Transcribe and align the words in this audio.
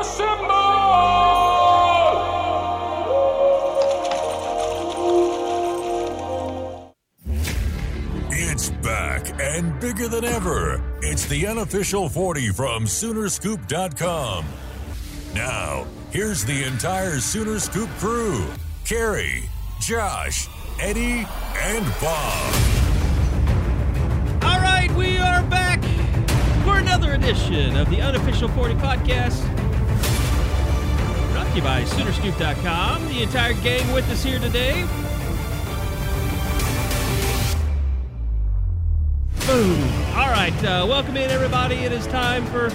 Assemble! 0.00 1.82
It's 8.30 8.70
back 8.70 9.40
and 9.40 9.78
bigger 9.80 10.08
than 10.08 10.24
ever. 10.24 10.82
It's 11.02 11.26
the 11.26 11.46
unofficial 11.46 12.08
40 12.08 12.50
from 12.50 12.84
Soonerscoop.com. 12.84 14.44
Now, 15.34 15.86
here's 16.10 16.44
the 16.44 16.64
entire 16.64 17.18
Sooner 17.18 17.58
Scoop 17.58 17.88
crew 17.98 18.46
Carrie, 18.84 19.48
Josh, 19.80 20.48
Eddie, 20.80 21.26
and 21.56 21.86
Bob. 22.00 22.54
All 24.42 24.60
right, 24.60 24.90
we 24.96 25.16
are 25.18 25.42
back 25.44 25.82
for 26.64 26.78
another 26.78 27.12
edition 27.14 27.76
of 27.76 27.88
the 27.90 28.00
Unofficial 28.00 28.48
40 28.48 28.74
Podcast. 28.74 29.61
To 31.52 31.58
you 31.58 31.64
by 31.64 31.82
Soonerscoop.com. 31.82 33.08
The 33.08 33.22
entire 33.22 33.52
gang 33.52 33.92
with 33.92 34.10
us 34.10 34.24
here 34.24 34.38
today. 34.38 34.86
Boom. 39.46 39.82
All 40.16 40.30
right, 40.30 40.64
uh, 40.64 40.86
welcome 40.88 41.18
in, 41.18 41.30
everybody. 41.30 41.74
It 41.74 41.92
is 41.92 42.06
time 42.06 42.46
for 42.46 42.70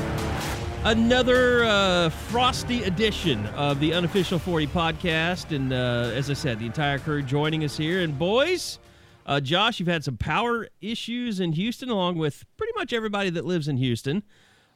another 0.83 1.66
uh, 1.66 2.09
frosty 2.09 2.83
edition 2.83 3.48
of 3.48 3.80
the 3.80 3.95
Unofficial 3.95 4.38
40 4.38 4.67
Podcast. 4.67 5.55
And 5.55 5.73
uh, 5.73 6.11
as 6.14 6.30
I 6.30 6.33
said, 6.33 6.59
the 6.59 6.67
entire 6.67 7.00
crew 7.00 7.23
joining 7.23 7.64
us 7.64 7.75
here. 7.78 8.02
And 8.02 8.20
boys, 8.20 8.78
uh, 9.25 9.39
Josh, 9.39 9.80
you've 9.80 9.89
had 9.89 10.03
some 10.03 10.17
power 10.17 10.67
issues 10.81 11.39
in 11.39 11.53
Houston, 11.53 11.89
along 11.89 12.20
with 12.20 12.45
pretty 12.58 12.73
much 12.75 12.94
everybody 12.94 13.31
that 13.31 13.44
lives 13.44 13.67
in 13.67 13.78
Houston. 13.78 14.22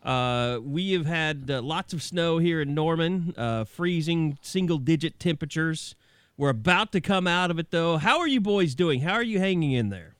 Uh, 0.03 0.59
we 0.63 0.94
have 0.94 1.05
had 1.05 1.49
uh, 1.49 1.61
lots 1.61 1.94
of 1.94 2.02
snow 2.02 2.39
here 2.39 2.61
in 2.61 2.73
Norman, 2.73 3.33
uh, 3.38 3.66
freezing 3.66 4.38
single 4.41 4.77
digit 4.77 5.19
temperatures. 5.19 5.95
We're 6.38 6.49
about 6.49 6.91
to 6.94 7.02
come 7.02 7.27
out 7.27 7.52
of 7.52 7.59
it, 7.59 7.71
though. 7.71 7.97
How 7.97 8.19
are 8.19 8.27
you 8.27 8.41
boys 8.41 8.73
doing? 8.73 9.02
How 9.02 9.13
are 9.13 9.23
you 9.23 9.39
hanging 9.39 9.73
in 9.73 9.89
there? 9.89 10.16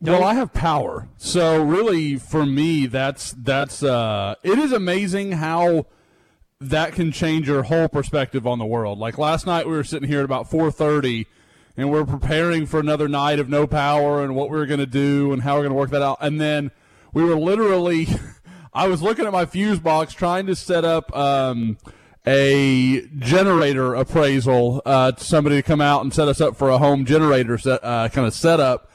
Well, 0.00 0.24
I 0.24 0.34
have 0.34 0.54
power. 0.54 1.08
So 1.18 1.62
really 1.62 2.16
for 2.16 2.46
me 2.46 2.86
that's 2.86 3.32
that's 3.32 3.82
uh 3.82 4.34
it 4.42 4.58
is 4.58 4.72
amazing 4.72 5.32
how 5.32 5.86
that 6.58 6.92
can 6.92 7.12
change 7.12 7.48
your 7.48 7.64
whole 7.64 7.88
perspective 7.88 8.46
on 8.46 8.58
the 8.58 8.64
world. 8.64 8.98
Like 8.98 9.18
last 9.18 9.46
night 9.46 9.66
we 9.66 9.72
were 9.72 9.84
sitting 9.84 10.08
here 10.08 10.20
at 10.20 10.24
about 10.24 10.50
4:30 10.50 11.26
and 11.80 11.90
we're 11.90 12.04
preparing 12.04 12.66
for 12.66 12.78
another 12.80 13.08
night 13.08 13.38
of 13.38 13.48
no 13.48 13.66
power 13.66 14.22
and 14.22 14.34
what 14.34 14.50
we 14.50 14.58
are 14.58 14.66
going 14.66 14.80
to 14.80 14.86
do 14.86 15.32
and 15.32 15.42
how 15.42 15.54
we're 15.54 15.62
going 15.62 15.72
to 15.72 15.78
work 15.78 15.90
that 15.90 16.02
out. 16.02 16.18
And 16.20 16.40
then 16.40 16.70
we 17.12 17.24
were 17.24 17.36
literally 17.36 18.08
I 18.72 18.86
was 18.86 19.02
looking 19.02 19.26
at 19.26 19.32
my 19.32 19.46
fuse 19.46 19.80
box 19.80 20.14
trying 20.14 20.46
to 20.46 20.54
set 20.54 20.84
up 20.84 21.14
um 21.16 21.78
a 22.26 23.06
generator 23.18 23.94
appraisal 23.94 24.82
uh, 24.84 25.10
to 25.10 25.24
somebody 25.24 25.56
to 25.56 25.62
come 25.62 25.80
out 25.80 26.02
and 26.02 26.12
set 26.12 26.28
us 26.28 26.38
up 26.38 26.54
for 26.54 26.68
a 26.68 26.76
home 26.76 27.06
generator 27.06 27.56
set, 27.56 27.82
uh, 27.82 28.10
kind 28.10 28.26
of 28.26 28.34
setup 28.34 28.90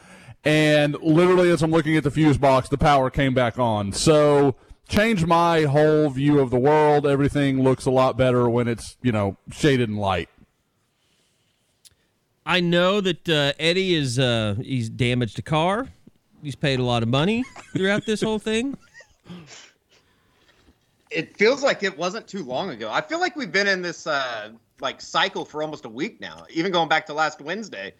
and 0.46 0.96
literally 1.02 1.50
as 1.50 1.64
I'm 1.64 1.72
looking 1.72 1.98
at 1.98 2.04
the 2.04 2.12
fuse 2.12 2.38
box, 2.38 2.70
the 2.70 2.78
power 2.78 3.10
came 3.10 3.34
back 3.34 3.58
on. 3.58 3.92
So 3.92 4.56
changed 4.88 5.26
my 5.26 5.64
whole 5.64 6.10
view 6.12 6.40
of 6.40 6.52
the 6.52 6.60
world. 6.60 7.08
Everything 7.08 7.64
looks 7.64 7.86
a 7.86 7.92
lot 7.92 8.16
better 8.16 8.48
when 8.48 8.68
it's 8.68 8.96
you 9.02 9.12
know 9.12 9.38
shaded 9.52 9.90
and 9.90 9.98
light. 9.98 10.30
I 12.46 12.60
know 12.60 13.02
that 13.02 13.28
uh, 13.28 13.54
Eddie 13.60 13.96
is 13.96 14.20
uh, 14.20 14.56
he's 14.62 14.90
damaged 14.90 15.40
a 15.40 15.42
car. 15.42 15.88
He's 16.44 16.56
paid 16.56 16.80
a 16.80 16.84
lot 16.84 17.02
of 17.02 17.10
money 17.10 17.44
throughout 17.74 18.06
this 18.06 18.22
whole 18.22 18.38
thing. 18.40 18.78
It 21.10 21.36
feels 21.38 21.64
like 21.64 21.82
it 21.82 21.98
wasn't 21.98 22.28
too 22.28 22.44
long 22.44 22.70
ago. 22.70 22.92
I 22.92 23.02
feel 23.02 23.20
like 23.20 23.36
we've 23.36 23.52
been 23.52 23.68
in 23.68 23.82
this 23.82 24.06
uh, 24.06 24.52
like 24.80 25.02
cycle 25.02 25.46
for 25.46 25.64
almost 25.64 25.86
a 25.86 25.90
week 25.90 26.22
now. 26.22 26.46
Even 26.52 26.72
going 26.72 26.90
back 26.90 27.06
to 27.08 27.14
last 27.14 27.42
Wednesday 27.42 27.94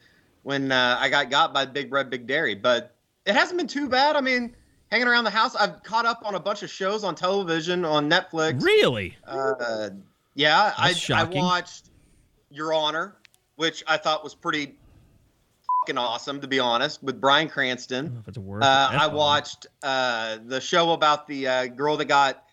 when 0.44 0.72
uh, 0.72 0.98
I 1.00 1.10
got 1.10 1.32
got 1.32 1.54
by 1.54 1.66
Big 1.66 1.92
Red 1.92 2.10
Big 2.10 2.28
Dairy, 2.28 2.54
but 2.54 2.94
it 3.26 3.34
hasn't 3.34 3.58
been 3.58 3.68
too 3.68 3.90
bad. 3.90 4.16
I 4.16 4.22
mean, 4.22 4.56
hanging 4.92 5.08
around 5.08 5.24
the 5.24 5.32
house, 5.32 5.56
I've 5.56 5.82
caught 5.82 6.06
up 6.06 6.22
on 6.24 6.36
a 6.36 6.40
bunch 6.40 6.62
of 6.62 6.70
shows 6.70 7.04
on 7.04 7.16
television 7.16 7.84
on 7.84 8.08
Netflix. 8.08 8.62
Really? 8.64 9.18
Uh, 9.26 9.90
yeah, 10.36 10.74
I, 10.78 10.90
I 10.90 10.94
shocking. 10.94 11.42
watched 11.42 11.90
Your 12.52 12.74
Honor, 12.74 13.16
which 13.56 13.84
I 13.88 13.98
thought 13.98 14.24
was 14.24 14.36
pretty 14.36 14.76
fucking 15.82 15.98
awesome, 15.98 16.42
to 16.42 16.48
be 16.48 16.60
honest, 16.60 17.02
with 17.04 17.20
Bryan 17.22 17.48
Cranston. 17.50 18.18
If 18.22 18.28
it's 18.30 18.38
a 18.38 18.42
word. 18.42 18.64
Uh, 18.64 18.90
I 18.92 18.96
F-bomb. 19.06 19.14
watched 19.14 19.68
uh, 19.84 20.38
the 20.46 20.60
show 20.62 20.92
about 20.94 21.28
the 21.28 21.48
uh, 21.48 21.66
girl 21.68 21.98
that 21.98 22.06
got 22.06 22.44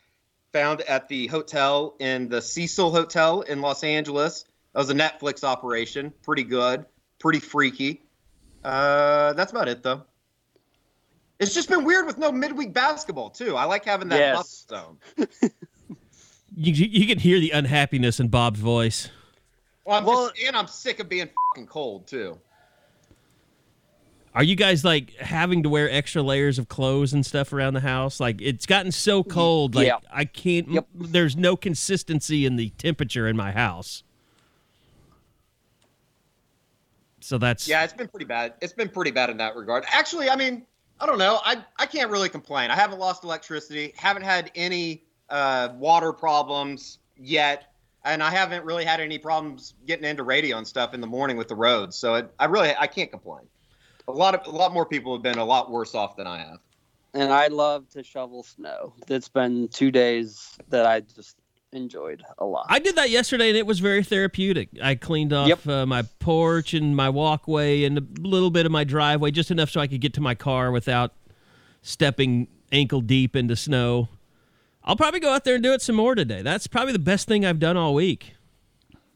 found 0.52 0.82
at 0.82 1.08
the 1.08 1.26
hotel 1.28 1.94
in 1.98 2.28
the 2.28 2.42
Cecil 2.42 2.90
Hotel 2.90 3.40
in 3.42 3.60
Los 3.60 3.82
Angeles. 3.84 4.44
That 4.74 4.80
was 4.80 4.90
a 4.90 4.94
Netflix 4.94 5.44
operation. 5.44 6.12
Pretty 6.22 6.44
good, 6.44 6.84
pretty 7.18 7.40
freaky. 7.40 8.02
Uh, 8.64 9.32
that's 9.32 9.50
about 9.52 9.68
it, 9.68 9.82
though. 9.82 10.02
It's 11.40 11.52
just 11.54 11.68
been 11.68 11.84
weird 11.84 12.06
with 12.06 12.18
no 12.18 12.30
midweek 12.30 12.72
basketball 12.72 13.30
too. 13.30 13.56
I 13.56 13.64
like 13.64 13.84
having 13.84 14.08
that 14.10 14.18
Yes. 14.18 14.36
bust 14.36 14.68
zone. 14.68 14.98
You, 15.16 15.26
you 16.72 16.86
you 16.86 17.06
can 17.08 17.18
hear 17.18 17.40
the 17.40 17.50
unhappiness 17.50 18.20
in 18.20 18.28
Bob's 18.28 18.60
voice. 18.60 19.08
Well, 19.84 19.98
I'm 19.98 20.04
Well- 20.04 20.30
just, 20.30 20.42
and 20.46 20.56
I'm 20.56 20.66
sick 20.68 21.00
of 21.00 21.08
being 21.08 21.28
fucking 21.54 21.66
cold 21.66 22.06
too. 22.06 22.38
Are 24.34 24.42
you 24.44 24.56
guys 24.56 24.82
like 24.82 25.14
having 25.16 25.62
to 25.62 25.68
wear 25.68 25.90
extra 25.90 26.22
layers 26.22 26.58
of 26.58 26.66
clothes 26.66 27.12
and 27.12 27.24
stuff 27.26 27.52
around 27.52 27.74
the 27.74 27.80
house? 27.80 28.18
Like 28.18 28.40
it's 28.40 28.64
gotten 28.64 28.90
so 28.90 29.22
cold, 29.22 29.74
like 29.74 29.88
Yeah. 29.88 29.98
I 30.10 30.24
can't. 30.24 30.68
Yep. 30.70 30.88
There's 30.94 31.36
no 31.36 31.54
consistency 31.54 32.46
in 32.46 32.56
the 32.56 32.70
temperature 32.70 33.28
in 33.28 33.36
my 33.36 33.52
house. 33.52 34.02
So 37.20 37.36
that's 37.38 37.68
Yeah, 37.68 37.84
it's 37.84 37.92
been 37.92 38.08
pretty 38.08 38.24
bad. 38.24 38.54
It's 38.62 38.72
been 38.72 38.88
pretty 38.88 39.10
bad 39.10 39.28
in 39.30 39.36
that 39.36 39.54
regard. 39.54 39.84
Actually, 39.88 40.30
I 40.30 40.36
mean, 40.36 40.66
I 40.98 41.04
don't 41.06 41.18
know. 41.18 41.40
I 41.44 41.62
I 41.78 41.84
can't 41.86 42.10
really 42.10 42.28
complain. 42.30 42.70
I 42.70 42.74
haven't 42.76 42.98
lost 42.98 43.24
electricity. 43.24 43.92
Haven't 43.96 44.22
had 44.22 44.50
any 44.54 45.04
uh, 45.28 45.70
water 45.76 46.12
problems 46.12 46.98
yet, 47.16 47.71
and 48.04 48.22
I 48.22 48.30
haven't 48.30 48.64
really 48.64 48.84
had 48.84 49.00
any 49.00 49.18
problems 49.18 49.74
getting 49.86 50.04
into 50.04 50.22
radio 50.22 50.58
and 50.58 50.66
stuff 50.66 50.94
in 50.94 51.00
the 51.00 51.06
morning 51.06 51.36
with 51.36 51.48
the 51.48 51.54
roads. 51.56 51.96
So 51.96 52.14
it, 52.14 52.30
I 52.38 52.46
really 52.46 52.72
I 52.78 52.86
can't 52.86 53.10
complain. 53.10 53.44
A 54.08 54.12
lot 54.12 54.34
of 54.34 54.46
a 54.46 54.56
lot 54.56 54.72
more 54.72 54.84
people 54.86 55.14
have 55.14 55.22
been 55.22 55.38
a 55.38 55.44
lot 55.44 55.70
worse 55.70 55.94
off 55.94 56.16
than 56.16 56.26
I 56.26 56.38
have. 56.38 56.58
and 57.14 57.32
I 57.32 57.46
love 57.48 57.88
to 57.90 58.02
shovel 58.02 58.42
snow. 58.42 58.94
It's 59.08 59.28
been 59.28 59.68
two 59.68 59.90
days 59.90 60.56
that 60.70 60.86
I 60.86 61.00
just 61.00 61.36
enjoyed 61.74 62.22
a 62.38 62.44
lot. 62.44 62.66
I 62.68 62.78
did 62.80 62.96
that 62.96 63.08
yesterday, 63.10 63.48
and 63.48 63.56
it 63.56 63.66
was 63.66 63.80
very 63.80 64.02
therapeutic. 64.02 64.68
I 64.82 64.94
cleaned 64.94 65.32
off 65.32 65.48
Yep. 65.48 65.66
uh, 65.66 65.86
my 65.86 66.02
porch 66.18 66.74
and 66.74 66.94
my 66.94 67.08
walkway 67.08 67.84
and 67.84 67.96
a 67.96 68.02
little 68.20 68.50
bit 68.50 68.66
of 68.66 68.72
my 68.72 68.84
driveway, 68.84 69.30
just 69.30 69.50
enough 69.50 69.70
so 69.70 69.80
I 69.80 69.86
could 69.86 70.00
get 70.02 70.12
to 70.14 70.20
my 70.20 70.34
car 70.34 70.70
without 70.70 71.12
stepping 71.82 72.48
ankle 72.72 73.00
deep 73.00 73.36
into 73.36 73.56
snow. 73.56 74.08
I'll 74.84 74.96
probably 74.96 75.20
go 75.20 75.30
out 75.32 75.44
there 75.44 75.54
and 75.54 75.62
do 75.62 75.72
it 75.72 75.82
some 75.82 75.96
more 75.96 76.14
today. 76.14 76.42
That's 76.42 76.66
probably 76.66 76.92
the 76.92 76.98
best 76.98 77.28
thing 77.28 77.44
I've 77.46 77.60
done 77.60 77.76
all 77.76 77.94
week. 77.94 78.34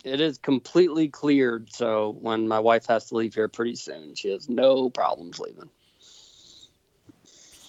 it 0.05 0.21
is 0.21 0.39
completely 0.39 1.09
cleared, 1.09 1.73
so 1.73 2.17
when 2.21 2.47
my 2.47 2.61
wife 2.61 2.87
has 2.87 3.07
to 3.07 3.17
leave 3.17 3.35
here 3.35 3.49
pretty 3.49 3.75
soon, 3.75 4.15
she 4.15 4.31
has 4.31 4.49
no 4.49 4.89
problems 4.91 5.41
leaving. 5.41 5.69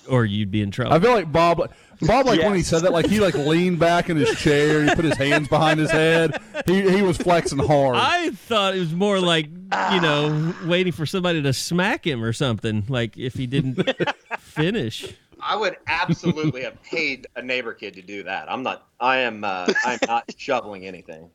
Or 0.08 0.24
you'd 0.24 0.52
be 0.52 0.62
in 0.62 0.72
trouble. 0.72 0.94
I 0.94 1.00
feel 1.00 1.12
like 1.12 1.32
Bob. 1.32 1.70
Bob, 2.02 2.28
like 2.28 2.40
when 2.42 2.54
he 2.56 2.62
said 2.62 2.84
that, 2.84 2.94
like 2.94 3.08
he 3.08 3.20
like 3.20 3.34
leaned 3.34 3.80
back 3.80 4.10
in 4.10 4.16
his 4.16 4.40
chair, 4.40 4.84
he 4.86 4.96
put 4.96 5.04
his 5.04 5.18
hands 5.18 5.48
behind 5.50 5.80
his 5.80 5.90
head. 5.92 6.40
He 6.66 6.88
he 6.90 7.02
was 7.02 7.18
flexing 7.18 7.58
hard. 7.58 7.96
I 7.98 8.30
thought 8.30 8.76
it 8.76 8.80
was 8.80 8.94
more 8.94 9.20
like, 9.20 9.48
you 9.48 10.00
know, 10.00 10.54
waiting 10.66 10.94
for 10.94 11.06
somebody 11.08 11.42
to 11.42 11.52
smack 11.52 12.06
him 12.08 12.24
or 12.24 12.32
something, 12.32 12.86
like 12.88 13.18
if 13.18 13.34
he 13.34 13.48
didn't 13.48 13.82
finish. 14.40 15.14
I 15.42 15.56
would 15.56 15.78
absolutely 15.88 16.63
have 16.63 16.81
paid 16.92 17.28
a 17.36 17.42
neighbor 17.42 17.74
kid 17.74 17.94
to 17.95 18.01
do 18.01 18.24
that. 18.24 18.51
I'm 18.51 18.63
not. 18.63 18.88
I 19.00 19.18
am. 19.19 19.44
Uh, 19.44 19.72
I'm 19.86 20.00
not 20.07 20.34
shoveling 20.38 20.86
anything. 20.86 21.30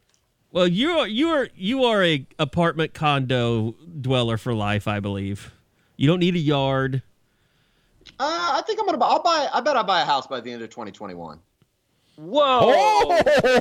Well, 0.50 0.68
you 0.68 0.90
are 0.98 1.08
you 1.08 1.30
are 1.30 1.48
you 1.56 1.84
are 1.84 2.02
a 2.04 2.26
apartment 2.38 2.94
condo 2.94 3.74
dweller 4.00 4.36
for 4.36 4.54
life, 4.54 4.86
I 4.86 5.00
believe. 5.00 5.52
You 5.96 6.06
don't 6.08 6.20
need 6.20 6.34
a 6.34 6.40
yard. 6.40 7.02
Uh, 8.18 8.58
I 8.58 8.62
think 8.66 8.78
I'm 8.80 8.86
gonna. 8.86 8.98
Buy, 8.98 9.06
I'll 9.06 9.22
buy. 9.22 9.48
I 9.52 9.60
bet 9.60 9.76
I'll 9.76 9.84
buy 9.84 10.02
a 10.02 10.04
house 10.04 10.26
by 10.26 10.40
the 10.40 10.52
end 10.52 10.62
of 10.62 10.70
2021. 10.70 11.38
Whoa! 12.16 12.40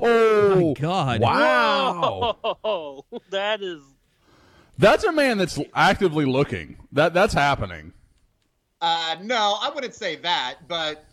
Oh 0.03 0.73
My 0.73 0.73
God! 0.79 1.21
Wow! 1.21 2.37
Whoa! 2.41 3.05
That 3.29 3.61
is 3.61 3.81
That's 4.77 5.03
a 5.05 5.11
man 5.11 5.37
that's 5.37 5.57
actively 5.73 6.25
looking. 6.25 6.77
That 6.91 7.13
that's 7.13 7.33
happening. 7.33 7.93
Uh, 8.81 9.15
no, 9.21 9.57
I 9.61 9.69
wouldn't 9.73 9.93
say 9.93 10.15
that, 10.17 10.55
but 10.67 11.05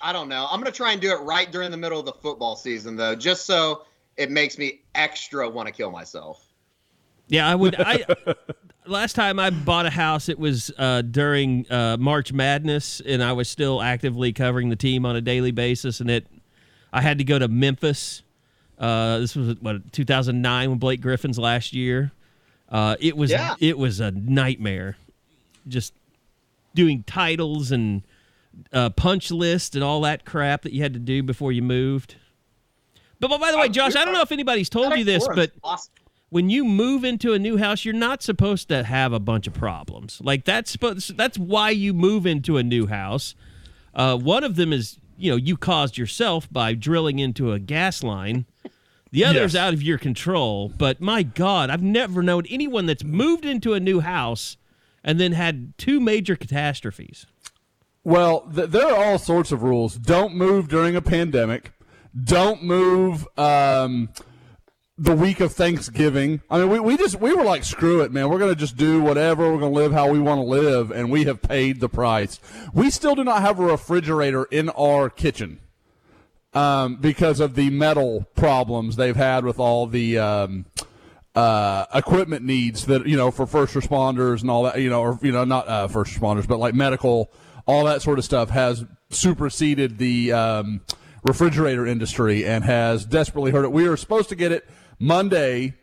I 0.00 0.12
don't 0.12 0.28
know. 0.28 0.48
I'm 0.50 0.60
gonna 0.60 0.72
try 0.72 0.92
and 0.92 1.00
do 1.00 1.10
it 1.12 1.20
right 1.20 1.50
during 1.50 1.70
the 1.70 1.76
middle 1.76 2.00
of 2.00 2.06
the 2.06 2.12
football 2.12 2.56
season, 2.56 2.96
though, 2.96 3.14
just 3.14 3.46
so 3.46 3.84
it 4.16 4.30
makes 4.30 4.58
me 4.58 4.80
extra 4.94 5.48
want 5.48 5.68
to 5.68 5.72
kill 5.72 5.90
myself. 5.90 6.44
Yeah, 7.28 7.48
I 7.48 7.54
would. 7.54 7.76
I 7.78 8.04
last 8.86 9.14
time 9.14 9.38
I 9.38 9.50
bought 9.50 9.86
a 9.86 9.90
house, 9.90 10.28
it 10.28 10.38
was 10.38 10.72
uh, 10.76 11.02
during 11.02 11.70
uh, 11.70 11.96
March 11.98 12.32
Madness, 12.32 13.00
and 13.06 13.22
I 13.22 13.32
was 13.32 13.48
still 13.48 13.80
actively 13.80 14.32
covering 14.32 14.68
the 14.68 14.76
team 14.76 15.06
on 15.06 15.14
a 15.16 15.20
daily 15.20 15.52
basis, 15.52 16.00
and 16.00 16.10
it. 16.10 16.26
I 16.94 17.00
had 17.00 17.16
to 17.18 17.24
go 17.24 17.38
to 17.38 17.48
Memphis. 17.48 18.22
Uh, 18.78 19.18
this 19.18 19.34
was 19.34 19.56
what 19.60 19.92
2009 19.92 20.70
when 20.70 20.78
Blake 20.78 21.00
Griffin's 21.00 21.38
last 21.38 21.72
year. 21.72 22.10
Uh, 22.68 22.96
it 23.00 23.16
was 23.16 23.30
Yeah. 23.30 23.54
it 23.60 23.78
was 23.78 24.00
a 24.00 24.10
nightmare, 24.10 24.96
just 25.68 25.94
doing 26.74 27.02
titles 27.04 27.70
and 27.72 28.02
uh, 28.72 28.90
punch 28.90 29.30
list 29.30 29.74
and 29.74 29.82
all 29.84 30.00
that 30.02 30.24
crap 30.24 30.62
that 30.62 30.72
you 30.72 30.82
had 30.82 30.92
to 30.94 31.00
do 31.00 31.22
before 31.22 31.52
you 31.52 31.62
moved. 31.62 32.16
But, 33.20 33.28
but 33.28 33.40
by 33.40 33.50
the 33.52 33.58
way, 33.58 33.66
Oh, 33.66 33.68
Josh, 33.68 33.94
I 33.96 34.04
don't 34.04 34.14
know 34.14 34.22
if 34.22 34.32
anybody's 34.32 34.68
told 34.68 34.96
you 34.96 35.04
this, 35.04 35.26
but 35.34 35.52
when 36.30 36.50
you 36.50 36.64
move 36.64 37.04
into 37.04 37.34
a 37.34 37.38
new 37.38 37.56
house, 37.56 37.84
you're 37.84 37.94
not 37.94 38.22
supposed 38.22 38.68
to 38.68 38.82
have 38.84 39.12
a 39.12 39.20
bunch 39.20 39.46
of 39.46 39.54
problems. 39.54 40.20
Like 40.24 40.44
that's 40.44 40.70
supposed 40.70 41.16
that's 41.16 41.38
why 41.38 41.70
you 41.70 41.92
move 41.94 42.26
into 42.26 42.56
a 42.56 42.62
new 42.62 42.86
house. 42.86 43.34
Uh, 43.94 44.16
one 44.16 44.42
of 44.44 44.56
them 44.56 44.72
is 44.72 44.98
you 45.18 45.30
know 45.30 45.36
you 45.36 45.56
caused 45.56 45.96
yourself 45.98 46.48
by 46.50 46.74
drilling 46.74 47.18
into 47.18 47.52
a 47.52 47.58
gas 47.58 48.02
line. 48.02 48.46
The 49.12 49.24
other's 49.26 49.52
Yes. 49.54 49.62
out 49.62 49.74
of 49.74 49.82
your 49.82 49.98
control. 49.98 50.70
But 50.70 51.00
my 51.00 51.22
God, 51.22 51.70
I've 51.70 51.82
never 51.82 52.22
known 52.22 52.44
anyone 52.50 52.86
that's 52.86 53.04
moved 53.04 53.44
into 53.44 53.74
a 53.74 53.80
new 53.80 54.00
house 54.00 54.56
and 55.04 55.18
then 55.18 55.32
had 55.32 55.76
two 55.78 56.00
major 56.00 56.36
catastrophes. 56.36 57.26
Well, 58.04 58.48
th- 58.52 58.70
there 58.70 58.86
are 58.86 59.04
all 59.04 59.18
sorts 59.18 59.52
of 59.52 59.62
rules. 59.62 59.96
Don't 59.96 60.34
move 60.34 60.68
during 60.68 60.96
a 60.96 61.02
pandemic. 61.02 61.72
Don't 62.24 62.62
move 62.62 63.26
um, 63.38 64.10
the 64.98 65.14
week 65.14 65.40
of 65.40 65.52
Thanksgiving. 65.52 66.42
I 66.50 66.58
mean, 66.58 66.68
we, 66.68 66.80
we 66.80 66.96
just 66.96 67.20
we 67.20 67.32
were 67.32 67.44
like, 67.44 67.64
screw 67.64 68.00
it, 68.02 68.12
man. 68.12 68.28
We're 68.28 68.38
gonna 68.38 68.54
just 68.54 68.76
do 68.76 69.00
whatever. 69.00 69.52
We're 69.52 69.60
gonna 69.60 69.72
live 69.72 69.92
how 69.92 70.10
we 70.10 70.18
want 70.18 70.40
to 70.40 70.44
live, 70.44 70.90
and 70.90 71.10
we 71.10 71.24
have 71.24 71.42
paid 71.42 71.80
the 71.80 71.88
price. 71.88 72.40
We 72.74 72.90
still 72.90 73.14
do 73.14 73.24
not 73.24 73.42
have 73.42 73.58
a 73.58 73.64
refrigerator 73.64 74.44
in 74.44 74.68
our 74.70 75.08
kitchen 75.08 75.60
um, 76.52 76.96
because 76.96 77.40
of 77.40 77.54
the 77.54 77.70
metal 77.70 78.26
problems 78.34 78.96
they've 78.96 79.16
had 79.16 79.44
with 79.44 79.58
all 79.58 79.86
the. 79.86 80.18
Um, 80.18 80.66
uh, 81.34 81.86
equipment 81.94 82.44
needs 82.44 82.86
that 82.86 83.06
you 83.06 83.16
know 83.16 83.30
for 83.30 83.46
first 83.46 83.74
responders 83.74 84.42
and 84.42 84.50
all 84.50 84.64
that 84.64 84.80
you 84.80 84.90
know 84.90 85.00
or 85.00 85.18
you 85.22 85.32
know 85.32 85.44
not 85.44 85.66
uh, 85.66 85.88
first 85.88 86.14
responders 86.14 86.46
but 86.46 86.58
like 86.58 86.74
medical 86.74 87.32
all 87.66 87.84
that 87.84 88.02
sort 88.02 88.18
of 88.18 88.24
stuff 88.24 88.50
has 88.50 88.84
superseded 89.10 89.98
the 89.98 90.32
um, 90.32 90.80
refrigerator 91.22 91.86
industry 91.86 92.44
and 92.44 92.64
has 92.64 93.04
desperately 93.04 93.50
hurt 93.50 93.64
it. 93.64 93.72
We 93.72 93.88
were 93.88 93.96
supposed 93.96 94.28
to 94.30 94.36
get 94.36 94.52
it 94.52 94.68
monday 94.98 95.74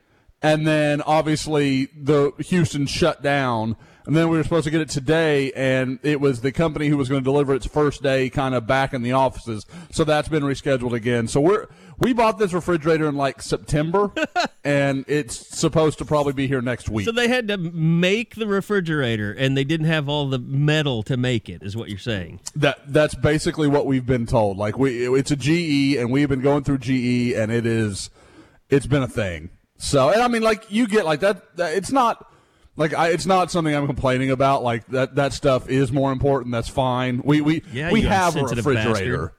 and 0.41 0.67
then 0.67 1.01
obviously 1.01 1.85
the 1.97 2.31
houston 2.39 2.85
shut 2.85 3.21
down 3.23 3.75
and 4.09 4.17
then 4.17 4.27
we 4.27 4.37
were 4.37 4.43
supposed 4.43 4.63
to 4.63 4.71
get 4.71 4.81
it 4.81 4.89
today 4.89 5.51
and 5.51 5.99
it 6.01 6.19
was 6.19 6.41
the 6.41 6.51
company 6.51 6.87
who 6.87 6.97
was 6.97 7.09
going 7.09 7.21
to 7.21 7.23
deliver 7.23 7.53
its 7.53 7.67
first 7.67 8.01
day 8.01 8.27
kind 8.27 8.55
of 8.55 8.65
back 8.65 8.91
in 8.91 9.03
the 9.03 9.11
offices. 9.11 9.67
So 9.91 10.03
that's 10.03 10.27
been 10.27 10.41
rescheduled 10.41 10.93
again. 10.93 11.27
So 11.27 11.39
we're 11.39 11.67
we 11.99 12.13
bought 12.13 12.39
this 12.39 12.51
refrigerator 12.51 13.07
in 13.07 13.15
like 13.15 13.39
september 13.39 14.11
and 14.63 15.05
it's 15.07 15.35
supposed 15.55 15.99
to 15.99 16.05
probably 16.05 16.33
be 16.33 16.47
here 16.47 16.59
next 16.59 16.89
week. 16.89 17.05
So 17.05 17.11
they 17.11 17.27
had 17.27 17.47
to 17.49 17.57
make 17.59 18.33
the 18.33 18.47
refrigerator 18.47 19.31
and 19.31 19.55
they 19.55 19.63
didn't 19.63 19.85
have 19.85 20.09
all 20.09 20.27
the 20.27 20.39
metal 20.39 21.03
to 21.03 21.15
make 21.15 21.47
it, 21.47 21.61
is 21.61 21.77
what 21.77 21.89
you're 21.89 21.99
saying. 21.99 22.39
that 22.55 22.79
that's 22.91 23.13
basically 23.13 23.67
what 23.67 23.85
we've 23.85 24.07
been 24.07 24.25
told. 24.25 24.57
Like 24.57 24.79
we 24.79 25.07
it's 25.19 25.29
a 25.29 25.35
ge 25.35 25.97
and 25.97 26.11
we've 26.11 26.29
been 26.29 26.41
going 26.41 26.63
through 26.63 26.79
ge 26.79 27.35
and 27.35 27.51
it 27.51 27.67
is 27.67 28.09
it's 28.71 28.87
been 28.87 29.03
a 29.03 29.07
thing. 29.07 29.51
So 29.77 30.09
and 30.09 30.23
i 30.23 30.27
mean 30.27 30.41
like 30.41 30.71
you 30.71 30.87
get 30.87 31.05
like 31.05 31.19
that, 31.19 31.57
that 31.57 31.75
it's 31.75 31.91
not 31.91 32.25
like 32.79 32.95
I, 32.95 33.09
it's 33.09 33.27
not 33.27 33.51
something 33.51 33.75
i'm 33.75 33.85
complaining 33.85 34.31
about 34.31 34.63
like 34.63 34.87
that 34.87 35.13
that 35.15 35.33
stuff 35.33 35.69
is 35.69 35.91
more 35.91 36.11
important 36.11 36.51
that's 36.51 36.69
fine 36.69 37.21
we 37.23 37.41
we 37.41 37.61
Yeah, 37.71 37.91
we 37.91 38.01
have 38.01 38.35
a 38.35 38.43
refrigerator 38.43 38.93
bastard. 38.93 39.31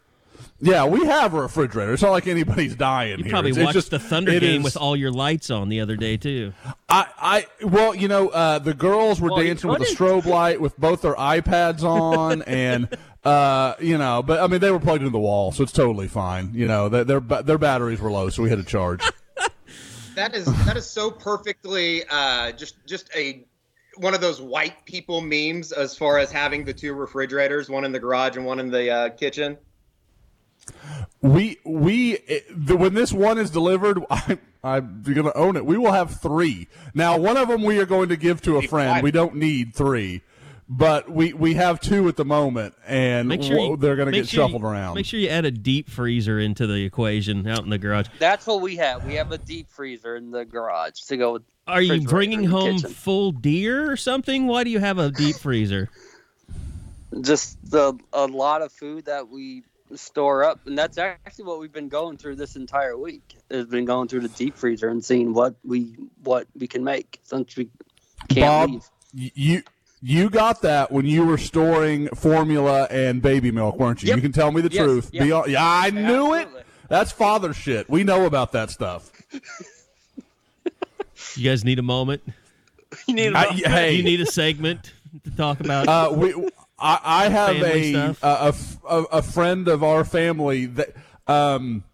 yeah 0.61 0.85
we 0.85 1.05
have 1.07 1.35
a 1.35 1.41
refrigerator 1.43 1.93
it's 1.95 2.03
not 2.03 2.11
like 2.13 2.29
anybody's 2.29 2.77
dying 2.77 3.19
You 3.19 3.25
here. 3.25 3.31
probably 3.33 3.51
It's- 3.51 3.59
it's 3.63 3.67
watched 3.67 3.75
just- 3.75 3.91
the 3.91 3.99
Thunder 3.99 4.39
game 4.39 4.61
is- 4.61 4.65
with 4.65 4.77
all 4.77 4.95
your 4.95 5.11
lights 5.11 5.51
on 5.51 5.69
the 5.71 5.81
other 5.81 5.97
day 5.97 6.17
too. 6.17 6.53
I, 6.89 7.07
I, 7.19 7.47
well, 7.67 7.95
you 7.95 8.09
know, 8.09 8.29
uh, 8.29 8.59
the 8.59 8.75
girls 8.75 9.21
were 9.21 9.31
Well, 9.31 9.43
dancing 9.45 9.71
with 9.71 9.81
a 9.83 9.85
strobe 9.85 10.25
light 10.27 10.61
with 10.61 10.77
both 10.79 11.03
their 11.03 11.15
iPads 11.15 11.83
on, 11.85 12.43
and 12.47 12.89
uh, 13.25 13.75
you 13.81 13.97
know, 13.97 14.23
but 14.25 14.41
I 14.41 14.49
mean, 14.49 14.61
they 14.61 14.71
were 14.73 14.81
plugged 14.81 15.03
into 15.03 15.13
the 15.13 15.19
wall, 15.21 15.53
so 15.53 15.63
it's 15.63 15.71
totally 15.73 16.09
fine. 16.09 16.51
You 16.53 16.67
know, 16.67 16.89
their 16.89 17.05
their, 17.05 17.21
ba- 17.21 17.43
their 17.45 17.59
batteries 17.59 18.01
were 18.01 18.11
low, 18.11 18.29
so 18.29 18.43
we 18.43 18.51
had 18.51 18.59
to 18.59 18.65
charge. 18.65 19.09
That 20.15 20.35
is 20.35 20.47
that 20.65 20.77
is 20.77 20.89
so 20.89 21.11
perfectly 21.11 22.05
uh, 22.09 22.53
just 22.53 22.75
just 22.87 23.11
a 23.15 23.45
one 23.97 24.15
of 24.15 24.21
those 24.21 24.41
white 24.41 24.85
people 24.85 25.21
memes 25.21 25.73
as 25.73 25.97
far 25.97 26.19
as 26.19 26.33
having 26.33 26.65
the 26.65 26.73
two 26.73 26.95
refrigerators, 26.95 27.69
one 27.69 27.85
in 27.85 27.93
the 27.93 28.01
garage 28.01 28.37
and 28.37 28.47
one 28.47 28.59
in 28.59 28.71
the 28.71 28.91
uh, 28.91 29.09
kitchen. 29.11 29.59
we 31.21 31.59
we 31.65 32.19
the, 32.55 32.77
when 32.77 32.95
this 32.95 33.13
one 33.13 33.39
is 33.39 33.51
delivered, 33.51 34.05
I, 34.11 34.39
I'm 34.63 35.03
going 35.03 35.25
to 35.25 35.37
own 35.37 35.57
it. 35.57 35.65
We 35.65 35.79
will 35.79 35.93
have 35.93 36.21
three. 36.21 36.69
Now, 36.95 37.19
one 37.19 37.37
of 37.37 37.49
them 37.49 37.63
we 37.63 37.79
are 37.79 37.87
going 37.87 38.09
to 38.11 38.17
give 38.17 38.43
to 38.43 38.59
a 38.59 38.63
friend. 38.63 39.03
We 39.03 39.11
don't 39.11 39.37
need 39.37 39.75
three. 39.75 40.23
But 40.73 41.11
we, 41.11 41.33
we 41.33 41.55
have 41.55 41.81
two 41.81 42.07
at 42.07 42.15
the 42.15 42.25
moment, 42.25 42.77
and 42.87 43.27
Make 43.27 43.43
sure 43.43 43.59
you, 43.59 43.77
they're 43.77 43.97
going 43.97 44.07
to 44.07 44.13
get 44.13 44.29
sure 44.29 44.45
you- 44.45 44.49
shuffled 44.49 44.63
around. 44.63 44.95
Make 44.95 45.05
sure 45.05 45.19
you 45.19 45.29
add 45.29 45.45
a 45.45 45.51
deep 45.51 45.91
freezer 45.91 46.39
into 46.39 46.69
the 46.69 46.85
equation 46.85 47.45
out 47.49 47.65
in 47.65 47.71
the 47.71 47.79
garage. 47.79 48.07
that's 48.21 48.47
what 48.47 48.61
we 48.61 48.77
have. 48.77 49.05
We 49.05 49.15
have 49.17 49.33
a 49.33 49.39
deep 49.39 49.69
freezer 49.69 50.15
in 50.15 50.31
the 50.31 50.45
garage 50.45 51.01
to 51.09 51.17
go 51.17 51.33
with. 51.35 51.43
Are 51.67 51.83
you 51.83 52.03
bringing 52.03 52.45
home 52.45 52.77
kitchen. 52.77 52.91
full 52.91 53.33
deer 53.33 53.91
or 53.91 53.97
something? 53.97 54.47
Why 54.47 54.63
do 54.63 54.71
you 54.71 54.79
have 54.79 54.99
a 54.99 55.11
deep 55.11 55.37
freezer? 55.37 55.91
just 57.21 57.59
the 57.69 57.99
a 58.13 58.27
lot 58.27 58.63
of 58.63 58.73
food 58.73 59.07
that 59.07 59.29
we 59.29 59.65
store 59.97 60.45
up, 60.45 60.67
and 60.67 60.79
that's 60.79 60.99
actually 60.99 61.45
what 61.47 61.59
we've 61.59 61.73
been 61.73 61.89
going 61.89 62.17
through 62.17 62.37
this 62.37 62.55
entire 62.55 62.97
week. 62.97 63.37
Has 63.51 63.67
been 63.67 63.85
going 63.87 64.07
through 64.07 64.21
the 64.21 64.29
deep 64.29 64.57
freezer 64.57 64.89
and 64.89 65.05
seeing 65.05 65.35
what 65.35 65.57
we 65.65 65.97
what 66.23 66.47
we 66.57 66.69
can 66.69 66.85
make 66.85 67.19
since 67.25 67.57
we 67.57 67.69
can't 68.29 68.41
Bob, 68.41 68.71
leave. 68.71 68.91
y- 69.15 69.33
you 69.35 69.63
you 70.03 70.31
got 70.31 70.63
that 70.63 70.91
when 70.91 71.05
you 71.07 71.25
were 71.27 71.39
storing 71.39 72.09
formula 72.09 72.87
and 72.91 73.21
baby 73.21 73.51
milk, 73.51 73.79
weren't 73.79 74.03
you? 74.03 74.09
Yep. 74.09 74.17
You 74.17 74.23
can 74.23 74.33
tell 74.33 74.51
me 74.53 74.61
the 74.63 74.71
Yes, 74.73 74.85
truth. 74.85 75.11
yeah. 75.13 75.25
Be 75.25 75.31
hon- 75.31 75.51
yeah, 75.51 75.59
I 75.63 75.91
knew 75.91 76.35
Absolutely. 76.35 76.61
it. 76.61 76.67
That's 76.89 77.13
father 77.13 77.53
shit. 77.53 77.89
We 77.91 78.03
know 78.05 78.25
about 78.27 78.53
that 78.53 78.71
stuff. 78.71 79.11
You 81.37 81.45
guys 81.51 81.65
need 81.65 81.79
a 81.79 81.83
moment? 81.83 82.23
You 83.07 83.15
need 83.15 83.35
I- 83.35 83.45
a- 83.45 83.69
hey, 83.69 83.93
You 83.95 84.03
need 84.03 84.21
a 84.21 84.27
segment 84.27 84.93
to 85.23 85.31
talk 85.31 85.61
about? 85.61 85.87
uh, 85.89 86.13
we, 86.13 86.35
I, 86.77 86.99
I 87.05 87.29
have 87.29 87.57
Family 87.57 87.95
a, 87.95 88.15
stuff? 88.15 88.23
a, 88.23 88.27
a 88.27 88.49
f- 88.49 88.79
a- 88.89 89.17
a 89.19 89.23
friend 89.23 89.69
of 89.69 89.85
our 89.85 90.05
family 90.05 90.67
that 90.67 90.89
um, 91.29 91.85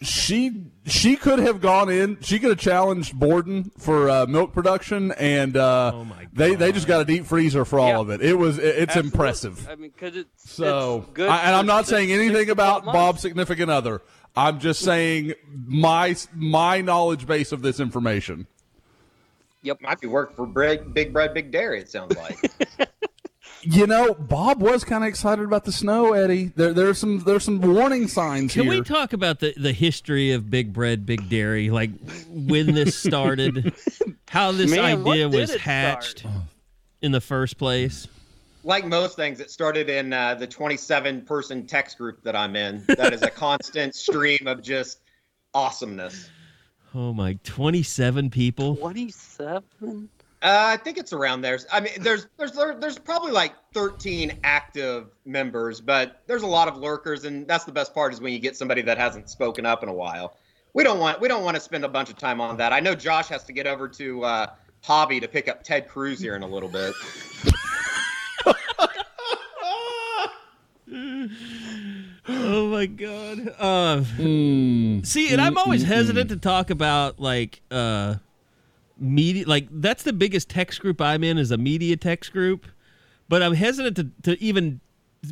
she 0.00 0.64
she 0.86 1.16
could 1.16 1.38
have 1.40 1.60
gone 1.60 1.88
in. 1.90 2.18
She 2.20 2.38
could 2.38 2.50
have 2.50 2.58
challenged 2.58 3.18
Borden 3.18 3.70
for 3.78 4.08
uh, 4.08 4.26
milk 4.26 4.52
production, 4.52 5.12
and 5.12 5.56
uh, 5.56 5.92
Oh 5.94 6.06
they 6.32 6.54
they 6.54 6.70
just 6.72 6.86
got 6.86 7.00
a 7.00 7.04
deep 7.04 7.26
freezer 7.26 7.64
for 7.64 7.80
all 7.80 7.88
Yeah. 7.88 7.98
of 7.98 8.10
it. 8.10 8.22
It 8.22 8.34
was 8.34 8.58
it- 8.58 8.64
it's 8.64 8.80
Absolutely. 8.96 9.08
impressive. 9.10 9.68
I 9.68 9.74
mean, 9.74 9.90
because 9.90 10.16
it's 10.16 10.50
So, 10.50 10.98
it's 11.06 11.10
good 11.14 11.28
I, 11.28 11.42
and 11.42 11.54
I'm 11.56 11.66
not 11.66 11.86
saying 11.86 12.12
anything 12.12 12.48
about 12.50 12.84
months. 12.84 12.96
Bob's 12.96 13.20
significant 13.22 13.70
other. 13.70 14.00
I'm 14.36 14.60
just 14.60 14.80
saying 14.82 15.34
my 15.66 16.14
my 16.34 16.80
knowledge 16.80 17.26
base 17.26 17.50
of 17.50 17.62
this 17.62 17.80
information. 17.80 18.46
Yep, 19.62 19.80
might 19.82 20.00
be 20.00 20.06
work 20.06 20.36
for 20.36 20.46
bread, 20.46 20.94
big 20.94 21.12
bread, 21.12 21.34
big 21.34 21.50
dairy. 21.50 21.80
It 21.80 21.90
sounds 21.90 22.16
like. 22.16 22.38
You 23.62 23.86
know, 23.86 24.14
Bob 24.14 24.60
was 24.60 24.84
kind 24.84 25.04
of 25.04 25.08
excited 25.08 25.44
about 25.44 25.64
the 25.64 25.72
snow, 25.72 26.12
Eddie. 26.12 26.52
There, 26.54 26.72
there's 26.72 26.98
some 26.98 27.20
there's 27.20 27.44
some 27.44 27.60
warning 27.60 28.08
signs 28.08 28.54
here. 28.54 28.62
Can 28.62 28.72
here. 28.72 28.80
we 28.80 28.84
talk 28.84 29.12
about 29.12 29.40
the, 29.40 29.52
the 29.56 29.72
history 29.72 30.32
of 30.32 30.50
Big 30.50 30.72
Bread, 30.72 31.04
Big 31.04 31.28
Dairy? 31.28 31.70
Like 31.70 31.90
when 32.28 32.74
this 32.74 32.96
started, 33.02 33.74
how 34.28 34.52
this 34.52 34.70
Man, 34.70 35.06
idea 35.06 35.28
was 35.28 35.54
hatched 35.56 36.20
start? 36.20 36.34
in 37.02 37.12
the 37.12 37.20
first 37.20 37.58
place? 37.58 38.06
like 38.64 38.84
most 38.84 39.16
things, 39.16 39.40
it 39.40 39.50
started 39.50 39.88
in 39.88 40.12
uh, 40.12 40.34
the 40.34 40.46
27 40.46 41.22
person 41.22 41.66
text 41.66 41.96
group 41.98 42.22
that 42.22 42.36
I'm 42.36 42.54
in. 42.54 42.84
That 42.86 43.12
is 43.14 43.22
a 43.22 43.30
constant 43.30 43.94
stream 43.94 44.46
of 44.46 44.62
just 44.62 45.00
awesomeness. 45.54 46.28
Oh 46.94 47.12
my, 47.12 47.38
27 47.44 48.30
people. 48.30 48.76
27. 48.76 50.08
Uh, 50.40 50.66
I 50.68 50.76
think 50.76 50.98
it's 50.98 51.12
around 51.12 51.40
there. 51.40 51.58
I 51.72 51.80
mean, 51.80 51.92
there's 52.00 52.28
there's 52.38 52.52
there's 52.52 52.98
probably 52.98 53.32
like 53.32 53.54
13 53.74 54.38
active 54.44 55.08
members, 55.24 55.80
but 55.80 56.22
there's 56.28 56.42
a 56.42 56.46
lot 56.46 56.68
of 56.68 56.76
lurkers, 56.76 57.24
and 57.24 57.46
that's 57.48 57.64
the 57.64 57.72
best 57.72 57.92
part 57.92 58.12
is 58.12 58.20
when 58.20 58.32
you 58.32 58.38
get 58.38 58.56
somebody 58.56 58.82
that 58.82 58.98
hasn't 58.98 59.28
spoken 59.28 59.66
up 59.66 59.82
in 59.82 59.88
a 59.88 59.92
while. 59.92 60.36
We 60.74 60.84
don't 60.84 61.00
want 61.00 61.20
we 61.20 61.26
don't 61.26 61.42
want 61.42 61.56
to 61.56 61.60
spend 61.60 61.84
a 61.84 61.88
bunch 61.88 62.08
of 62.08 62.18
time 62.18 62.40
on 62.40 62.56
that. 62.58 62.72
I 62.72 62.78
know 62.78 62.94
Josh 62.94 63.26
has 63.28 63.42
to 63.44 63.52
get 63.52 63.66
over 63.66 63.88
to 63.88 64.24
uh, 64.24 64.46
Hobby 64.82 65.18
to 65.18 65.26
pick 65.26 65.48
up 65.48 65.64
Ted 65.64 65.88
Cruz 65.88 66.20
here 66.20 66.36
in 66.36 66.42
a 66.42 66.48
little 66.48 66.68
bit. 66.68 66.94
Oh 72.30 72.68
my 72.68 72.86
god. 72.86 73.54
Uh, 73.58 74.02
see, 75.02 75.30
and 75.30 75.40
I'm 75.40 75.56
always 75.58 75.82
hesitant 75.82 76.30
to 76.30 76.36
talk 76.36 76.70
about 76.70 77.18
like 77.18 77.60
uh, 77.70 78.16
media. 78.98 79.46
Like 79.46 79.68
that's 79.70 80.02
the 80.02 80.12
biggest 80.12 80.48
text 80.48 80.80
group 80.80 81.00
I'm 81.00 81.24
in 81.24 81.38
is 81.38 81.50
a 81.50 81.58
media 81.58 81.96
text 81.96 82.32
group, 82.32 82.66
but 83.28 83.42
I'm 83.42 83.54
hesitant 83.54 83.96
to, 83.96 84.10
to 84.30 84.42
even 84.42 84.80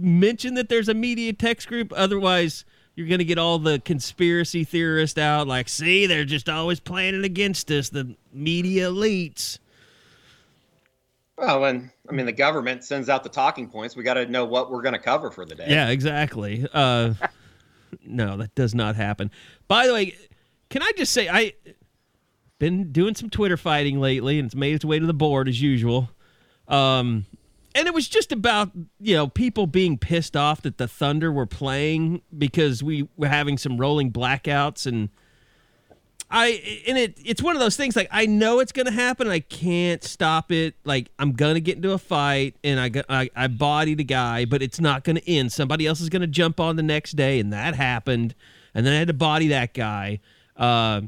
mention 0.00 0.54
that 0.54 0.68
there's 0.68 0.88
a 0.88 0.94
media 0.94 1.32
text 1.32 1.68
group. 1.68 1.92
Otherwise, 1.94 2.64
you're 2.94 3.08
gonna 3.08 3.24
get 3.24 3.38
all 3.38 3.58
the 3.58 3.80
conspiracy 3.80 4.64
theorists 4.64 5.18
out. 5.18 5.46
Like, 5.46 5.68
see, 5.68 6.06
they're 6.06 6.24
just 6.24 6.48
always 6.48 6.80
planning 6.80 7.24
against 7.24 7.70
us. 7.70 7.90
The 7.90 8.16
media 8.32 8.90
elites. 8.90 9.58
Well, 11.36 11.64
and 11.64 11.90
I 12.08 12.12
mean 12.12 12.26
the 12.26 12.32
government 12.32 12.82
sends 12.84 13.08
out 13.08 13.22
the 13.22 13.28
talking 13.28 13.68
points, 13.68 13.94
we 13.94 14.02
got 14.02 14.14
to 14.14 14.26
know 14.26 14.44
what 14.44 14.70
we're 14.70 14.82
going 14.82 14.94
to 14.94 14.98
cover 14.98 15.30
for 15.30 15.44
the 15.44 15.54
day. 15.54 15.66
Yeah, 15.68 15.88
exactly. 15.88 16.66
Uh, 16.72 17.14
no, 18.06 18.38
that 18.38 18.54
does 18.54 18.74
not 18.74 18.96
happen. 18.96 19.30
By 19.68 19.86
the 19.86 19.92
way, 19.92 20.16
can 20.70 20.82
I 20.82 20.92
just 20.96 21.12
say 21.12 21.28
I 21.28 21.52
been 22.58 22.92
doing 22.92 23.14
some 23.14 23.30
Twitter 23.30 23.56
fighting 23.56 24.00
lately, 24.00 24.38
and 24.38 24.46
it's 24.46 24.54
made 24.54 24.74
its 24.74 24.84
way 24.84 24.98
to 24.98 25.06
the 25.06 25.14
board 25.14 25.48
as 25.48 25.60
usual. 25.60 26.10
Um, 26.68 27.26
and 27.74 27.86
it 27.86 27.92
was 27.94 28.08
just 28.08 28.32
about 28.32 28.70
you 28.98 29.14
know 29.14 29.28
people 29.28 29.66
being 29.66 29.98
pissed 29.98 30.36
off 30.36 30.62
that 30.62 30.78
the 30.78 30.88
Thunder 30.88 31.30
were 31.30 31.46
playing 31.46 32.22
because 32.36 32.82
we 32.82 33.08
were 33.16 33.28
having 33.28 33.58
some 33.58 33.76
rolling 33.76 34.12
blackouts 34.12 34.86
and. 34.86 35.10
I 36.28 36.80
and 36.88 36.98
it 36.98 37.20
it's 37.24 37.40
one 37.40 37.54
of 37.54 37.60
those 37.60 37.76
things 37.76 37.94
like 37.94 38.08
I 38.10 38.26
know 38.26 38.58
it's 38.58 38.72
gonna 38.72 38.90
happen. 38.90 39.28
I 39.28 39.38
can't 39.38 40.02
stop 40.02 40.50
it. 40.50 40.74
Like 40.82 41.08
I'm 41.20 41.34
gonna 41.34 41.60
get 41.60 41.76
into 41.76 41.92
a 41.92 41.98
fight 41.98 42.56
and 42.64 42.80
I 42.80 42.90
I, 43.08 43.30
I 43.36 43.46
bodied 43.46 44.00
a 44.00 44.02
guy, 44.02 44.44
but 44.44 44.60
it's 44.60 44.80
not 44.80 45.04
gonna 45.04 45.20
end. 45.24 45.52
Somebody 45.52 45.86
else 45.86 46.00
is 46.00 46.08
gonna 46.08 46.26
jump 46.26 46.58
on 46.58 46.74
the 46.74 46.82
next 46.82 47.12
day, 47.12 47.38
and 47.38 47.52
that 47.52 47.76
happened. 47.76 48.34
And 48.74 48.84
then 48.84 48.94
I 48.94 48.98
had 48.98 49.06
to 49.06 49.14
body 49.14 49.46
that 49.48 49.72
guy. 49.72 50.18
Uh, 50.56 51.02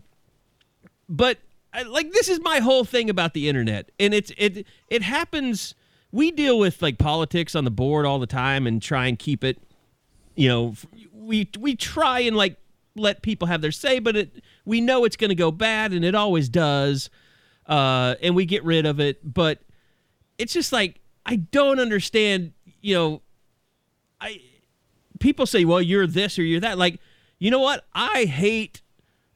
but 1.08 1.38
like 1.86 2.12
this 2.12 2.28
is 2.28 2.40
my 2.40 2.58
whole 2.58 2.84
thing 2.84 3.10
about 3.10 3.34
the 3.34 3.48
internet, 3.48 3.90
and 3.98 4.14
it's 4.14 4.32
it 4.36 4.66
it 4.88 5.02
happens. 5.02 5.74
We 6.10 6.30
deal 6.30 6.58
with 6.58 6.80
like 6.80 6.98
politics 6.98 7.54
on 7.54 7.64
the 7.64 7.70
board 7.70 8.06
all 8.06 8.18
the 8.18 8.26
time 8.26 8.66
and 8.66 8.80
try 8.80 9.06
and 9.06 9.18
keep 9.18 9.44
it. 9.44 9.62
You 10.34 10.48
know, 10.48 10.74
we 11.12 11.50
we 11.58 11.76
try 11.76 12.20
and 12.20 12.36
like 12.36 12.56
let 12.96 13.22
people 13.22 13.48
have 13.48 13.60
their 13.60 13.72
say, 13.72 13.98
but 13.98 14.16
it 14.16 14.42
we 14.64 14.80
know 14.80 15.04
it's 15.04 15.16
going 15.16 15.30
to 15.30 15.34
go 15.34 15.50
bad, 15.50 15.92
and 15.92 16.04
it 16.04 16.14
always 16.14 16.48
does. 16.48 17.10
Uh, 17.66 18.14
and 18.22 18.34
we 18.34 18.46
get 18.46 18.64
rid 18.64 18.86
of 18.86 18.98
it, 18.98 19.20
but 19.22 19.60
it's 20.38 20.52
just 20.52 20.72
like 20.72 21.00
I 21.26 21.36
don't 21.36 21.78
understand. 21.78 22.52
You 22.80 22.94
know, 22.94 23.22
I 24.20 24.40
people 25.20 25.46
say, 25.46 25.64
"Well, 25.64 25.82
you're 25.82 26.06
this 26.06 26.38
or 26.38 26.42
you're 26.42 26.60
that." 26.60 26.78
Like, 26.78 27.00
you 27.38 27.50
know 27.50 27.60
what? 27.60 27.84
I 27.92 28.24
hate 28.24 28.80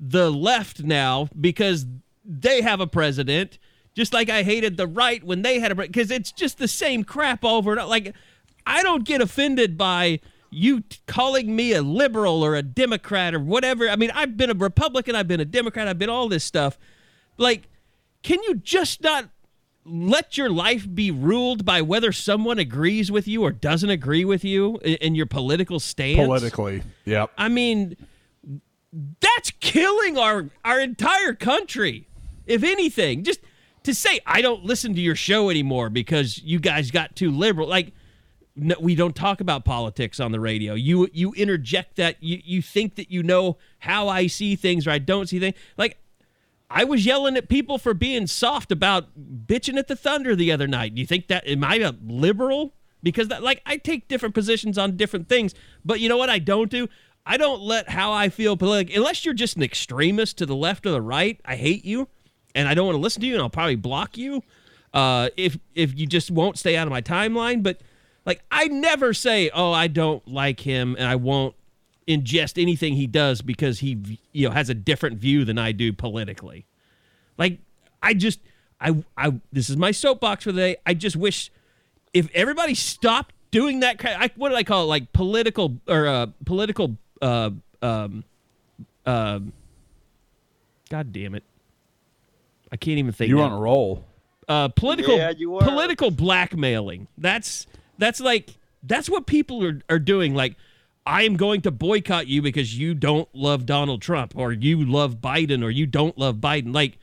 the 0.03 0.31
left 0.31 0.83
now 0.83 1.29
because 1.41 1.87
they 2.25 2.61
have 2.61 2.81
a 2.81 2.87
president. 2.87 3.59
Just 3.95 4.13
like 4.13 4.29
I 4.29 4.43
hated 4.43 4.77
the 4.77 4.87
right 4.87 5.23
when 5.23 5.43
they 5.43 5.61
had 5.61 5.71
a 5.71 5.75
because 5.75 6.11
it's 6.11 6.33
just 6.33 6.59
the 6.59 6.69
same 6.69 7.05
crap 7.05 7.45
over 7.45 7.73
and 7.73 7.81
over. 7.81 7.89
Like, 7.89 8.15
I 8.67 8.83
don't 8.83 9.05
get 9.05 9.21
offended 9.21 9.77
by 9.77 10.21
you 10.51 10.81
t- 10.81 10.99
calling 11.07 11.55
me 11.55 11.73
a 11.73 11.83
liberal 11.83 12.43
or 12.43 12.55
a 12.55 12.63
Democrat 12.63 13.35
or 13.35 13.39
whatever. 13.39 13.89
I 13.89 13.97
mean, 13.97 14.11
I've 14.15 14.37
been 14.37 14.51
a 14.51 14.55
Republican, 14.55 15.15
I've 15.15 15.29
been 15.29 15.41
a 15.41 15.45
Democrat, 15.45 15.89
I've 15.89 15.99
been 15.99 16.11
all 16.11 16.29
this 16.29 16.43
stuff. 16.43 16.79
Like, 17.37 17.69
can 18.23 18.43
you 18.43 18.55
just 18.57 19.03
not 19.03 19.29
let 19.85 20.39
your 20.39 20.49
life 20.49 20.87
be 20.93 21.11
ruled 21.11 21.65
by 21.65 21.83
whether 21.83 22.13
someone 22.13 22.59
agrees 22.59 23.11
with 23.11 23.27
you 23.29 23.43
or 23.43 23.51
doesn't 23.51 23.91
agree 23.91 24.25
with 24.25 24.45
you 24.45 24.79
in, 24.79 24.95
in 24.97 25.15
your 25.15 25.27
political 25.27 25.81
stance? 25.81 26.17
Politically, 26.17 26.83
yeah. 27.05 27.27
I 27.37 27.49
mean, 27.49 27.97
that's 29.21 29.51
killing 29.61 30.19
our 30.19 30.51
our 30.65 30.81
entire 30.81 31.35
country. 31.35 32.09
If 32.47 32.63
anything, 32.63 33.25
just 33.25 33.41
to 33.85 33.95
say 33.95 34.21
I 34.27 34.43
don't 34.43 34.65
listen 34.65 34.95
to 34.95 35.01
your 35.01 35.17
show 35.17 35.51
anymore 35.51 35.91
because 35.91 36.43
you 36.43 36.61
guys 36.61 36.91
got 36.91 37.17
too 37.17 37.31
liberal, 37.31 37.69
like 37.69 37.93
no, 38.55 38.75
we 38.79 38.95
don't 38.95 39.17
talk 39.17 39.41
about 39.41 39.65
politics 39.65 40.21
on 40.21 40.33
the 40.33 40.41
radio. 40.41 40.75
You 40.75 41.09
you 41.13 41.33
interject 41.33 41.97
that 41.97 42.23
you 42.23 42.41
you 42.45 42.61
think 42.61 42.97
that 42.97 43.11
you 43.11 43.23
know 43.23 43.57
how 43.79 44.09
I 44.09 44.27
see 44.27 44.57
things 44.57 44.87
or 44.87 44.91
I 44.91 44.99
don't 44.99 45.29
see 45.29 45.39
things. 45.39 45.57
Like 45.79 45.99
I 46.69 46.85
was 46.85 47.07
yelling 47.07 47.37
at 47.37 47.49
people 47.49 47.79
for 47.79 47.95
being 47.95 48.27
soft 48.27 48.71
about 48.71 49.09
bitching 49.47 49.79
at 49.79 49.89
the 49.89 49.97
Thunder 49.97 50.37
the 50.37 50.53
other 50.53 50.67
night. 50.67 50.95
Do 50.95 51.01
you 51.01 51.07
think 51.07 51.29
that 51.29 51.47
am 51.47 51.65
I 51.65 51.77
a 51.77 51.93
liberal? 52.07 52.75
Because 53.03 53.29
that 53.29 53.43
like 53.43 53.63
I 53.65 53.79
take 53.79 54.07
different 54.07 54.35
positions 54.35 54.77
on 54.77 54.97
different 54.97 55.29
things, 55.29 55.55
but 55.85 56.01
you 56.01 56.09
know 56.11 56.19
what 56.19 56.31
I 56.31 56.39
don't 56.39 56.71
do? 56.71 56.89
I 57.25 57.37
don't 57.37 57.63
let 57.63 57.89
how 57.89 58.13
I 58.13 58.29
feel 58.29 58.57
politically 58.57 58.97
unless 58.97 59.25
you're 59.25 59.35
just 59.35 59.57
an 59.57 59.63
extremist 59.63 60.39
to 60.39 60.47
the 60.47 60.57
left 60.57 60.87
or 60.87 60.91
the 60.91 61.01
right. 61.01 61.41
I 61.45 61.57
hate 61.57 61.85
you, 61.85 62.09
and 62.55 62.69
I 62.69 62.75
don't 62.75 62.87
want 62.87 62.97
to 62.97 63.01
listen 63.01 63.21
to 63.21 63.27
you, 63.27 63.35
and 63.35 63.43
I'll 63.43 63.51
probably 63.51 63.77
block 63.77 64.17
you 64.17 64.43
uh, 64.93 65.31
if 65.37 65.59
if 65.75 65.99
you 65.99 66.07
just 66.07 66.31
won't 66.31 66.59
stay 66.59 66.77
out 66.77 66.87
of 66.87 66.91
my 66.91 67.03
timeline. 67.03 67.63
But 67.63 67.81
like 68.27 68.43
I 68.51 68.67
never 68.67 69.15
say, 69.15 69.51
"Oh, 69.55 69.73
I 69.73 69.87
don't 69.87 70.27
like 70.27 70.61
him," 70.61 70.97
and 70.99 71.07
I 71.07 71.17
won't 71.17 71.55
ingest 72.09 72.61
anything 72.61 72.95
he 72.95 73.07
does 73.07 73.41
because 73.41 73.79
he 73.79 74.19
you 74.33 74.49
know 74.49 74.55
has 74.55 74.69
a 74.69 74.75
different 74.75 75.19
view 75.19 75.45
than 75.45 75.59
I 75.59 75.73
do 75.73 75.93
politically. 75.93 76.67
Like 77.39 77.59
I 78.03 78.15
just 78.15 78.41
I 78.81 79.05
I 79.17 79.41
this 79.53 79.71
is 79.71 79.77
my 79.77 79.93
soapbox 79.93 80.45
for 80.45 80.53
the 80.53 80.61
day. 80.61 80.77
I 80.85 80.95
just 80.95 81.17
wish 81.17 81.51
if 82.13 82.29
everybody 82.35 82.75
stopped 82.75 83.35
doing 83.51 83.81
that 83.81 84.03
I, 84.05 84.31
what 84.37 84.49
do 84.49 84.55
I 84.55 84.65
call 84.65 84.85
it 84.85 84.87
like 84.87 85.13
political 85.13 85.79
or 85.87 86.07
uh 86.07 86.27
political 86.45 86.97
uh 87.23 87.51
um 87.81 88.25
um 89.07 89.53
God 90.91 91.13
damn 91.13 91.35
it. 91.35 91.45
I 92.71 92.77
can't 92.77 92.99
even 92.99 93.13
think. 93.13 93.29
You're 93.31 93.39
now 93.39 93.45
on 93.47 93.53
a 93.53 93.59
roll. 93.61 94.05
uh, 94.49 94.69
political 94.69 95.17
Yeah, 95.17 95.31
you 95.31 95.57
are. 95.57 95.63
political 95.63 96.11
blackmailing. 96.11 97.09
That's 97.17 97.67
that's 97.99 98.21
like 98.21 98.57
that's 98.83 99.09
what 99.09 99.27
people 99.27 99.65
are, 99.65 99.81
are 99.89 99.99
doing. 99.99 100.35
Like, 100.35 100.57
I 101.07 101.23
am 101.23 101.37
going 101.37 101.61
to 101.63 101.71
boycott 101.71 102.27
you 102.27 102.43
because 102.43 102.77
you 102.79 102.95
don't 102.95 103.29
love 103.35 103.65
Donald 103.67 104.03
Trump 104.03 104.35
or 104.37 104.53
you 104.53 104.85
love 104.85 105.17
Biden 105.17 105.63
or 105.65 105.71
you 105.71 105.87
don't 105.87 106.19
love 106.19 106.37
Biden. 106.37 106.75
Like, 106.75 106.99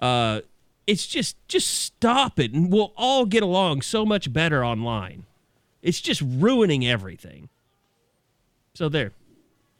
uh, 0.00 0.40
it's 0.86 1.06
just 1.06 1.36
just 1.48 1.68
stop 1.70 2.38
it 2.38 2.52
and 2.52 2.72
we'll 2.72 2.92
all 2.96 3.26
get 3.26 3.42
along 3.42 3.82
so 3.82 4.06
much 4.06 4.32
better 4.32 4.64
online. 4.64 5.24
It's 5.82 6.00
just 6.00 6.22
ruining 6.24 6.86
everything. 6.86 7.48
So 8.74 8.88
there. 8.88 9.12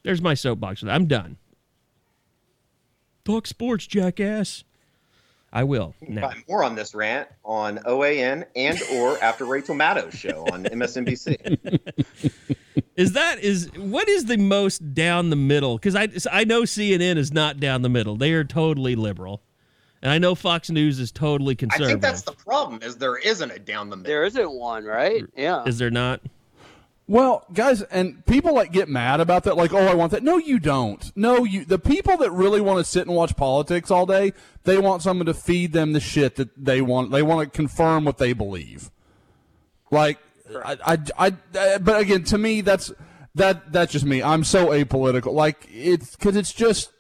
There's 0.04 0.23
my 0.23 0.34
soapbox. 0.34 0.84
I'm 0.84 1.06
done. 1.06 1.38
Talk 3.25 3.46
sports, 3.46 3.87
jackass. 3.87 4.64
I 5.52 5.64
will. 5.64 5.94
Now. 6.00 6.28
Find 6.28 6.44
more 6.49 6.64
on 6.64 6.75
this 6.75 6.94
rant 6.94 7.28
on 7.44 7.78
OAN 7.78 8.44
and 8.54 8.82
or 8.92 9.16
after 9.23 9.46
Rachel 9.46 9.75
Maddow's 9.75 10.14
show 10.14 10.44
on 10.52 10.64
MSNBC. 10.64 11.58
Is 12.96 13.12
that 13.14 13.40
is 13.42 13.70
what 13.76 14.08
is 14.08 14.26
the 14.26 14.37
most 14.37 14.94
down 14.94 15.30
the 15.30 15.37
middle? 15.37 15.76
Because 15.76 15.96
I 15.96 16.08
I 16.30 16.44
know 16.44 16.62
CNN 16.62 17.16
is 17.16 17.32
not 17.32 17.58
down 17.58 17.82
the 17.82 17.88
middle. 17.88 18.14
They 18.14 18.32
are 18.34 18.44
totally 18.44 18.94
liberal, 18.94 19.42
and 20.00 20.12
I 20.12 20.18
know 20.18 20.37
Fox 20.37 20.70
News 20.70 21.00
is 21.00 21.11
totally 21.11 21.56
conservative. 21.56 21.88
I 21.88 21.90
think 21.90 22.02
that's 22.02 22.23
the 22.23 22.32
problem 22.32 22.80
is 22.82 22.96
there 22.96 23.16
isn't 23.16 23.50
a 23.50 23.58
down 23.58 23.90
the 23.90 23.96
middle. 23.96 24.11
There 24.11 24.25
isn't 24.25 24.49
one, 24.52 24.84
right? 24.84 25.25
Yeah. 25.37 25.64
is 25.64 25.78
there 25.78 25.90
not? 25.90 26.20
Well, 27.06 27.44
guys, 27.52 27.82
and 27.82 28.25
people 28.25 28.54
like 28.54 28.73
get 28.73 28.88
mad 28.88 29.20
about 29.20 29.44
that, 29.44 29.56
like, 29.56 29.75
oh, 29.75 29.87
I 29.87 29.94
want 29.94 30.12
that. 30.12 30.23
No, 30.23 30.38
you 30.38 30.58
don't. 30.58 31.12
No, 31.14 31.44
you. 31.44 31.66
The 31.66 31.78
people 31.78 32.16
that 32.16 32.30
really 32.30 32.62
want 32.62 32.78
to 32.78 32.90
sit 32.90 33.06
and 33.06 33.14
watch 33.14 33.37
politics 33.37 33.90
all 33.90 34.06
day, 34.06 34.32
they 34.64 34.78
want 34.78 35.02
someone 35.02 35.26
to 35.26 35.34
feed 35.34 35.73
them 35.73 35.92
the 35.92 36.00
shit 36.00 36.37
that 36.37 36.49
they 36.56 36.80
want. 36.80 37.11
They 37.11 37.23
want 37.23 37.52
to 37.52 37.56
confirm 37.56 38.06
what 38.06 38.16
they 38.16 38.32
believe. 38.32 38.90
Like, 39.90 40.18
I, 40.64 40.78
I, 40.87 40.99
I, 41.18 41.58
uh, 41.58 41.78
but 41.78 42.00
again, 42.00 42.25
to 42.25 42.38
me, 42.38 42.62
that's 42.62 42.90
that 43.34 43.70
that's 43.70 43.92
just 43.92 44.06
me. 44.06 44.23
I'm 44.23 44.42
so 44.42 44.68
apolitical. 44.68 45.34
Like, 45.34 45.68
it's 45.70 46.16
because 46.16 46.37
it's 46.37 46.54
just 46.54 46.90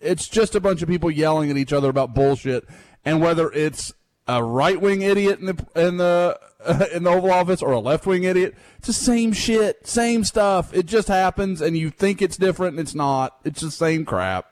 it's 0.00 0.28
just 0.28 0.54
a 0.54 0.60
bunch 0.60 0.80
of 0.80 0.88
people 0.88 1.10
yelling 1.10 1.50
at 1.50 1.58
each 1.58 1.74
other 1.74 1.90
about 1.90 2.14
bullshit, 2.14 2.66
and 3.04 3.20
whether 3.20 3.52
it's 3.52 3.92
a 4.26 4.42
right 4.42 4.80
wing 4.80 5.02
idiot 5.02 5.40
in 5.40 5.46
the 5.46 5.66
in 5.76 5.98
the 5.98 6.38
in 6.92 7.02
the 7.04 7.10
Oval 7.10 7.30
Office 7.32 7.62
or 7.62 7.72
a 7.72 7.78
left 7.80 8.06
wing 8.06 8.24
idiot, 8.24 8.54
it's 8.78 8.86
the 8.86 8.92
same 8.92 9.32
shit, 9.32 9.86
same 9.86 10.24
stuff. 10.24 10.72
It 10.74 10.86
just 10.86 11.08
happens, 11.08 11.60
and 11.60 11.76
you 11.76 11.90
think 11.90 12.20
it's 12.22 12.36
different, 12.36 12.72
and 12.72 12.80
it's 12.80 12.94
not. 12.94 13.36
It's 13.44 13.60
the 13.60 13.70
same 13.70 14.04
crap. 14.04 14.46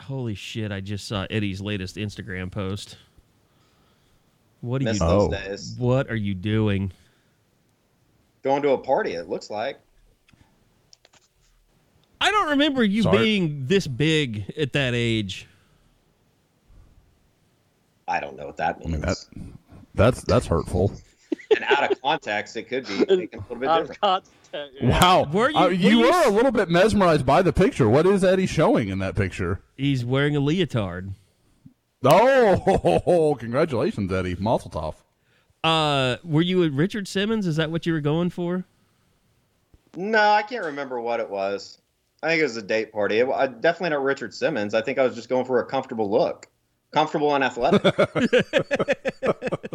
Holy 0.00 0.34
shit! 0.34 0.70
I 0.72 0.80
just 0.80 1.06
saw 1.08 1.26
Eddie's 1.30 1.60
latest 1.60 1.96
Instagram 1.96 2.50
post. 2.50 2.96
What 4.60 4.80
are 4.82 4.84
Miss 4.84 5.00
you? 5.00 5.06
those 5.06 5.28
Oh. 5.28 5.30
days. 5.30 5.74
What 5.78 6.10
are 6.10 6.16
you 6.16 6.34
doing? 6.34 6.92
Going 8.42 8.62
to 8.62 8.70
a 8.70 8.78
party, 8.78 9.12
it 9.14 9.28
looks 9.28 9.50
like. 9.50 9.78
I 12.20 12.30
don't 12.30 12.50
remember 12.50 12.82
you 12.84 13.02
Sorry. 13.02 13.18
being 13.18 13.66
this 13.66 13.86
big 13.86 14.52
at 14.58 14.72
that 14.74 14.94
age. 14.94 15.46
I 18.08 18.20
don't 18.20 18.36
know 18.36 18.46
what 18.46 18.56
that 18.58 18.76
I 18.76 18.78
means. 18.80 18.92
mean 18.92 19.00
that 19.02 19.16
that's 19.94 20.22
that's 20.24 20.46
hurtful. 20.46 20.92
and 21.54 21.64
out 21.64 21.90
of 21.90 22.00
context, 22.02 22.56
it 22.56 22.64
could 22.68 22.86
be 22.86 22.94
a 22.94 22.98
little 23.06 23.16
bit 23.56 23.68
Out 23.68 23.82
of 23.82 23.86
different. 23.88 24.00
context. 24.00 24.32
yeah. 24.80 25.00
Wow, 25.00 25.28
Were 25.32 25.50
you- 25.50 25.56
Uh, 25.56 25.64
were 25.66 25.72
you 25.72 25.88
you 25.90 25.98
were 26.00 26.06
s- 26.12 26.26
a 26.26 26.30
little 26.30 26.52
bit 26.52 26.68
mesmerized 26.68 27.26
by 27.26 27.42
the 27.42 27.52
picture. 27.52 27.88
What 27.88 28.06
is 28.06 28.22
Eddie 28.24 28.46
showing 28.46 28.88
in 28.88 28.98
that 29.00 29.14
picture? 29.16 29.60
He's 29.76 30.04
wearing 30.04 30.36
a 30.36 30.40
leotard. 30.40 31.12
Oh, 32.04 33.36
congratulations, 33.40 34.12
Eddie 34.12 34.36
Mazel 34.38 34.70
tov. 34.70 34.94
Uh, 35.64 36.18
were 36.22 36.42
you 36.42 36.58
with 36.58 36.74
Richard 36.74 37.08
Simmons? 37.08 37.46
Is 37.46 37.56
that 37.56 37.70
what 37.70 37.86
you 37.86 37.94
were 37.94 38.00
going 38.00 38.28
for? 38.30 38.64
No, 39.96 40.20
I 40.20 40.42
can't 40.42 40.64
remember 40.66 41.00
what 41.00 41.20
it 41.20 41.30
was. 41.30 41.78
I 42.22 42.28
think 42.28 42.40
it 42.40 42.44
was 42.44 42.56
a 42.56 42.62
date 42.62 42.92
party. 42.92 43.20
It, 43.20 43.28
I, 43.28 43.46
definitely 43.46 43.90
not 43.90 44.02
Richard 44.02 44.34
Simmons. 44.34 44.74
I 44.74 44.82
think 44.82 44.98
I 44.98 45.04
was 45.04 45.14
just 45.14 45.28
going 45.28 45.44
for 45.46 45.60
a 45.60 45.64
comfortable 45.66 46.10
look, 46.10 46.46
comfortable 46.94 47.34
and 47.34 47.44
athletic. 47.44 47.82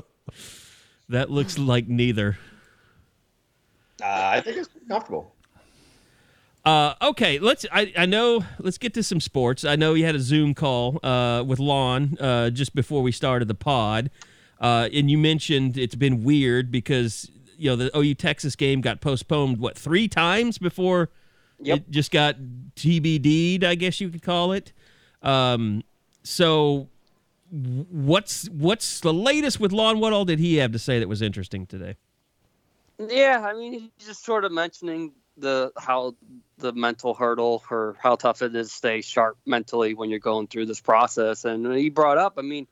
That 1.09 1.31
looks 1.31 1.57
like 1.57 1.87
neither. 1.87 2.37
uh, 3.99 4.05
I 4.05 4.41
think 4.41 4.57
it's 4.57 4.69
comfortable. 4.87 5.33
Uh, 6.63 6.93
okay, 7.01 7.39
let's. 7.39 7.65
I, 7.71 7.91
I 7.97 8.05
know. 8.05 8.43
Let's 8.59 8.77
get 8.77 8.93
to 8.93 9.01
some 9.01 9.19
sports. 9.19 9.65
I 9.65 9.75
know 9.75 9.95
you 9.95 10.05
had 10.05 10.13
a 10.13 10.19
Zoom 10.19 10.53
call 10.53 10.99
uh, 11.03 11.43
with 11.47 11.57
Lon 11.57 12.15
uh, 12.19 12.51
just 12.51 12.75
before 12.75 13.01
we 13.01 13.11
started 13.11 13.47
the 13.47 13.55
pod, 13.55 14.11
uh, 14.61 14.87
and 14.93 15.09
you 15.09 15.17
mentioned 15.17 15.79
it's 15.79 15.95
been 15.95 16.23
weird 16.23 16.69
because 16.71 17.31
you 17.57 17.71
know 17.71 17.75
the 17.75 17.97
OU 17.97 18.13
Texas 18.13 18.55
game 18.55 18.79
got 18.81 19.01
postponed 19.01 19.57
what 19.57 19.75
three 19.75 20.07
times 20.07 20.59
before 20.59 21.09
Yep. 21.61 21.77
it 21.77 21.89
just 21.89 22.11
got 22.11 22.35
TBD'd. 22.75 23.63
I 23.63 23.73
guess 23.73 23.99
you 23.99 24.09
could 24.09 24.21
call 24.21 24.51
it. 24.51 24.73
Um, 25.23 25.83
so, 26.23 26.87
what's 27.51 28.47
what's 28.49 28.99
the 28.99 29.13
latest 29.13 29.59
with 29.59 29.71
Lon? 29.71 29.99
What 29.99 30.13
all 30.13 30.25
did 30.25 30.39
he 30.39 30.57
have 30.57 30.71
to 30.71 30.79
say 30.79 30.99
that 30.99 31.07
was 31.07 31.21
interesting 31.21 31.65
today? 31.65 31.95
Yeah, 32.99 33.45
I 33.45 33.53
mean, 33.53 33.73
he's 33.73 34.07
just 34.07 34.25
sort 34.25 34.45
of 34.45 34.51
mentioning 34.51 35.13
the 35.37 35.71
how 35.77 36.15
the 36.57 36.73
mental 36.73 37.13
hurdle 37.13 37.63
or 37.71 37.95
how 37.99 38.15
tough 38.15 38.41
it 38.41 38.55
is 38.55 38.69
to 38.69 38.75
stay 38.75 39.01
sharp 39.01 39.37
mentally 39.45 39.93
when 39.93 40.09
you're 40.09 40.19
going 40.19 40.47
through 40.47 40.65
this 40.65 40.81
process. 40.81 41.45
And 41.45 41.73
he 41.73 41.89
brought 41.89 42.17
up, 42.17 42.35
I 42.37 42.41
mean, 42.41 42.67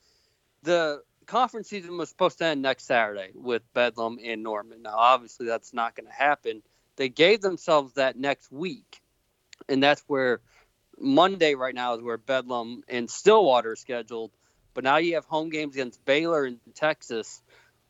the 0.63 1.01
conference 1.25 1.69
season 1.69 1.97
was 1.97 2.09
supposed 2.09 2.37
to 2.39 2.45
end 2.45 2.61
next 2.61 2.85
Saturday 2.85 3.31
with 3.33 3.61
Bedlam 3.73 4.19
and 4.23 4.43
Norman. 4.43 4.81
Now, 4.81 4.95
obviously, 4.97 5.45
that's 5.45 5.73
not 5.73 5.95
going 5.95 6.07
to 6.07 6.13
happen. 6.13 6.61
They 6.97 7.09
gave 7.09 7.41
themselves 7.41 7.93
that 7.93 8.17
next 8.17 8.51
week, 8.51 9.01
and 9.69 9.81
that's 9.81 10.03
where 10.07 10.41
Monday 10.99 11.55
right 11.55 11.75
now 11.75 11.93
is 11.93 12.01
where 12.01 12.17
Bedlam 12.17 12.83
and 12.87 13.09
Stillwater 13.09 13.75
scheduled. 13.75 14.31
But 14.77 14.83
now 14.83 14.97
you 14.97 15.15
have 15.15 15.25
home 15.25 15.49
games 15.49 15.73
against 15.73 16.05
Baylor 16.05 16.45
and 16.45 16.59
Texas 16.75 17.41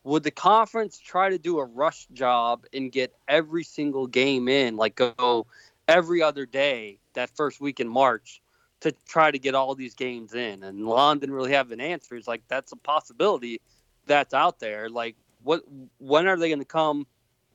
would 0.06 0.24
the 0.24 0.32
conference 0.32 0.98
try 0.98 1.30
to 1.30 1.38
do 1.38 1.60
a 1.60 1.66
rush 1.66 2.08
job 2.14 2.66
and 2.72 2.90
get 2.90 3.14
every 3.28 3.66
single 3.66 4.08
game 4.08 4.48
in, 4.48 4.78
like 4.78 4.96
go 4.96 5.48
every 5.90 6.22
other 6.22 6.46
day 6.46 7.00
that 7.12 7.30
first 7.36 7.60
week 7.60 7.82
in 7.82 7.90
March 7.90 8.42
to 8.80 8.94
try 9.06 9.30
to 9.30 9.38
get 9.38 9.54
all 9.54 9.76
these 9.76 9.96
games 9.96 10.34
in? 10.34 10.64
And 10.64 10.88
Lon 10.88 11.20
didn't 11.20 11.36
really 11.36 11.52
have 11.52 11.72
an 11.72 11.82
answer. 11.82 12.16
He's 12.16 12.26
like, 12.26 12.44
that's 12.48 12.72
a 12.72 12.78
possibility 12.78 13.60
that's 14.06 14.34
out 14.34 14.62
there. 14.62 14.90
Like, 14.90 15.18
what? 15.44 15.64
When 15.98 16.26
are 16.26 16.38
they 16.38 16.48
going 16.48 16.60
to 16.60 16.66
come 16.66 17.06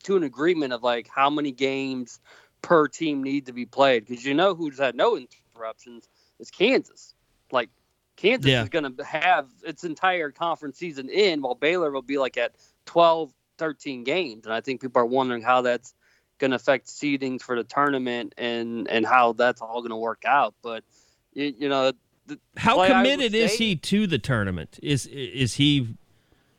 to 0.03 0.19
an 0.19 0.25
agreement 0.25 0.75
of 0.75 0.83
like 0.83 1.09
how 1.09 1.31
many 1.31 1.53
games 1.53 2.21
per 2.61 2.87
team 2.87 3.23
need 3.23 3.47
to 3.47 3.55
be 3.55 3.65
played? 3.65 4.05
Because 4.05 4.27
you 4.27 4.35
know 4.35 4.55
who's 4.55 4.79
had 4.79 4.95
no 4.95 5.17
interruptions 5.17 6.07
is 6.39 6.51
Kansas. 6.51 7.15
Like 7.51 7.71
Kansas 8.17 8.51
Yeah. 8.51 8.63
is 8.63 8.69
going 8.69 8.97
to 8.97 9.05
have 9.05 9.49
its 9.65 9.85
entire 9.85 10.31
conference 10.31 10.79
season 10.79 11.09
in, 11.09 11.43
while 11.43 11.55
Baylor 11.55 11.91
will 11.91 12.03
be 12.03 12.19
like 12.19 12.37
at 12.37 12.53
12, 12.87 13.33
13 13.59 14.05
games. 14.05 14.45
And 14.45 14.55
I 14.55 14.61
think 14.61 14.81
people 14.81 15.01
are 15.01 15.07
wondering 15.07 15.43
how 15.43 15.63
that's 15.63 15.95
going 16.39 16.51
to 16.51 16.57
affect 16.57 16.87
seedings 16.89 17.43
for 17.43 17.57
the 17.57 17.65
tournament 17.65 18.35
and 18.37 18.89
and 18.89 19.07
how 19.07 19.33
that's 19.33 19.61
all 19.61 19.81
going 19.81 19.91
to 19.91 19.97
work 19.97 20.25
out. 20.27 20.55
But 20.63 20.85
you, 21.33 21.55
you 21.57 21.69
know, 21.69 21.93
the, 22.27 22.39
How 22.57 22.87
committed 22.87 23.35
is 23.35 23.55
he 23.55 23.77
to 23.77 24.07
the 24.07 24.19
tournament? 24.19 24.79
Is 24.83 25.07
is 25.07 25.55
he? 25.55 25.95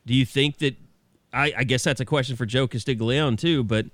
Do 0.06 0.14
you 0.14 0.26
think 0.26 0.58
that? 0.58 0.76
I, 1.32 1.52
I 1.58 1.64
guess 1.64 1.82
that's 1.82 2.00
a 2.00 2.04
question 2.04 2.36
for 2.36 2.46
Joe 2.46 2.66
Castiglione 2.68 3.36
too. 3.36 3.64
But 3.64 3.86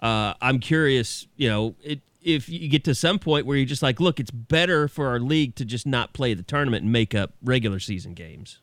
uh, 0.00 0.34
I'm 0.40 0.60
curious. 0.60 1.26
You 1.36 1.48
know, 1.48 1.74
it, 1.82 2.00
if 2.28 2.46
you 2.46 2.68
get 2.68 2.84
to 2.84 2.94
some 2.94 3.18
point 3.18 3.46
where 3.46 3.56
you're 3.56 3.64
just 3.64 3.82
like, 3.82 4.00
look, 4.00 4.20
it's 4.20 4.30
better 4.30 4.86
for 4.86 5.08
our 5.08 5.18
league 5.18 5.54
to 5.54 5.64
just 5.64 5.86
not 5.86 6.12
play 6.12 6.34
the 6.34 6.42
tournament 6.42 6.82
and 6.82 6.92
make 6.92 7.14
up 7.14 7.32
regular 7.42 7.80
season 7.80 8.12
games. 8.12 8.60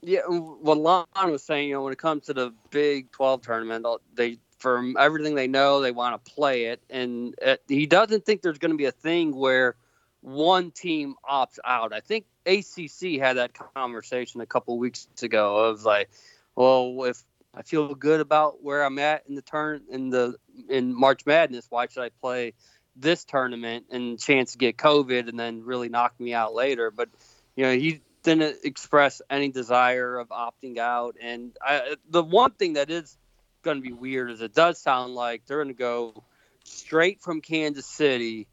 Yeah, 0.00 0.20
what 0.20 0.78
Lon 0.78 1.06
was 1.26 1.42
saying, 1.42 1.68
you 1.68 1.74
know, 1.74 1.82
when 1.82 1.92
it 1.92 1.98
comes 1.98 2.24
to 2.24 2.32
the 2.32 2.54
Big 2.70 3.12
12 3.12 3.42
tournament, 3.42 3.86
they 4.14 4.38
from 4.58 4.96
everything 4.98 5.34
they 5.34 5.46
know, 5.46 5.80
they 5.80 5.90
want 5.90 6.22
to 6.22 6.30
play 6.32 6.66
it, 6.66 6.80
and 6.88 7.34
uh, 7.44 7.56
he 7.68 7.86
doesn't 7.86 8.24
think 8.24 8.40
there's 8.40 8.58
going 8.58 8.72
to 8.72 8.76
be 8.76 8.86
a 8.86 8.92
thing 8.92 9.34
where 9.34 9.74
one 10.22 10.70
team 10.70 11.14
opts 11.28 11.58
out. 11.64 11.92
I 11.92 12.00
think 12.00 12.24
ACC 12.46 13.20
had 13.20 13.36
that 13.36 13.52
conversation 13.74 14.40
a 14.40 14.46
couple 14.46 14.78
weeks 14.78 15.06
ago 15.22 15.56
of 15.56 15.82
like, 15.84 16.10
well, 16.56 17.04
if 17.04 17.22
I 17.54 17.62
feel 17.62 17.94
good 17.94 18.20
about 18.20 18.62
where 18.62 18.84
I'm 18.84 18.98
at 18.98 19.24
in 19.28 19.34
the 19.34 19.42
turn 19.42 19.82
in 19.90 20.10
the 20.10 20.36
in 20.68 20.94
March 20.94 21.26
Madness, 21.26 21.66
why 21.68 21.86
should 21.86 22.02
I 22.02 22.10
play 22.20 22.54
this 22.96 23.24
tournament 23.24 23.86
and 23.90 24.18
chance 24.18 24.52
to 24.52 24.58
get 24.58 24.76
COVID 24.76 25.28
and 25.28 25.38
then 25.38 25.64
really 25.64 25.88
knock 25.88 26.18
me 26.20 26.32
out 26.32 26.54
later? 26.54 26.90
But 26.90 27.08
you 27.56 27.64
know, 27.64 27.72
he 27.72 28.00
didn't 28.22 28.58
express 28.64 29.22
any 29.28 29.48
desire 29.50 30.18
of 30.18 30.28
opting 30.28 30.78
out. 30.78 31.16
And 31.20 31.56
I, 31.60 31.96
the 32.08 32.22
one 32.22 32.52
thing 32.52 32.74
that 32.74 32.90
is 32.90 33.16
going 33.62 33.78
to 33.78 33.82
be 33.82 33.92
weird 33.92 34.30
is 34.30 34.40
it 34.40 34.54
does 34.54 34.78
sound 34.78 35.14
like 35.14 35.46
they're 35.46 35.58
going 35.58 35.68
to 35.68 35.74
go 35.74 36.22
straight 36.64 37.20
from 37.20 37.40
Kansas 37.40 37.86
City 37.86 38.46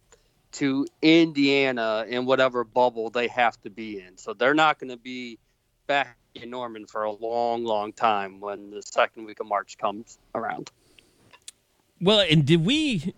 to 0.54 0.88
Indiana 1.02 2.06
in 2.08 2.26
whatever 2.26 2.64
bubble 2.64 3.10
they 3.10 3.28
have 3.28 3.60
to 3.62 3.70
be 3.70 4.00
in. 4.00 4.18
So 4.18 4.34
they're 4.34 4.54
not 4.54 4.80
going 4.80 4.90
to 4.90 4.98
be 4.98 5.40
back 5.86 6.18
in 6.44 6.50
Norman 6.50 6.86
for 6.86 7.04
a 7.04 7.12
long, 7.12 7.64
long 7.64 7.94
time 7.94 8.40
when 8.40 8.70
the 8.72 8.82
second 8.82 9.26
week 9.26 9.40
of 9.40 9.48
March 9.48 9.78
comes 9.78 10.20
around. 10.36 10.72
Well, 12.02 12.20
and 12.20 12.46
did 12.46 12.66
we 12.66 13.14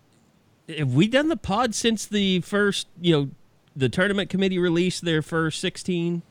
have 0.68 0.94
we 0.94 1.08
done 1.08 1.28
the 1.28 1.36
pod 1.36 1.74
since 1.74 2.06
the 2.06 2.40
first? 2.40 2.86
You 3.00 3.16
know, 3.16 3.30
the 3.76 3.88
tournament 3.88 4.30
committee 4.30 4.58
released 4.58 5.04
their 5.04 5.22
first 5.22 5.60
16. 5.60 6.22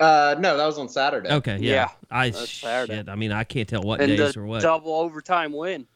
Uh, 0.00 0.36
no, 0.38 0.56
that 0.56 0.64
was 0.64 0.78
on 0.78 0.88
Saturday. 0.88 1.28
Okay, 1.28 1.58
yeah. 1.58 1.72
Yeah, 1.72 1.88
I 2.10 2.30
that's 2.30 2.46
shit. 2.46 2.68
Saturday. 2.68 3.10
I 3.10 3.16
mean, 3.16 3.32
I 3.32 3.44
can't 3.44 3.68
tell 3.68 3.82
what 3.82 4.00
and 4.00 4.16
days 4.16 4.34
the 4.34 4.40
or 4.40 4.46
what. 4.46 4.62
double 4.62 4.94
overtime 4.94 5.52
win. 5.52 5.86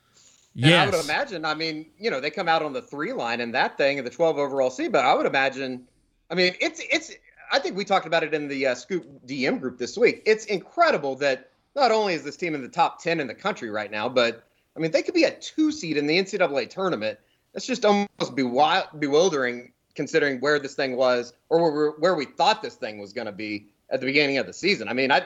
Yeah, 0.55 0.83
I 0.83 0.87
would 0.87 1.03
imagine, 1.05 1.45
I 1.45 1.55
mean, 1.55 1.87
you 1.99 2.11
know, 2.11 2.21
they 2.21 2.31
come 2.31 2.49
out 2.49 2.63
on 2.63 2.73
the 2.73 2.83
three 2.83 3.13
line 3.13 3.41
and 3.41 3.55
that 3.55 3.79
thing 3.79 3.99
and 3.99 4.07
the 4.07 4.11
12 4.11 4.37
overall 4.37 4.71
seed, 4.71 4.93
but 4.93 5.05
I 5.05 5.15
would 5.15 5.25
imagine, 5.25 5.89
I 6.31 6.35
mean, 6.35 6.55
it's, 6.61 6.83
it's, 6.91 7.13
I 7.53 7.59
think 7.59 7.77
we 7.77 7.85
talked 7.85 8.07
about 8.07 8.25
it 8.25 8.33
in 8.33 8.49
the 8.49 8.69
uh, 8.69 8.75
Scoop 8.75 9.05
DM 9.27 9.61
group 9.61 9.77
this 9.79 9.99
week. 9.99 10.23
It's 10.25 10.47
incredible 10.47 11.15
that 11.17 11.51
not 11.77 11.93
only 11.93 12.15
is 12.15 12.25
this 12.25 12.37
team 12.37 12.55
in 12.55 12.63
the 12.63 12.69
top 12.69 13.03
10 13.03 13.21
in 13.21 13.27
the 13.27 13.35
country 13.35 13.69
right 13.69 13.91
now, 13.91 14.09
but 14.09 14.43
I 14.75 14.81
mean, 14.81 14.91
they 14.91 15.03
could 15.03 15.15
be 15.15 15.25
a 15.25 15.31
two 15.39 15.71
seed 15.71 15.99
in 15.99 16.07
the 16.07 16.19
NCAA 16.19 16.71
tournament. 16.71 17.19
That's 17.53 17.67
just 17.67 17.85
almost 17.85 18.09
bewi- 18.19 18.99
bewildering 18.99 19.73
considering 19.95 20.41
where 20.41 20.59
this 20.59 20.75
thing 20.75 20.97
was 20.97 21.35
or 21.51 21.71
where, 21.71 21.91
where 21.91 22.15
we 22.15 22.25
thought 22.25 22.63
this 22.63 22.77
thing 22.77 22.99
was 22.99 23.13
going 23.13 23.27
to 23.27 23.33
be 23.33 23.67
at 23.91 24.01
the 24.01 24.07
beginning 24.07 24.39
of 24.39 24.47
the 24.47 24.53
season. 24.55 24.89
I 24.89 24.95
mean, 24.95 25.13
I, 25.13 25.23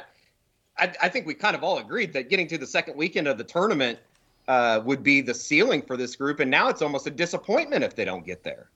I, 0.77 0.93
I 1.03 1.09
think 1.09 1.27
we 1.27 1.35
kind 1.35 1.55
of 1.55 1.63
all 1.63 1.79
agreed 1.79 2.13
that 2.15 2.29
getting 2.29 2.49
to 2.49 2.59
the 2.59 2.67
second 2.67 2.97
weekend 2.97 3.29
of 3.29 3.39
the 3.39 3.45
tournament 3.45 4.01
uh, 4.49 4.81
would 4.85 5.05
be 5.05 5.21
the 5.21 5.35
ceiling 5.35 5.83
for 5.83 5.97
this 5.97 6.17
group, 6.17 6.41
and 6.41 6.51
now 6.51 6.69
it's 6.69 6.83
almost 6.83 7.07
a 7.07 7.11
disappointment 7.11 7.85
if 7.85 7.95
they 7.95 8.05
don't 8.05 8.27
get 8.27 8.43
there. 8.43 8.71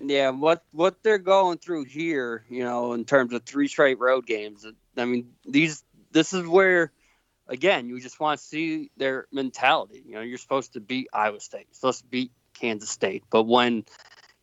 Yeah, 0.00 0.30
what 0.30 0.64
what 0.72 1.02
they're 1.02 1.18
going 1.18 1.58
through 1.58 1.84
here, 1.84 2.44
you 2.48 2.64
know, 2.64 2.92
in 2.92 3.04
terms 3.04 3.32
of 3.32 3.44
three 3.44 3.68
straight 3.68 3.98
road 3.98 4.26
games. 4.26 4.66
I 4.96 5.04
mean, 5.04 5.32
these 5.44 5.84
this 6.12 6.32
is 6.32 6.46
where 6.46 6.92
again, 7.48 7.88
you 7.88 8.00
just 8.00 8.20
want 8.20 8.40
to 8.40 8.44
see 8.44 8.90
their 8.96 9.26
mentality. 9.32 10.02
You 10.06 10.14
know, 10.14 10.20
you're 10.20 10.38
supposed 10.38 10.74
to 10.74 10.80
beat 10.80 11.08
Iowa 11.12 11.40
State, 11.40 11.66
you're 11.68 11.74
supposed 11.74 12.00
to 12.00 12.06
beat 12.06 12.32
Kansas 12.54 12.90
State, 12.90 13.24
but 13.30 13.44
when 13.44 13.84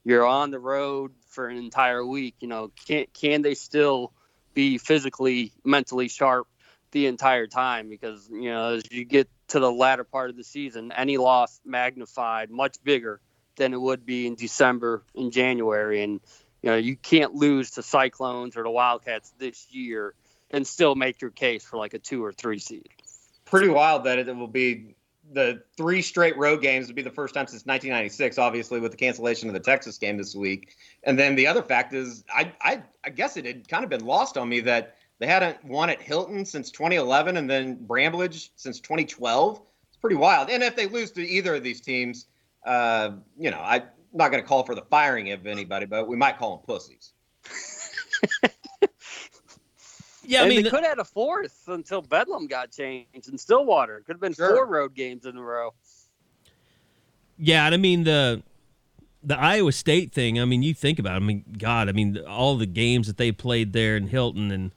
you're 0.03 0.25
on 0.25 0.51
the 0.51 0.59
road 0.59 1.11
for 1.27 1.47
an 1.47 1.57
entire 1.57 2.05
week, 2.05 2.35
you 2.39 2.47
know, 2.47 2.71
can 2.87 3.05
can 3.13 3.41
they 3.41 3.55
still 3.55 4.13
be 4.53 4.77
physically, 4.77 5.53
mentally 5.63 6.07
sharp 6.07 6.47
the 6.91 7.07
entire 7.07 7.47
time? 7.47 7.89
Because 7.89 8.29
you 8.29 8.49
know, 8.51 8.75
as 8.75 8.83
you 8.91 9.05
get 9.05 9.29
to 9.49 9.59
the 9.59 9.71
latter 9.71 10.03
part 10.03 10.29
of 10.29 10.37
the 10.37 10.43
season, 10.43 10.91
any 10.91 11.17
loss 11.17 11.59
magnified 11.65 12.49
much 12.49 12.81
bigger 12.83 13.21
than 13.55 13.73
it 13.73 13.81
would 13.81 14.05
be 14.05 14.27
in 14.27 14.35
December 14.35 15.03
and 15.15 15.31
January. 15.31 16.03
And 16.03 16.19
you 16.61 16.69
know, 16.69 16.77
you 16.77 16.95
can't 16.95 17.35
lose 17.35 17.71
to 17.71 17.83
Cyclones 17.83 18.55
or 18.55 18.63
the 18.63 18.69
Wildcats 18.69 19.33
this 19.37 19.67
year 19.71 20.13
and 20.51 20.65
still 20.65 20.95
make 20.95 21.21
your 21.21 21.31
case 21.31 21.63
for 21.63 21.77
like 21.77 21.93
a 21.93 21.99
two 21.99 22.23
or 22.23 22.31
three 22.31 22.59
seed. 22.59 22.89
Pretty 23.45 23.69
wild 23.69 24.03
that 24.05 24.19
it 24.19 24.35
will 24.35 24.47
be 24.47 24.95
the 25.33 25.63
three 25.77 26.01
straight 26.01 26.37
road 26.37 26.61
games 26.61 26.87
would 26.87 26.95
be 26.95 27.01
the 27.01 27.09
first 27.09 27.33
time 27.33 27.47
since 27.47 27.65
1996, 27.65 28.37
obviously 28.37 28.79
with 28.79 28.91
the 28.91 28.97
cancellation 28.97 29.47
of 29.47 29.53
the 29.53 29.59
Texas 29.59 29.97
game 29.97 30.17
this 30.17 30.35
week. 30.35 30.75
And 31.03 31.17
then 31.17 31.35
the 31.35 31.47
other 31.47 31.61
fact 31.61 31.93
is, 31.93 32.23
I 32.33 32.51
I, 32.61 32.83
I 33.03 33.09
guess 33.09 33.37
it 33.37 33.45
had 33.45 33.67
kind 33.67 33.83
of 33.83 33.89
been 33.89 34.05
lost 34.05 34.37
on 34.37 34.49
me 34.49 34.59
that 34.61 34.95
they 35.19 35.27
hadn't 35.27 35.63
won 35.63 35.89
at 35.89 36.01
Hilton 36.01 36.45
since 36.45 36.71
2011, 36.71 37.37
and 37.37 37.49
then 37.49 37.75
Bramlage 37.75 38.51
since 38.55 38.79
2012. 38.79 39.61
It's 39.87 39.97
pretty 39.97 40.15
wild. 40.15 40.49
And 40.49 40.63
if 40.63 40.75
they 40.75 40.87
lose 40.87 41.11
to 41.11 41.21
either 41.21 41.55
of 41.55 41.63
these 41.63 41.79
teams, 41.79 42.25
uh, 42.65 43.11
you 43.37 43.51
know, 43.51 43.61
I'm 43.63 43.83
not 44.13 44.31
going 44.31 44.43
to 44.43 44.47
call 44.47 44.63
for 44.63 44.75
the 44.75 44.83
firing 44.83 45.31
of 45.31 45.45
anybody, 45.45 45.85
but 45.85 46.07
we 46.07 46.15
might 46.15 46.37
call 46.37 46.57
them 46.57 46.65
pussies. 46.65 47.13
Yeah, 50.23 50.43
I 50.43 50.47
mean, 50.47 50.63
they 50.63 50.69
could 50.69 50.79
have 50.81 50.89
had 50.89 50.99
a 50.99 51.03
fourth 51.03 51.63
until 51.67 52.01
Bedlam 52.01 52.47
got 52.47 52.71
changed 52.71 53.27
in 53.27 53.37
Stillwater. 53.37 54.01
Could 54.05 54.13
have 54.13 54.21
been 54.21 54.33
sure. 54.33 54.55
four 54.55 54.65
road 54.65 54.93
games 54.95 55.25
in 55.25 55.35
a 55.35 55.41
row. 55.41 55.73
Yeah, 57.37 57.65
and 57.65 57.73
I 57.73 57.77
mean 57.77 58.03
the 58.03 58.43
the 59.23 59.37
Iowa 59.37 59.71
State 59.71 60.13
thing. 60.13 60.39
I 60.39 60.45
mean, 60.45 60.63
you 60.63 60.73
think 60.73 60.99
about. 60.99 61.13
It, 61.13 61.17
I 61.17 61.19
mean, 61.19 61.43
God, 61.57 61.89
I 61.89 61.91
mean, 61.91 62.17
all 62.19 62.55
the 62.55 62.65
games 62.65 63.07
that 63.07 63.17
they 63.17 63.31
played 63.31 63.73
there 63.73 63.97
in 63.97 64.07
Hilton, 64.07 64.51
and 64.51 64.71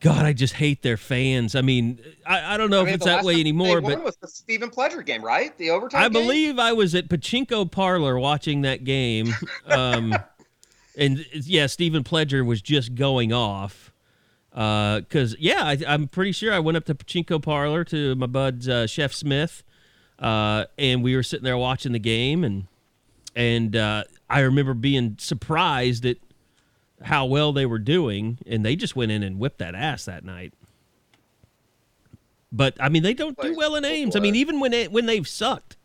God, 0.00 0.24
I 0.24 0.32
just 0.32 0.54
hate 0.54 0.82
their 0.82 0.96
fans. 0.96 1.56
I 1.56 1.60
mean, 1.60 1.98
I, 2.24 2.54
I 2.54 2.56
don't 2.56 2.70
know 2.70 2.82
I 2.82 2.84
mean, 2.84 2.88
if 2.90 2.94
it's 2.96 3.04
that 3.06 3.24
way 3.24 3.40
anymore. 3.40 3.80
but 3.80 4.02
was 4.04 4.16
the 4.16 4.28
Steven 4.28 4.70
Pledger 4.70 5.04
game, 5.04 5.24
right? 5.24 5.56
The 5.58 5.70
overtime. 5.70 6.00
I 6.00 6.04
game? 6.04 6.12
believe 6.12 6.58
I 6.58 6.72
was 6.72 6.94
at 6.94 7.08
Pachinko 7.08 7.70
Parlor 7.70 8.18
watching 8.18 8.62
that 8.62 8.84
game, 8.84 9.34
um, 9.66 10.14
and 10.96 11.26
yeah, 11.32 11.66
Steven 11.66 12.04
Pledger 12.04 12.46
was 12.46 12.62
just 12.62 12.94
going 12.94 13.32
off 13.32 13.92
because 14.50 15.34
uh, 15.34 15.38
yeah, 15.38 15.64
I, 15.64 15.78
am 15.86 16.08
pretty 16.08 16.32
sure 16.32 16.52
I 16.52 16.58
went 16.60 16.76
up 16.76 16.84
to 16.86 16.94
Pachinko 16.94 17.42
Parlor 17.42 17.84
to 17.84 18.14
my 18.14 18.26
bud's 18.26 18.68
uh, 18.68 18.86
Chef 18.86 19.12
Smith, 19.12 19.64
uh, 20.20 20.64
and 20.78 21.02
we 21.02 21.16
were 21.16 21.22
sitting 21.22 21.44
there 21.44 21.58
watching 21.58 21.92
the 21.92 21.98
game, 21.98 22.44
and 22.44 22.66
and 23.34 23.74
uh, 23.74 24.04
I 24.30 24.40
remember 24.40 24.74
being 24.74 25.16
surprised 25.18 26.06
at 26.06 26.18
how 27.02 27.26
well 27.26 27.52
they 27.52 27.66
were 27.66 27.78
doing, 27.78 28.38
and 28.46 28.64
they 28.64 28.76
just 28.76 28.96
went 28.96 29.12
in 29.12 29.22
and 29.22 29.38
whipped 29.38 29.58
that 29.58 29.74
ass 29.74 30.04
that 30.04 30.24
night. 30.24 30.52
But 32.50 32.76
I 32.80 32.88
mean, 32.88 33.02
they 33.02 33.14
don't 33.14 33.38
do 33.40 33.54
well 33.54 33.76
in 33.76 33.84
Ames. 33.84 34.16
I 34.16 34.20
mean, 34.20 34.34
even 34.34 34.58
when 34.60 34.72
it, 34.72 34.90
when 34.90 35.06
they've 35.06 35.28
sucked, 35.28 35.76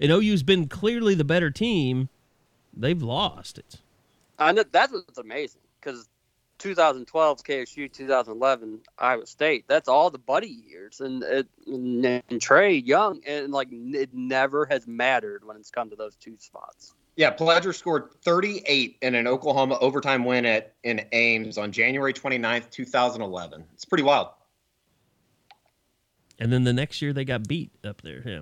and 0.00 0.10
OU's 0.10 0.42
been 0.42 0.66
clearly 0.66 1.14
the 1.14 1.24
better 1.24 1.50
team, 1.50 2.08
they've 2.74 3.02
lost. 3.02 3.58
It's 3.58 3.78
and 4.38 4.58
that's 4.70 4.92
what's 4.92 5.18
amazing 5.18 5.60
because 5.80 6.08
2012 6.58 7.42
KSU, 7.42 7.92
2011 7.92 8.80
Iowa 8.98 9.26
State. 9.26 9.64
That's 9.68 9.88
all 9.88 10.10
the 10.10 10.18
buddy 10.18 10.48
years, 10.48 11.00
and 11.00 11.22
it, 11.22 11.46
and 11.66 12.40
Trae 12.40 12.84
Young, 12.84 13.20
and 13.26 13.52
like 13.52 13.68
it 13.70 14.10
never 14.14 14.66
has 14.66 14.86
mattered 14.86 15.44
when 15.44 15.56
it's 15.56 15.70
come 15.70 15.90
to 15.90 15.96
those 15.96 16.16
two 16.16 16.36
spots. 16.38 16.94
Yeah, 17.16 17.34
Pledger 17.34 17.74
scored 17.74 18.10
38 18.22 18.98
in 19.00 19.14
an 19.14 19.26
Oklahoma 19.26 19.78
overtime 19.80 20.24
win 20.24 20.44
at 20.44 20.74
in 20.84 21.00
Ames 21.12 21.56
on 21.56 21.72
January 21.72 22.12
29th, 22.12 22.70
2011. 22.70 23.64
It's 23.72 23.86
pretty 23.86 24.04
wild. 24.04 24.28
And 26.38 26.52
then 26.52 26.64
the 26.64 26.74
next 26.74 27.00
year 27.00 27.14
they 27.14 27.24
got 27.24 27.48
beat 27.48 27.70
up 27.82 28.02
there. 28.02 28.22
Yeah. 28.24 28.40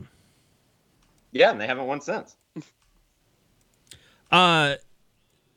Yeah, 1.31 1.51
and 1.53 1.61
they 1.61 1.69
haven't 1.69 1.87
won 1.87 2.01
since. 2.01 2.37
uh 4.33 4.75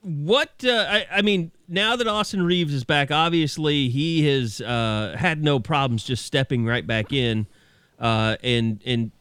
what 0.02 0.64
uh, 0.64 0.86
I, 0.88 1.08
I, 1.12 1.22
mean 1.22 1.52
now 1.68 1.96
that 1.96 2.08
austin 2.08 2.42
Reaves 2.42 2.74
is 2.74 2.84
back 2.84 3.12
obviously 3.12 3.90
he 3.90 4.26
has 4.28 4.62
uh, 4.62 5.16
had 5.18 5.44
no 5.44 5.60
problems 5.60 6.04
just 6.04 6.24
stepping 6.26 6.66
right 6.66 6.86
back 6.86 7.12
in 7.12 7.48
uh, 8.00 8.38
and 8.44 8.82
and 8.86 9.12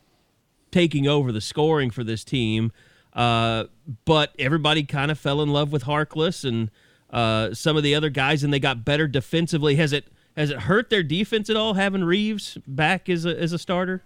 taking 0.70 1.08
over 1.08 1.32
the 1.32 1.40
scoring 1.40 1.90
for 1.90 2.04
this 2.04 2.22
team 2.22 2.70
uh, 3.16 3.64
but 4.04 4.32
everybody 4.38 4.84
kind 4.84 5.10
of 5.10 5.18
fell 5.18 5.42
in 5.42 5.48
love 5.48 5.72
with 5.72 5.84
harkless 5.84 6.44
and 6.44 6.70
uh, 7.10 7.52
some 7.54 7.76
of 7.76 7.82
the 7.82 7.94
other 7.94 8.10
guys 8.10 8.44
and 8.44 8.52
they 8.52 8.60
got 8.60 8.84
better 8.84 9.08
defensively 9.08 9.76
has 9.76 9.92
it 9.92 10.06
has 10.36 10.50
it 10.50 10.60
hurt 10.60 10.90
their 10.90 11.02
defense 11.02 11.48
at 11.50 11.56
all 11.56 11.74
having 11.74 12.04
Reaves 12.04 12.58
back 12.66 13.08
as 13.08 13.24
a, 13.24 13.40
as 13.40 13.52
a 13.52 13.58
starter 13.58 14.04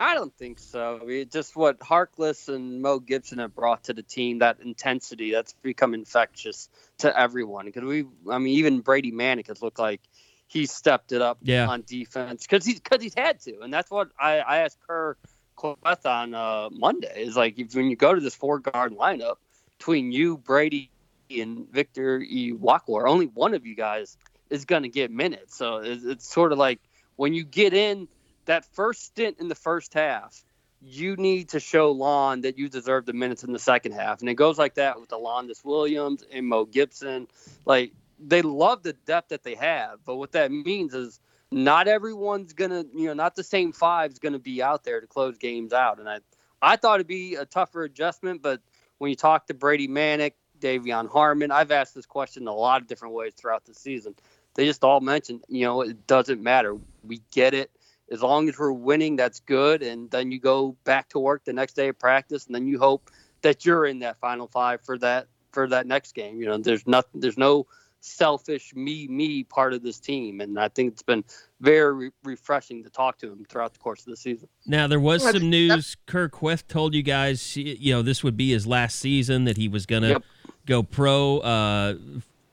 I 0.00 0.14
don't 0.14 0.32
think 0.36 0.60
so. 0.60 1.00
I 1.02 1.04
mean, 1.04 1.28
just 1.28 1.56
what 1.56 1.80
Harkless 1.80 2.48
and 2.48 2.80
Mo 2.80 3.00
Gibson 3.00 3.38
have 3.38 3.54
brought 3.54 3.84
to 3.84 3.92
the 3.92 4.02
team, 4.02 4.38
that 4.38 4.60
intensity 4.60 5.32
that's 5.32 5.54
become 5.54 5.92
infectious 5.92 6.68
to 6.98 7.18
everyone. 7.18 7.66
Because 7.66 7.82
we, 7.82 8.06
I 8.30 8.38
mean, 8.38 8.54
even 8.58 8.80
Brady 8.80 9.10
Manek 9.10 9.48
has 9.48 9.60
looked 9.60 9.78
like 9.78 10.00
he 10.46 10.66
stepped 10.66 11.10
it 11.10 11.20
up 11.20 11.38
yeah. 11.42 11.66
on 11.66 11.82
defense 11.84 12.46
because 12.46 12.64
he's 12.64 12.80
because 12.80 13.02
he's 13.02 13.14
had 13.14 13.40
to, 13.40 13.60
and 13.60 13.74
that's 13.74 13.90
what 13.90 14.10
I, 14.18 14.38
I 14.38 14.58
asked 14.58 14.78
Kur 14.86 15.16
Kuath 15.58 16.06
on 16.06 16.34
uh, 16.34 16.68
Monday. 16.70 17.24
Is 17.24 17.36
like 17.36 17.58
if 17.58 17.74
when 17.74 17.90
you 17.90 17.96
go 17.96 18.14
to 18.14 18.20
this 18.20 18.34
four 18.34 18.58
guard 18.58 18.92
lineup 18.92 19.36
between 19.78 20.12
you, 20.12 20.38
Brady, 20.38 20.90
and 21.30 21.70
Victor 21.70 22.20
Iwuakor, 22.20 23.08
only 23.08 23.26
one 23.26 23.54
of 23.54 23.66
you 23.66 23.74
guys 23.74 24.16
is 24.50 24.64
going 24.64 24.82
to 24.84 24.88
get 24.88 25.10
minutes. 25.10 25.56
So 25.56 25.76
it's, 25.76 26.04
it's 26.04 26.28
sort 26.28 26.52
of 26.52 26.58
like 26.58 26.80
when 27.16 27.34
you 27.34 27.44
get 27.44 27.74
in 27.74 28.08
that 28.46 28.64
first 28.74 29.04
stint 29.04 29.36
in 29.40 29.48
the 29.48 29.54
first 29.54 29.92
half, 29.94 30.42
you 30.80 31.16
need 31.16 31.50
to 31.50 31.60
show 31.60 31.90
Lon 31.90 32.42
that 32.42 32.56
you 32.56 32.68
deserve 32.68 33.04
the 33.04 33.12
minutes 33.12 33.44
in 33.44 33.52
the 33.52 33.58
second 33.58 33.92
half. 33.92 34.20
And 34.20 34.28
it 34.28 34.34
goes 34.34 34.58
like 34.58 34.74
that 34.74 35.00
with 35.00 35.12
Alondes 35.12 35.64
Williams 35.64 36.24
and 36.32 36.46
Mo 36.46 36.64
Gibson. 36.64 37.26
Like 37.66 37.92
they 38.18 38.42
love 38.42 38.82
the 38.82 38.92
depth 38.92 39.30
that 39.30 39.42
they 39.42 39.56
have, 39.56 39.98
but 40.04 40.16
what 40.16 40.32
that 40.32 40.50
means 40.50 40.94
is 40.94 41.20
not 41.50 41.88
everyone's 41.88 42.52
gonna, 42.52 42.84
you 42.94 43.06
know, 43.06 43.14
not 43.14 43.36
the 43.36 43.44
same 43.44 43.72
five's 43.72 44.18
gonna 44.18 44.38
be 44.38 44.62
out 44.62 44.84
there 44.84 45.00
to 45.00 45.06
close 45.06 45.38
games 45.38 45.72
out. 45.72 45.98
And 45.98 46.08
I, 46.08 46.18
I 46.60 46.76
thought 46.76 46.96
it'd 46.96 47.06
be 47.06 47.36
a 47.36 47.44
tougher 47.44 47.84
adjustment, 47.84 48.42
but 48.42 48.60
when 48.98 49.10
you 49.10 49.16
talk 49.16 49.46
to 49.46 49.54
Brady 49.54 49.88
Manek, 49.88 50.32
De'Vion 50.60 51.08
Harmon, 51.08 51.50
I've 51.50 51.70
asked 51.70 51.94
this 51.94 52.06
question 52.06 52.48
a 52.48 52.54
lot 52.54 52.82
of 52.82 52.88
different 52.88 53.14
ways 53.14 53.32
throughout 53.36 53.64
the 53.64 53.74
season. 53.74 54.14
They 54.54 54.66
just 54.66 54.82
all 54.82 55.00
mentioned, 55.00 55.44
you 55.48 55.64
know, 55.64 55.82
it 55.82 56.06
doesn't 56.06 56.42
matter. 56.42 56.76
We 57.04 57.22
get 57.30 57.54
it 57.54 57.70
as 58.10 58.22
long 58.22 58.48
as 58.48 58.58
we're 58.58 58.72
winning, 58.72 59.16
that's 59.16 59.40
good. 59.40 59.82
And 59.82 60.10
then 60.10 60.32
you 60.32 60.40
go 60.40 60.76
back 60.84 61.10
to 61.10 61.18
work 61.18 61.44
the 61.44 61.52
next 61.52 61.74
day 61.74 61.88
of 61.88 61.98
practice, 61.98 62.46
and 62.46 62.54
then 62.54 62.66
you 62.66 62.78
hope 62.78 63.10
that 63.42 63.64
you're 63.64 63.86
in 63.86 64.00
that 64.00 64.18
final 64.18 64.48
five 64.48 64.80
for 64.82 64.98
that 64.98 65.28
for 65.52 65.68
that 65.68 65.86
next 65.86 66.14
game. 66.14 66.40
You 66.40 66.46
know, 66.46 66.58
there's 66.58 66.86
nothing, 66.86 67.20
there's 67.20 67.38
no 67.38 67.66
selfish 68.00 68.74
me 68.74 69.08
me 69.08 69.44
part 69.44 69.72
of 69.72 69.82
this 69.82 69.98
team, 69.98 70.40
and 70.40 70.58
I 70.58 70.68
think 70.68 70.92
it's 70.92 71.02
been 71.02 71.24
very 71.60 71.94
re- 71.94 72.10
refreshing 72.24 72.82
to 72.84 72.90
talk 72.90 73.18
to 73.18 73.32
him 73.32 73.44
throughout 73.48 73.72
the 73.72 73.78
course 73.78 74.00
of 74.00 74.06
the 74.06 74.16
season. 74.16 74.48
Now 74.66 74.86
there 74.86 75.00
was 75.00 75.22
some 75.22 75.50
news. 75.50 75.96
Kur 76.06 76.28
Kuath 76.28 76.66
told 76.68 76.94
you 76.94 77.02
guys, 77.02 77.56
you 77.56 77.92
know, 77.92 78.02
this 78.02 78.22
would 78.22 78.36
be 78.36 78.50
his 78.50 78.66
last 78.66 78.98
season 78.98 79.44
that 79.44 79.56
he 79.56 79.68
was 79.68 79.86
gonna 79.86 80.08
yep. 80.08 80.24
go 80.66 80.82
pro 80.82 81.38
uh, 81.38 81.94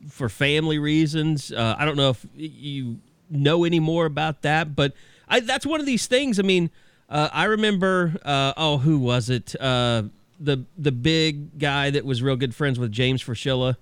for 0.09 0.29
family 0.29 0.79
reasons. 0.79 1.51
Uh, 1.51 1.75
I 1.77 1.85
don't 1.85 1.97
know 1.97 2.09
if 2.09 2.25
you 2.35 2.99
know 3.29 3.63
any 3.63 3.79
more 3.79 4.05
about 4.05 4.41
that, 4.43 4.75
but 4.75 4.93
I, 5.27 5.39
that's 5.39 5.65
one 5.65 5.79
of 5.79 5.85
these 5.85 6.07
things. 6.07 6.39
I 6.39 6.43
mean, 6.43 6.69
uh, 7.09 7.29
I 7.31 7.45
remember. 7.45 8.15
Uh, 8.23 8.53
oh, 8.57 8.77
who 8.79 8.99
was 8.99 9.29
it? 9.29 9.59
Uh, 9.59 10.03
the 10.39 10.65
the 10.77 10.91
big 10.91 11.57
guy 11.59 11.89
that 11.89 12.05
was 12.05 12.21
real 12.21 12.35
good 12.35 12.53
friends 12.53 12.79
with 12.79 12.91
James 12.91 13.23
Fraschilla. 13.23 13.77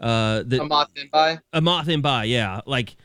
Uh, 0.00 0.42
the 0.44 0.60
Amath 0.60 0.94
M'Baye. 0.94 1.40
Amath 1.52 1.86
M'Baye, 1.86 2.30
yeah. 2.30 2.60
Like, 2.66 2.96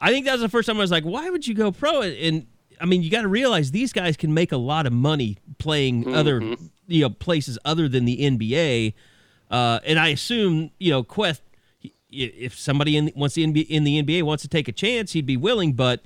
I 0.00 0.10
think 0.10 0.26
that 0.26 0.32
was 0.32 0.40
the 0.40 0.48
first 0.48 0.66
time 0.66 0.78
I 0.78 0.80
was 0.80 0.90
like, 0.90 1.04
why 1.04 1.28
would 1.28 1.46
you 1.46 1.54
go 1.54 1.70
pro? 1.70 2.02
And 2.02 2.46
I 2.80 2.86
mean, 2.86 3.02
you 3.02 3.10
got 3.10 3.22
to 3.22 3.28
realize 3.28 3.70
these 3.70 3.92
guys 3.92 4.16
can 4.16 4.32
make 4.32 4.52
a 4.52 4.56
lot 4.56 4.86
of 4.86 4.92
money 4.92 5.38
playing 5.58 6.04
mm-hmm. 6.04 6.14
other 6.14 6.40
you 6.86 7.02
know 7.02 7.10
places 7.10 7.58
other 7.64 7.88
than 7.88 8.04
the 8.04 8.18
NBA. 8.18 8.94
Uh, 9.50 9.80
and 9.84 9.98
I 9.98 10.08
assume 10.08 10.70
you 10.78 10.90
know 10.90 11.02
Quest, 11.02 11.42
if 12.10 12.58
somebody 12.58 12.96
in 12.96 13.12
wants 13.14 13.34
the 13.34 13.46
NBA, 13.46 13.66
in 13.68 13.84
the 13.84 14.02
NBA 14.02 14.22
wants 14.22 14.42
to 14.42 14.48
take 14.48 14.68
a 14.68 14.72
chance, 14.72 15.12
he'd 15.12 15.26
be 15.26 15.36
willing. 15.36 15.74
But 15.74 16.02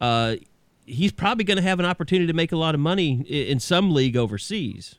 uh, 0.00 0.36
he's 0.84 1.12
probably 1.12 1.44
going 1.44 1.56
to 1.56 1.62
have 1.62 1.80
an 1.80 1.86
opportunity 1.86 2.26
to 2.26 2.32
make 2.32 2.52
a 2.52 2.56
lot 2.56 2.74
of 2.74 2.80
money 2.80 3.22
in 3.22 3.60
some 3.60 3.92
league 3.92 4.16
overseas. 4.16 4.96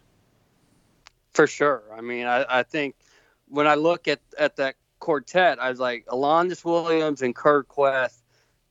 For 1.34 1.47
sure. 1.47 1.84
I 1.95 2.02
mean, 2.02 2.25
I, 2.25 2.45
I 2.49 2.63
think 2.63 2.95
when 3.47 3.67
I 3.67 3.75
look 3.75 4.08
at, 4.08 4.19
at 4.38 4.56
that 4.58 4.75
quartet, 4.99 5.59
I 5.59 5.69
was 5.69 5.79
like, 5.79 6.05
Alondes 6.07 6.63
Williams 6.63 7.21
and 7.21 7.35
Kur 7.35 7.63
Kuath, 7.63 8.19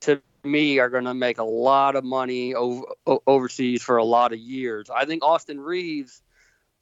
to 0.01 0.21
me, 0.43 0.79
are 0.79 0.89
going 0.89 1.05
to 1.05 1.13
make 1.13 1.37
a 1.37 1.43
lot 1.43 1.95
of 1.95 2.03
money 2.03 2.53
over, 2.55 2.83
overseas 3.27 3.81
for 3.81 3.97
a 3.97 4.03
lot 4.03 4.33
of 4.33 4.39
years. 4.39 4.89
I 4.89 5.05
think 5.05 5.23
Austin 5.23 5.59
Reaves 5.59 6.21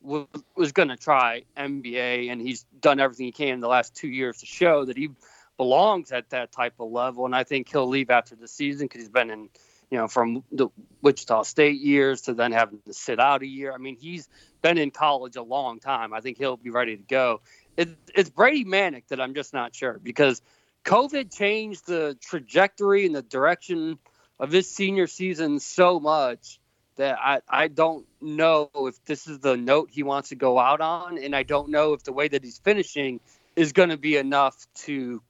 was, 0.02 0.28
was 0.56 0.72
going 0.72 0.90
to 0.90 0.98
try 0.98 1.44
NBA, 1.58 2.32
and 2.32 2.42
he's 2.42 2.66
done 2.80 3.00
everything 3.00 3.26
he 3.26 3.32
can 3.32 3.50
in 3.50 3.60
the 3.60 3.68
last 3.68 3.96
two 3.96 4.10
years 4.10 4.40
to 4.40 4.46
show 4.46 4.86
that 4.86 4.98
he 4.98 5.10
belongs 5.58 6.12
at 6.12 6.30
that 6.30 6.52
type 6.52 6.76
of 6.80 6.92
level. 6.92 7.26
And 7.26 7.36
I 7.36 7.44
think 7.44 7.70
he'll 7.70 7.88
leave 7.88 8.10
after 8.10 8.36
the 8.36 8.48
season 8.48 8.86
because 8.86 9.02
he's 9.02 9.10
been 9.10 9.30
in– 9.30 9.50
you 9.90 9.98
know, 9.98 10.08
from 10.08 10.44
the 10.52 10.68
Wichita 11.02 11.44
State 11.44 11.80
years 11.80 12.24
to 12.24 12.34
then 12.34 12.52
having 12.52 12.80
to 12.88 12.94
sit 12.94 13.20
out 13.20 13.42
a 13.42 13.48
year. 13.48 13.74
I 13.74 13.78
mean, 13.78 13.96
he's 13.96 14.28
been 14.62 14.78
in 14.78 14.92
college 14.92 15.36
a 15.36 15.42
long 15.42 15.80
time. 15.80 16.14
I 16.14 16.20
think 16.20 16.38
he'll 16.38 16.58
be 16.58 16.70
ready 16.70 16.98
to 16.98 17.04
go. 17.04 17.42
It, 17.78 17.90
it's 18.16 18.30
Brady 18.30 18.66
Manek 18.66 19.08
that 19.10 19.22
I'm 19.22 19.36
just 19.36 19.54
not 19.54 19.76
sure 19.76 20.00
because 20.02 20.42
COVID 20.84 21.36
changed 21.36 21.86
the 21.86 22.18
trajectory 22.22 23.06
and 23.06 23.16
the 23.16 23.22
direction 23.22 24.00
of 24.40 24.52
his 24.52 24.70
senior 24.70 25.08
season 25.08 25.60
so 25.60 26.00
much 26.00 26.60
that 26.96 27.18
I, 27.22 27.42
I 27.48 27.68
don't 27.68 28.06
know 28.20 28.70
if 28.74 29.04
this 29.06 29.28
is 29.28 29.40
the 29.40 29.56
note 29.56 29.90
he 29.92 30.04
wants 30.04 30.30
to 30.30 30.36
go 30.36 30.60
out 30.60 30.82
on. 30.82 31.18
And 31.18 31.36
I 31.36 31.44
don't 31.44 31.70
know 31.70 31.94
if 31.94 32.04
the 32.04 32.12
way 32.12 32.28
that 32.28 32.44
he's 32.44 32.58
finishing 32.58 33.20
is 33.56 33.72
going 33.72 33.90
to 33.90 33.98
be 33.98 34.18
enough 34.18 34.66
to 34.86 35.22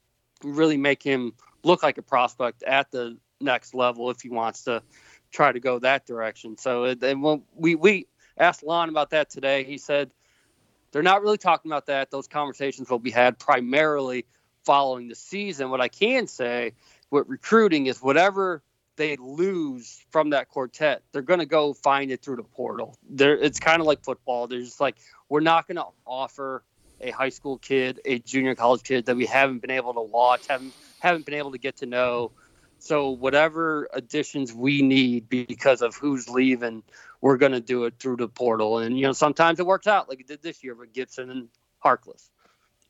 really 0.43 0.77
make 0.77 1.03
him 1.03 1.33
look 1.63 1.83
like 1.83 1.97
a 1.97 2.01
prospect 2.01 2.63
at 2.63 2.91
the 2.91 3.17
next 3.39 3.73
level 3.73 4.09
if 4.09 4.21
he 4.21 4.29
wants 4.29 4.63
to 4.63 4.81
try 5.31 5.51
to 5.51 5.59
go 5.59 5.79
that 5.79 6.05
direction. 6.05 6.57
So 6.57 6.85
and 6.85 7.43
we 7.55 7.75
we 7.75 8.07
asked 8.37 8.63
Lon 8.63 8.89
about 8.89 9.11
that 9.11 9.29
today. 9.29 9.63
He 9.63 9.77
said 9.77 10.11
they're 10.91 11.03
not 11.03 11.21
really 11.21 11.37
talking 11.37 11.71
about 11.71 11.87
that. 11.87 12.11
Those 12.11 12.27
conversations 12.27 12.89
will 12.89 12.99
be 12.99 13.11
had 13.11 13.39
primarily 13.39 14.25
following 14.65 15.07
the 15.07 15.15
season. 15.15 15.69
What 15.69 15.81
I 15.81 15.87
can 15.87 16.27
say 16.27 16.73
with 17.09 17.27
recruiting 17.27 17.87
is 17.87 18.01
whatever 18.01 18.63
they 18.95 19.15
lose 19.17 20.03
from 20.09 20.31
that 20.31 20.49
quartet, 20.49 21.03
they're 21.11 21.21
going 21.21 21.39
to 21.39 21.45
go 21.45 21.73
find 21.73 22.11
it 22.11 22.21
through 22.21 22.37
the 22.37 22.43
portal. 22.43 22.97
There, 23.09 23.37
it's 23.37 23.59
kind 23.59 23.79
of 23.79 23.85
like 23.85 24.03
football. 24.03 24.47
They're 24.47 24.61
just 24.61 24.79
like 24.81 24.95
we're 25.29 25.39
not 25.39 25.67
going 25.67 25.77
to 25.77 25.85
offer 26.05 26.63
a 26.99 27.11
high 27.11 27.29
school 27.29 27.59
kid, 27.59 28.01
a 28.05 28.19
junior 28.19 28.55
college 28.55 28.83
kid 28.83 29.05
that 29.05 29.15
we 29.15 29.27
haven't 29.27 29.59
been 29.59 29.71
able 29.71 29.93
to 29.93 30.01
watch, 30.01 30.47
haven't 30.47 30.73
haven't 30.99 31.25
been 31.25 31.35
able 31.35 31.51
to 31.51 31.59
get 31.59 31.77
to 31.77 31.85
know 31.85 32.31
so 32.79 33.09
whatever 33.09 33.89
additions 33.93 34.53
we 34.53 34.81
need 34.81 35.29
because 35.29 35.81
of 35.81 35.95
who's 35.95 36.29
leaving, 36.29 36.83
we're 37.21 37.37
going 37.37 37.51
to 37.51 37.59
do 37.59 37.85
it 37.85 37.95
through 37.99 38.17
the 38.17 38.27
portal. 38.27 38.79
And 38.79 38.97
you 38.97 39.05
know, 39.05 39.13
sometimes 39.13 39.59
it 39.59 39.65
works 39.65 39.87
out 39.87 40.09
like 40.09 40.19
it 40.19 40.27
did 40.27 40.41
this 40.41 40.63
year 40.63 40.75
with 40.75 40.93
Gibson 40.93 41.29
and 41.29 41.47
Harkless. 41.83 42.29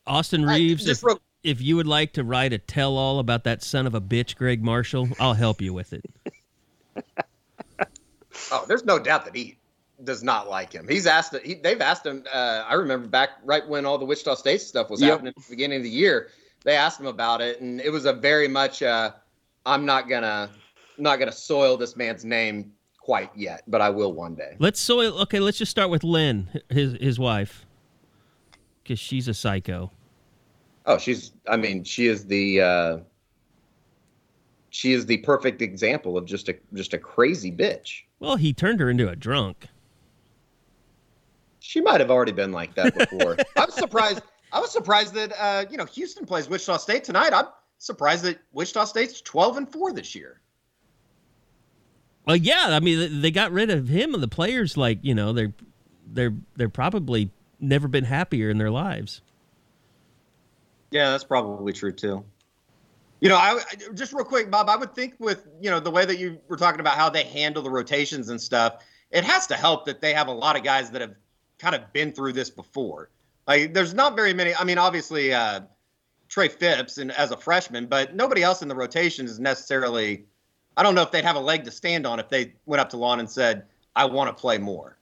Austin 0.06 0.44
Reaves, 0.44 0.86
if, 0.88 1.02
real- 1.04 1.20
if 1.42 1.60
you 1.60 1.76
would 1.76 1.86
like 1.86 2.14
to 2.14 2.24
write 2.24 2.52
a 2.52 2.58
tell-all 2.58 3.18
about 3.18 3.44
that 3.44 3.62
son 3.62 3.86
of 3.86 3.94
a 3.94 4.00
bitch, 4.00 4.36
Gregg 4.36 4.62
Marshall, 4.62 5.08
I'll 5.20 5.34
help 5.34 5.60
you 5.60 5.72
with 5.72 5.92
it. 5.92 6.04
oh, 8.50 8.64
there's 8.66 8.84
no 8.84 8.98
doubt 8.98 9.24
that 9.26 9.36
he 9.36 9.58
does 10.04 10.22
not 10.22 10.48
like 10.48 10.72
him. 10.72 10.88
He's 10.88 11.06
asked. 11.06 11.36
He, 11.44 11.54
they've 11.54 11.80
asked 11.80 12.06
him. 12.06 12.24
Uh, 12.32 12.64
I 12.66 12.74
remember 12.74 13.06
back 13.06 13.30
right 13.44 13.66
when 13.66 13.84
all 13.84 13.98
the 13.98 14.04
Wichita 14.04 14.36
State 14.36 14.62
stuff 14.62 14.90
was 14.90 15.00
yep. 15.00 15.10
happening 15.10 15.34
at 15.36 15.42
the 15.42 15.50
beginning 15.50 15.78
of 15.78 15.82
the 15.82 15.90
year. 15.90 16.28
They 16.64 16.76
asked 16.76 17.00
him 17.00 17.06
about 17.06 17.40
it, 17.40 17.60
and 17.60 17.80
it 17.80 17.90
was 17.90 18.04
a 18.04 18.12
very 18.12 18.48
much. 18.48 18.82
Uh, 18.82 19.12
I'm 19.66 19.84
not 19.84 20.08
gonna 20.08 20.50
not 20.96 21.18
gonna 21.18 21.32
soil 21.32 21.76
this 21.76 21.96
man's 21.96 22.24
name 22.24 22.72
quite 23.08 23.30
yet, 23.34 23.62
but 23.66 23.80
I 23.80 23.88
will 23.88 24.12
one 24.12 24.34
day. 24.34 24.54
Let's 24.58 24.78
so 24.78 25.00
Okay, 25.00 25.40
let's 25.40 25.56
just 25.56 25.70
start 25.70 25.88
with 25.88 26.04
Lynn, 26.04 26.46
his 26.68 26.92
his 27.00 27.18
wife, 27.18 27.64
because 28.82 28.98
she's 28.98 29.28
a 29.28 29.32
psycho. 29.32 29.90
Oh, 30.84 30.98
she's. 30.98 31.32
I 31.48 31.56
mean, 31.56 31.84
she 31.84 32.06
is 32.06 32.26
the. 32.26 32.60
Uh, 32.60 32.98
she 34.68 34.92
is 34.92 35.06
the 35.06 35.16
perfect 35.18 35.62
example 35.62 36.18
of 36.18 36.26
just 36.26 36.50
a 36.50 36.56
just 36.74 36.92
a 36.92 36.98
crazy 36.98 37.50
bitch. 37.50 38.02
Well, 38.20 38.36
he 38.36 38.52
turned 38.52 38.78
her 38.80 38.90
into 38.90 39.08
a 39.08 39.16
drunk. 39.16 39.68
She 41.60 41.80
might 41.80 42.00
have 42.00 42.10
already 42.10 42.32
been 42.32 42.52
like 42.52 42.74
that 42.74 42.94
before. 42.94 43.38
I 43.56 43.64
was 43.64 43.74
surprised. 43.74 44.20
I 44.52 44.60
was 44.60 44.70
surprised 44.70 45.14
that 45.14 45.32
uh, 45.38 45.64
you 45.70 45.78
know 45.78 45.86
Houston 45.86 46.26
plays 46.26 46.46
Wichita 46.46 46.76
State 46.76 47.04
tonight. 47.04 47.32
I'm 47.32 47.46
surprised 47.78 48.24
that 48.24 48.38
Wichita 48.52 48.84
State's 48.84 49.22
12 49.22 49.56
and 49.56 49.72
4 49.72 49.94
this 49.94 50.14
year. 50.14 50.42
Well, 52.28 52.36
yeah, 52.36 52.66
I 52.68 52.80
mean 52.80 53.22
they 53.22 53.30
got 53.30 53.52
rid 53.52 53.70
of 53.70 53.88
him 53.88 54.12
and 54.12 54.22
the 54.22 54.28
players 54.28 54.76
like, 54.76 54.98
you 55.00 55.14
know, 55.14 55.32
they're 55.32 55.54
they're 56.12 56.34
they're 56.56 56.68
probably 56.68 57.30
never 57.58 57.88
been 57.88 58.04
happier 58.04 58.50
in 58.50 58.58
their 58.58 58.70
lives. 58.70 59.22
Yeah, 60.90 61.10
that's 61.10 61.24
probably 61.24 61.72
true 61.72 61.90
too. 61.90 62.22
You 63.20 63.30
know, 63.30 63.36
I 63.36 63.58
just 63.94 64.12
real 64.12 64.26
quick, 64.26 64.50
Bob. 64.50 64.68
I 64.68 64.76
would 64.76 64.94
think 64.94 65.14
with 65.18 65.48
you 65.58 65.70
know 65.70 65.80
the 65.80 65.90
way 65.90 66.04
that 66.04 66.18
you 66.18 66.38
were 66.48 66.58
talking 66.58 66.80
about 66.80 66.96
how 66.96 67.08
they 67.08 67.24
handle 67.24 67.62
the 67.62 67.70
rotations 67.70 68.28
and 68.28 68.38
stuff, 68.38 68.84
it 69.10 69.24
has 69.24 69.46
to 69.46 69.54
help 69.54 69.86
that 69.86 70.02
they 70.02 70.12
have 70.12 70.28
a 70.28 70.32
lot 70.32 70.54
of 70.54 70.62
guys 70.62 70.90
that 70.90 71.00
have 71.00 71.14
kind 71.58 71.74
of 71.74 71.90
been 71.94 72.12
through 72.12 72.34
this 72.34 72.50
before. 72.50 73.08
Like, 73.46 73.72
there's 73.72 73.94
not 73.94 74.14
very 74.14 74.34
many. 74.34 74.54
I 74.54 74.64
mean, 74.64 74.76
obviously, 74.76 75.32
uh, 75.32 75.62
Trey 76.28 76.48
Phipps 76.48 76.98
and 76.98 77.10
as 77.10 77.30
a 77.30 77.38
freshman, 77.38 77.86
but 77.86 78.14
nobody 78.14 78.42
else 78.42 78.60
in 78.60 78.68
the 78.68 78.76
rotation 78.76 79.24
is 79.24 79.40
necessarily. 79.40 80.26
I 80.78 80.84
don't 80.84 80.94
know 80.94 81.02
if 81.02 81.10
they'd 81.10 81.24
have 81.24 81.34
a 81.34 81.40
leg 81.40 81.64
to 81.64 81.72
stand 81.72 82.06
on 82.06 82.20
if 82.20 82.28
they 82.28 82.54
went 82.64 82.80
up 82.80 82.90
to 82.90 82.96
Lon 82.96 83.18
and 83.18 83.28
said, 83.28 83.64
"I 83.96 84.04
want 84.04 84.34
to 84.34 84.40
play 84.40 84.58
more." 84.58 84.96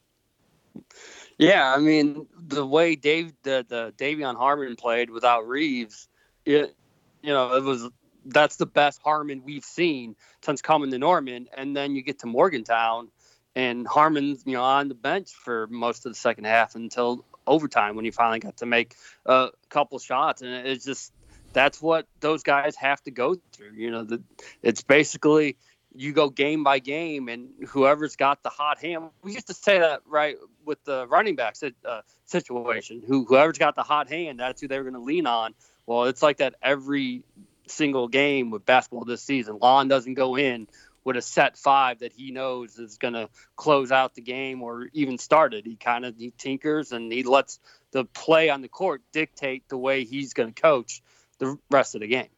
Yeah, 1.37 1.75
I 1.77 1.79
mean 1.79 2.27
the 2.35 2.67
way 2.67 2.97
Dave 2.97 3.35
the 3.43 3.65
the 3.69 3.93
De'Vion 3.99 4.37
Harmon 4.37 4.75
played 4.77 5.11
without 5.11 5.47
Reaves, 5.47 6.09
it 6.47 6.75
you 7.23 7.29
know 7.31 7.55
it 7.57 7.63
was 7.63 7.91
that's 8.25 8.57
the 8.57 8.65
best 8.65 9.03
Harmon 9.05 9.43
we've 9.45 9.65
seen 9.65 10.17
since 10.41 10.63
coming 10.63 10.91
to 10.93 10.99
Norman, 10.99 11.47
and 11.55 11.77
then 11.77 11.95
you 11.95 12.01
get 12.01 12.21
to 12.21 12.27
Morgantown, 12.27 13.09
and 13.55 13.87
Harmon's 13.87 14.45
you 14.47 14.55
know 14.55 14.65
on 14.65 14.89
the 14.89 14.95
bench 14.95 15.31
for 15.31 15.67
most 15.67 16.07
of 16.07 16.13
the 16.13 16.19
second 16.19 16.45
half 16.45 16.75
until 16.75 17.23
overtime 17.47 17.97
when 17.97 18.07
he 18.07 18.11
finally 18.11 18.39
got 18.39 18.57
to 18.57 18.67
make 18.67 18.95
a 19.27 19.51
couple 19.69 19.99
shots, 19.99 20.41
and 20.41 20.67
it's 20.67 20.87
just 20.87 21.13
that's 21.57 21.81
what 21.81 22.07
those 22.21 22.43
guys 22.43 22.77
have 22.77 23.03
to 23.05 23.11
go 23.11 23.35
through. 23.53 23.73
You 23.75 23.91
know, 23.91 24.05
the, 24.05 24.23
it's 24.63 24.83
basically 24.83 25.57
you 25.95 26.13
go 26.13 26.29
game 26.29 26.65
by 26.65 26.81
game, 26.81 27.31
and 27.31 27.49
whoever's 27.69 28.15
got 28.15 28.43
the 28.43 28.51
hot 28.51 28.79
hand. 28.79 29.05
We 29.23 29.33
used 29.33 29.47
to 29.47 29.55
say 29.55 29.79
that 29.79 30.03
right 30.07 30.37
with 30.67 30.85
the 30.85 31.07
running 31.07 31.35
back 31.35 31.57
uh, 31.83 32.03
situation. 32.27 33.03
Who 33.07 33.25
whoever's 33.25 33.57
got 33.57 33.75
the 33.75 33.83
hot 33.83 34.11
hand, 34.11 34.39
that's 34.39 34.61
who 34.61 34.69
they're 34.69 34.83
going 34.83 34.95
to 34.95 35.01
lean 35.01 35.27
on. 35.27 35.55
Well, 35.87 36.05
it's 36.05 36.23
like 36.23 36.39
that 36.39 36.57
every 36.61 37.23
single 37.69 38.07
game 38.07 38.51
with 38.51 38.67
basketball 38.67 39.07
this 39.07 39.23
season. 39.23 39.59
Lon 39.63 39.89
doesn't 39.89 40.13
go 40.13 40.37
in 40.37 40.69
with 41.05 41.17
a 41.17 41.23
set 41.23 41.57
five 41.57 42.01
that 42.01 42.13
he 42.13 42.33
knows 42.33 42.79
is 42.79 42.99
going 42.99 43.15
to 43.15 43.31
close 43.55 43.91
out 43.91 44.15
the 44.15 44.21
game 44.21 44.63
or 44.63 44.89
even 44.93 45.17
start 45.17 45.55
it. 45.55 45.65
He 45.65 45.77
kind 45.77 46.05
of 46.05 46.19
he 46.19 46.35
tinkers 46.37 46.93
and 46.93 47.11
he 47.11 47.23
lets 47.23 47.61
the 47.93 48.05
play 48.05 48.51
on 48.51 48.61
the 48.61 48.69
court 48.69 49.01
dictate 49.13 49.67
the 49.71 49.79
way 49.79 50.05
he's 50.05 50.35
going 50.35 50.53
to 50.53 50.61
coach 50.61 51.01
the 51.39 51.59
rest 51.71 51.95
of 51.95 52.01
the 52.01 52.07
game. 52.07 52.29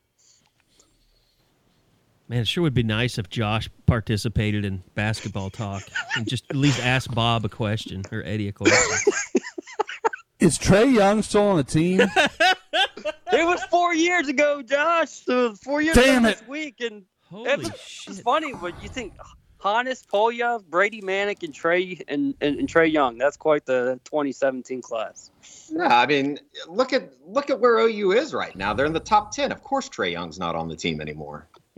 Man, 2.29 2.41
it 2.41 2.49
sure 2.49 2.63
would 2.63 2.75
be 2.75 2.83
nice 2.83 3.17
if 3.17 3.31
Josh 3.31 3.71
participated 3.87 4.65
in 4.65 4.83
basketball 4.95 5.49
talk 5.49 5.83
and 6.15 6.29
just 6.29 6.45
at 6.51 6.57
least 6.57 6.79
ask 6.79 7.13
Bob 7.15 7.45
a 7.47 7.49
question 7.49 8.03
or 8.13 8.23
Eddie 8.23 8.49
a 8.49 8.53
question. 8.53 9.13
Is 10.41 10.59
Trae 10.59 10.93
Young 10.93 11.23
still 11.23 11.49
on 11.49 11.57
the 11.57 11.65
team? 11.65 12.01
it 13.33 13.47
was 13.47 13.63
four 13.65 13.95
years 13.95 14.29
ago, 14.29 14.63
Josh. 14.63 15.11
So 15.11 15.55
four 15.55 15.81
years 15.81 15.97
Damn 15.97 16.25
ago 16.25 16.33
it. 16.33 16.39
this 16.39 16.49
week, 16.49 16.77
and 16.81 17.05
Holy 17.31 17.51
it's, 17.51 17.81
shit. 17.81 18.13
it's 18.13 18.23
funny, 18.23 18.53
but 18.53 18.81
you 18.83 18.89
think 18.89 19.15
Hannes, 19.63 20.07
Polla, 20.07 20.61
Brady 20.69 21.01
Manek, 21.03 21.43
and 21.43 21.53
Trae 21.53 22.03
and, 22.09 22.35
and, 22.41 22.59
and 22.59 22.69
Trae 22.69 22.91
Young. 22.91 23.19
That's 23.19 23.37
quite 23.37 23.67
the 23.67 24.01
2017 24.05 24.83
class. 24.83 25.31
Yeah, 25.71 25.99
I 25.99 26.07
mean, 26.07 26.39
look 26.69 26.93
at 26.93 27.13
look 27.27 27.51
at 27.51 27.59
where 27.61 27.79
OU 27.79 28.13
is 28.13 28.35
right 28.35 28.55
now. 28.55 28.73
They're 28.75 28.87
in 28.87 28.93
the 28.93 29.01
top 29.01 29.33
10. 29.33 29.53
Of 29.53 29.63
course, 29.63 29.89
Trae 29.89 30.13
Young's 30.13 30.39
not 30.39 30.55
on 30.55 30.69
the 30.69 30.77
team 30.77 31.01
anymore. 31.01 31.49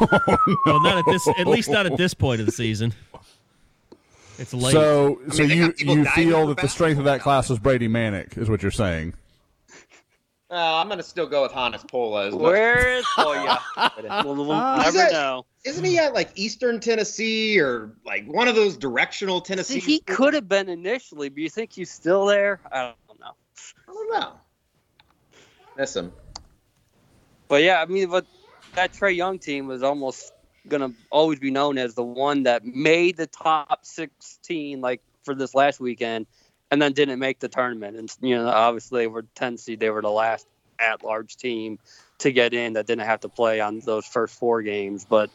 well, 0.00 0.82
not 0.82 0.98
at 0.98 1.04
this. 1.06 1.28
At 1.38 1.46
least 1.46 1.70
not 1.70 1.86
at 1.86 1.96
this 1.96 2.14
point 2.14 2.40
of 2.40 2.46
the 2.46 2.52
season. 2.52 2.92
It's 4.38 4.54
late. 4.54 4.72
So, 4.72 5.16
I 5.16 5.20
mean, 5.20 5.30
so 5.30 5.42
you 5.44 5.74
you 5.78 6.04
feel 6.06 6.48
that 6.48 6.58
the 6.58 6.68
strength 6.68 6.98
of 6.98 7.04
that 7.04 7.20
class 7.20 7.48
was 7.48 7.58
Brady 7.58 7.88
Manek, 7.88 8.36
is 8.36 8.50
what 8.50 8.62
you're 8.62 8.70
saying? 8.70 9.14
Uh, 10.52 10.76
I'm 10.76 10.90
gonna 10.90 11.02
still 11.02 11.26
go 11.26 11.44
with 11.44 11.52
Hannes 11.52 11.82
Polla. 11.82 12.36
Where 12.36 12.98
is 12.98 13.06
Polla? 13.16 13.58
we'll, 14.22 14.34
we'll 14.34 14.76
never 14.76 14.98
that, 14.98 15.12
know. 15.12 15.46
Isn't 15.64 15.82
he 15.82 15.96
at 15.98 16.12
like 16.12 16.28
Eastern 16.34 16.78
Tennessee 16.78 17.58
or 17.58 17.92
like 18.04 18.26
one 18.26 18.48
of 18.48 18.54
those 18.54 18.76
directional 18.76 19.40
Tennessee? 19.40 19.80
See, 19.80 19.92
he 19.92 20.00
could 20.00 20.34
have 20.34 20.50
been 20.50 20.68
initially, 20.68 21.30
but 21.30 21.38
you 21.38 21.48
think 21.48 21.72
he's 21.72 21.90
still 21.90 22.26
there? 22.26 22.60
I 22.70 22.92
don't 23.08 23.18
know. 23.18 23.32
I 23.88 23.92
don't 23.94 24.12
know. 24.12 24.32
Miss 25.78 25.96
him. 25.96 26.12
But 27.48 27.62
yeah, 27.62 27.80
I 27.80 27.86
mean, 27.86 28.10
but 28.10 28.26
that 28.74 28.92
Trae 28.92 29.16
Young 29.16 29.38
team 29.38 29.68
was 29.68 29.82
almost 29.82 30.34
gonna 30.68 30.92
always 31.08 31.40
be 31.40 31.50
known 31.50 31.78
as 31.78 31.94
the 31.94 32.04
one 32.04 32.42
that 32.42 32.62
made 32.62 33.16
the 33.16 33.26
top 33.26 33.86
16, 33.86 34.82
like 34.82 35.00
for 35.24 35.34
this 35.34 35.54
last 35.54 35.80
weekend 35.80 36.26
and 36.72 36.80
then 36.80 36.94
didn't 36.94 37.18
make 37.18 37.38
the 37.38 37.48
tournament. 37.48 37.98
And 37.98 38.16
you 38.22 38.34
know, 38.34 38.48
obviously, 38.48 39.02
they 39.02 39.06
were 39.06 39.26
10 39.34 39.58
seed. 39.58 39.78
They 39.78 39.90
were 39.90 40.00
the 40.00 40.10
last 40.10 40.46
at-large 40.78 41.36
team 41.36 41.78
to 42.20 42.32
get 42.32 42.54
in 42.54 42.72
that 42.72 42.86
didn't 42.86 43.04
have 43.04 43.20
to 43.20 43.28
play 43.28 43.60
on 43.60 43.80
those 43.80 44.06
first 44.06 44.34
four 44.38 44.62
games. 44.62 45.04
But 45.04 45.30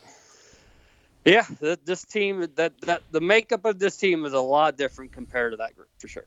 yeah, 1.23 1.45
this 1.85 2.03
team 2.03 2.47
that 2.55 2.73
that 2.81 3.03
the 3.11 3.21
makeup 3.21 3.65
of 3.65 3.77
this 3.77 3.95
team 3.97 4.25
is 4.25 4.33
a 4.33 4.41
lot 4.41 4.77
different 4.77 5.11
compared 5.11 5.53
to 5.53 5.57
that 5.57 5.75
group 5.75 5.89
for 5.99 6.07
sure. 6.07 6.25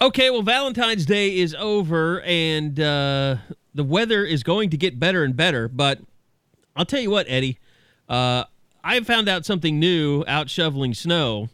Okay, 0.00 0.30
well, 0.30 0.42
Valentine's 0.42 1.04
Day 1.04 1.38
is 1.38 1.54
over, 1.54 2.22
and 2.22 2.80
uh, 2.80 3.36
the 3.74 3.84
weather 3.84 4.24
is 4.24 4.42
going 4.42 4.70
to 4.70 4.76
get 4.78 4.98
better 4.98 5.24
and 5.24 5.36
better. 5.36 5.68
But 5.68 6.00
I'll 6.74 6.86
tell 6.86 7.00
you 7.00 7.10
what, 7.10 7.26
Eddie, 7.28 7.58
uh, 8.08 8.44
I 8.82 8.98
found 9.00 9.28
out 9.28 9.44
something 9.44 9.78
new 9.78 10.24
out 10.26 10.48
shoveling 10.48 10.94
snow 10.94 11.50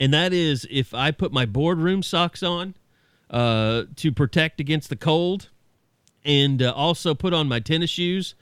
and 0.00 0.12
that 0.12 0.32
is 0.32 0.66
if 0.70 0.94
I 0.94 1.10
put 1.10 1.32
my 1.32 1.46
boardroom 1.46 2.02
socks 2.02 2.42
on 2.42 2.74
uh, 3.30 3.84
to 3.96 4.12
protect 4.12 4.60
against 4.60 4.88
the 4.88 4.96
cold, 4.96 5.50
and 6.24 6.62
uh, 6.62 6.72
also 6.72 7.14
put 7.14 7.34
on 7.34 7.48
my 7.48 7.60
tennis 7.60 7.90
shoes. 7.90 8.34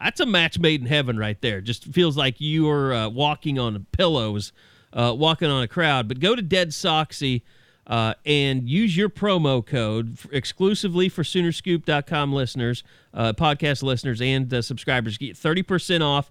That's 0.00 0.20
a 0.20 0.26
match 0.26 0.58
made 0.58 0.80
in 0.80 0.86
heaven 0.86 1.16
right 1.18 1.40
there. 1.40 1.60
Just 1.60 1.84
feels 1.84 2.16
like 2.16 2.40
you 2.40 2.68
are 2.68 2.92
uh, 2.92 3.08
walking 3.08 3.58
on 3.58 3.86
pillows, 3.92 4.52
uh, 4.92 5.14
walking 5.16 5.48
on 5.48 5.62
a 5.62 5.68
crowd. 5.68 6.08
But 6.08 6.20
go 6.20 6.36
to 6.36 6.42
Dead 6.42 6.70
Soxy 6.70 7.42
uh, 7.86 8.14
and 8.24 8.68
use 8.68 8.96
your 8.96 9.08
promo 9.08 9.64
code 9.64 10.18
f- 10.18 10.28
exclusively 10.32 11.08
for 11.08 11.22
Soonerscoop.com 11.22 12.32
listeners, 12.32 12.84
uh, 13.12 13.32
podcast 13.32 13.82
listeners, 13.82 14.20
and 14.20 14.64
subscribers. 14.64 15.18
Get 15.18 15.36
30% 15.36 16.00
off 16.00 16.30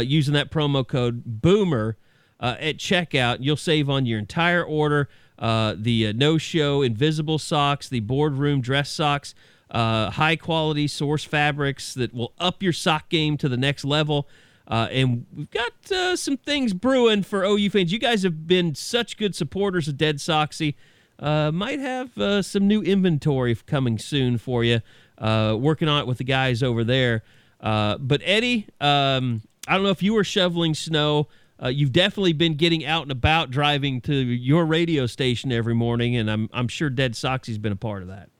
using 0.00 0.34
that 0.34 0.50
promo 0.50 0.86
code 0.86 1.22
BOOMER 1.24 1.96
uh, 2.40 2.56
at 2.60 2.78
checkout. 2.78 3.38
You'll 3.40 3.56
save 3.56 3.88
on 3.88 4.06
your 4.06 4.18
entire 4.18 4.64
order. 4.64 5.08
Uh, 5.38 5.74
the 5.76 6.12
no 6.14 6.36
show 6.36 6.82
invisible 6.82 7.38
socks, 7.38 7.88
the 7.88 8.00
boardroom 8.00 8.60
dress 8.60 8.90
socks, 8.90 9.34
high 9.70 10.36
quality 10.36 10.88
source 10.88 11.24
fabrics 11.24 11.94
that 11.94 12.12
will 12.12 12.32
up 12.38 12.62
your 12.62 12.72
sock 12.72 13.08
game 13.08 13.36
to 13.36 13.48
the 13.48 13.56
next 13.56 13.84
level. 13.84 14.28
Uh, 14.68 14.86
and 14.90 15.26
we've 15.34 15.50
got 15.50 15.72
uh, 15.90 16.14
some 16.14 16.36
things 16.36 16.74
brewing 16.74 17.22
for 17.22 17.42
OU 17.42 17.70
fans. 17.70 17.90
You 17.90 17.98
guys 17.98 18.22
have 18.22 18.46
been 18.46 18.74
such 18.74 19.16
good 19.16 19.34
supporters 19.34 19.88
of 19.88 19.96
Dead 19.96 20.16
Soxy. 20.16 20.74
Uh, 21.18 21.50
might 21.50 21.80
have 21.80 22.16
uh, 22.18 22.42
some 22.42 22.68
new 22.68 22.82
inventory 22.82 23.54
coming 23.54 23.98
soon 23.98 24.36
for 24.36 24.62
you. 24.62 24.80
Uh, 25.16 25.56
working 25.58 25.88
on 25.88 26.02
it 26.02 26.06
with 26.06 26.18
the 26.18 26.24
guys 26.24 26.62
over 26.62 26.84
there. 26.84 27.24
Uh, 27.60 27.96
but 27.98 28.20
Eddie, 28.24 28.68
um, 28.80 29.42
I 29.66 29.74
don't 29.74 29.82
know 29.82 29.90
if 29.90 30.02
you 30.02 30.14
were 30.14 30.22
shoveling 30.22 30.74
snow. 30.74 31.28
You've 31.66 31.92
definitely 31.92 32.32
been 32.32 32.54
getting 32.54 32.84
out 32.84 33.02
and 33.02 33.10
about, 33.10 33.50
driving 33.50 34.00
to 34.02 34.14
your 34.14 34.64
radio 34.64 35.06
station 35.06 35.50
every 35.50 35.74
morning, 35.74 36.16
and 36.16 36.30
I'm 36.30 36.48
I'm 36.52 36.68
sure 36.68 36.88
Dead 36.88 37.12
Soxy's 37.12 37.58
been 37.58 37.72
a 37.72 37.76
part 37.76 38.02
of 38.02 38.08
that. 38.08 38.30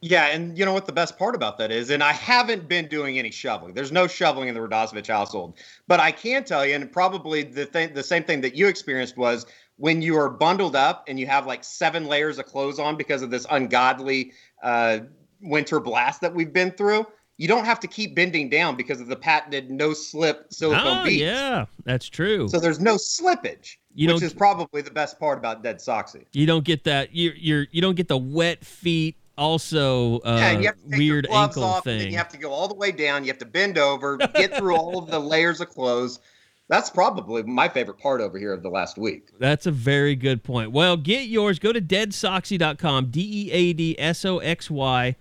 Yeah, 0.00 0.26
and 0.26 0.58
you 0.58 0.66
know 0.66 0.74
what 0.74 0.84
the 0.84 0.92
best 0.92 1.18
part 1.18 1.34
about 1.34 1.56
that 1.58 1.70
is, 1.70 1.88
and 1.90 2.02
I 2.02 2.12
haven't 2.12 2.68
been 2.68 2.88
doing 2.88 3.18
any 3.18 3.30
shoveling. 3.30 3.72
There's 3.72 3.90
no 3.90 4.06
shoveling 4.06 4.48
in 4.48 4.54
the 4.54 4.60
Radosevich 4.60 5.06
household, 5.06 5.56
but 5.88 5.98
I 5.98 6.12
can 6.12 6.44
tell 6.44 6.64
you, 6.64 6.74
and 6.74 6.92
probably 6.92 7.42
the 7.42 7.64
thing, 7.64 7.94
the 7.94 8.02
same 8.02 8.22
thing 8.22 8.42
that 8.42 8.54
you 8.54 8.68
experienced 8.68 9.16
was 9.16 9.46
when 9.76 10.02
you 10.02 10.16
are 10.16 10.28
bundled 10.28 10.76
up 10.76 11.04
and 11.08 11.18
you 11.18 11.26
have 11.26 11.46
like 11.46 11.64
seven 11.64 12.04
layers 12.04 12.38
of 12.38 12.46
clothes 12.46 12.78
on 12.78 12.96
because 12.96 13.22
of 13.22 13.30
this 13.30 13.46
ungodly 13.50 14.32
uh, 14.62 14.98
winter 15.40 15.80
blast 15.80 16.20
that 16.20 16.34
we've 16.34 16.52
been 16.52 16.70
through. 16.70 17.06
You 17.36 17.48
don't 17.48 17.64
have 17.64 17.80
to 17.80 17.88
keep 17.88 18.14
bending 18.14 18.48
down 18.48 18.76
because 18.76 19.00
of 19.00 19.08
the 19.08 19.16
patented 19.16 19.70
no 19.70 19.92
slip 19.92 20.46
silicone 20.52 20.98
oh, 21.00 21.04
beads. 21.04 21.22
Yeah, 21.22 21.66
that's 21.84 22.08
true. 22.08 22.48
So 22.48 22.60
there's 22.60 22.80
no 22.80 22.94
slippage. 22.94 23.76
You 23.94 24.12
which 24.12 24.22
is 24.22 24.32
probably 24.32 24.82
the 24.82 24.90
best 24.90 25.18
part 25.18 25.38
about 25.38 25.62
Dead 25.62 25.78
Soxy. 25.78 26.24
You 26.32 26.46
don't 26.46 26.64
get 26.64 26.84
that. 26.84 27.14
You're, 27.14 27.34
you're 27.34 27.66
you 27.70 27.80
don't 27.80 27.94
get 27.94 28.08
the 28.08 28.18
wet 28.18 28.64
feet 28.64 29.16
also 29.36 30.18
uh, 30.20 30.36
yeah, 30.38 30.58
you 30.58 30.66
have 30.66 30.76
to 30.76 30.90
take 30.90 30.98
weird 30.98 31.26
your 31.26 31.36
ankle 31.36 31.64
off, 31.64 31.84
thing. 31.84 32.10
you 32.10 32.16
have 32.16 32.28
to 32.28 32.38
go 32.38 32.52
all 32.52 32.68
the 32.68 32.74
way 32.74 32.92
down. 32.92 33.24
You 33.24 33.28
have 33.28 33.38
to 33.38 33.46
bend 33.46 33.78
over, 33.78 34.16
get 34.34 34.56
through 34.56 34.76
all 34.76 34.98
of 34.98 35.10
the 35.10 35.18
layers 35.18 35.60
of 35.60 35.70
clothes. 35.70 36.20
That's 36.68 36.88
probably 36.88 37.42
my 37.42 37.68
favorite 37.68 37.98
part 37.98 38.20
over 38.20 38.38
here 38.38 38.52
of 38.52 38.62
the 38.62 38.70
last 38.70 38.96
week. 38.96 39.28
That's 39.38 39.66
a 39.66 39.70
very 39.70 40.16
good 40.16 40.42
point. 40.42 40.70
Well, 40.70 40.96
get 40.96 41.26
yours. 41.26 41.58
Go 41.58 41.72
to 41.72 41.80
deadsoxy.com, 41.80 43.10
D 43.10 43.48
E 43.48 43.50
A 43.52 43.72
D 43.74 43.96
S 43.98 44.24
O 44.24 44.38
X 44.38 44.70
Y 44.70 45.16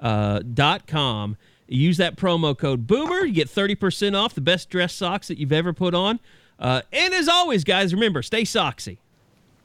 uh, 0.00 0.40
dot 0.40 0.86
com. 0.86 1.36
Use 1.68 1.98
that 1.98 2.16
promo 2.16 2.56
code 2.56 2.86
Boomer. 2.86 3.24
You 3.24 3.32
get 3.32 3.48
30% 3.48 4.16
off 4.16 4.34
the 4.34 4.40
best 4.40 4.70
dress 4.70 4.94
socks 4.94 5.28
that 5.28 5.38
you've 5.38 5.52
ever 5.52 5.72
put 5.72 5.94
on. 5.94 6.18
Uh, 6.58 6.82
and 6.92 7.14
as 7.14 7.28
always, 7.28 7.62
guys, 7.62 7.92
remember, 7.94 8.22
stay 8.22 8.42
soxy. 8.42 8.98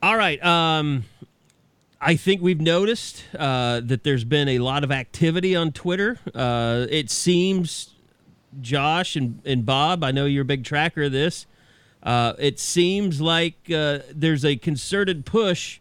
All 0.02 0.18
right. 0.18 0.44
Um, 0.44 1.06
I 2.02 2.18
think 2.18 2.42
we've 2.42 2.60
noticed 2.60 3.24
uh, 3.40 3.80
that 3.86 4.04
there's 4.04 4.26
been 4.26 4.50
a 4.50 4.60
lot 4.60 4.84
of 4.84 4.92
activity 4.92 5.56
on 5.56 5.72
Twitter. 5.72 6.20
Uh, 6.36 6.86
it 6.90 7.10
seems, 7.10 7.94
Josh 8.60 9.16
and, 9.16 9.42
and 9.46 9.66
Bob, 9.66 10.04
I 10.04 10.12
know 10.12 10.26
you're 10.26 10.42
a 10.42 10.46
big 10.46 10.66
tracker 10.66 11.04
of 11.04 11.14
this. 11.14 11.46
Uh, 12.04 12.34
it 12.38 12.60
seems 12.60 13.22
like 13.22 13.72
uh, 13.74 14.00
there's 14.14 14.44
a 14.44 14.58
concerted 14.58 15.26
push 15.26 15.80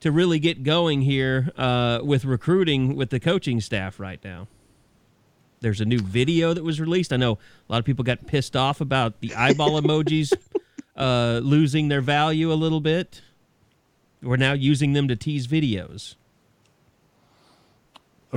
to 0.00 0.12
really 0.12 0.38
get 0.38 0.62
going 0.62 1.00
here 1.00 1.50
uh, 1.56 2.00
with 2.04 2.26
recruiting 2.26 2.94
with 2.94 3.08
the 3.08 3.18
coaching 3.18 3.60
staff 3.60 3.98
right 3.98 4.22
now. 4.22 4.48
There's 5.62 5.80
a 5.80 5.84
new 5.84 6.00
video 6.00 6.52
that 6.52 6.62
was 6.62 6.80
released. 6.80 7.12
I 7.12 7.16
know 7.16 7.32
a 7.32 7.72
lot 7.72 7.78
of 7.78 7.84
people 7.84 8.04
got 8.04 8.26
pissed 8.26 8.56
off 8.56 8.80
about 8.80 9.20
the 9.20 9.34
eyeball 9.34 9.80
emojis 9.80 10.32
uh, 10.96 11.40
losing 11.42 11.88
their 11.88 12.00
value 12.00 12.52
a 12.52 12.54
little 12.54 12.80
bit. 12.80 13.22
We're 14.22 14.36
now 14.36 14.52
using 14.52 14.92
them 14.92 15.08
to 15.08 15.16
tease 15.16 15.46
videos. 15.46 16.16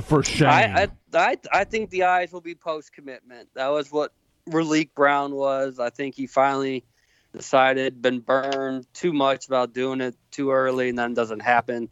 For 0.00 0.22
shame. 0.22 0.48
I, 0.48 0.82
I, 0.82 0.88
I, 1.14 1.36
I 1.52 1.64
think 1.64 1.90
the 1.90 2.04
eyes 2.04 2.32
will 2.32 2.40
be 2.40 2.54
post 2.54 2.92
commitment. 2.92 3.48
That 3.54 3.68
was 3.68 3.90
what 3.90 4.12
Raleek 4.48 4.90
Brown 4.94 5.34
was. 5.34 5.80
I 5.80 5.90
think 5.90 6.14
he 6.14 6.26
finally 6.26 6.84
decided, 7.32 8.02
been 8.02 8.20
burned 8.20 8.86
too 8.92 9.12
much 9.12 9.46
about 9.46 9.72
doing 9.72 10.00
it 10.00 10.14
too 10.30 10.50
early, 10.50 10.90
and 10.90 10.98
then 10.98 11.12
it 11.12 11.14
doesn't 11.14 11.40
happen. 11.40 11.90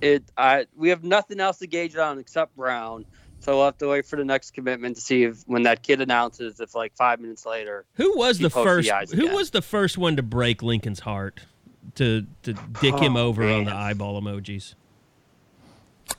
It 0.00 0.24
I 0.36 0.66
we 0.76 0.88
have 0.88 1.04
nothing 1.04 1.40
else 1.40 1.58
to 1.58 1.66
gauge 1.66 1.94
it 1.94 2.00
on 2.00 2.18
except 2.18 2.56
Brown. 2.56 3.06
So 3.44 3.56
we'll 3.56 3.66
have 3.66 3.78
to 3.78 3.88
wait 3.88 4.06
for 4.06 4.16
the 4.16 4.24
next 4.24 4.52
commitment 4.52 4.96
to 4.96 5.02
see 5.02 5.24
if 5.24 5.42
when 5.46 5.64
that 5.64 5.82
kid 5.82 6.00
announces 6.00 6.60
if 6.60 6.74
like 6.74 6.96
five 6.96 7.20
minutes 7.20 7.44
later. 7.44 7.84
Who 7.94 8.16
was 8.16 8.38
the 8.38 8.50
first 8.50 8.88
the 8.88 9.16
who 9.16 9.34
was 9.34 9.50
the 9.50 9.62
first 9.62 9.98
one 9.98 10.16
to 10.16 10.22
break 10.22 10.62
Lincoln's 10.62 11.00
heart? 11.00 11.42
to 11.96 12.26
to 12.42 12.52
dick 12.80 12.94
oh, 12.94 12.98
him 12.98 13.16
over 13.16 13.42
man. 13.42 13.60
on 13.60 13.64
the 13.64 13.74
eyeball 13.74 14.20
emojis? 14.20 14.74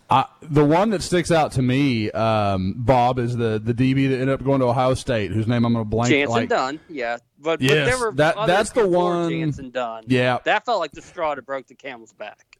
Uh, 0.09 0.23
the 0.41 0.63
one 0.63 0.91
that 0.91 1.01
sticks 1.01 1.31
out 1.31 1.51
to 1.53 1.61
me, 1.61 2.11
um, 2.11 2.73
Bob, 2.77 3.19
is 3.19 3.35
the 3.35 3.59
the 3.63 3.73
DB 3.73 4.09
that 4.09 4.19
ended 4.19 4.29
up 4.29 4.43
going 4.43 4.59
to 4.59 4.67
Ohio 4.67 4.93
State, 4.93 5.31
whose 5.31 5.47
name 5.47 5.65
I'm 5.65 5.73
going 5.73 5.85
to 5.85 5.89
blank. 5.89 6.13
Jantzen 6.13 6.29
like, 6.29 6.49
Dunn, 6.49 6.79
yeah, 6.89 7.17
but, 7.39 7.61
yes, 7.61 7.71
but 7.71 7.85
there 7.85 7.97
were 7.97 8.15
that, 8.15 8.47
that's 8.47 8.71
the 8.71 8.87
one. 8.87 9.31
Jantzen 9.31 9.71
Dunn, 9.71 10.03
yeah, 10.07 10.39
that 10.45 10.65
felt 10.65 10.79
like 10.79 10.91
the 10.91 11.01
straw 11.01 11.35
that 11.35 11.45
broke 11.45 11.67
the 11.67 11.75
camel's 11.75 12.13
back. 12.13 12.54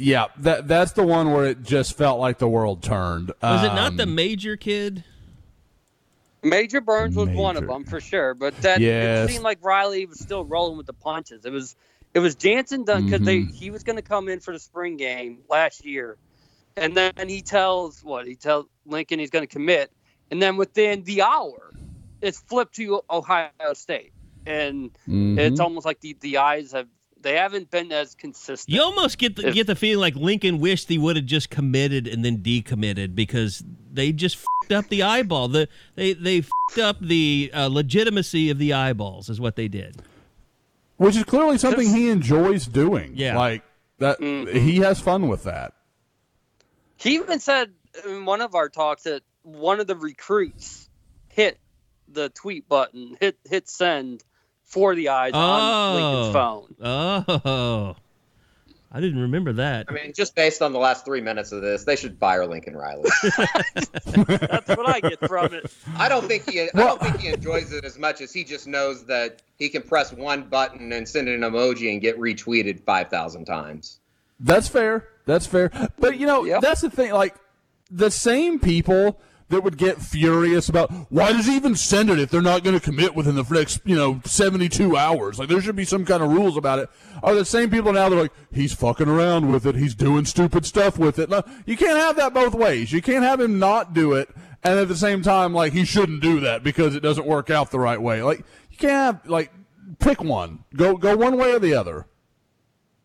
Yeah, 0.00 0.26
that 0.38 0.66
that's 0.66 0.92
the 0.92 1.02
one 1.02 1.32
where 1.32 1.46
it 1.46 1.62
just 1.62 1.96
felt 1.96 2.18
like 2.18 2.38
the 2.38 2.48
world 2.48 2.82
turned. 2.82 3.28
Was 3.42 3.60
um, 3.60 3.66
it 3.66 3.74
not 3.74 3.96
the 3.96 4.04
um, 4.04 4.14
major 4.14 4.56
kid? 4.56 5.04
Major 6.42 6.80
Burns 6.80 7.16
was 7.16 7.28
major. 7.28 7.40
one 7.40 7.56
of 7.56 7.66
them 7.66 7.84
for 7.84 8.00
sure, 8.00 8.34
but 8.34 8.56
that 8.62 8.80
yes. 8.80 9.28
it 9.28 9.32
seemed 9.32 9.44
like 9.44 9.58
Riley 9.62 10.06
was 10.06 10.18
still 10.18 10.44
rolling 10.44 10.78
with 10.78 10.86
the 10.86 10.94
punches. 10.94 11.44
It 11.44 11.52
was 11.52 11.76
it 12.14 12.20
was 12.20 12.34
Jantzen 12.36 12.86
Dunn 12.86 13.04
because 13.04 13.20
mm-hmm. 13.20 13.50
they 13.50 13.56
he 13.56 13.70
was 13.70 13.82
going 13.82 13.96
to 13.96 14.02
come 14.02 14.28
in 14.28 14.40
for 14.40 14.52
the 14.52 14.58
spring 14.58 14.96
game 14.96 15.38
last 15.48 15.84
year, 15.84 16.16
and 16.76 16.96
then 16.96 17.12
he 17.28 17.42
tells 17.42 18.02
what 18.02 18.26
he 18.26 18.36
tells 18.36 18.66
Lincoln 18.86 19.18
he's 19.18 19.30
going 19.30 19.46
to 19.46 19.52
commit, 19.52 19.92
and 20.30 20.40
then 20.40 20.56
within 20.56 21.04
the 21.04 21.22
hour, 21.22 21.72
it's 22.22 22.40
flipped 22.40 22.76
to 22.76 23.02
Ohio 23.10 23.50
State, 23.74 24.12
and 24.46 24.92
mm-hmm. 25.06 25.38
it's 25.38 25.60
almost 25.60 25.84
like 25.84 26.00
the 26.00 26.16
the 26.20 26.38
eyes 26.38 26.72
have 26.72 26.88
they 27.22 27.34
haven't 27.34 27.70
been 27.70 27.92
as 27.92 28.14
consistent. 28.14 28.74
You 28.74 28.82
almost 28.82 29.18
get 29.18 29.36
the, 29.36 29.48
if, 29.48 29.54
get 29.54 29.66
the 29.66 29.76
feeling 29.76 30.00
like 30.00 30.14
Lincoln 30.14 30.58
wished 30.58 30.88
he 30.88 30.98
would 30.98 31.16
have 31.16 31.26
just 31.26 31.50
committed 31.50 32.06
and 32.06 32.24
then 32.24 32.38
decommitted 32.38 33.14
because 33.14 33.62
they 33.92 34.12
just 34.12 34.36
f***ed 34.36 34.74
up 34.74 34.88
the 34.88 35.02
eyeball. 35.02 35.48
The 35.48 35.68
they 35.94 36.12
they 36.14 36.38
f***ed 36.38 36.82
up 36.82 37.00
the 37.00 37.50
uh, 37.54 37.68
legitimacy 37.68 38.50
of 38.50 38.58
the 38.58 38.72
eyeballs 38.72 39.28
is 39.28 39.40
what 39.40 39.56
they 39.56 39.68
did 39.68 40.02
which 41.00 41.16
is 41.16 41.24
clearly 41.24 41.56
something 41.56 41.88
he 41.88 42.10
enjoys 42.10 42.66
doing. 42.66 43.12
Yeah, 43.14 43.38
like 43.38 43.62
that. 44.00 44.20
Mm-hmm. 44.20 44.54
He 44.54 44.76
has 44.80 45.00
fun 45.00 45.28
with 45.28 45.44
that. 45.44 45.72
He 46.98 47.14
even 47.14 47.40
said 47.40 47.70
in 48.06 48.26
one 48.26 48.42
of 48.42 48.54
our 48.54 48.68
talks 48.68 49.04
that 49.04 49.22
one 49.42 49.80
of 49.80 49.86
the 49.86 49.96
recruits 49.96 50.90
hit 51.28 51.58
the 52.06 52.28
tweet 52.28 52.68
button, 52.68 53.16
hit 53.18 53.38
hit 53.48 53.66
send 53.66 54.22
for 54.70 54.94
the 54.94 55.08
eyes 55.08 55.32
oh. 55.34 55.38
on 55.38 55.94
Lincoln's 55.94 56.36
oh. 56.82 57.22
phone. 57.26 57.40
Oh. 57.44 57.96
I 58.92 59.00
didn't 59.00 59.20
remember 59.20 59.52
that. 59.52 59.86
I 59.88 59.92
mean, 59.92 60.12
just 60.12 60.34
based 60.34 60.62
on 60.62 60.72
the 60.72 60.78
last 60.80 61.04
three 61.04 61.20
minutes 61.20 61.52
of 61.52 61.62
this, 61.62 61.84
they 61.84 61.94
should 61.94 62.18
fire 62.18 62.44
Lincoln 62.44 62.76
Riley. 62.76 63.08
That's 63.74 64.68
what 64.68 64.88
I 64.88 65.00
get 65.00 65.20
from 65.28 65.54
it. 65.54 65.72
I 65.96 66.08
don't 66.08 66.26
think 66.26 66.50
he. 66.50 66.62
I 66.62 66.68
don't 66.74 67.00
think 67.00 67.20
he 67.20 67.28
enjoys 67.28 67.72
it 67.72 67.84
as 67.84 67.98
much 67.98 68.20
as 68.20 68.32
he 68.32 68.42
just 68.42 68.66
knows 68.66 69.04
that 69.06 69.42
he 69.58 69.68
can 69.68 69.82
press 69.82 70.12
one 70.12 70.42
button 70.42 70.92
and 70.92 71.08
send 71.08 71.28
an 71.28 71.42
emoji 71.42 71.92
and 71.92 72.00
get 72.00 72.18
retweeted 72.18 72.80
five 72.80 73.10
thousand 73.10 73.44
times. 73.44 74.00
That's 74.40 74.66
fair. 74.66 75.06
That's 75.24 75.46
fair. 75.46 75.70
But 76.00 76.18
you 76.18 76.26
know, 76.26 76.44
yep. 76.44 76.60
that's 76.60 76.80
the 76.80 76.90
thing. 76.90 77.12
Like 77.12 77.36
the 77.92 78.10
same 78.10 78.58
people 78.58 79.20
that 79.50 79.62
would 79.62 79.76
get 79.76 80.00
furious 80.00 80.68
about 80.68 80.90
why 81.10 81.32
does 81.32 81.46
he 81.46 81.56
even 81.56 81.74
send 81.76 82.10
it 82.10 82.18
if 82.18 82.30
they're 82.30 82.40
not 82.40 82.64
going 82.64 82.78
to 82.78 82.84
commit 82.84 83.14
within 83.14 83.34
the 83.34 83.44
next 83.50 83.80
you 83.84 83.96
know 83.96 84.20
72 84.24 84.96
hours? 84.96 85.38
Like 85.38 85.48
there 85.48 85.60
should 85.60 85.76
be 85.76 85.84
some 85.84 86.04
kind 86.04 86.22
of 86.22 86.30
rules 86.30 86.56
about 86.56 86.78
it. 86.78 86.90
Are 87.22 87.34
the 87.34 87.44
same 87.44 87.70
people 87.70 87.92
now 87.92 88.08
they're 88.08 88.20
like 88.20 88.32
he's 88.52 88.72
fucking 88.72 89.08
around 89.08 89.52
with 89.52 89.66
it 89.66 89.76
he's 89.76 89.94
doing 89.94 90.24
stupid 90.24 90.64
stuff 90.64 90.98
with 90.98 91.18
it. 91.18 91.30
You 91.66 91.76
can't 91.76 91.98
have 91.98 92.16
that 92.16 92.32
both 92.32 92.54
ways. 92.54 92.92
You 92.92 93.02
can't 93.02 93.24
have 93.24 93.40
him 93.40 93.58
not 93.58 93.92
do 93.92 94.14
it 94.14 94.30
and 94.62 94.78
at 94.78 94.88
the 94.88 94.96
same 94.96 95.22
time 95.22 95.52
like 95.52 95.72
he 95.72 95.84
shouldn't 95.84 96.22
do 96.22 96.40
that 96.40 96.62
because 96.62 96.94
it 96.94 97.00
doesn't 97.00 97.26
work 97.26 97.50
out 97.50 97.70
the 97.70 97.78
right 97.78 98.00
way. 98.00 98.22
Like 98.22 98.44
you 98.70 98.78
can't 98.78 98.92
have 98.92 99.28
like 99.28 99.52
pick 99.98 100.22
one. 100.22 100.64
Go 100.74 100.96
go 100.96 101.16
one 101.16 101.36
way 101.36 101.52
or 101.52 101.58
the 101.58 101.74
other. 101.74 102.06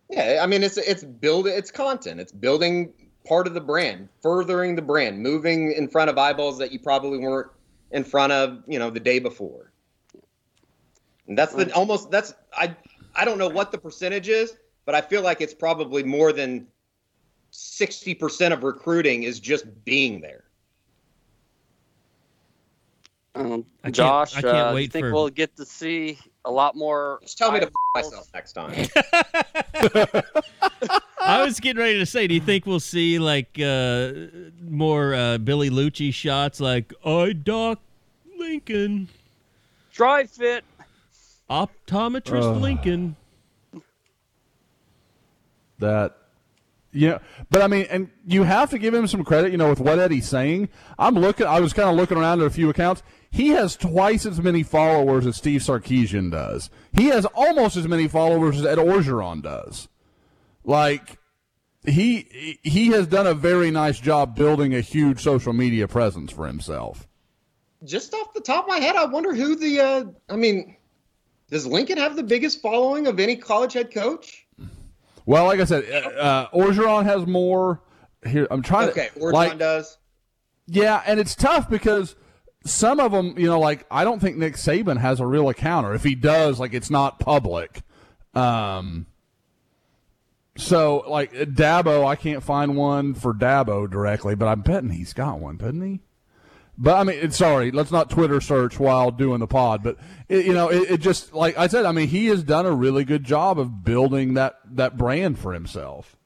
Yeah, 0.10 0.40
I 0.42 0.48
mean 0.48 0.64
it's 0.64 0.78
it's 0.78 1.04
build 1.04 1.48
it's 1.48 1.72
content. 1.72 2.20
It's 2.20 2.32
building 2.32 2.94
part 3.26 3.48
of 3.48 3.54
the 3.54 3.62
brand, 3.62 4.08
furthering 4.22 4.76
the 4.76 4.82
brand, 4.82 5.20
moving 5.20 5.72
in 5.72 5.88
front 5.88 6.10
of 6.10 6.18
eyeballs 6.18 6.58
that 6.60 6.72
you 6.72 6.80
probably 6.80 7.18
weren't 7.18 7.50
in 7.92 8.04
front 8.04 8.32
of, 8.32 8.64
you 8.68 8.80
know, 8.80 8.90
the 8.90 9.00
day 9.00 9.20
before. 9.20 9.72
And 11.28 11.38
that's 11.38 11.54
the 11.54 11.74
almost 11.74 12.12
that's 12.12 12.34
I 12.54 12.76
I 13.16 13.26
don't 13.26 13.38
know 13.38 13.50
what 13.50 13.72
the 13.72 13.78
percentage 13.78 14.30
is, 14.30 14.56
but 14.86 14.94
I 14.96 15.02
feel 15.02 15.22
like 15.24 15.42
it's 15.42 15.54
probably 15.54 16.04
more 16.04 16.32
than 16.32 16.68
60% 17.52 18.52
of 18.54 18.64
recruiting 18.64 19.24
is 19.24 19.40
just 19.40 19.66
being 19.86 20.22
there. 20.22 20.44
Um, 23.34 23.66
I 23.84 23.88
can't- 23.88 23.96
Josh, 23.96 24.36
I 24.36 24.42
can't 24.42 24.54
uh, 24.56 24.64
do 24.66 24.70
you 24.70 24.76
wait 24.76 24.92
think 24.92 25.04
for- 25.06 25.14
we'll 25.14 25.30
get 25.30 25.56
to 25.58 25.66
see 25.66 26.20
a 26.46 26.52
lot 26.52 26.76
more? 26.76 27.20
Just 27.22 27.38
tell 27.38 27.52
me 27.52 27.60
to 27.60 27.66
f- 27.68 27.74
myself 27.94 28.30
next 28.34 28.54
time. 28.54 28.74
I 31.22 31.44
was 31.44 31.60
getting 31.60 31.82
ready 31.82 31.98
to 32.00 32.06
say, 32.06 32.28
do 32.28 32.34
you 32.36 32.40
think 32.42 32.66
we'll 32.66 32.80
see 32.80 33.18
like 33.20 33.60
uh, 33.60 34.12
more 34.68 35.14
uh, 35.16 35.38
Billy 35.40 35.70
Lucci 35.70 36.14
shots 36.14 36.60
like 36.60 36.94
I 37.04 37.34
Doc 37.34 37.80
Lincoln, 38.38 39.08
Dry 39.92 40.26
fit. 40.26 40.64
optometrist 41.50 42.56
Ugh. 42.56 42.62
Lincoln? 42.62 43.16
that 45.80 46.16
yeah 46.94 47.18
but 47.50 47.62
i 47.62 47.68
mean 47.68 47.86
and 47.90 48.10
you 48.26 48.44
have 48.44 48.70
to 48.70 48.78
give 48.78 48.94
him 48.94 49.06
some 49.08 49.26
credit 49.26 49.52
you 49.52 49.58
know 49.58 49.68
with 49.70 49.82
what 49.82 50.00
eddie's 50.00 50.26
saying 50.30 50.70
i'm 50.98 51.16
looking 51.16 51.46
i 51.46 51.60
was 51.60 51.74
kind 51.74 51.90
of 51.90 51.98
looking 51.98 52.18
around 52.18 52.40
at 52.40 52.48
a 52.48 52.50
few 52.50 52.70
accounts 52.70 53.04
he 53.36 53.50
has 53.50 53.76
twice 53.76 54.26
as 54.26 54.40
many 54.42 54.64
followers 54.64 55.26
as 55.26 55.36
steve 55.36 55.62
sarkisian 55.62 56.32
does 56.32 56.70
he 56.94 57.06
has 57.06 57.26
almost 57.34 57.76
as 57.76 57.88
many 57.88 58.08
followers 58.08 58.58
as 58.60 58.66
ed 58.66 58.78
orgeron 58.78 59.42
does 59.42 59.88
like 60.64 61.18
he 61.86 62.58
he 62.64 62.88
has 62.88 63.06
done 63.08 63.28
a 63.28 63.34
very 63.34 63.70
nice 63.72 64.00
job 64.00 64.36
building 64.36 64.74
a 64.74 64.82
huge 64.82 65.22
social 65.22 65.54
media 65.54 65.88
presence 65.88 66.32
for 66.32 66.48
himself 66.48 67.08
Just 67.84 68.14
off 68.14 68.34
the 68.34 68.42
top 68.42 68.64
of 68.64 68.70
my 68.70 68.80
head, 68.80 68.96
I 68.96 69.06
wonder 69.06 69.36
who 69.36 69.56
the 69.56 69.80
uh 69.80 70.04
I 70.30 70.36
mean, 70.36 70.76
does 71.52 71.68
Lincoln 71.68 71.98
have 72.00 72.16
the 72.16 72.24
biggest 72.24 72.62
following 72.62 73.06
of 73.06 73.20
any 73.20 73.36
college 73.36 73.74
head 73.74 73.94
coach? 73.94 74.48
well 75.28 75.46
like 75.46 75.60
i 75.60 75.66
said 75.66 75.84
uh, 75.92 76.08
uh, 76.20 76.50
orgeron 76.52 77.04
has 77.04 77.26
more 77.28 77.82
here 78.26 78.48
i'm 78.50 78.62
trying 78.64 78.90
Okay, 78.90 79.10
to 79.14 79.20
Orgeron 79.20 79.34
like, 79.34 79.58
does. 79.60 79.98
Yeah, 80.68 81.04
and 81.06 81.20
it's 81.20 81.36
tough 81.36 81.70
because 81.70 82.16
some 82.66 83.00
of 83.00 83.12
them, 83.12 83.36
you 83.38 83.48
know, 83.48 83.60
like 83.60 83.86
I 83.90 84.04
don't 84.04 84.20
think 84.20 84.38
Nick 84.38 84.56
Saban 84.56 84.98
has 84.98 85.20
a 85.20 85.26
real 85.26 85.50
account, 85.50 85.86
or 85.86 85.94
if 85.94 86.04
he 86.04 86.16
does, 86.16 86.60
like 86.60 86.74
it's 86.74 86.90
not 86.90 87.20
public. 87.20 87.82
Um, 88.34 89.06
so 90.58 91.04
like 91.08 91.32
Dabo, 91.34 92.06
I 92.06 92.16
can't 92.16 92.44
find 92.44 92.76
one 92.76 93.14
for 93.14 93.34
Dabo 93.34 93.90
directly, 93.90 94.36
but 94.36 94.48
I'm 94.48 94.62
betting 94.62 94.90
he's 94.90 95.14
got 95.14 95.40
one, 95.40 95.58
doesn't 95.58 95.82
he? 95.82 96.00
But 96.78 96.98
I 96.98 97.04
mean, 97.04 97.32
sorry, 97.32 97.72
let's 97.72 97.92
not 97.92 98.10
Twitter 98.10 98.42
search 98.42 98.80
while 98.80 99.12
doing 99.12 99.40
the 99.40 99.48
pod. 99.48 99.84
But 99.84 99.98
it, 100.28 100.46
you 100.46 100.54
know, 100.54 100.70
it, 100.70 100.92
it 100.92 100.98
just 101.02 101.34
like 101.34 101.58
I 101.58 101.68
said, 101.68 101.86
I 101.86 101.92
mean, 101.92 102.08
he 102.08 102.26
has 102.28 102.44
done 102.44 102.66
a 102.66 102.74
really 102.74 103.06
good 103.06 103.24
job 103.24 103.60
of 103.60 103.84
building 103.84 104.34
that 104.34 104.56
that 104.72 104.98
brand 104.98 105.38
for 105.40 105.54
himself. 105.54 106.18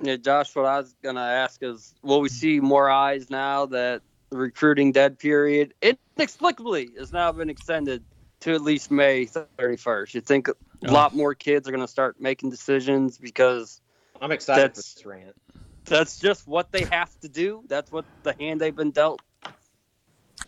Yeah, 0.00 0.16
Josh, 0.16 0.56
what 0.56 0.64
I 0.64 0.78
was 0.78 0.94
gonna 1.02 1.20
ask 1.20 1.62
is, 1.62 1.94
will 2.02 2.20
we 2.20 2.28
see 2.28 2.58
more 2.58 2.90
eyes 2.90 3.30
now 3.30 3.66
that 3.66 4.02
the 4.32 4.38
recruiting 4.38 4.92
dead 4.92 5.18
period 5.18 5.74
inexplicably 5.82 6.88
has 6.98 7.12
now 7.12 7.30
been 7.32 7.50
extended 7.50 8.02
to 8.40 8.54
at 8.54 8.62
least 8.62 8.90
May 8.90 9.26
31st? 9.26 10.14
You 10.14 10.20
think 10.22 10.48
a 10.48 10.54
lot 10.90 11.14
more 11.14 11.34
kids 11.34 11.68
are 11.68 11.70
gonna 11.70 11.86
start 11.86 12.20
making 12.20 12.50
decisions 12.50 13.18
because 13.18 13.80
I'm 14.20 14.32
excited 14.32 14.62
That's- 14.70 14.92
for 14.94 14.98
this 14.98 15.06
rant. 15.06 15.36
that's 15.84 16.18
just 16.18 16.48
what 16.48 16.72
they 16.72 16.84
have 16.84 17.10
to 17.20 17.28
do. 17.28 17.62
That's 17.68 17.92
what 17.92 18.04
the 18.22 18.34
hand 18.38 18.60
they've 18.60 18.74
been 18.74 18.90
dealt. 18.90 19.20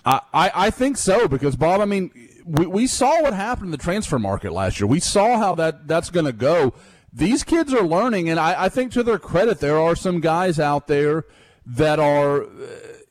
I, 0.04 0.20
I 0.32 0.50
I 0.54 0.70
think 0.70 0.96
so 0.96 1.28
because 1.28 1.56
Bob. 1.56 1.80
I 1.80 1.84
mean, 1.84 2.10
we, 2.44 2.66
we 2.66 2.86
saw 2.86 3.22
what 3.22 3.32
happened 3.32 3.66
in 3.66 3.70
the 3.70 3.78
transfer 3.78 4.18
market 4.18 4.52
last 4.52 4.80
year. 4.80 4.86
We 4.86 5.00
saw 5.00 5.38
how 5.38 5.54
that 5.56 5.86
that's 5.86 6.10
going 6.10 6.26
to 6.26 6.32
go. 6.32 6.74
These 7.12 7.44
kids 7.44 7.72
are 7.72 7.82
learning, 7.82 8.28
and 8.28 8.40
I, 8.40 8.64
I 8.64 8.68
think 8.68 8.92
to 8.92 9.02
their 9.02 9.18
credit, 9.18 9.60
there 9.60 9.78
are 9.78 9.94
some 9.94 10.20
guys 10.20 10.58
out 10.58 10.88
there 10.88 11.24
that 11.64 11.98
are, 12.00 12.42
uh, 12.42 12.46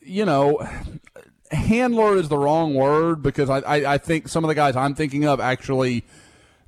you 0.06 0.26
know, 0.26 0.68
handler 1.52 2.18
is 2.18 2.30
the 2.30 2.38
wrong 2.38 2.74
word 2.74 3.22
because 3.22 3.50
I, 3.50 3.60
I, 3.60 3.94
I 3.94 3.98
think 3.98 4.28
some 4.28 4.44
of 4.44 4.48
the 4.48 4.56
guys 4.56 4.76
I'm 4.76 4.96
thinking 4.96 5.26
of 5.26 5.40
actually 5.40 6.04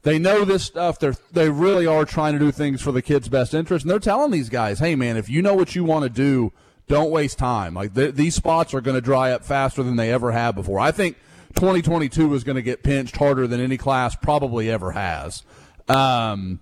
they 0.04 0.20
know 0.20 0.46
this 0.46 0.64
stuff. 0.64 1.00
They're 1.00 1.16
they 1.32 1.50
really 1.50 1.88
are 1.88 2.06
trying 2.06 2.34
to 2.34 2.40
do 2.40 2.52
things 2.52 2.82
for 2.82 2.92
the 2.92 3.02
kids' 3.02 3.28
best 3.28 3.54
interest, 3.54 3.84
and 3.84 3.92
they're 3.92 4.00
telling 4.00 4.32
these 4.32 4.50
guys, 4.50 4.80
"Hey, 4.80 4.96
man, 4.96 5.18
if 5.18 5.30
you 5.30 5.42
know 5.42 5.56
what 5.56 5.76
you 5.76 5.84
want 5.84 6.04
to 6.04 6.10
do, 6.10 6.54
don't 6.88 7.10
waste 7.10 7.40
time. 7.40 7.74
Like 7.74 7.96
th- 7.96 8.14
these 8.14 8.36
spots 8.36 8.74
are 8.74 8.82
going 8.82 8.96
to 8.96 9.02
dry 9.02 9.32
up 9.32 9.44
faster 9.44 9.82
than 9.82 9.96
they 9.96 10.14
ever 10.14 10.32
have 10.32 10.54
before. 10.54 10.80
I 10.80 10.92
think 10.92 11.18
2022 11.56 12.34
is 12.36 12.44
going 12.44 12.56
to 12.56 12.62
get 12.62 12.84
pinched 12.84 13.18
harder 13.18 13.48
than 13.48 13.60
any 13.60 13.78
class 13.78 14.16
probably 14.16 14.70
ever 14.70 14.92
has." 14.92 15.42
Um, 15.88 16.60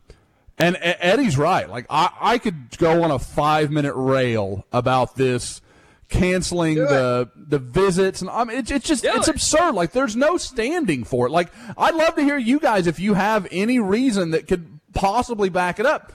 and 0.58 0.78
Eddie's 0.82 1.38
right. 1.38 1.70
Like 1.70 1.86
I, 1.90 2.12
I 2.22 2.38
could 2.38 2.78
go 2.78 3.04
on 3.04 3.12
a 3.12 3.20
five 3.20 3.72
minute 3.72 3.96
rail 3.96 4.66
about 4.72 5.18
this 5.18 5.62
canceling 6.14 6.76
the 6.76 7.30
the 7.36 7.60
visits 7.60 8.22
and 8.22 8.30
I 8.30 8.44
mean 8.44 8.58
it's, 8.60 8.70
it's 8.72 8.88
just 8.88 9.04
it's 9.04 9.28
absurd. 9.28 9.74
Like 9.74 9.92
there's 9.92 10.16
no 10.16 10.38
standing 10.38 11.04
for 11.04 11.28
it. 11.28 11.32
Like 11.32 11.50
I'd 11.78 11.96
love 11.96 12.16
to 12.16 12.22
hear 12.22 12.38
you 12.38 12.60
guys 12.60 12.86
if 12.88 13.00
you 13.00 13.16
have 13.16 13.48
any 13.52 13.80
reason 13.80 14.32
that 14.32 14.48
could 14.48 14.80
possibly 14.94 15.50
back 15.50 15.80
it 15.80 15.86
up. 15.86 16.14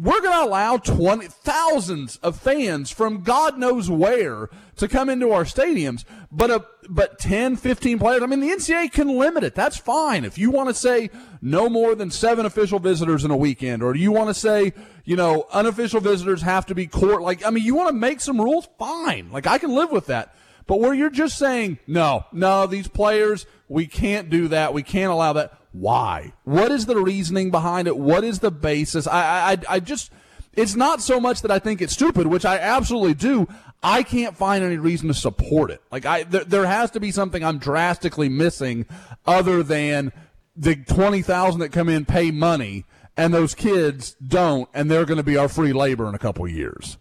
We're 0.00 0.22
going 0.22 0.32
to 0.32 0.48
allow 0.48 0.78
20 0.78 1.26
thousands 1.26 2.16
of 2.22 2.40
fans 2.40 2.90
from 2.90 3.22
God 3.22 3.58
knows 3.58 3.90
where 3.90 4.48
to 4.76 4.88
come 4.88 5.10
into 5.10 5.30
our 5.32 5.44
stadiums, 5.44 6.04
but 6.32 6.50
a 6.50 6.64
but 6.88 7.18
10, 7.18 7.56
15 7.56 7.98
players. 7.98 8.22
I 8.22 8.26
mean, 8.26 8.40
the 8.40 8.48
NCAA 8.48 8.90
can 8.92 9.08
limit 9.18 9.44
it. 9.44 9.54
That's 9.54 9.76
fine. 9.76 10.24
If 10.24 10.38
you 10.38 10.50
want 10.50 10.70
to 10.70 10.74
say 10.74 11.10
no 11.42 11.68
more 11.68 11.94
than 11.94 12.10
seven 12.10 12.46
official 12.46 12.78
visitors 12.78 13.26
in 13.26 13.30
a 13.30 13.36
weekend, 13.36 13.82
or 13.82 13.92
do 13.92 13.98
you 13.98 14.10
want 14.10 14.28
to 14.28 14.34
say, 14.34 14.72
you 15.04 15.16
know, 15.16 15.46
unofficial 15.52 16.00
visitors 16.00 16.40
have 16.40 16.64
to 16.66 16.74
be 16.74 16.86
court. 16.86 17.20
Like, 17.20 17.44
I 17.44 17.50
mean, 17.50 17.64
you 17.64 17.74
want 17.74 17.88
to 17.88 17.94
make 17.94 18.22
some 18.22 18.40
rules? 18.40 18.68
Fine. 18.78 19.30
Like, 19.30 19.46
I 19.46 19.58
can 19.58 19.74
live 19.74 19.90
with 19.90 20.06
that. 20.06 20.34
But 20.66 20.80
where 20.80 20.94
you're 20.94 21.10
just 21.10 21.36
saying, 21.36 21.78
no, 21.86 22.24
no, 22.32 22.66
these 22.66 22.88
players, 22.88 23.44
we 23.68 23.86
can't 23.86 24.30
do 24.30 24.48
that. 24.48 24.72
We 24.72 24.82
can't 24.82 25.12
allow 25.12 25.34
that. 25.34 25.59
Why? 25.72 26.32
What 26.44 26.72
is 26.72 26.86
the 26.86 26.96
reasoning 26.96 27.50
behind 27.50 27.86
it? 27.88 27.96
What 27.96 28.24
is 28.24 28.40
the 28.40 28.50
basis? 28.50 29.06
I, 29.06 29.52
I, 29.52 29.56
I 29.68 29.80
just, 29.80 30.10
it's 30.52 30.74
not 30.74 31.00
so 31.00 31.20
much 31.20 31.42
that 31.42 31.50
I 31.50 31.58
think 31.58 31.80
it's 31.80 31.92
stupid, 31.92 32.26
which 32.26 32.44
I 32.44 32.58
absolutely 32.58 33.14
do. 33.14 33.46
I 33.82 34.02
can't 34.02 34.36
find 34.36 34.64
any 34.64 34.76
reason 34.76 35.08
to 35.08 35.14
support 35.14 35.70
it. 35.70 35.80
Like 35.90 36.04
I, 36.04 36.24
there, 36.24 36.44
there 36.44 36.66
has 36.66 36.90
to 36.90 37.00
be 37.00 37.12
something 37.12 37.44
I'm 37.44 37.58
drastically 37.58 38.28
missing, 38.28 38.84
other 39.26 39.62
than 39.62 40.12
the 40.56 40.76
twenty 40.76 41.22
thousand 41.22 41.60
that 41.60 41.70
come 41.70 41.88
in 41.88 42.04
pay 42.04 42.30
money, 42.30 42.84
and 43.16 43.32
those 43.32 43.54
kids 43.54 44.16
don't, 44.26 44.68
and 44.74 44.90
they're 44.90 45.06
going 45.06 45.18
to 45.18 45.22
be 45.22 45.36
our 45.36 45.48
free 45.48 45.72
labor 45.72 46.08
in 46.08 46.14
a 46.14 46.18
couple 46.18 46.46
years. 46.48 46.98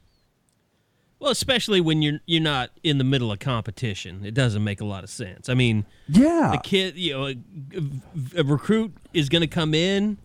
Well, 1.20 1.32
especially 1.32 1.82
when 1.82 2.02
you're 2.02 2.20
you're 2.26 2.42
not 2.42 2.72
in 2.84 2.98
the 2.98 3.04
middle 3.04 3.32
of 3.32 3.40
competition, 3.40 4.24
it 4.26 4.34
doesn't 4.34 4.64
make 4.64 4.80
a 4.80 4.86
lot 4.86 5.04
of 5.04 5.10
sense. 5.10 5.50
I 5.50 5.54
mean, 5.54 5.86
Yeah, 6.08 6.52
the 6.54 6.60
kid, 6.60 6.96
you 6.96 7.14
know, 7.14 7.28
a, 7.28 7.36
a 8.38 8.44
recruit 8.44 8.94
is 9.14 9.28
going 9.28 9.42
to 9.42 9.48
come 9.48 9.74
in 9.74 10.18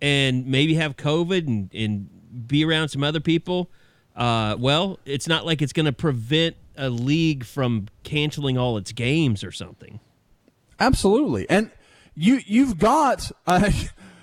and 0.00 0.46
maybe 0.46 0.74
have 0.74 0.96
COVID 0.96 1.46
and, 1.46 1.70
and 1.74 2.46
be 2.48 2.64
around 2.64 2.88
some 2.88 3.04
other 3.04 3.20
people. 3.20 3.70
Uh, 4.16 4.56
well, 4.58 4.98
it's 5.04 5.28
not 5.28 5.44
like 5.44 5.60
it's 5.60 5.72
going 5.72 5.86
to 5.86 5.92
prevent 5.92 6.56
a 6.76 6.88
league 6.88 7.44
from 7.44 7.88
canceling 8.02 8.56
all 8.56 8.78
its 8.78 8.92
games 8.92 9.44
or 9.44 9.52
something. 9.52 10.00
Absolutely. 10.78 11.48
And 11.50 11.70
you 12.14 12.40
you've 12.46 12.78
got 12.78 13.30
uh, 13.46 13.70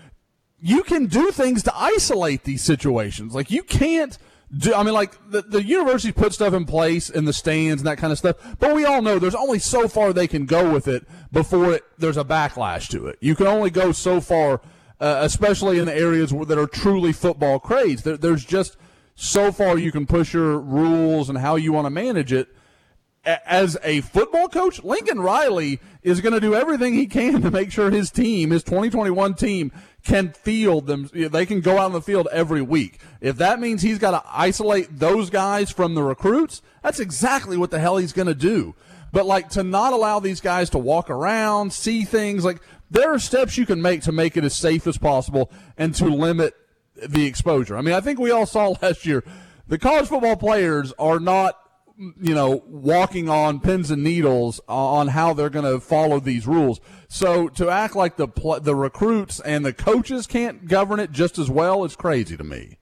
you 0.59 0.81
can 0.83 1.05
do 1.05 1.31
things 1.31 1.61
to 1.63 1.77
isolate 1.77 2.43
these 2.43 2.63
situations. 2.63 3.35
Like 3.35 3.51
you 3.51 3.61
can't 3.61 4.17
do 4.55 4.73
I 4.73 4.83
mean 4.83 4.93
like 4.93 5.17
the, 5.29 5.41
the 5.41 5.63
university 5.63 6.11
put 6.11 6.33
stuff 6.33 6.53
in 6.53 6.65
place 6.65 7.09
in 7.09 7.25
the 7.25 7.33
stands 7.33 7.81
and 7.81 7.87
that 7.87 7.97
kind 7.97 8.11
of 8.11 8.17
stuff, 8.17 8.37
but 8.59 8.75
we 8.75 8.85
all 8.85 9.01
know 9.01 9.19
there's 9.19 9.35
only 9.35 9.59
so 9.59 9.87
far 9.87 10.13
they 10.13 10.27
can 10.27 10.45
go 10.45 10.71
with 10.71 10.87
it 10.87 11.05
before 11.31 11.73
it, 11.73 11.83
there's 11.97 12.17
a 12.17 12.23
backlash 12.23 12.87
to 12.89 13.07
it. 13.07 13.17
You 13.19 13.35
can 13.35 13.47
only 13.47 13.69
go 13.69 13.91
so 13.91 14.21
far 14.21 14.61
uh, 14.99 15.19
especially 15.21 15.79
in 15.79 15.85
the 15.85 15.95
areas 15.95 16.33
where, 16.33 16.45
that 16.45 16.57
are 16.57 16.67
truly 16.67 17.13
football 17.13 17.59
crazed. 17.59 18.03
There, 18.03 18.17
there's 18.17 18.43
just 18.43 18.77
so 19.15 19.51
far 19.51 19.77
you 19.77 19.91
can 19.91 20.05
push 20.05 20.33
your 20.33 20.59
rules 20.59 21.29
and 21.29 21.37
how 21.37 21.55
you 21.55 21.73
want 21.73 21.85
to 21.85 21.89
manage 21.89 22.31
it 22.31 22.49
as 23.27 23.77
a 23.83 24.01
football 24.01 24.47
coach, 24.47 24.83
Lincoln 24.83 25.19
Riley 25.19 25.79
is 26.01 26.21
going 26.21 26.33
to 26.33 26.39
do 26.39 26.55
everything 26.55 26.93
he 26.93 27.07
can 27.07 27.41
to 27.41 27.51
make 27.51 27.71
sure 27.71 27.91
his 27.91 28.09
team, 28.09 28.51
his 28.51 28.63
2021 28.63 29.33
team, 29.33 29.71
can 30.03 30.31
field 30.31 30.87
them. 30.87 31.09
They 31.13 31.45
can 31.45 31.59
go 31.59 31.73
out 31.73 31.85
on 31.85 31.91
the 31.91 32.01
field 32.01 32.29
every 32.31 32.61
week. 32.61 32.99
If 33.19 33.35
that 33.37 33.59
means 33.59 33.81
he's 33.81 33.97
got 33.97 34.11
to 34.11 34.23
isolate 34.31 34.99
those 34.99 35.29
guys 35.29 35.69
from 35.69 35.95
the 35.95 36.03
recruits, 36.03 36.61
that's 36.81 37.01
exactly 37.01 37.57
what 37.57 37.71
the 37.71 37.79
hell 37.79 37.97
he's 37.97 38.13
going 38.13 38.27
to 38.27 38.35
do. 38.35 38.73
But 39.11 39.25
like 39.25 39.49
to 39.49 39.63
not 39.63 39.93
allow 39.93 40.19
these 40.19 40.39
guys 40.39 40.69
to 40.69 40.77
walk 40.77 41.09
around, 41.09 41.73
see 41.73 42.05
things, 42.05 42.45
like 42.45 42.61
there 42.89 43.13
are 43.13 43.19
steps 43.19 43.57
you 43.57 43.65
can 43.65 43.81
make 43.81 44.01
to 44.03 44.13
make 44.13 44.37
it 44.37 44.45
as 44.45 44.55
safe 44.55 44.87
as 44.87 44.97
possible 44.97 45.51
and 45.77 45.93
to 45.95 46.05
limit 46.05 46.53
the 46.95 47.25
exposure. 47.25 47.77
I 47.77 47.81
mean, 47.81 47.93
I 47.93 48.01
think 48.01 48.19
we 48.19 48.31
all 48.31 48.45
saw 48.45 48.69
last 48.81 49.05
year 49.05 49.23
the 49.67 49.77
college 49.77 50.07
football 50.07 50.37
players 50.37 50.93
are 50.97 51.19
not 51.19 51.59
you 51.97 52.35
know, 52.35 52.63
walking 52.67 53.27
on 53.27 53.59
pins 53.59 53.89
and 53.89 54.03
needles 54.03 54.61
on 54.67 55.09
how 55.09 55.33
they're 55.33 55.49
going 55.49 55.65
to 55.65 55.79
follow 55.79 56.19
these 56.19 56.45
rules. 56.45 56.79
So 57.07 57.47
to 57.49 57.69
act 57.69 57.95
like 57.95 58.17
the 58.17 58.27
the 58.61 58.75
recruits 58.75 59.39
and 59.39 59.65
the 59.65 59.73
coaches 59.73 60.27
can't 60.27 60.67
govern 60.67 60.99
it 60.99 61.11
just 61.11 61.37
as 61.37 61.49
well 61.49 61.83
is 61.83 61.95
crazy 61.95 62.37
to 62.37 62.43
me. 62.43 62.77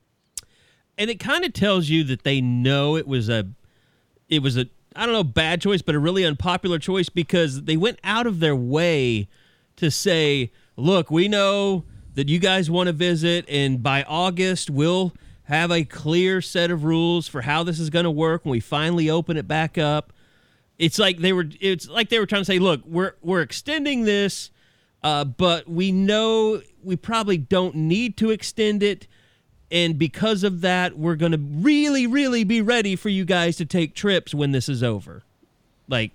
And 0.97 1.09
it 1.09 1.19
kind 1.19 1.45
of 1.45 1.53
tells 1.53 1.89
you 1.89 2.03
that 2.05 2.23
they 2.23 2.41
know 2.41 2.95
it 2.97 3.07
was 3.07 3.29
a 3.29 3.47
it 4.27 4.41
was 4.41 4.57
a 4.57 4.67
I 4.95 5.05
don't 5.05 5.13
know 5.13 5.23
bad 5.23 5.61
choice, 5.61 5.81
but 5.81 5.95
a 5.95 5.99
really 5.99 6.25
unpopular 6.25 6.79
choice 6.79 7.09
because 7.09 7.63
they 7.63 7.77
went 7.77 7.99
out 8.03 8.27
of 8.27 8.39
their 8.39 8.55
way 8.55 9.27
to 9.77 9.91
say, 9.91 10.51
"Look, 10.75 11.11
we 11.11 11.27
know 11.27 11.85
that 12.15 12.29
you 12.29 12.39
guys 12.39 12.69
want 12.69 12.87
to 12.87 12.93
visit 12.93 13.45
and 13.47 13.83
by 13.83 14.03
August 14.03 14.69
we'll 14.69 15.13
have 15.45 15.71
a 15.71 15.83
clear 15.83 16.41
set 16.41 16.71
of 16.71 16.83
rules 16.83 17.27
for 17.27 17.41
how 17.41 17.63
this 17.63 17.79
is 17.79 17.89
going 17.89 18.05
to 18.05 18.11
work 18.11 18.45
when 18.45 18.51
we 18.51 18.59
finally 18.59 19.09
open 19.09 19.37
it 19.37 19.47
back 19.47 19.77
up. 19.77 20.11
It's 20.77 20.99
like 20.99 21.19
they 21.19 21.33
were 21.33 21.45
it's 21.61 21.87
like 21.87 22.09
they 22.09 22.19
were 22.19 22.25
trying 22.25 22.41
to 22.41 22.45
say, 22.45 22.59
look, 22.59 22.81
we're 22.85 23.15
we're 23.21 23.41
extending 23.41 24.03
this, 24.03 24.51
uh, 25.03 25.23
but 25.23 25.69
we 25.69 25.91
know 25.91 26.61
we 26.83 26.95
probably 26.95 27.37
don't 27.37 27.75
need 27.75 28.17
to 28.17 28.31
extend 28.31 28.83
it. 28.83 29.07
And 29.71 29.97
because 29.97 30.43
of 30.43 30.61
that, 30.61 30.97
we're 30.97 31.15
going 31.15 31.31
to 31.31 31.39
really, 31.39 32.05
really 32.05 32.43
be 32.43 32.61
ready 32.61 32.95
for 32.95 33.09
you 33.09 33.25
guys 33.25 33.57
to 33.57 33.65
take 33.65 33.95
trips 33.95 34.33
when 34.33 34.51
this 34.51 34.69
is 34.69 34.83
over. 34.83 35.23
Like, 35.87 36.11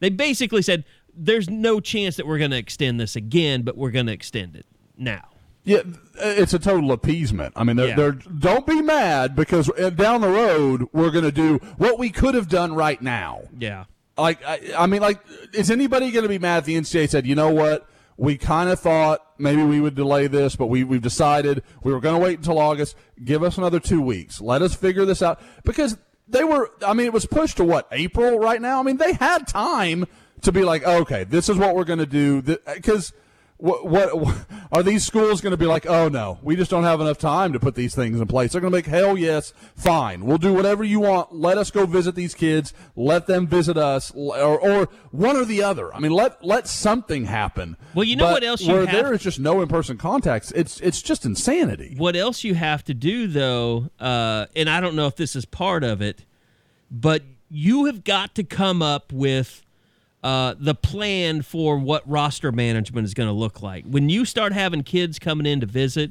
they 0.00 0.10
basically 0.10 0.62
said, 0.62 0.84
there's 1.14 1.48
no 1.48 1.78
chance 1.80 2.16
that 2.16 2.26
we're 2.26 2.38
going 2.38 2.50
to 2.50 2.56
extend 2.56 2.98
this 2.98 3.14
again, 3.14 3.62
but 3.62 3.76
we're 3.76 3.92
going 3.92 4.06
to 4.06 4.12
extend 4.12 4.56
it 4.56 4.66
now. 4.96 5.28
Yeah, 5.68 5.82
it's 6.14 6.54
a 6.54 6.58
total 6.58 6.92
appeasement. 6.92 7.52
I 7.54 7.62
mean, 7.62 7.76
they're, 7.76 7.88
yeah. 7.88 7.94
they're 7.94 8.12
don't 8.12 8.66
be 8.66 8.80
mad 8.80 9.36
because 9.36 9.68
uh, 9.68 9.90
down 9.90 10.22
the 10.22 10.30
road 10.30 10.88
we're 10.94 11.10
going 11.10 11.26
to 11.26 11.32
do 11.32 11.58
what 11.76 11.98
we 11.98 12.08
could 12.08 12.34
have 12.34 12.48
done 12.48 12.74
right 12.74 13.00
now. 13.02 13.42
Yeah. 13.58 13.84
Like 14.16 14.42
I, 14.46 14.72
I 14.78 14.86
mean, 14.86 15.02
like, 15.02 15.20
is 15.52 15.70
anybody 15.70 16.10
going 16.10 16.22
to 16.22 16.28
be 16.28 16.38
mad 16.38 16.60
if 16.60 16.64
the 16.64 16.76
NCAA 16.76 17.10
said, 17.10 17.26
you 17.26 17.34
know 17.34 17.50
what? 17.50 17.86
We 18.16 18.38
kind 18.38 18.70
of 18.70 18.80
thought 18.80 19.20
maybe 19.36 19.62
we 19.62 19.78
would 19.78 19.94
delay 19.94 20.26
this, 20.26 20.56
but 20.56 20.68
we, 20.68 20.84
we've 20.84 21.02
decided 21.02 21.62
we 21.82 21.92
were 21.92 22.00
going 22.00 22.18
to 22.18 22.24
wait 22.24 22.38
until 22.38 22.58
August. 22.58 22.96
Give 23.22 23.42
us 23.42 23.58
another 23.58 23.78
two 23.78 24.00
weeks. 24.00 24.40
Let 24.40 24.62
us 24.62 24.74
figure 24.74 25.04
this 25.04 25.20
out. 25.20 25.38
Because 25.64 25.98
they 26.26 26.44
were, 26.44 26.70
I 26.84 26.94
mean, 26.94 27.06
it 27.06 27.12
was 27.12 27.26
pushed 27.26 27.58
to 27.58 27.64
what, 27.64 27.86
April 27.92 28.38
right 28.38 28.60
now? 28.60 28.80
I 28.80 28.82
mean, 28.84 28.96
they 28.96 29.12
had 29.12 29.46
time 29.46 30.06
to 30.40 30.50
be 30.50 30.64
like, 30.64 30.82
okay, 30.82 31.24
this 31.24 31.50
is 31.50 31.58
what 31.58 31.76
we're 31.76 31.84
going 31.84 31.98
to 31.98 32.06
do. 32.06 32.40
Because– 32.40 33.12
what, 33.58 33.84
what, 33.86 34.46
are 34.72 34.82
these 34.82 35.04
schools 35.04 35.40
going 35.40 35.50
to 35.50 35.56
be 35.56 35.66
like? 35.66 35.86
Oh 35.86 36.08
no, 36.08 36.38
we 36.42 36.56
just 36.56 36.70
don't 36.70 36.84
have 36.84 37.00
enough 37.00 37.18
time 37.18 37.52
to 37.52 37.60
put 37.60 37.74
these 37.74 37.94
things 37.94 38.20
in 38.20 38.26
place. 38.26 38.52
They're 38.52 38.60
going 38.60 38.72
to 38.72 38.76
make 38.76 38.86
hell 38.86 39.18
yes, 39.18 39.52
fine. 39.76 40.24
We'll 40.24 40.38
do 40.38 40.52
whatever 40.54 40.84
you 40.84 41.00
want. 41.00 41.34
Let 41.34 41.58
us 41.58 41.70
go 41.70 41.84
visit 41.84 42.14
these 42.14 42.34
kids. 42.34 42.72
Let 42.96 43.26
them 43.26 43.46
visit 43.46 43.76
us, 43.76 44.12
or, 44.14 44.58
or 44.58 44.88
one 45.10 45.36
or 45.36 45.44
the 45.44 45.62
other. 45.62 45.94
I 45.94 45.98
mean, 45.98 46.12
let 46.12 46.42
let 46.44 46.68
something 46.68 47.24
happen. 47.26 47.76
Well, 47.94 48.04
you 48.04 48.16
know 48.16 48.26
but 48.26 48.32
what 48.32 48.44
else? 48.44 48.60
You 48.60 48.72
where 48.72 48.86
have, 48.86 48.92
there 48.92 49.12
is 49.12 49.22
just 49.22 49.40
no 49.40 49.60
in 49.60 49.68
person 49.68 49.98
contacts, 49.98 50.52
it's 50.52 50.80
it's 50.80 51.02
just 51.02 51.24
insanity. 51.24 51.94
What 51.96 52.16
else 52.16 52.44
you 52.44 52.54
have 52.54 52.84
to 52.84 52.94
do 52.94 53.26
though? 53.26 53.90
Uh, 53.98 54.46
and 54.54 54.70
I 54.70 54.80
don't 54.80 54.94
know 54.94 55.06
if 55.06 55.16
this 55.16 55.34
is 55.34 55.44
part 55.44 55.84
of 55.84 56.00
it, 56.00 56.24
but 56.90 57.22
you 57.50 57.86
have 57.86 58.04
got 58.04 58.34
to 58.36 58.44
come 58.44 58.82
up 58.82 59.12
with 59.12 59.64
uh, 60.22 60.54
the 60.58 60.74
plan 60.74 61.42
for 61.42 61.78
what 61.78 62.08
roster 62.08 62.50
management 62.50 63.04
is 63.04 63.14
going 63.14 63.28
to 63.28 63.32
look 63.32 63.62
like. 63.62 63.84
When 63.84 64.08
you 64.08 64.24
start 64.24 64.52
having 64.52 64.82
kids 64.82 65.18
coming 65.18 65.46
in 65.46 65.60
to 65.60 65.66
visit, 65.66 66.10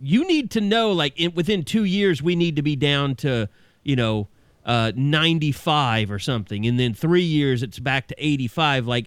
you 0.00 0.26
need 0.26 0.50
to 0.52 0.60
know 0.60 0.92
like 0.92 1.18
in, 1.18 1.34
within 1.34 1.64
two 1.64 1.84
years 1.84 2.22
we 2.22 2.36
need 2.36 2.56
to 2.56 2.62
be 2.62 2.76
down 2.76 3.14
to 3.16 3.48
you 3.82 3.96
know 3.96 4.28
uh, 4.64 4.92
95 4.96 6.10
or 6.10 6.18
something, 6.18 6.66
and 6.66 6.78
then 6.78 6.94
three 6.94 7.22
years 7.22 7.62
it's 7.62 7.78
back 7.78 8.08
to 8.08 8.14
85. 8.18 8.86
Like 8.86 9.06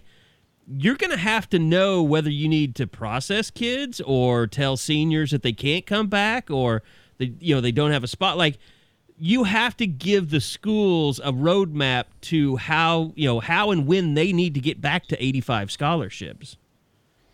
you're 0.66 0.96
going 0.96 1.10
to 1.10 1.16
have 1.16 1.48
to 1.50 1.58
know 1.58 2.02
whether 2.02 2.30
you 2.30 2.48
need 2.48 2.74
to 2.76 2.86
process 2.86 3.50
kids 3.50 4.00
or 4.00 4.46
tell 4.46 4.76
seniors 4.76 5.32
that 5.32 5.42
they 5.42 5.52
can't 5.52 5.84
come 5.84 6.06
back 6.06 6.50
or 6.50 6.82
they 7.18 7.34
you 7.40 7.54
know 7.54 7.60
they 7.60 7.72
don't 7.72 7.90
have 7.90 8.04
a 8.04 8.08
spot 8.08 8.38
like 8.38 8.58
you 9.20 9.44
have 9.44 9.76
to 9.76 9.86
give 9.86 10.30
the 10.30 10.40
schools 10.40 11.20
a 11.20 11.30
roadmap 11.30 12.04
to 12.22 12.56
how 12.56 13.12
you 13.14 13.28
know 13.28 13.38
how 13.38 13.70
and 13.70 13.86
when 13.86 14.14
they 14.14 14.32
need 14.32 14.54
to 14.54 14.60
get 14.60 14.80
back 14.80 15.06
to 15.06 15.22
85 15.22 15.70
scholarships 15.70 16.56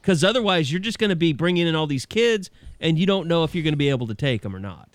because 0.02 0.24
otherwise 0.24 0.70
you're 0.70 0.80
just 0.80 0.98
going 0.98 1.10
to 1.10 1.16
be 1.16 1.32
bringing 1.32 1.66
in 1.66 1.76
all 1.76 1.86
these 1.86 2.04
kids 2.04 2.50
and 2.80 2.98
you 2.98 3.06
don't 3.06 3.28
know 3.28 3.44
if 3.44 3.54
you're 3.54 3.64
going 3.64 3.72
to 3.72 3.78
be 3.78 3.88
able 3.88 4.08
to 4.08 4.14
take 4.14 4.42
them 4.42 4.54
or 4.54 4.60
not 4.60 4.88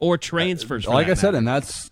or 0.00 0.18
transfers 0.18 0.86
uh, 0.86 0.90
like 0.90 1.06
i 1.06 1.10
matter. 1.10 1.20
said 1.20 1.34
and 1.34 1.46
that's 1.46 1.90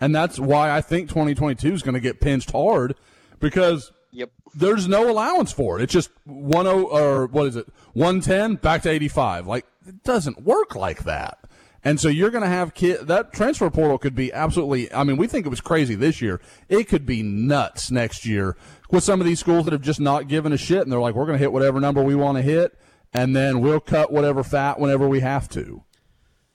and 0.00 0.14
that's 0.14 0.38
why 0.38 0.70
i 0.70 0.80
think 0.80 1.08
2022 1.08 1.74
is 1.74 1.82
going 1.82 1.94
to 1.94 2.00
get 2.00 2.20
pinched 2.20 2.52
hard 2.52 2.94
because 3.40 3.90
Yep. 4.12 4.30
There's 4.54 4.88
no 4.88 5.10
allowance 5.10 5.52
for 5.52 5.78
it. 5.78 5.82
It's 5.82 5.92
just 5.92 6.08
10 6.26 6.66
or 6.66 7.26
what 7.26 7.48
is 7.48 7.56
it? 7.56 7.66
110 7.92 8.54
back 8.54 8.80
to 8.82 8.88
85. 8.88 9.46
Like 9.46 9.66
it 9.86 10.02
doesn't 10.04 10.42
work 10.42 10.74
like 10.74 11.04
that. 11.04 11.38
And 11.84 12.00
so 12.00 12.08
you're 12.08 12.30
going 12.30 12.42
to 12.42 12.48
have 12.48 12.74
kid 12.74 13.06
that 13.06 13.32
transfer 13.32 13.70
portal 13.70 13.98
could 13.98 14.14
be 14.14 14.32
absolutely. 14.32 14.92
I 14.92 15.04
mean, 15.04 15.16
we 15.16 15.26
think 15.26 15.46
it 15.46 15.50
was 15.50 15.60
crazy 15.60 15.94
this 15.94 16.20
year. 16.20 16.40
It 16.68 16.88
could 16.88 17.06
be 17.06 17.22
nuts 17.22 17.90
next 17.90 18.26
year 18.26 18.56
with 18.90 19.04
some 19.04 19.20
of 19.20 19.26
these 19.26 19.38
schools 19.38 19.64
that 19.66 19.72
have 19.72 19.82
just 19.82 20.00
not 20.00 20.26
given 20.26 20.52
a 20.52 20.56
shit, 20.56 20.82
and 20.82 20.90
they're 20.90 21.00
like, 21.00 21.14
we're 21.14 21.26
going 21.26 21.38
to 21.38 21.42
hit 21.42 21.52
whatever 21.52 21.80
number 21.80 22.02
we 22.02 22.14
want 22.14 22.38
to 22.38 22.42
hit, 22.42 22.76
and 23.12 23.36
then 23.36 23.60
we'll 23.60 23.80
cut 23.80 24.12
whatever 24.12 24.42
fat 24.42 24.80
whenever 24.80 25.06
we 25.06 25.20
have 25.20 25.48
to. 25.50 25.84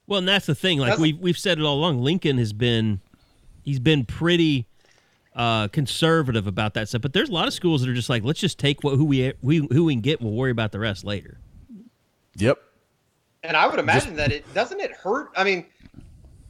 Well, 0.08 0.20
and 0.20 0.28
that's 0.28 0.48
the 0.48 0.56
thing. 0.56 0.80
Like 0.80 1.00
we've 1.00 1.18
we've 1.18 1.38
said 1.38 1.60
it 1.60 1.64
all 1.64 1.78
along. 1.78 2.00
Lincoln 2.00 2.38
has 2.38 2.52
been 2.52 3.00
he's 3.64 3.80
been 3.80 4.06
pretty 4.06 4.68
uh, 5.36 5.68
conservative 5.70 6.48
about 6.48 6.74
that 6.74 6.90
stuff. 6.90 7.02
But 7.02 7.14
there's 7.14 7.30
a 7.30 7.34
lot 7.34 7.48
of 7.48 7.54
schools 7.54 7.82
that 7.82 7.90
are 7.90 7.94
just 7.94 8.10
like, 8.10 8.24
let's 8.24 8.40
just 8.40 8.60
take 8.60 8.84
what 8.84 8.96
who 8.96 9.06
we, 9.06 9.34
we 9.42 9.58
who 9.72 9.86
we 9.86 9.94
can 9.94 10.02
get. 10.02 10.22
We'll 10.22 10.34
worry 10.34 10.52
about 10.52 10.72
the 10.72 10.80
rest 10.80 11.04
later. 11.04 11.40
Yep. 12.36 12.60
And 13.44 13.58
I 13.58 13.68
would 13.68 13.80
imagine 13.80 14.16
Just, 14.16 14.18
that 14.18 14.32
it 14.32 14.54
doesn't 14.54 14.80
it 14.80 14.92
hurt. 14.92 15.32
I 15.36 15.44
mean, 15.44 15.66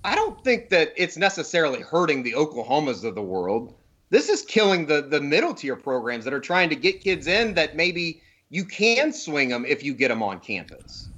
I 0.04 0.16
don't 0.16 0.44
think 0.44 0.70
that 0.70 0.92
it's 0.98 1.18
necessarily 1.18 1.82
hurting 1.82 2.24
the 2.24 2.34
Oklahomas 2.34 3.04
of 3.04 3.16
the 3.16 3.22
world. 3.22 3.76
This 4.10 4.28
is 4.28 4.42
killing 4.42 4.86
the 4.86 5.02
the 5.02 5.22
middle 5.22 5.54
tier 5.54 5.78
programs 5.78 6.26
that 6.26 6.34
are 6.34 6.42
trying 6.42 6.70
to 6.70 6.76
get 6.76 7.02
kids 7.02 7.28
in 7.28 7.54
that 7.54 7.76
maybe 7.76 8.22
you 8.50 8.66
can 8.66 9.14
swing 9.14 9.48
them 9.48 9.66
if 9.66 9.84
you 9.84 9.94
get 9.94 10.10
them 10.10 10.22
on 10.22 10.40
campus. 10.42 11.10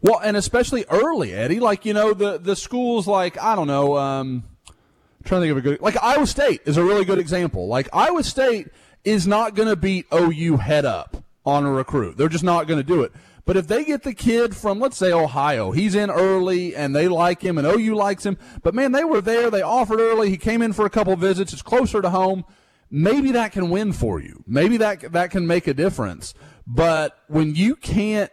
Well, 0.00 0.18
and 0.20 0.34
especially 0.36 0.86
early, 0.88 1.34
Eddie. 1.34 1.60
Like 1.60 1.84
you 1.84 1.92
know 1.92 2.14
the 2.14 2.38
the 2.38 2.56
schools 2.56 3.06
like 3.06 3.38
I 3.38 3.54
don't 3.54 3.66
know. 3.66 3.98
Um, 3.98 4.44
I'm 4.68 5.24
trying 5.24 5.42
to 5.42 5.46
think 5.46 5.50
of 5.50 5.58
a 5.58 5.60
good 5.60 5.80
like 5.82 6.02
Iowa 6.02 6.26
State 6.26 6.62
is 6.64 6.78
a 6.78 6.82
really 6.82 7.04
good 7.04 7.18
example. 7.18 7.66
Like 7.68 7.88
Iowa 7.92 8.24
State 8.24 8.68
is 9.04 9.26
not 9.26 9.54
going 9.54 9.68
to 9.68 9.76
beat 9.76 10.06
OU 10.12 10.56
head 10.58 10.86
up 10.86 11.22
on 11.44 11.64
a 11.64 11.70
recruit. 11.70 12.16
They're 12.16 12.28
just 12.28 12.44
not 12.44 12.66
going 12.66 12.78
to 12.78 12.84
do 12.84 13.02
it. 13.02 13.12
But 13.44 13.56
if 13.56 13.66
they 13.66 13.84
get 13.84 14.02
the 14.02 14.14
kid 14.14 14.56
from, 14.56 14.78
let's 14.78 14.96
say, 14.96 15.12
Ohio, 15.12 15.70
he's 15.72 15.94
in 15.94 16.10
early 16.10 16.74
and 16.74 16.94
they 16.94 17.08
like 17.08 17.42
him 17.42 17.58
and 17.58 17.66
OU 17.66 17.94
likes 17.94 18.24
him, 18.24 18.38
but 18.62 18.74
man, 18.74 18.92
they 18.92 19.04
were 19.04 19.20
there, 19.20 19.50
they 19.50 19.62
offered 19.62 20.00
early, 20.00 20.30
he 20.30 20.36
came 20.36 20.62
in 20.62 20.72
for 20.72 20.86
a 20.86 20.90
couple 20.90 21.14
visits, 21.16 21.52
it's 21.52 21.62
closer 21.62 22.02
to 22.02 22.10
home. 22.10 22.44
Maybe 22.90 23.32
that 23.32 23.52
can 23.52 23.70
win 23.70 23.92
for 23.92 24.20
you. 24.20 24.42
Maybe 24.46 24.76
that 24.78 25.12
that 25.12 25.30
can 25.30 25.46
make 25.46 25.68
a 25.68 25.74
difference. 25.74 26.34
But 26.66 27.16
when 27.28 27.54
you 27.54 27.76
can't 27.76 28.32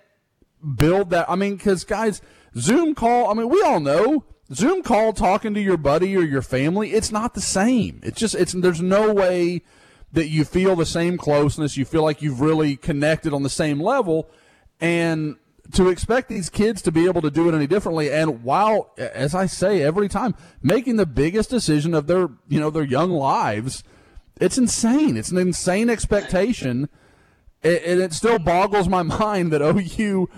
build 0.75 1.11
that, 1.11 1.29
I 1.29 1.35
mean, 1.35 1.57
because 1.57 1.83
guys, 1.83 2.21
Zoom 2.57 2.95
call, 2.95 3.29
I 3.29 3.35
mean, 3.35 3.49
we 3.49 3.61
all 3.61 3.79
know 3.79 4.25
Zoom 4.53 4.81
call 4.81 5.13
talking 5.13 5.53
to 5.53 5.61
your 5.61 5.77
buddy 5.77 6.15
or 6.15 6.23
your 6.23 6.41
family, 6.41 6.93
it's 6.93 7.11
not 7.11 7.33
the 7.33 7.41
same. 7.41 7.99
It's 8.03 8.19
just, 8.19 8.35
it's, 8.35 8.53
there's 8.53 8.81
no 8.81 9.13
way 9.13 9.61
that 10.11 10.29
you 10.29 10.45
feel 10.45 10.75
the 10.75 10.85
same 10.85 11.17
closeness. 11.17 11.75
You 11.75 11.85
feel 11.85 12.03
like 12.03 12.21
you've 12.21 12.41
really 12.41 12.77
connected 12.77 13.33
on 13.33 13.43
the 13.43 13.49
same 13.49 13.79
level 13.79 14.29
and 14.79 15.35
to 15.73 15.89
expect 15.89 16.29
these 16.29 16.49
kids 16.49 16.81
to 16.81 16.91
be 16.91 17.05
able 17.05 17.21
to 17.21 17.29
do 17.29 17.49
it 17.49 17.53
any 17.53 17.67
differently 17.67 18.11
and 18.11 18.43
while 18.43 18.93
as 18.97 19.35
i 19.35 19.45
say 19.45 19.81
every 19.81 20.07
time 20.07 20.33
making 20.61 20.95
the 20.95 21.05
biggest 21.05 21.49
decision 21.49 21.93
of 21.93 22.07
their 22.07 22.29
you 22.47 22.59
know 22.59 22.69
their 22.69 22.83
young 22.83 23.11
lives 23.11 23.83
it's 24.39 24.57
insane. 24.57 25.17
It's 25.17 25.31
an 25.31 25.37
insane 25.37 25.89
expectation. 25.89 26.89
And 27.63 28.01
it 28.01 28.13
still 28.13 28.39
boggles 28.39 28.87
my 28.87 29.03
mind 29.03 29.51
that 29.51 29.61
ou 29.61 30.29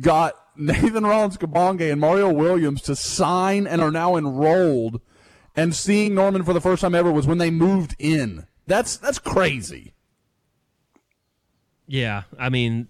got 0.00 0.34
nathan 0.58 1.04
rollins 1.04 1.36
kabonge 1.36 1.90
and 1.92 2.00
mario 2.00 2.32
williams 2.32 2.80
to 2.80 2.96
sign 2.96 3.66
and 3.66 3.82
are 3.82 3.90
now 3.90 4.16
enrolled 4.16 5.02
and 5.54 5.74
seeing 5.74 6.14
norman 6.14 6.42
for 6.42 6.54
the 6.54 6.62
first 6.62 6.80
time 6.80 6.94
ever 6.94 7.12
was 7.12 7.26
when 7.26 7.38
they 7.38 7.50
moved 7.50 7.94
in. 7.98 8.46
That's 8.66 8.96
that's 8.96 9.18
crazy. 9.18 9.94
Yeah 11.86 12.24
i 12.38 12.48
mean 12.48 12.88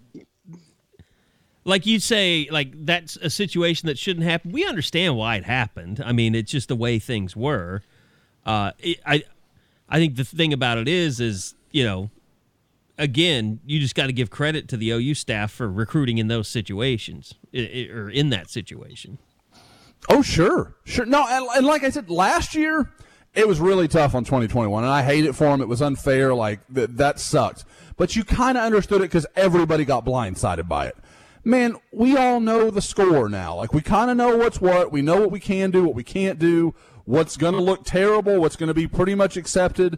like 1.67 1.85
you 1.85 1.99
say, 1.99 2.47
like 2.49 2.85
that's 2.85 3.17
a 3.17 3.29
situation 3.29 3.87
that 3.87 3.99
shouldn't 3.99 4.25
happen. 4.25 4.53
We 4.53 4.65
understand 4.65 5.17
why 5.17 5.35
it 5.35 5.43
happened. 5.43 6.01
I 6.03 6.13
mean, 6.13 6.33
it's 6.33 6.49
just 6.49 6.69
the 6.69 6.77
way 6.77 6.97
things 6.97 7.35
were. 7.35 7.81
Uh, 8.45 8.71
it, 8.79 8.99
I 9.05 9.23
I 9.89 9.99
think 9.99 10.15
the 10.15 10.23
thing 10.23 10.53
about 10.53 10.77
it 10.77 10.87
is, 10.87 11.19
is 11.19 11.55
you 11.71 11.83
know, 11.83 12.09
again, 12.97 13.59
you 13.65 13.81
just 13.81 13.95
got 13.95 14.07
to 14.07 14.13
give 14.13 14.29
credit 14.29 14.69
to 14.69 14.77
the 14.77 14.91
OU 14.91 15.15
staff 15.15 15.51
for 15.51 15.69
recruiting 15.69 16.17
in 16.17 16.29
those 16.29 16.47
situations 16.47 17.35
or 17.53 18.09
in 18.09 18.29
that 18.29 18.49
situation. 18.49 19.17
Oh, 20.07 20.21
sure, 20.21 20.77
sure. 20.85 21.05
No, 21.05 21.25
and, 21.27 21.45
and 21.53 21.65
like 21.65 21.83
I 21.83 21.89
said, 21.89 22.09
last 22.09 22.55
year 22.55 22.89
it 23.35 23.45
was 23.45 23.59
really 23.59 23.89
tough 23.89 24.15
on 24.15 24.23
2021, 24.23 24.85
and 24.85 24.91
I 24.91 25.03
hate 25.03 25.25
it 25.25 25.33
for 25.33 25.43
them. 25.43 25.59
It 25.59 25.67
was 25.67 25.81
unfair. 25.81 26.33
Like 26.33 26.61
th- 26.73 26.91
that 26.93 27.19
sucked. 27.19 27.65
But 27.97 28.15
you 28.15 28.23
kind 28.23 28.57
of 28.57 28.63
understood 28.63 29.01
it 29.01 29.11
because 29.11 29.25
everybody 29.35 29.83
got 29.83 30.05
blindsided 30.05 30.69
by 30.69 30.87
it. 30.87 30.95
Man, 31.47 31.77
we 31.93 32.17
all 32.17 32.41
know 32.41 32.69
the 32.69 32.81
score 32.81 33.29
now. 33.29 33.55
Like 33.55 33.73
we 33.73 33.79
kind 33.79 34.11
of 34.11 34.17
know 34.17 34.35
what's 34.35 34.59
what. 34.59 34.91
We 34.91 35.01
know 35.01 35.21
what 35.21 35.31
we 35.31 35.39
can 35.39 35.71
do, 35.71 35.85
what 35.85 35.95
we 35.95 36.03
can't 36.03 36.37
do, 36.39 36.75
what's 37.05 37.37
going 37.37 37.53
to 37.53 37.61
look 37.61 37.85
terrible, 37.85 38.41
what's 38.41 38.57
going 38.57 38.67
to 38.67 38.73
be 38.73 38.85
pretty 38.85 39.15
much 39.15 39.37
accepted. 39.37 39.97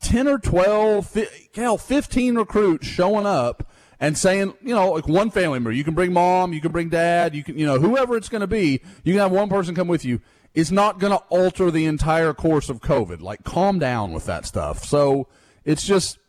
10 0.00 0.28
or 0.28 0.38
12, 0.38 1.18
hell, 1.56 1.76
15 1.76 2.36
recruits 2.36 2.86
showing 2.86 3.26
up 3.26 3.68
and 3.98 4.16
saying, 4.16 4.54
you 4.62 4.76
know, 4.76 4.92
like 4.92 5.08
one 5.08 5.32
family 5.32 5.58
member, 5.58 5.72
you 5.72 5.82
can 5.82 5.94
bring 5.94 6.12
mom, 6.12 6.52
you 6.52 6.60
can 6.60 6.70
bring 6.70 6.88
dad, 6.88 7.34
you 7.34 7.42
can, 7.42 7.58
you 7.58 7.66
know, 7.66 7.80
whoever 7.80 8.16
it's 8.16 8.28
going 8.28 8.42
to 8.42 8.46
be, 8.46 8.80
you 9.02 9.12
can 9.12 9.18
have 9.18 9.32
one 9.32 9.48
person 9.48 9.74
come 9.74 9.88
with 9.88 10.04
you, 10.04 10.20
is 10.54 10.70
not 10.70 11.00
going 11.00 11.12
to 11.12 11.24
alter 11.30 11.68
the 11.68 11.84
entire 11.84 12.32
course 12.32 12.70
of 12.70 12.80
COVID. 12.80 13.20
Like, 13.20 13.42
calm 13.42 13.80
down 13.80 14.12
with 14.12 14.26
that 14.26 14.46
stuff. 14.46 14.84
So 14.84 15.26
it's 15.64 15.84
just, 15.84 16.20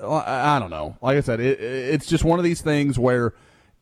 I 0.00 0.58
don't 0.58 0.70
know. 0.70 0.96
Like 1.00 1.16
I 1.16 1.20
said, 1.20 1.38
it, 1.38 1.60
it's 1.60 2.06
just 2.06 2.24
one 2.24 2.40
of 2.40 2.44
these 2.44 2.60
things 2.60 2.98
where 2.98 3.34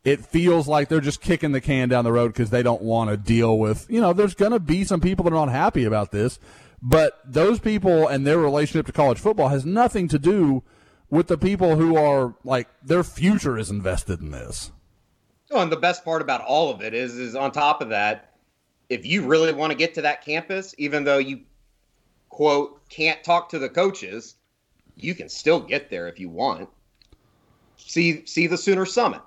it 0.05 0.25
feels 0.25 0.67
like 0.67 0.89
they're 0.89 1.01
just 1.01 1.21
kicking 1.21 1.53
the 1.53 1.61
can 1.61 1.89
down 1.89 2.05
the 2.05 2.13
road 2.13 2.29
because 2.29 2.51
they 2.51 2.63
don't 2.63 2.83
want 2.83 3.11
to 3.11 3.17
deal 3.17 3.59
with, 3.59 3.87
you 3.91 4.01
know, 4.01 4.13
there's 4.13 4.35
going 4.35 4.53
to 4.53 4.61
be 4.61 4.85
some 4.85 5.01
people 5.01 5.25
that 5.25 5.33
are 5.33 5.47
not 5.47 5.53
happy 5.53 5.85
about 5.85 6.11
this. 6.11 6.39
But 6.83 7.21
those 7.27 7.59
people 7.59 8.09
and 8.09 8.27
their 8.27 8.39
relationship 8.39 8.87
to 8.87 8.93
college 8.93 9.19
football 9.19 9.49
has 9.49 9.67
nothing 9.67 10.09
to 10.09 10.19
do 10.19 10.63
with 11.11 11.27
the 11.27 11.37
people 11.37 11.77
who 11.77 11.97
are 11.97 12.35
like 12.45 12.69
their 12.83 13.05
future 13.05 13.59
is 13.59 13.71
invested 13.71 14.21
in 14.21 14.31
this. 14.31 14.71
Oh, 15.51 15.61
and 15.61 15.71
the 15.71 15.77
best 15.77 16.05
part 16.05 16.23
about 16.23 16.41
all 16.43 16.71
of 16.71 16.81
it 16.81 16.95
is, 16.95 17.19
is 17.19 17.35
on 17.35 17.53
top 17.53 17.83
of 17.83 17.91
that, 17.91 18.35
if 18.89 19.05
you 19.05 19.27
really 19.27 19.53
want 19.53 19.73
to 19.73 19.77
get 19.77 19.95
to 19.95 20.03
that 20.03 20.25
campus, 20.25 20.75
even 20.79 21.05
though 21.05 21.19
you 21.19 21.41
quote 22.29 22.89
can't 22.89 23.23
talk 23.23 23.51
to 23.51 23.59
the 23.59 23.69
coaches, 23.69 24.37
you 24.97 25.15
can 25.15 25.29
still 25.29 25.61
get 25.61 25.91
there 25.91 26.09
if 26.09 26.19
you 26.19 26.29
want. 26.29 26.69
See, 27.77 28.25
see 28.27 28.47
the 28.47 28.57
Sooner 28.57 28.87
Summit. 28.87 29.21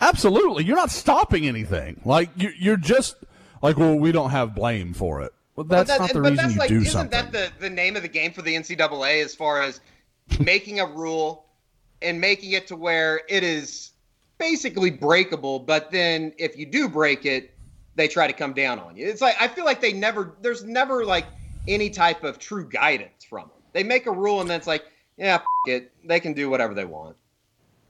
Absolutely, 0.00 0.64
you're 0.64 0.76
not 0.76 0.90
stopping 0.90 1.46
anything. 1.46 2.00
Like 2.04 2.30
you're 2.36 2.76
just 2.76 3.16
like, 3.62 3.76
well, 3.76 3.96
we 3.96 4.12
don't 4.12 4.30
have 4.30 4.54
blame 4.54 4.94
for 4.94 5.22
it. 5.22 5.32
Well, 5.56 5.64
that's 5.64 5.88
that, 5.88 6.00
not 6.00 6.12
the 6.12 6.22
reason 6.22 6.50
you 6.50 6.58
like, 6.58 6.68
do 6.68 6.78
isn't 6.78 6.90
something. 6.90 7.18
Isn't 7.18 7.32
that 7.32 7.60
the, 7.60 7.68
the 7.68 7.70
name 7.70 7.96
of 7.96 8.02
the 8.02 8.08
game 8.08 8.32
for 8.32 8.42
the 8.42 8.54
NCAA 8.54 9.24
as 9.24 9.34
far 9.34 9.62
as 9.62 9.80
making 10.40 10.80
a 10.80 10.86
rule 10.86 11.46
and 12.02 12.20
making 12.20 12.52
it 12.52 12.66
to 12.68 12.76
where 12.76 13.22
it 13.28 13.44
is 13.44 13.92
basically 14.38 14.90
breakable, 14.90 15.60
but 15.60 15.90
then 15.90 16.32
if 16.38 16.56
you 16.56 16.66
do 16.66 16.88
break 16.88 17.24
it, 17.24 17.54
they 17.94 18.08
try 18.08 18.26
to 18.26 18.32
come 18.32 18.52
down 18.52 18.78
on 18.78 18.96
you. 18.96 19.06
It's 19.06 19.20
like 19.20 19.36
I 19.40 19.48
feel 19.48 19.64
like 19.64 19.80
they 19.80 19.92
never 19.92 20.34
there's 20.40 20.64
never 20.64 21.04
like 21.04 21.26
any 21.68 21.90
type 21.90 22.24
of 22.24 22.38
true 22.38 22.68
guidance 22.68 23.24
from 23.24 23.42
them. 23.42 23.62
They 23.72 23.84
make 23.84 24.06
a 24.06 24.12
rule 24.12 24.40
and 24.40 24.50
then 24.50 24.58
it's 24.58 24.66
like, 24.66 24.84
yeah, 25.16 25.40
it. 25.66 25.92
They 26.04 26.20
can 26.20 26.32
do 26.32 26.50
whatever 26.50 26.74
they 26.74 26.84
want. 26.84 27.16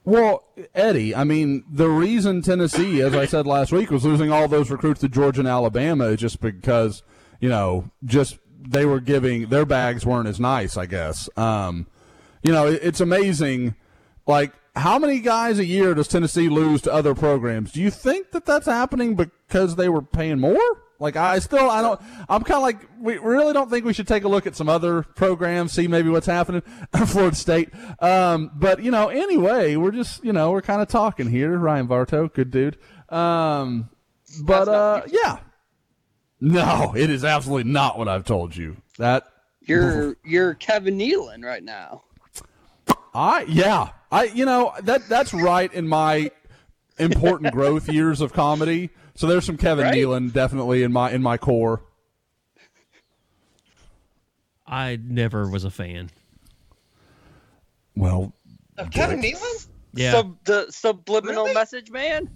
Well, 0.04 0.44
Eddie, 0.74 1.14
I 1.14 1.24
mean, 1.24 1.64
the 1.70 1.88
reason 1.88 2.42
Tennessee, 2.42 3.00
as 3.00 3.14
I 3.14 3.24
said 3.24 3.46
last 3.46 3.72
week, 3.72 3.90
was 3.90 4.04
losing 4.04 4.30
all 4.30 4.48
those 4.48 4.70
recruits 4.70 5.00
to 5.00 5.08
Georgia 5.08 5.40
and 5.40 5.48
Alabama 5.48 6.04
is 6.06 6.20
just 6.20 6.40
because, 6.40 7.02
you 7.40 7.48
know, 7.48 7.90
just 8.04 8.38
they 8.60 8.84
were 8.84 9.00
giving 9.00 9.46
their 9.46 9.64
bags 9.64 10.04
weren't 10.04 10.28
as 10.28 10.38
nice, 10.38 10.76
I 10.76 10.84
guess. 10.86 11.30
Um, 11.38 11.86
you 12.42 12.52
know, 12.52 12.66
it's 12.66 13.00
amazing. 13.00 13.74
Like, 14.26 14.52
how 14.76 14.98
many 14.98 15.20
guys 15.20 15.58
a 15.58 15.64
year 15.64 15.94
does 15.94 16.08
Tennessee 16.08 16.48
lose 16.48 16.82
to 16.82 16.92
other 16.92 17.14
programs? 17.14 17.72
Do 17.72 17.80
you 17.80 17.90
think 17.90 18.32
that 18.32 18.44
that's 18.44 18.66
happening 18.66 19.14
because 19.14 19.76
they 19.76 19.88
were 19.88 20.02
paying 20.02 20.40
more? 20.40 20.84
Like 21.00 21.16
I 21.16 21.38
still 21.40 21.68
I 21.70 21.82
don't 21.82 22.00
I'm 22.28 22.42
kind 22.44 22.56
of 22.56 22.62
like 22.62 22.78
we 23.00 23.18
really 23.18 23.52
don't 23.52 23.68
think 23.68 23.84
we 23.84 23.92
should 23.92 24.06
take 24.06 24.24
a 24.24 24.28
look 24.28 24.46
at 24.46 24.54
some 24.54 24.68
other 24.68 25.02
programs, 25.02 25.72
see 25.72 25.88
maybe 25.88 26.08
what's 26.08 26.26
happening 26.26 26.62
at 26.94 27.08
Florida 27.08 27.36
State. 27.36 27.70
Um, 28.00 28.50
but 28.54 28.82
you 28.82 28.90
know, 28.90 29.08
anyway, 29.08 29.76
we're 29.76 29.90
just 29.90 30.24
you 30.24 30.32
know 30.32 30.52
we're 30.52 30.62
kind 30.62 30.80
of 30.80 30.88
talking 30.88 31.28
here. 31.28 31.58
Ryan 31.58 31.88
Varto, 31.88 32.32
good 32.32 32.50
dude. 32.50 32.78
Um, 33.08 33.90
but 34.42 34.68
uh, 34.68 35.02
yeah, 35.08 35.40
no, 36.40 36.94
it 36.96 37.10
is 37.10 37.24
absolutely 37.24 37.70
not 37.70 37.98
what 37.98 38.08
I've 38.08 38.24
told 38.24 38.56
you. 38.56 38.76
That 38.98 39.24
you're 39.62 40.16
you're 40.24 40.54
Kevin 40.54 40.96
Nealon 40.96 41.44
right 41.44 41.62
now. 41.62 42.04
I 43.12 43.44
yeah 43.48 43.90
I 44.14 44.24
you 44.24 44.44
know 44.44 44.72
that 44.82 45.08
that's 45.08 45.34
right 45.34 45.72
in 45.72 45.88
my 45.88 46.30
important 46.98 47.52
growth 47.52 47.88
years 47.88 48.20
of 48.20 48.32
comedy. 48.32 48.90
So 49.16 49.26
there's 49.26 49.44
some 49.44 49.56
Kevin 49.56 49.86
right? 49.86 49.94
Nealon 49.94 50.32
definitely 50.32 50.84
in 50.84 50.92
my 50.92 51.10
in 51.10 51.20
my 51.22 51.36
core. 51.36 51.82
I 54.66 54.98
never 55.02 55.48
was 55.48 55.64
a 55.64 55.70
fan. 55.70 56.10
Well, 57.96 58.32
of 58.78 58.90
Kevin 58.90 59.20
Nealon? 59.20 59.66
Yeah. 59.94 60.12
Sub, 60.12 60.36
the 60.44 60.66
subliminal 60.70 61.44
really? 61.44 61.54
message 61.54 61.90
man? 61.90 62.30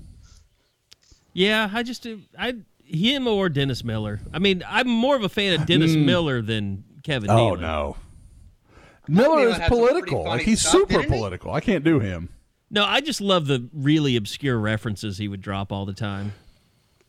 Yeah, 1.33 1.71
I 1.73 1.85
just 1.85 2.07
I 2.37 2.55
him 2.85 3.29
or 3.29 3.49
Dennis 3.49 3.85
Miller. 3.85 4.21
I 4.33 4.41
mean, 4.41 4.65
I'm 4.67 4.89
more 4.89 5.15
of 5.15 5.23
a 5.23 5.29
fan 5.29 5.61
of 5.61 5.67
Dennis 5.67 5.93
mm. 5.93 6.05
Miller 6.05 6.43
than 6.43 6.85
Kevin 7.05 7.31
oh, 7.31 7.35
Nealon. 7.35 7.53
Oh 7.53 7.55
no. 7.55 7.97
Miller 9.09 9.49
is 9.49 9.59
political. 9.67 10.25
Like 10.25 10.43
he's 10.43 10.61
stuff, 10.61 10.73
super 10.89 11.03
political. 11.05 11.53
He? 11.53 11.57
I 11.57 11.61
can't 11.61 11.85
do 11.85 11.99
him. 11.99 12.29
No, 12.71 12.85
I 12.85 13.01
just 13.01 13.21
love 13.21 13.47
the 13.47 13.69
really 13.73 14.17
obscure 14.17 14.59
references 14.59 15.19
he 15.19 15.29
would 15.29 15.41
drop 15.41 15.73
all 15.73 15.87
the 15.87 15.95
time. 15.95 16.35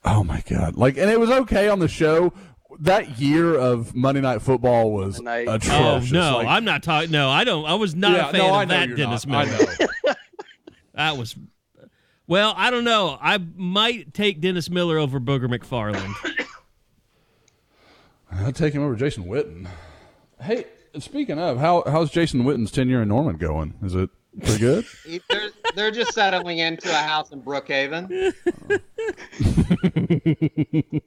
Oh 0.05 0.23
my 0.23 0.41
god! 0.49 0.75
Like, 0.77 0.97
and 0.97 1.09
it 1.09 1.19
was 1.19 1.29
okay 1.29 1.67
on 1.67 1.79
the 1.79 1.87
show. 1.87 2.33
That 2.79 3.19
year 3.19 3.55
of 3.55 3.93
Monday 3.93 4.21
Night 4.21 4.41
Football 4.41 4.91
was 4.91 5.19
atrocious. 5.19 5.71
Oh 5.73 5.99
no, 6.13 6.37
like, 6.37 6.47
I'm 6.47 6.63
not 6.63 6.83
talking. 6.83 7.11
No, 7.11 7.29
I 7.29 7.43
don't. 7.43 7.65
I 7.65 7.73
was 7.73 7.95
not 7.95 8.13
yeah, 8.13 8.29
a 8.29 8.31
fan 8.31 8.39
no, 8.39 8.61
of 8.61 8.69
that 8.69 8.95
Dennis 8.95 9.25
not. 9.25 9.47
Miller. 9.47 9.73
that 10.93 11.17
was. 11.17 11.35
Well, 12.27 12.53
I 12.55 12.69
don't 12.69 12.83
know. 12.83 13.17
I 13.19 13.39
might 13.39 14.13
take 14.13 14.39
Dennis 14.39 14.69
Miller 14.69 14.97
over 14.97 15.19
Booger 15.19 15.47
McFarland. 15.47 16.13
I'd 18.31 18.55
take 18.55 18.73
him 18.73 18.83
over 18.83 18.95
Jason 18.95 19.25
Witten. 19.25 19.67
Hey, 20.39 20.65
speaking 20.99 21.39
of, 21.39 21.57
how 21.57 21.83
how's 21.85 22.09
Jason 22.09 22.43
Witten's 22.43 22.71
tenure 22.71 23.01
in 23.01 23.09
Norman 23.09 23.37
going? 23.37 23.75
Is 23.83 23.95
it 23.95 24.09
pretty 24.41 24.59
good? 24.59 24.85
they're, 25.29 25.49
they're 25.75 25.91
just 25.91 26.13
settling 26.13 26.59
into 26.59 26.89
a 26.89 26.93
house 26.93 27.31
in 27.31 27.41
Brookhaven. 27.41 28.09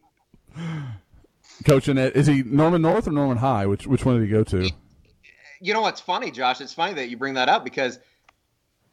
Coaching 1.65 1.99
it 1.99 2.17
is 2.17 2.27
he 2.27 2.43
Norman 2.43 2.83
North 2.83 3.07
or 3.07 3.13
Norman 3.13 3.39
High? 3.39 3.67
Which 3.67 3.87
which 3.87 4.05
one 4.05 4.19
did 4.19 4.25
he 4.25 4.31
go 4.31 4.45
to? 4.45 4.71
You 5.61 5.75
know 5.75 5.83
what's 5.83 6.01
funny, 6.01 6.31
Josh? 6.31 6.61
It's 6.61 6.75
funny 6.75 6.95
that 6.95 7.09
you 7.09 7.17
bring 7.17 7.35
that 7.35 7.49
up 7.49 7.65
because 7.65 7.99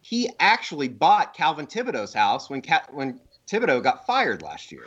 he 0.01 0.29
actually 0.39 0.87
bought 0.87 1.33
Calvin 1.33 1.67
Thibodeaux's 1.67 2.13
house 2.13 2.49
when 2.49 2.61
when 2.91 3.19
Thibodeau 3.47 3.81
got 3.81 4.05
fired 4.05 4.41
last 4.41 4.71
year. 4.71 4.85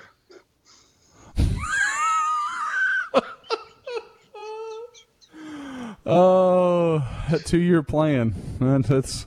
Uh, 6.04 6.10
oh, 6.10 7.24
that 7.30 7.46
two-year 7.46 7.82
plan. 7.82 8.34
That's. 8.58 9.26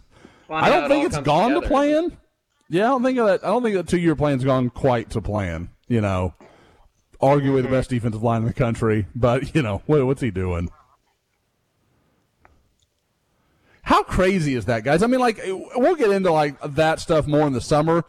I 0.50 0.70
don't 0.70 0.90
think 0.90 1.06
it's 1.06 1.18
gone 1.20 1.50
together. 1.50 1.66
to 1.66 1.68
plan. 1.68 2.18
Yeah, 2.70 2.86
I 2.86 2.88
don't 2.90 3.04
think 3.04 3.18
that. 3.18 3.44
I 3.44 3.48
don't 3.48 3.64
think 3.64 3.76
that 3.76 3.88
two 3.88 3.98
year 3.98 4.16
plan's 4.16 4.44
gone 4.44 4.70
quite 4.70 5.12
to 5.12 5.22
plan. 5.22 5.70
You 5.88 6.02
know, 6.02 6.34
arguably 7.22 7.62
the 7.62 7.70
best 7.70 7.90
defensive 7.90 8.24
line 8.24 8.42
in 8.42 8.48
the 8.48 8.54
country, 8.54 9.08
but 9.16 9.56
you 9.56 9.62
know 9.62 9.84
what, 9.86 10.06
what's 10.06 10.22
he 10.22 10.32
doing? 10.32 10.70
How 13.84 14.02
crazy 14.02 14.56
is 14.56 14.66
that, 14.66 14.84
guys? 14.84 15.04
I 15.04 15.08
mean, 15.08 15.20
like 15.20 15.40
we'll 15.46 15.96
get 15.96 16.10
into 16.10 16.32
like 16.32 16.60
that 16.62 17.00
stuff 17.00 17.28
more 17.28 17.46
in 17.46 17.54
the 17.54 17.62
summer, 17.62 18.04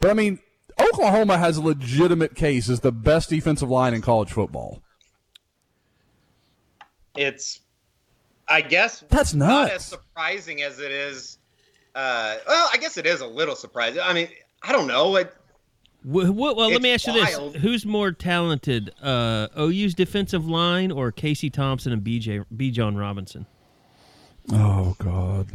but 0.00 0.10
I 0.10 0.14
mean, 0.14 0.40
Oklahoma 0.78 1.38
has 1.38 1.56
a 1.56 1.62
legitimate 1.62 2.34
case 2.34 2.68
as 2.68 2.80
the 2.80 2.90
best 2.92 3.30
defensive 3.30 3.70
line 3.70 3.94
in 3.94 4.02
college 4.02 4.32
football. 4.32 4.82
It's, 7.16 7.60
I 8.50 8.60
guess, 8.60 9.04
that's 9.08 9.32
nuts. 9.32 9.48
not 9.48 9.70
as 9.70 9.84
surprising 9.86 10.62
as 10.62 10.80
it 10.80 10.90
is 10.90 11.38
uh, 11.94 12.36
well, 12.46 12.68
I 12.72 12.76
guess 12.76 12.96
it 12.96 13.06
is 13.06 13.20
a 13.20 13.26
little 13.26 13.56
surprising. 13.56 14.00
I 14.02 14.12
mean, 14.12 14.28
I 14.62 14.72
don't 14.72 14.86
know. 14.86 15.16
It, 15.16 15.34
well, 16.04 16.32
well 16.32 16.70
let 16.70 16.82
me 16.82 16.92
ask 16.92 17.06
you 17.06 17.12
this: 17.12 17.36
Who's 17.60 17.84
more 17.84 18.12
talented, 18.12 18.92
uh, 19.02 19.48
OU's 19.58 19.94
defensive 19.94 20.46
line 20.46 20.92
or 20.92 21.10
Casey 21.10 21.50
Thompson 21.50 21.92
and 21.92 22.02
BJ 22.02 22.44
Bijan 22.54 22.98
Robinson? 22.98 23.46
Oh 24.52 24.96
God, 24.98 25.48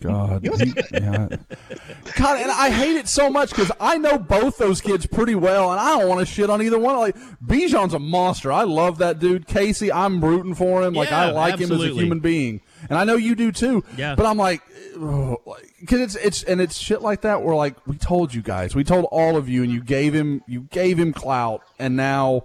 God. 0.00 0.42
He- 0.42 0.74
yeah. 0.92 1.28
God, 2.16 2.40
and 2.40 2.50
I 2.50 2.70
hate 2.70 2.96
it 2.96 3.06
so 3.08 3.30
much 3.30 3.50
because 3.50 3.70
I 3.78 3.98
know 3.98 4.18
both 4.18 4.58
those 4.58 4.80
kids 4.80 5.06
pretty 5.06 5.34
well, 5.34 5.70
and 5.70 5.80
I 5.80 5.98
don't 5.98 6.08
want 6.08 6.20
to 6.20 6.26
shit 6.26 6.48
on 6.50 6.62
either 6.62 6.78
one. 6.78 6.96
Like 6.96 7.16
Bijan's 7.44 7.94
a 7.94 7.98
monster. 7.98 8.50
I 8.50 8.64
love 8.64 8.98
that 8.98 9.18
dude. 9.18 9.46
Casey, 9.46 9.92
I'm 9.92 10.24
rooting 10.24 10.54
for 10.54 10.82
him. 10.82 10.94
like 10.94 11.12
I 11.12 11.26
Yeah, 11.28 11.32
like 11.32 11.58
him 11.58 11.70
as 11.72 11.82
a 11.82 11.88
human 11.88 12.20
being, 12.20 12.60
and 12.88 12.98
I 12.98 13.04
know 13.04 13.16
you 13.16 13.34
do 13.34 13.52
too. 13.52 13.84
Yeah. 13.96 14.14
But 14.14 14.26
I'm 14.26 14.38
like, 14.38 14.62
oh, 14.96 15.36
because 15.80 16.00
it's 16.00 16.16
it's 16.16 16.42
and 16.44 16.60
it's 16.60 16.78
shit 16.78 17.02
like 17.02 17.20
that. 17.22 17.42
Where 17.42 17.54
like 17.54 17.76
we 17.86 17.96
told 17.96 18.32
you 18.34 18.42
guys, 18.42 18.74
we 18.74 18.84
told 18.84 19.06
all 19.10 19.36
of 19.36 19.48
you, 19.48 19.62
and 19.62 19.70
you 19.72 19.82
gave 19.82 20.14
him 20.14 20.42
you 20.46 20.62
gave 20.70 20.98
him 20.98 21.12
clout, 21.12 21.62
and 21.78 21.96
now. 21.96 22.44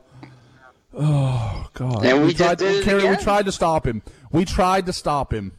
Oh 0.98 1.68
God! 1.74 2.06
And 2.06 2.22
we 2.24 2.34
just 2.34 2.38
tried, 2.38 2.58
did 2.58 2.88
it 2.88 3.10
we 3.10 3.18
tried 3.18 3.46
to 3.46 3.52
stop 3.52 3.86
him. 3.86 4.02
We 4.32 4.46
tried 4.46 4.86
to 4.86 4.94
stop 4.94 5.34
him. 5.34 5.52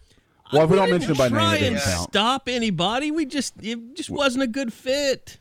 Well, 0.53 0.65
if 0.65 0.71
we 0.71 0.77
don't 0.77 0.91
mention 0.91 1.13
it 1.13 1.19
by 1.19 1.29
name, 1.29 1.55
it 1.55 1.63
and 1.63 1.77
count. 1.77 2.11
stop 2.11 2.49
anybody. 2.49 3.11
We 3.11 3.27
just 3.27 3.55
it 3.63 3.95
just 3.95 4.11
wasn't 4.11 4.45
a 4.45 4.47
good 4.47 4.73
fit. 4.73 5.39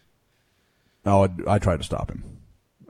Oh, 1.06 1.24
I, 1.47 1.56
I 1.56 1.60
tried 1.60 1.78
to 1.78 1.84
stop 1.84 2.10
him. 2.10 2.24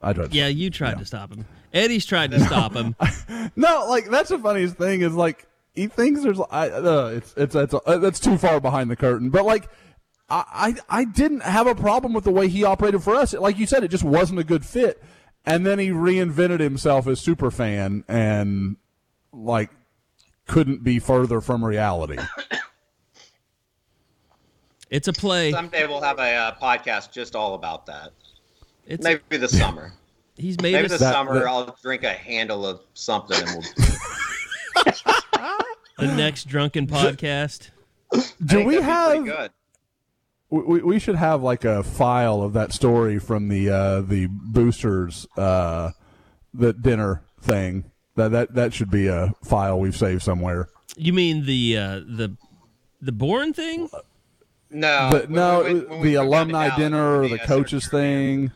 I 0.01 0.13
tried. 0.13 0.32
To 0.32 0.38
Yeah, 0.38 0.47
you 0.47 0.70
tried 0.70 0.99
to 0.99 1.05
stop 1.05 1.34
him. 1.34 1.45
Eddie's 1.74 2.05
tried 2.05 2.32
to 2.32 2.39
stop 2.39 2.74
him. 2.74 2.95
No, 3.57 3.86
like 3.88 4.09
that's 4.09 4.30
the 4.30 4.39
funniest 4.39 4.76
thing 4.76 5.01
is 5.01 5.13
like 5.13 5.47
he 5.74 5.88
thinks 5.88 6.24
there's. 6.24 6.39
I 6.51 6.70
uh, 6.70 7.11
it's 7.16 7.34
it's 7.38 7.55
it's 7.55 7.74
uh, 7.74 7.97
that's 7.97 8.20
too 8.20 8.38
far 8.38 8.59
behind 8.59 8.89
the 8.89 8.95
curtain. 8.95 9.30
But 9.30 9.45
like. 9.45 9.70
I, 10.28 10.74
I 10.89 11.01
I 11.01 11.05
didn't 11.05 11.43
have 11.43 11.68
a 11.68 11.76
problem 11.76 12.11
with 12.11 12.24
the 12.24 12.32
way 12.32 12.47
he 12.47 12.63
operated 12.63 13.03
for 13.03 13.13
us. 13.13 13.34
Like 13.34 13.59
you 13.59 13.68
said, 13.68 13.84
it 13.84 13.89
just 13.89 14.03
wasn't 14.03 14.39
a 14.39 14.43
good 14.43 14.66
fit. 14.66 14.99
And 15.45 15.63
then 15.63 15.78
he 15.78 15.89
reinvented 15.89 16.59
himself 16.59 17.05
as 17.05 17.20
super 17.20 17.51
fan 17.51 18.03
and 18.07 18.78
like 19.32 19.70
couldn't 20.47 20.83
be 20.83 20.99
further 20.99 21.41
from 21.41 21.63
reality. 21.63 22.17
It's 24.91 25.07
a 25.07 25.13
play. 25.13 25.51
Someday 25.51 25.87
we'll 25.87 26.01
have 26.01 26.19
a 26.19 26.33
uh, 26.35 26.55
podcast 26.61 27.11
just 27.11 27.35
all 27.35 27.55
about 27.55 27.87
that. 27.87 28.11
It's 28.85 29.03
Maybe 29.03 29.37
the 29.37 29.49
summer. 29.49 29.93
he's 30.37 30.59
made 30.61 30.73
Maybe 30.73 30.85
us 30.85 30.91
this 30.91 30.99
That- 31.01 31.13
summer 31.13 31.33
that- 31.39 31.47
I'll 31.47 31.75
drink 31.81 32.03
a 32.03 32.13
handle 32.13 32.65
of 32.65 32.81
something 32.93 33.37
and 33.37 33.49
we'll. 33.49 33.61
the 35.97 36.15
next 36.15 36.47
drunken 36.47 36.85
podcast. 36.87 37.71
Do 38.13 38.21
think 38.45 38.67
we 38.67 38.75
have 38.75 39.25
good. 39.25 39.51
We, 40.49 40.81
we 40.81 40.99
should 40.99 41.15
have 41.15 41.41
like 41.41 41.65
a 41.65 41.81
file 41.83 42.41
of 42.41 42.53
that 42.53 42.71
story 42.71 43.17
from 43.19 43.49
the 43.49 43.69
uh, 43.69 44.01
the 44.01 44.27
boosters 44.29 45.27
uh, 45.35 45.91
the 46.53 46.71
dinner 46.73 47.23
thing. 47.41 47.91
That 48.16 48.32
that 48.32 48.55
that 48.55 48.74
should 48.74 48.89
be 48.91 49.07
a 49.07 49.34
file 49.43 49.80
we've 49.80 49.95
saved 49.95 50.22
somewhere. 50.24 50.70
You 50.95 51.11
mean 51.13 51.45
the 51.45 51.78
uh, 51.78 51.99
the 51.99 52.36
the 53.01 53.11
born 53.11 53.53
thing? 53.53 53.89
No, 54.72 55.09
The, 55.11 55.20
when 55.20 55.32
no, 55.32 55.57
we 55.63 55.74
went- 55.74 55.89
when 55.89 55.99
we 56.01 56.09
the 56.11 56.18
went 56.18 56.28
alumni 56.30 56.68
Dallas, 56.70 56.80
dinner 56.80 57.20
or 57.20 57.28
the, 57.28 57.38
the 57.38 57.39
coaches 57.39 57.84
secretary. 57.86 58.13
thing, 58.47 58.51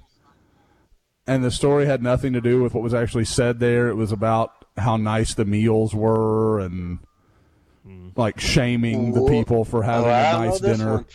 and 1.27 1.43
the 1.43 1.51
story 1.51 1.85
had 1.85 2.01
nothing 2.01 2.33
to 2.33 2.41
do 2.41 2.61
with 2.63 2.73
what 2.73 2.83
was 2.83 2.93
actually 2.93 3.25
said 3.25 3.59
there. 3.59 3.89
It 3.89 3.95
was 3.95 4.11
about 4.11 4.53
how 4.77 4.97
nice 4.97 5.33
the 5.33 5.45
meals 5.45 5.93
were 5.93 6.59
and 6.59 6.99
like 8.15 8.39
shaming 8.39 9.13
the 9.13 9.25
people 9.27 9.65
for 9.65 9.83
having 9.83 10.09
Oh, 10.09 10.13
I 10.13 10.45
a 10.45 10.47
nice 10.49 10.59
dinner. 10.59 10.93
one. 10.95 11.05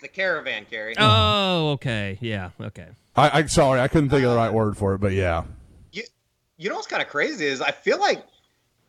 The 0.00 0.08
caravan, 0.08 0.66
Carrie. 0.70 0.94
Oh, 0.98 1.70
okay. 1.72 2.18
Yeah, 2.20 2.50
okay. 2.60 2.88
I, 3.16 3.38
I 3.40 3.46
sorry, 3.46 3.80
I 3.80 3.88
couldn't 3.88 4.10
think 4.10 4.24
of 4.24 4.30
the 4.30 4.36
right 4.36 4.52
word 4.52 4.76
for 4.76 4.94
it, 4.94 4.98
but 4.98 5.12
yeah. 5.12 5.44
You, 6.56 6.68
know 6.68 6.76
what's 6.76 6.86
kind 6.86 7.02
of 7.02 7.08
crazy 7.08 7.46
is 7.46 7.60
I 7.60 7.70
feel 7.70 7.98
like 7.98 8.24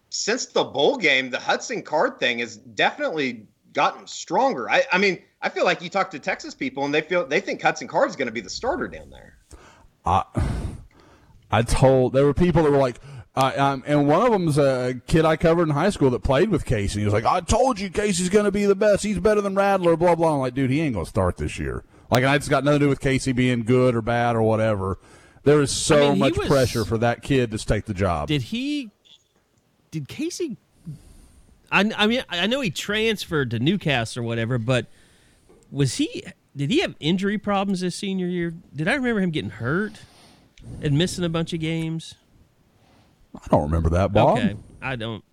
since 0.09 0.47
the 0.47 0.63
bowl 0.63 0.97
game, 0.97 1.29
the 1.29 1.39
Hudson 1.39 1.81
Card 1.81 2.19
thing 2.19 2.39
has 2.39 2.57
definitely 2.57 3.47
gotten 3.73 4.07
stronger. 4.07 4.69
I, 4.69 4.83
I 4.91 4.97
mean, 4.97 5.21
I 5.41 5.49
feel 5.49 5.65
like 5.65 5.81
you 5.81 5.89
talk 5.89 6.11
to 6.11 6.19
Texas 6.19 6.53
people 6.53 6.85
and 6.85 6.93
they 6.93 7.01
feel 7.01 7.25
they 7.25 7.39
think 7.39 7.61
Hudson 7.61 7.87
Card 7.87 8.09
is 8.09 8.15
going 8.15 8.27
to 8.27 8.31
be 8.31 8.41
the 8.41 8.49
starter 8.49 8.87
down 8.87 9.09
there. 9.09 9.37
I 11.51 11.61
told 11.61 12.13
there 12.13 12.25
were 12.25 12.33
people 12.33 12.63
that 12.63 12.71
were 12.71 12.77
like, 12.77 12.99
uh, 13.35 13.51
um, 13.57 13.83
and 13.85 14.07
one 14.07 14.25
of 14.25 14.31
them 14.31 14.45
them's 14.45 14.57
a 14.57 15.01
kid 15.07 15.25
I 15.25 15.35
covered 15.35 15.63
in 15.63 15.69
high 15.69 15.89
school 15.89 16.09
that 16.11 16.23
played 16.23 16.49
with 16.49 16.65
Casey. 16.65 16.99
He 16.99 17.05
was 17.05 17.13
like, 17.13 17.25
"I 17.25 17.41
told 17.41 17.79
you 17.79 17.89
Casey's 17.89 18.29
going 18.29 18.45
to 18.45 18.51
be 18.51 18.65
the 18.65 18.75
best. 18.75 19.03
He's 19.03 19.19
better 19.19 19.41
than 19.41 19.55
Rattler." 19.55 19.97
Blah 19.97 20.15
blah. 20.15 20.35
I'm 20.35 20.39
like, 20.39 20.53
dude, 20.53 20.69
he 20.69 20.79
ain't 20.79 20.93
going 20.93 21.05
to 21.05 21.09
start 21.09 21.35
this 21.35 21.59
year. 21.59 21.83
Like, 22.09 22.23
and 22.23 22.33
it's 22.35 22.47
got 22.47 22.63
nothing 22.63 22.79
to 22.79 22.85
do 22.85 22.89
with 22.89 23.01
Casey 23.01 23.33
being 23.33 23.63
good 23.63 23.93
or 23.93 24.01
bad 24.01 24.35
or 24.35 24.41
whatever. 24.41 24.99
There 25.45 25.61
is 25.61 25.71
so 25.71 26.07
I 26.07 26.09
mean, 26.09 26.19
much 26.19 26.37
was- 26.37 26.47
pressure 26.47 26.83
for 26.83 26.97
that 26.97 27.21
kid 27.21 27.51
to 27.51 27.57
take 27.57 27.85
the 27.85 27.93
job. 27.93 28.27
Did 28.27 28.41
he? 28.41 28.91
Did 29.91 30.07
Casey? 30.09 30.57
I, 31.71 31.91
I 31.95 32.07
mean, 32.07 32.23
I 32.29 32.47
know 32.47 32.61
he 32.61 32.69
transferred 32.69 33.51
to 33.51 33.59
Newcastle 33.59 34.23
or 34.23 34.25
whatever, 34.25 34.57
but 34.57 34.87
was 35.71 35.95
he? 35.95 36.23
Did 36.55 36.69
he 36.71 36.81
have 36.81 36.95
injury 36.99 37.37
problems 37.37 37.81
this 37.81 37.95
senior 37.95 38.27
year? 38.27 38.53
Did 38.75 38.87
I 38.87 38.95
remember 38.95 39.21
him 39.21 39.31
getting 39.31 39.51
hurt 39.51 40.01
and 40.81 40.97
missing 40.97 41.23
a 41.23 41.29
bunch 41.29 41.53
of 41.53 41.59
games? 41.59 42.15
I 43.35 43.47
don't 43.49 43.63
remember 43.63 43.89
that, 43.91 44.13
Bob. 44.13 44.37
Okay, 44.37 44.55
I 44.81 44.95
don't. 44.95 45.23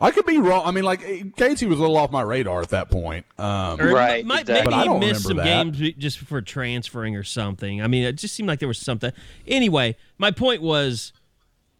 I 0.00 0.10
could 0.10 0.24
be 0.24 0.38
wrong. 0.38 0.62
I 0.64 0.70
mean, 0.70 0.84
like 0.84 1.36
Casey 1.36 1.66
was 1.66 1.78
a 1.78 1.82
little 1.82 1.96
off 1.96 2.10
my 2.10 2.22
radar 2.22 2.62
at 2.62 2.70
that 2.70 2.90
point. 2.90 3.26
Um, 3.38 3.78
Right, 3.78 4.24
might, 4.24 4.42
exactly. 4.42 4.74
Maybe 4.74 4.88
he 4.88 4.98
missed 4.98 5.24
some 5.24 5.36
that. 5.36 5.44
games 5.44 5.78
just 5.98 6.18
for 6.18 6.40
transferring 6.40 7.16
or 7.16 7.22
something. 7.22 7.82
I 7.82 7.86
mean, 7.86 8.04
it 8.04 8.14
just 8.14 8.34
seemed 8.34 8.48
like 8.48 8.60
there 8.60 8.68
was 8.68 8.78
something. 8.78 9.12
Anyway, 9.46 9.96
my 10.16 10.30
point 10.30 10.62
was, 10.62 11.12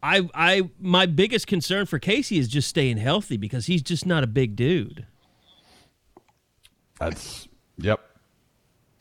I, 0.03 0.29
I, 0.35 0.69
my 0.79 1.07
biggest 1.07 1.47
concern 1.47 1.87
for 1.87 1.99
Casey 1.99 2.39
is 2.39 2.49
just 2.49 2.69
staying 2.69 2.99
healthy 2.99 3.39
because 3.39 3.67
he's 3.67 3.83
just 3.83 4.05
not 4.05 4.23
a 4.23 4.27
big 4.27 4.55
dude. 4.55 5.07
That's 6.99 7.49
yep. 7.79 8.01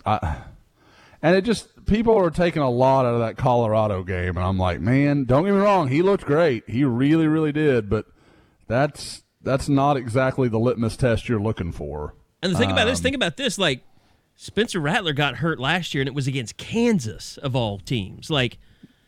I, 0.05 0.37
and 1.21 1.35
it 1.35 1.41
just 1.43 1.85
people 1.85 2.17
are 2.17 2.29
taking 2.29 2.61
a 2.61 2.69
lot 2.69 3.05
out 3.05 3.15
of 3.15 3.19
that 3.19 3.35
Colorado 3.35 4.03
game, 4.03 4.37
and 4.37 4.39
I'm 4.39 4.57
like, 4.57 4.79
man, 4.79 5.25
don't 5.25 5.43
get 5.43 5.53
me 5.53 5.59
wrong, 5.59 5.89
he 5.89 6.01
looked 6.01 6.25
great, 6.25 6.69
he 6.69 6.85
really, 6.85 7.27
really 7.27 7.51
did, 7.51 7.89
but 7.89 8.05
that's 8.69 9.23
that's 9.41 9.67
not 9.67 9.97
exactly 9.97 10.47
the 10.47 10.59
litmus 10.59 10.95
test 10.95 11.27
you're 11.27 11.41
looking 11.41 11.73
for. 11.73 12.15
And 12.41 12.53
the 12.53 12.57
thing 12.57 12.71
about 12.71 12.83
Um, 12.83 12.89
this, 12.89 13.01
think 13.01 13.15
about 13.15 13.35
this, 13.35 13.57
like 13.57 13.83
Spencer 14.35 14.79
Rattler 14.79 15.11
got 15.11 15.37
hurt 15.37 15.59
last 15.59 15.93
year, 15.93 16.01
and 16.01 16.07
it 16.07 16.13
was 16.13 16.27
against 16.27 16.55
Kansas 16.55 17.37
of 17.39 17.55
all 17.55 17.79
teams. 17.79 18.29
Like 18.29 18.57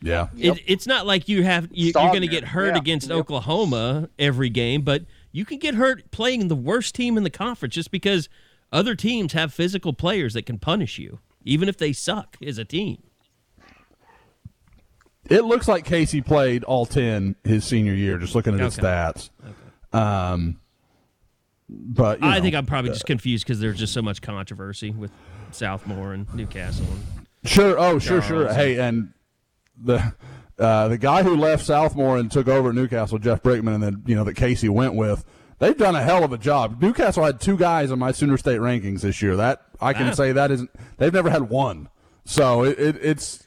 Yeah, 0.01 0.27
it, 0.37 0.61
it's 0.67 0.87
not 0.87 1.05
like 1.05 1.29
you 1.29 1.43
have 1.43 1.69
you, 1.71 1.85
you're 1.85 1.93
going 1.93 2.21
to 2.21 2.27
get 2.27 2.43
hurt 2.43 2.73
yeah, 2.73 2.77
against 2.77 3.07
yep. 3.07 3.17
Oklahoma 3.19 4.09
every 4.19 4.49
game, 4.49 4.81
but 4.81 5.03
you 5.31 5.45
can 5.45 5.59
get 5.59 5.75
hurt 5.75 6.11
playing 6.11 6.49
the 6.49 6.55
worst 6.55 6.95
team 6.95 7.15
in 7.15 7.23
the 7.23 7.29
conference 7.29 7.75
just 7.75 7.91
because 7.91 8.27
other 8.73 8.95
teams 8.95 9.33
have 9.33 9.53
physical 9.53 9.93
players 9.93 10.33
that 10.33 10.45
can 10.45 10.57
punish 10.57 10.97
you, 10.97 11.19
even 11.45 11.69
if 11.69 11.77
they 11.77 11.93
suck 11.93 12.35
as 12.45 12.57
a 12.57 12.65
team. 12.65 13.01
it 15.29 15.45
looks 15.45 15.67
like 15.67 15.85
Casey 15.85 16.21
played 16.21 16.63
all 16.65 16.85
ten 16.85 17.35
his 17.43 17.63
senior 17.63 17.93
year. 17.93 18.17
Just 18.17 18.35
looking 18.35 18.53
at 18.53 18.59
his 18.59 18.75
stats. 18.77 19.29
Um, 19.93 20.59
but 21.69 22.21
I 22.21 22.35
know, 22.37 22.41
think 22.41 22.55
I'm 22.55 22.65
probably 22.65 22.91
just 22.91 23.05
confused 23.05 23.45
because 23.45 23.59
there's 23.59 23.79
just 23.79 23.93
so 23.93 24.01
much 24.01 24.21
controversy 24.21 24.91
with 24.91 25.11
Southmoore 25.51 26.13
and 26.13 26.33
Newcastle. 26.33 26.85
And, 26.85 27.27
Sure. 27.43 27.79
Oh, 27.79 27.97
sure, 27.97 28.21
sure. 28.21 28.43
Charles. 28.43 28.55
Hey, 28.55 28.79
and 28.79 29.13
the 29.75 30.13
uh, 30.59 30.89
the 30.89 30.97
guy 30.99 31.23
who 31.23 31.35
left 31.35 31.67
Southmoore 31.67 32.19
and 32.19 32.31
took 32.31 32.47
over 32.47 32.69
at 32.69 32.75
Newcastle, 32.75 33.17
Jeff 33.17 33.41
Brickman, 33.41 33.73
and 33.73 33.81
then 33.81 34.03
you 34.05 34.15
know 34.15 34.23
that 34.25 34.35
Casey 34.35 34.69
went 34.69 34.93
with. 34.93 35.25
They've 35.57 35.77
done 35.77 35.95
a 35.95 36.03
hell 36.03 36.23
of 36.23 36.33
a 36.33 36.37
job. 36.37 36.81
Newcastle 36.81 37.23
had 37.23 37.39
two 37.39 37.57
guys 37.57 37.89
in 37.91 37.97
my 37.99 38.11
Sooner 38.11 38.37
State 38.37 38.59
rankings 38.59 39.01
this 39.01 39.21
year. 39.23 39.35
That 39.37 39.61
I 39.79 39.93
can 39.93 40.07
Wow. 40.07 40.13
say 40.13 40.31
that 40.33 40.51
isn't. 40.51 40.69
They've 40.97 41.13
never 41.13 41.29
had 41.31 41.49
one. 41.49 41.89
So 42.25 42.63
it, 42.63 42.79
it, 42.79 42.95
it's 43.01 43.43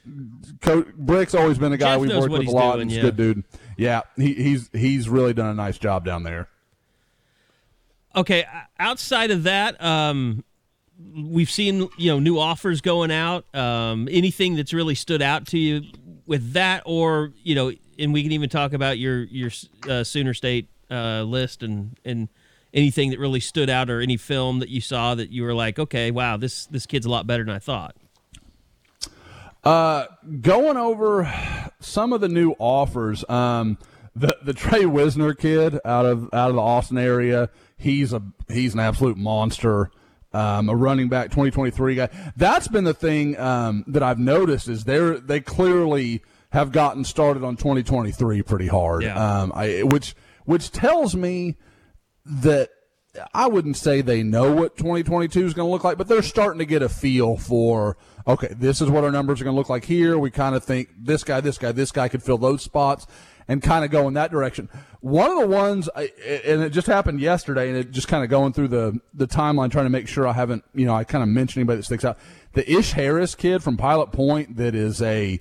Co- 0.61 0.85
Brick's 0.97 1.35
always 1.35 1.59
been 1.59 1.73
a 1.73 1.77
guy 1.77 1.93
Jeff 1.95 2.01
we've 2.01 2.17
worked 2.17 2.33
with 2.33 2.49
a 2.49 2.51
lot. 2.51 2.73
doing, 2.73 2.83
and 2.83 2.91
he's 2.91 2.97
yeah. 2.97 3.03
good 3.05 3.17
dude. 3.17 3.45
Yeah, 3.77 4.03
he, 4.17 4.35
he's 4.35 4.71
he's 4.73 5.09
really 5.09 5.35
done 5.35 5.47
a 5.47 5.55
nice 5.55 5.79
job 5.79 6.05
down 6.05 6.23
there. 6.23 6.49
Okay, 8.17 8.45
outside 8.79 9.31
of 9.31 9.43
that, 9.43 9.83
um, 9.83 10.45
we've 11.17 11.51
seen 11.51 11.89
you 11.97 12.13
know 12.13 12.19
new 12.19 12.39
offers 12.39 12.81
going 12.81 13.11
out. 13.11 13.45
Um, 13.55 14.09
anything 14.11 14.57
that's 14.57 14.73
really 14.73 14.95
stood 14.95 15.23
out 15.23 15.47
to 15.49 15.59
you 15.59 15.83
with 16.27 16.53
that, 16.53 16.83
or 16.87 17.33
you 17.43 17.55
know, 17.55 17.73
and 17.99 18.13
we 18.13 18.23
can 18.23 18.33
even 18.33 18.49
talk 18.49 18.73
about 18.73 18.99
your 18.99 19.25
your 19.25 19.51
uh, 19.89 20.05
Sooner 20.05 20.35
State 20.35 20.69
uh, 20.91 21.23
list 21.23 21.63
and 21.63 21.99
and 22.05 22.29
anything 22.73 23.11
that 23.11 23.19
really 23.19 23.41
stood 23.41 23.71
out, 23.71 23.91
or 23.91 24.01
any 24.01 24.17
film 24.17 24.61
that 24.61 24.69
you 24.69 24.81
saw 24.81 25.15
that 25.15 25.31
you 25.31 25.43
were 25.43 25.55
like, 25.55 25.79
okay, 25.79 26.11
wow, 26.11 26.37
this 26.37 26.67
this 26.67 26.87
kid's 26.87 27.07
a 27.07 27.11
lot 27.11 27.27
better 27.27 27.45
than 27.45 27.55
I 27.55 27.59
thought. 27.59 27.97
Going 29.65 30.77
over 30.77 31.33
some 31.81 32.13
of 32.13 32.21
the 32.21 32.29
new 32.29 32.55
offers. 32.59 33.29
Um, 33.29 33.79
the 34.17 34.37
the 34.43 34.53
Tre 34.53 34.87
Wisner 34.87 35.35
kid 35.35 35.79
out 35.85 36.07
of 36.07 36.29
out 36.33 36.51
of 36.51 36.57
the 36.57 36.63
Austin 36.63 36.99
area, 36.99 37.51
he's 37.77 38.13
a 38.13 38.23
he's 38.49 38.75
an 38.75 38.81
absolute 38.81 39.17
monster. 39.17 39.91
Um, 40.33 40.69
a 40.69 40.75
running 40.75 41.09
back, 41.09 41.27
2023 41.27 41.95
guy. 41.95 42.33
That's 42.37 42.67
been 42.67 42.83
the 42.83 42.95
thing 42.95 43.39
um, 43.39 43.85
that 43.87 44.03
I've 44.03 44.19
noticed 44.19 44.69
is 44.69 44.83
they 44.83 44.99
they 45.21 45.41
clearly 45.41 46.23
have 46.51 46.73
gotten 46.73 47.05
started 47.05 47.45
on 47.45 47.57
2023 47.57 48.43
pretty 48.43 48.67
hard. 48.67 49.05
Yeah. 49.05 49.43
Um, 49.43 49.53
I, 49.55 49.83
which 49.83 50.17
which 50.45 50.73
tells 50.73 51.15
me 51.15 51.57
that 52.25 52.71
I 53.33 53.47
wouldn't 53.47 53.77
say 53.77 54.01
they 54.01 54.23
know 54.23 54.53
what 54.53 54.77
2022 54.77 55.47
is 55.47 55.55
going 55.55 55.67
to 55.67 55.71
look 55.71 55.85
like, 55.85 55.99
but 55.99 56.09
they're 56.09 56.23
starting 56.23 56.59
to 56.59 56.65
get 56.65 56.83
a 56.83 56.89
feel 56.89 57.37
for 57.37 57.97
okay, 58.27 58.49
this 58.59 58.81
is 58.81 58.89
what 58.89 59.05
our 59.05 59.11
numbers 59.11 59.41
are 59.41 59.45
going 59.45 59.55
to 59.55 59.59
look 59.59 59.69
like 59.69 59.85
here. 59.85 60.19
We 60.19 60.31
kind 60.31 60.55
of 60.55 60.65
think 60.65 60.89
this 60.99 61.25
guy, 61.25 61.41
this 61.41 61.59
guy, 61.59 61.73
this 61.73 61.93
guy 61.93 62.09
could 62.09 62.23
fill 62.23 62.39
those 62.39 62.63
spots 62.63 63.07
and 63.47 63.63
kind 63.63 63.85
of 63.85 63.91
go 63.91 64.09
in 64.09 64.15
that 64.15 64.31
direction. 64.31 64.69
One 65.01 65.31
of 65.31 65.39
the 65.39 65.47
ones, 65.47 65.89
and 65.89 66.63
it 66.63 66.71
just 66.71 66.87
happened 66.87 67.21
yesterday, 67.21 67.69
and 67.69 67.77
it 67.77 67.91
just 67.91 68.09
kind 68.09 68.25
of 68.25 68.31
going 68.31 68.53
through 68.53 68.69
the 68.69 68.99
the 69.13 69.27
timeline, 69.27 69.71
trying 69.71 69.85
to 69.87 69.91
make 69.91 70.09
sure 70.09 70.27
I 70.27 70.33
haven't, 70.33 70.65
you 70.75 70.87
know, 70.87 70.95
I 70.95 71.05
kind 71.05 71.23
of 71.23 71.29
mentioned 71.29 71.61
anybody 71.61 71.79
that 71.79 71.85
sticks 71.85 72.05
out. 72.05 72.19
The 72.55 72.71
Ish 72.71 72.93
Harris 72.93 73.35
kid 73.35 73.63
from 73.63 73.77
Pilot 73.77 74.13
Point 74.13 74.57
that 74.57 74.75
is 74.75 75.03
a 75.03 75.41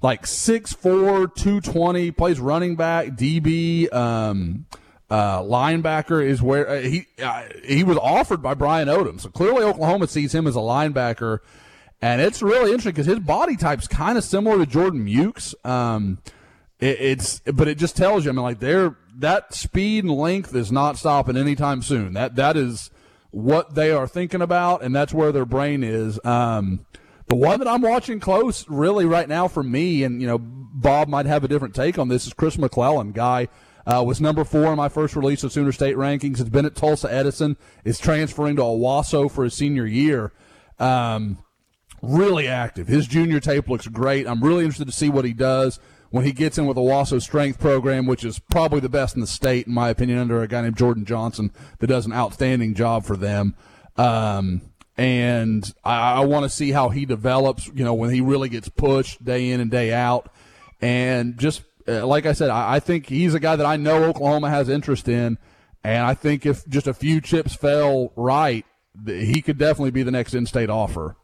like 0.00 0.24
6'4", 0.24 1.34
220, 1.34 2.10
plays 2.10 2.40
running 2.40 2.74
back, 2.74 3.08
DB, 3.08 3.92
um, 3.92 4.66
uh, 5.12 5.42
linebacker 5.42 6.24
is 6.24 6.40
where 6.40 6.66
uh, 6.66 6.80
he 6.80 7.06
uh, 7.22 7.42
he 7.62 7.84
was 7.84 7.98
offered 7.98 8.40
by 8.42 8.54
Brian 8.54 8.88
Odom. 8.88 9.20
So 9.20 9.28
clearly 9.28 9.62
Oklahoma 9.62 10.06
sees 10.06 10.34
him 10.34 10.46
as 10.46 10.56
a 10.56 10.60
linebacker, 10.60 11.40
and 12.00 12.22
it's 12.22 12.40
really 12.40 12.70
interesting 12.70 12.92
because 12.92 13.04
his 13.04 13.18
body 13.18 13.56
type's 13.56 13.86
kind 13.86 14.16
of 14.16 14.24
similar 14.24 14.56
to 14.56 14.64
Jordan 14.64 15.04
Mukes. 15.04 15.54
Um, 15.66 16.16
it, 16.80 16.98
it's 16.98 17.40
but 17.40 17.68
it 17.68 17.76
just 17.76 17.94
tells 17.94 18.24
you, 18.24 18.30
I 18.30 18.32
mean, 18.32 18.42
like 18.42 18.60
they're 18.60 18.96
that 19.16 19.52
speed 19.52 20.04
and 20.04 20.14
length 20.14 20.56
is 20.56 20.72
not 20.72 20.96
stopping 20.96 21.36
anytime 21.36 21.82
soon. 21.82 22.14
That 22.14 22.36
that 22.36 22.56
is 22.56 22.90
what 23.32 23.74
they 23.74 23.90
are 23.90 24.08
thinking 24.08 24.40
about, 24.40 24.82
and 24.82 24.96
that's 24.96 25.12
where 25.12 25.30
their 25.30 25.44
brain 25.44 25.84
is. 25.84 26.18
Um, 26.24 26.86
the 27.26 27.36
one 27.36 27.58
that 27.58 27.68
I'm 27.68 27.82
watching 27.82 28.18
close, 28.18 28.66
really, 28.66 29.04
right 29.04 29.28
now 29.28 29.46
for 29.46 29.62
me, 29.62 30.04
and 30.04 30.22
you 30.22 30.26
know, 30.26 30.38
Bob 30.38 31.08
might 31.08 31.26
have 31.26 31.44
a 31.44 31.48
different 31.48 31.74
take 31.74 31.98
on 31.98 32.08
this, 32.08 32.26
is 32.26 32.32
Chris 32.32 32.56
McClellan, 32.56 33.12
guy 33.12 33.48
uh, 33.86 34.02
was 34.06 34.20
number 34.20 34.44
four 34.44 34.66
in 34.66 34.76
my 34.76 34.88
first 34.88 35.16
release 35.16 35.42
of 35.44 35.52
Sooner 35.52 35.72
State 35.72 35.96
rankings. 35.96 36.38
Has 36.38 36.48
been 36.48 36.66
at 36.66 36.74
Tulsa 36.74 37.12
Edison. 37.12 37.56
Is 37.84 37.98
transferring 37.98 38.56
to 38.56 38.62
Owasso 38.62 39.30
for 39.30 39.44
his 39.44 39.54
senior 39.54 39.86
year. 39.86 40.32
Um, 40.78 41.38
really 42.02 42.48
active. 42.48 42.88
His 42.88 43.06
junior 43.06 43.40
tape 43.40 43.68
looks 43.68 43.86
great. 43.86 44.26
I'm 44.26 44.42
really 44.42 44.64
interested 44.64 44.86
to 44.86 44.92
see 44.92 45.08
what 45.08 45.24
he 45.24 45.32
does 45.32 45.78
when 46.10 46.24
he 46.24 46.32
gets 46.32 46.58
in 46.58 46.66
with 46.66 46.76
the 46.76 47.20
strength 47.20 47.58
program, 47.58 48.06
which 48.06 48.24
is 48.24 48.38
probably 48.38 48.80
the 48.80 48.88
best 48.88 49.14
in 49.14 49.22
the 49.22 49.26
state, 49.26 49.66
in 49.66 49.72
my 49.72 49.88
opinion, 49.88 50.18
under 50.18 50.42
a 50.42 50.48
guy 50.48 50.60
named 50.60 50.76
Jordan 50.76 51.06
Johnson 51.06 51.50
that 51.78 51.86
does 51.86 52.04
an 52.04 52.12
outstanding 52.12 52.74
job 52.74 53.04
for 53.04 53.16
them. 53.16 53.54
Um, 53.96 54.60
and 54.96 55.72
I, 55.84 56.20
I 56.20 56.24
want 56.26 56.44
to 56.44 56.50
see 56.50 56.70
how 56.70 56.90
he 56.90 57.06
develops, 57.06 57.66
you 57.68 57.82
know, 57.82 57.94
when 57.94 58.10
he 58.10 58.20
really 58.20 58.50
gets 58.50 58.68
pushed 58.68 59.24
day 59.24 59.50
in 59.50 59.60
and 59.60 59.70
day 59.70 59.92
out. 59.92 60.30
And 60.82 61.38
just 61.38 61.62
Uh, 61.86 62.06
like 62.06 62.26
I 62.26 62.32
said, 62.32 62.50
I, 62.50 62.74
I, 62.74 62.80
think 62.80 63.06
he's 63.06 63.34
a 63.34 63.40
guy 63.40 63.56
that 63.56 63.66
I 63.66 63.76
know 63.76 64.04
Oklahoma 64.04 64.50
has 64.50 64.68
interest 64.68 65.08
in, 65.08 65.38
and 65.82 66.04
I 66.04 66.14
think 66.14 66.46
if 66.46 66.66
just 66.68 66.86
a 66.86 66.94
few 66.94 67.20
chips 67.20 67.54
fell 67.54 68.12
right, 68.14 68.64
he 69.04 69.42
could 69.42 69.58
definitely 69.58 69.90
be 69.90 70.02
the 70.02 70.10
next 70.10 70.34
in-state 70.34 70.70
offer. 70.70 71.16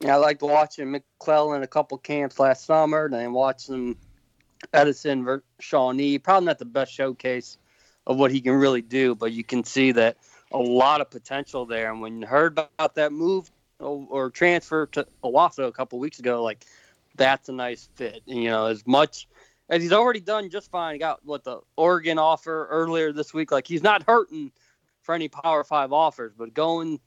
Yeah, 0.00 0.14
I 0.14 0.18
liked 0.18 0.42
watching 0.42 0.90
McClellan 0.90 1.62
a 1.62 1.66
couple 1.66 1.96
camps 1.98 2.38
last 2.38 2.66
summer, 2.66 3.04
and 3.06 3.14
then 3.14 3.32
watching 3.32 3.96
Edison 4.72 5.40
Shawnee. 5.60 6.18
Probably 6.18 6.46
not 6.46 6.58
the 6.58 6.64
best 6.64 6.92
showcase 6.92 7.56
of 8.06 8.18
what 8.18 8.30
he 8.32 8.40
can 8.40 8.54
really 8.54 8.82
do, 8.82 9.14
but 9.14 9.32
you 9.32 9.44
can 9.44 9.64
see 9.64 9.92
that 9.92 10.18
a 10.50 10.58
lot 10.58 11.00
of 11.00 11.08
potential 11.08 11.66
there. 11.66 11.90
And 11.90 12.00
when 12.00 12.20
you 12.20 12.26
heard 12.26 12.58
about 12.58 12.96
that 12.96 13.12
move 13.12 13.50
or 13.78 14.30
transfer 14.30 14.86
to 14.86 15.06
Owasso 15.24 15.68
a 15.68 15.72
couple 15.72 15.98
weeks 15.98 16.18
ago, 16.18 16.42
like– 16.42 16.66
that's 17.16 17.48
a 17.48 17.52
nice 17.52 17.88
fit. 17.94 18.22
You 18.26 18.50
know, 18.50 18.66
as 18.66 18.86
much 18.86 19.26
as 19.68 19.82
he's 19.82 19.92
already 19.92 20.20
done 20.20 20.50
just 20.50 20.70
fine. 20.70 20.94
He 20.94 20.98
got 20.98 21.24
what 21.24 21.44
the 21.44 21.60
Oregon 21.76 22.18
offer 22.18 22.66
earlier 22.70 23.12
this 23.12 23.32
week. 23.32 23.50
Like 23.50 23.66
he's 23.66 23.82
not 23.82 24.02
hurting 24.02 24.52
for 25.00 25.14
any 25.14 25.28
Power 25.28 25.64
Five 25.64 25.92
offers, 25.92 26.32
but 26.36 26.54
going 26.54 27.00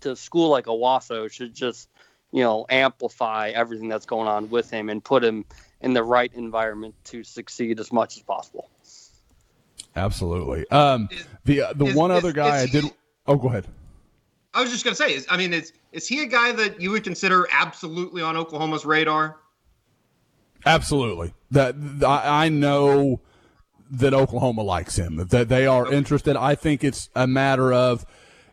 to 0.00 0.16
school 0.16 0.48
like 0.48 0.66
Owasso 0.66 1.30
should 1.30 1.54
just 1.54 1.88
you 2.30 2.42
know 2.42 2.66
amplify 2.68 3.50
everything 3.50 3.88
that's 3.88 4.06
going 4.06 4.28
on 4.28 4.50
with 4.50 4.70
him 4.70 4.88
and 4.88 5.02
put 5.02 5.22
him 5.24 5.44
in 5.80 5.92
the 5.94 6.02
right 6.02 6.32
environment 6.34 6.94
to 7.04 7.24
succeed 7.24 7.80
as 7.80 7.92
much 7.92 8.16
as 8.16 8.22
possible. 8.22 8.70
Absolutely. 9.96 10.68
Um, 10.70 11.08
the 11.44 11.62
uh, 11.62 11.72
the 11.74 11.86
is, 11.86 11.96
one 11.96 12.10
is, 12.10 12.18
other 12.18 12.32
guy 12.32 12.60
I 12.60 12.66
did. 12.66 12.84
Oh, 13.26 13.36
go 13.36 13.48
ahead. 13.48 13.66
I 14.54 14.60
was 14.60 14.70
just 14.70 14.84
gonna 14.84 14.96
say, 14.96 15.14
is 15.14 15.26
I 15.28 15.36
mean, 15.36 15.52
is 15.52 15.72
is 15.92 16.06
he 16.06 16.22
a 16.22 16.26
guy 16.26 16.52
that 16.52 16.80
you 16.80 16.90
would 16.92 17.04
consider 17.04 17.46
absolutely 17.50 18.22
on 18.22 18.36
Oklahoma's 18.36 18.84
radar? 18.84 19.38
Absolutely. 20.64 21.34
That 21.50 21.74
I 22.06 22.48
know 22.48 23.20
that 23.90 24.14
Oklahoma 24.14 24.62
likes 24.62 24.96
him. 24.96 25.16
That 25.28 25.48
they 25.48 25.66
are 25.66 25.92
interested. 25.92 26.36
I 26.36 26.54
think 26.54 26.82
it's 26.82 27.10
a 27.14 27.26
matter 27.26 27.72
of, 27.72 28.06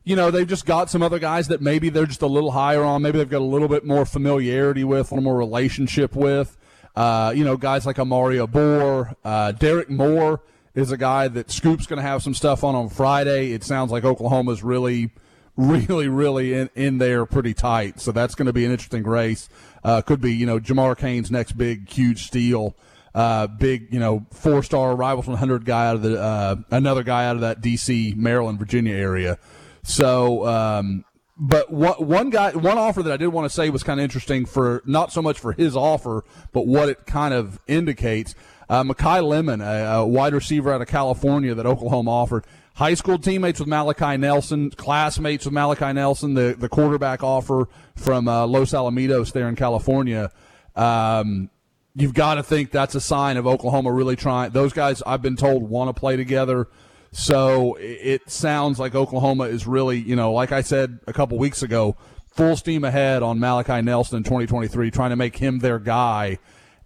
you 0.04 0.16
know, 0.16 0.32
they've 0.32 0.48
just 0.48 0.66
got 0.66 0.90
some 0.90 1.02
other 1.02 1.20
guys 1.20 1.48
that 1.48 1.62
maybe 1.62 1.90
they're 1.90 2.06
just 2.06 2.22
a 2.22 2.28
little 2.28 2.52
higher 2.52 2.84
on. 2.84 3.02
Maybe 3.02 3.20
they've 3.20 3.30
got 3.30 3.42
a 3.42 3.46
little 3.46 3.68
bit 3.68 3.86
more 3.86 4.06
familiarity 4.06 4.84
with, 4.84 5.12
a 5.12 5.16
little 5.16 5.24
more 5.24 5.38
relationship 5.38 6.16
with. 6.16 6.58
Uh, 6.96 7.32
you 7.36 7.46
know, 7.46 7.56
guys 7.56 7.86
like 7.86 7.96
Amario 7.98 8.48
Bohr, 8.48 9.16
uh, 9.24 9.54
Derrick 9.54 9.90
Moore 9.90 10.42
is 10.76 10.92
a 10.92 10.98
guy 10.98 11.28
that 11.30 11.52
Scoop's 11.52 11.88
going 11.88 11.98
to 11.98 12.04
have 12.04 12.22
some 12.22 12.34
stuff 12.34 12.64
on 12.64 12.76
on 12.76 12.90
Friday. 12.90 13.54
It 13.54 13.64
sounds 13.64 13.92
like 13.92 14.04
Oklahoma's 14.04 14.64
really 14.64 15.12
really, 15.60 16.08
really 16.08 16.54
in, 16.54 16.70
in 16.74 16.98
there 17.00 17.26
pretty 17.26 17.54
tight. 17.54 18.00
So 18.00 18.14
that's 18.14 18.34
going 18.34 18.46
to 18.46 18.54
be 18.54 18.64
an 18.64 18.72
interesting 18.72 19.04
race. 19.04 19.50
Uh, 19.84 20.02
could 20.02 20.22
be, 20.22 20.34
you 20.34 20.46
know, 20.46 20.60
Jamar 20.60 20.98
Cain's 20.98 21.32
next 21.32 21.54
big, 21.54 21.90
huge 21.90 22.28
steal. 22.28 22.76
Uh, 23.16 23.48
big, 23.48 23.92
you 23.92 24.00
know, 24.00 24.26
four 24.32 24.62
star 24.62 24.92
arrival 24.92 25.24
from 25.24 25.34
100 25.34 25.66
guy 25.66 25.88
out 25.88 25.96
of 25.96 26.02
the, 26.04 26.22
uh, 26.22 26.56
another 26.72 27.04
guy 27.04 27.26
out 27.26 27.36
of 27.36 27.42
that 27.42 27.60
D.C., 27.62 28.14
Maryland, 28.16 28.60
Virginia 28.60 28.96
area. 28.96 29.40
So, 29.84 30.46
um, 30.46 31.06
but 31.36 31.72
one, 31.72 31.94
one 31.94 32.30
guy, 32.30 32.52
one 32.52 32.78
offer 32.78 33.02
that 33.02 33.14
I 33.14 33.18
did 33.18 33.28
want 33.28 33.46
to 33.46 33.50
say 33.50 33.70
was 33.70 33.82
kind 33.82 34.00
of 34.00 34.04
interesting 34.04 34.46
for 34.46 34.84
not 34.86 35.12
so 35.12 35.22
much 35.22 35.40
for 35.40 35.54
his 35.54 35.76
offer, 35.76 36.24
but 36.52 36.68
what 36.68 36.90
it 36.90 37.06
kind 37.06 37.34
of 37.34 37.60
indicates. 37.68 38.36
Uh, 38.70 38.84
Makai 38.84 39.26
Lemon, 39.26 39.62
a, 39.62 39.66
a 39.66 40.06
wide 40.06 40.34
receiver 40.34 40.72
out 40.72 40.82
of 40.82 40.88
California 40.88 41.56
that 41.56 41.66
Oklahoma 41.66 42.12
offered 42.12 42.46
high 42.80 42.94
school 42.94 43.20
teammates 43.20 43.60
with 43.60 43.68
Malachi 43.68 44.16
Nelson, 44.16 44.70
classmates 44.70 45.44
with 45.44 45.54
Malachi 45.54 45.92
Nelson, 45.92 46.34
the, 46.34 46.56
the 46.58 46.70
quarterback 46.70 47.22
offer 47.22 47.68
from 47.98 48.30
uh, 48.30 48.48
Los 48.48 48.72
Alamitos 48.72 49.34
there 49.34 49.50
in 49.50 49.58
California. 49.58 50.32
Um, 50.78 51.50
you've 51.94 52.14
got 52.14 52.36
to 52.36 52.44
think 52.44 52.72
that's 52.72 52.96
a 52.96 53.02
sign 53.02 53.36
of 53.36 53.46
Oklahoma 53.46 53.92
really 53.92 54.16
trying. 54.16 54.52
Those 54.52 54.72
guys, 54.72 55.04
I've 55.06 55.22
been 55.22 55.36
told, 55.36 55.64
want 55.64 55.94
to 55.94 56.00
play 56.00 56.16
together. 56.16 56.70
So 57.12 57.76
it 57.82 58.30
sounds 58.30 58.80
like 58.80 58.96
Oklahoma 58.96 59.44
is 59.46 59.68
really, 59.68 59.98
you 59.98 60.16
know, 60.16 60.32
like 60.32 60.54
I 60.54 60.62
said 60.62 61.00
a 61.06 61.12
couple 61.12 61.38
weeks 61.38 61.62
ago, 61.62 61.98
full 62.32 62.56
steam 62.56 62.86
ahead 62.86 63.22
on 63.22 63.42
Malachi 63.42 63.82
Nelson 63.82 64.16
in 64.16 64.24
2023, 64.24 64.90
trying 64.90 65.10
to 65.10 65.18
make 65.18 65.36
him 65.36 65.60
their 65.60 65.80
guy. 65.80 66.40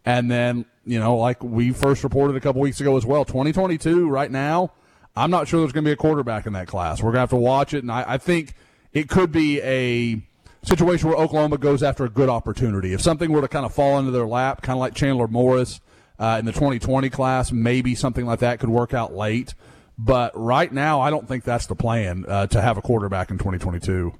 And 0.05 0.31
then, 0.31 0.65
you 0.85 0.99
know, 0.99 1.17
like 1.17 1.43
we 1.43 1.69
first 1.69 2.03
reported 2.03 2.35
a 2.35 2.39
couple 2.39 2.61
weeks 2.61 2.81
ago 2.81 2.97
as 2.97 3.05
well, 3.05 3.25
2022 3.25 4.09
right 4.09 4.31
now– 4.31 4.71
I'm 5.15 5.29
not 5.29 5.47
sure 5.47 5.59
there's 5.59 5.71
going 5.71 5.83
to 5.83 5.89
be 5.89 5.93
a 5.93 5.97
quarterback 5.97 6.45
in 6.45 6.53
that 6.53 6.67
class. 6.67 7.01
We're 7.01 7.11
going 7.11 7.15
to 7.15 7.19
have 7.21 7.29
to 7.29 7.35
watch 7.35 7.73
it, 7.73 7.83
and 7.83 7.91
I, 7.91 8.03
I 8.07 8.17
think 8.17 8.55
it 8.93 9.09
could 9.09 9.31
be 9.31 9.61
a 9.61 10.21
situation 10.63 11.09
where 11.09 11.17
Oklahoma 11.17 11.57
goes 11.57 11.83
after 11.83 12.03
a 12.05 12.09
good 12.09 12.29
opportunity. 12.29 12.93
If 12.93 13.01
something 13.01 13.31
were 13.31 13.41
to 13.41 13.47
kind 13.47 13.65
of 13.65 13.73
fall 13.73 13.99
into 13.99 14.11
their 14.11 14.25
lap, 14.25 14.61
kind 14.61 14.77
of 14.77 14.79
like 14.79 14.95
Chandler 14.95 15.27
Morris 15.27 15.81
uh, 16.17 16.37
in 16.39 16.45
the 16.45 16.51
2020 16.51 17.09
class, 17.09 17.51
maybe 17.51 17.95
something 17.95 18.25
like 18.25 18.39
that 18.39 18.59
could 18.59 18.69
work 18.69 18.93
out 18.93 19.13
late. 19.13 19.53
But 19.97 20.31
right 20.35 20.71
now, 20.71 21.01
I 21.01 21.11
don't 21.11 21.27
think 21.27 21.43
that's 21.43 21.67
the 21.67 21.75
plan 21.75 22.25
uh, 22.27 22.47
to 22.47 22.61
have 22.61 22.77
a 22.77 22.81
quarterback 22.81 23.29
in 23.29 23.37
2022. 23.37 24.17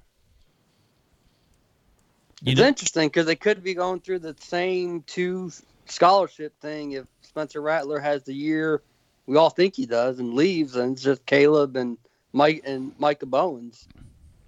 It's 2.46 2.60
interesting 2.60 3.08
because 3.08 3.26
they 3.26 3.38
could 3.38 3.64
be 3.64 3.74
going 3.74 4.02
through 4.02 4.20
the 4.20 4.36
same 4.40 5.02
two 5.04 5.52
scholarship 5.86 6.60
thing 6.60 6.92
if 6.92 7.06
Spencer 7.22 7.62
Rattler 7.62 8.00
has 8.00 8.24
the 8.24 8.34
year 8.34 8.82
we 9.26 9.38
all 9.38 9.50
think 9.50 9.76
he 9.76 9.86
does 9.86 10.20
and 10.20 10.34
leaves, 10.34 10.76
and 10.76 10.94
it's 10.94 11.02
just 11.02 11.26
Caleb 11.26 11.76
and 11.76 11.98
Mike 12.32 12.64
and 12.66 12.94
Micah 13.00 13.26
Bowens. 13.26 13.88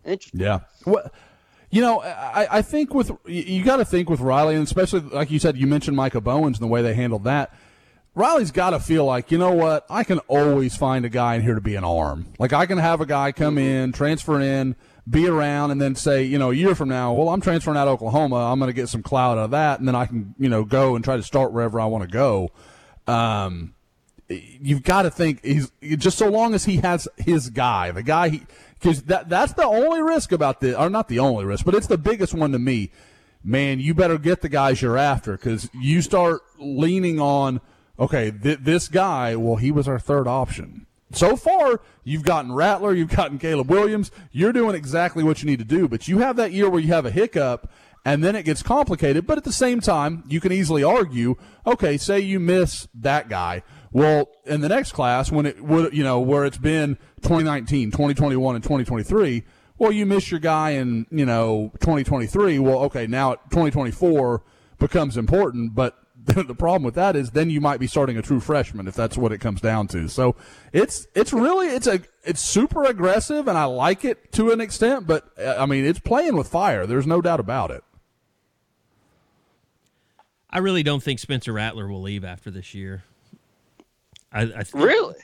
Interesting. 0.04 0.40
Yeah. 0.40 0.60
Well, 0.86 1.12
you 1.72 1.82
know, 1.82 2.02
I, 2.02 2.58
I 2.58 2.62
think 2.62 2.94
with 2.94 3.12
you 3.26 3.64
got 3.64 3.78
to 3.78 3.86
think 3.86 4.10
with 4.10 4.20
Riley, 4.20 4.56
and 4.56 4.64
especially 4.64 5.02
like 5.02 5.32
you 5.32 5.40
said, 5.40 5.58
you 5.58 5.68
mentioned 5.68 5.98
Micah 5.98 6.22
Bowens 6.22 6.58
and 6.58 6.64
the 6.64 6.72
way 6.72 6.82
they 6.82 6.94
handled 6.94 7.24
that. 7.26 7.54
Riley's 8.14 8.52
got 8.52 8.70
to 8.70 8.80
feel 8.80 9.04
like, 9.04 9.30
you 9.30 9.38
know 9.38 9.52
what, 9.52 9.86
I 9.90 10.06
can 10.06 10.20
always 10.20 10.78
find 10.78 11.04
a 11.04 11.10
guy 11.10 11.36
in 11.36 11.42
here 11.42 11.56
to 11.56 11.60
be 11.60 11.76
an 11.76 11.84
arm. 11.84 12.28
Like 12.40 12.54
I 12.54 12.66
can 12.66 12.78
have 12.78 13.02
a 13.02 13.06
guy 13.06 13.34
come 13.34 13.58
in, 13.58 13.92
transfer 13.92 14.40
in, 14.40 14.78
be 15.10 15.28
around, 15.28 15.72
and 15.72 15.82
then 15.82 15.96
say, 15.96 16.24
you 16.24 16.40
know, 16.40 16.52
a 16.52 16.56
year 16.56 16.76
from 16.76 16.88
now, 16.88 17.12
well, 17.12 17.28
I'm 17.28 17.42
transferring 17.42 17.76
out 17.76 17.90
of 17.90 17.96
Oklahoma. 17.96 18.38
I'm 18.38 18.58
going 18.58 18.70
to 18.70 18.74
get 18.74 18.88
some 18.88 19.04
clout 19.04 19.38
out 19.38 19.44
of 19.44 19.52
that, 19.52 19.80
and 19.80 19.88
then 19.88 19.96
I 19.96 20.06
can, 20.06 20.34
you 20.40 20.48
know, 20.48 20.64
go 20.64 20.96
and 20.96 21.04
try 21.04 21.18
to 21.18 21.24
start 21.24 21.52
wherever 21.52 21.78
I 21.78 21.88
want 21.88 22.06
to 22.06 22.10
go. 22.10 22.52
Um, 23.06 23.75
you've 24.30 24.84
got 24.84 25.04
to 25.04 25.12
think 25.12 25.44
he's 25.44 25.72
just 25.82 26.18
so 26.18 26.30
long 26.30 26.54
as 26.54 26.66
he 26.66 26.78
has 26.78 27.08
his 27.18 27.50
guy, 27.50 27.92
the 27.92 28.04
guy 28.04 28.30
he 28.30 28.42
because 28.80 29.04
that 29.04 29.30
that's 29.30 29.54
the 29.54 29.66
only 29.66 30.02
risk 30.02 30.32
about 30.32 30.60
this, 30.60 30.76
or 30.76 30.90
not 30.90 31.08
the 31.08 31.20
only 31.20 31.46
risk, 31.46 31.66
but 31.66 31.76
it's 31.76 31.88
the 31.88 31.98
biggest 31.98 32.34
one 32.34 32.52
to 32.52 32.60
me. 32.60 32.92
Man, 33.44 33.80
you 33.80 33.94
better 33.94 34.18
get 34.18 34.42
the 34.42 34.50
guys 34.50 34.82
you're 34.82 34.98
after 34.98 35.34
because 35.34 35.70
you 35.74 36.02
start 36.02 36.42
leaning 36.58 37.20
on 37.20 37.62
okay, 38.00 38.32
th- 38.32 38.60
this 38.62 38.88
guy. 38.88 39.36
Well, 39.36 39.58
he 39.58 39.72
was 39.72 39.88
our 39.88 40.00
third 40.00 40.28
option. 40.28 40.88
so 41.12 41.36
far, 41.36 41.82
you've 42.04 42.24
gotten 42.24 42.52
Rattler, 42.52 42.94
you've 42.94 43.16
gotten 43.16 43.38
Caleb 43.38 43.70
Williams. 43.70 44.12
You're 44.32 44.52
doing 44.52 44.76
exactly 44.76 45.24
what 45.24 45.42
you 45.42 45.50
need 45.50 45.60
to 45.60 45.66
do, 45.66 45.88
but 45.88 46.08
you 46.08 46.18
have 46.20 46.36
that 46.38 46.52
year 46.52 46.70
where 46.70 46.82
you 46.82 46.92
have 46.94 47.06
a 47.06 47.12
hiccup 47.12 47.72
and 48.04 48.24
then 48.24 48.36
it 48.36 48.44
gets 48.44 48.62
complicated. 48.62 49.26
But 49.26 49.38
at 49.38 49.44
the 49.44 49.52
same 49.52 49.80
time, 49.82 50.24
you 50.28 50.40
can 50.40 50.52
easily 50.52 50.84
argue, 50.84 51.36
okay, 51.66 51.98
say 51.98 52.20
you 52.20 52.40
miss 52.40 52.88
that 52.94 53.30
guy. 53.30 53.64
Well, 53.96 54.28
in 54.44 54.60
the 54.60 54.68
next 54.68 54.92
class, 54.92 55.32
when 55.32 55.46
it 55.46 55.64
would, 55.64 55.96
you 55.96 56.04
know, 56.04 56.20
where 56.20 56.44
it's 56.44 56.58
been 56.58 56.98
2019, 57.22 57.92
2021, 57.92 58.56
and 58.56 58.62
2023, 58.62 59.46
well, 59.78 59.90
you 59.90 60.06
miss 60.06 60.30
your 60.30 60.42
guy 60.42 60.72
in, 60.72 61.06
you 61.12 61.26
know, 61.26 61.72
2023. 61.80 62.60
Well, 62.60 62.80
okay, 62.80 63.08
now 63.08 63.36
2024 63.36 64.44
becomes 64.80 65.16
important, 65.16 65.76
but 65.76 65.98
the 66.26 66.54
problem 66.54 66.84
with 66.84 66.96
that 66.96 67.16
is 67.16 67.32
then 67.32 67.50
you 67.50 67.62
might 67.62 67.80
be 67.80 67.88
starting 67.88 68.18
a 68.18 68.22
true 68.22 68.42
freshman 68.42 68.86
if 68.86 68.96
that's 68.96 69.18
what 69.18 69.32
it 69.32 69.38
comes 69.38 69.62
down 69.62 69.88
to. 69.88 70.10
So 70.10 70.36
it's 70.74 71.08
it's 71.16 71.32
really 71.32 71.68
it's 71.68 71.88
a 71.88 72.02
it's 72.26 72.42
super 72.42 72.84
aggressive 72.84 73.48
and 73.48 73.58
I 73.58 73.64
like 73.64 74.04
it 74.04 74.34
to 74.34 74.52
an 74.52 74.60
extent, 74.60 75.08
but 75.08 75.30
uh, 75.40 75.56
I 75.58 75.66
mean 75.66 75.86
it's 75.86 76.00
playing 76.00 76.36
with 76.36 76.50
fire. 76.50 76.86
There's 76.86 77.08
no 77.08 77.22
doubt 77.22 77.40
about 77.40 77.72
it. 77.72 77.82
I 80.50 80.58
really 80.58 80.84
don't 80.84 81.02
think 81.02 81.20
Spencer 81.20 81.54
Rattler 81.54 81.88
will 81.88 82.02
leave 82.02 82.26
after 82.26 82.52
this 82.52 82.74
year. 82.74 83.06
I, 84.36 84.42
I 84.60 84.64
think, 84.64 84.84
Really? 84.86 85.16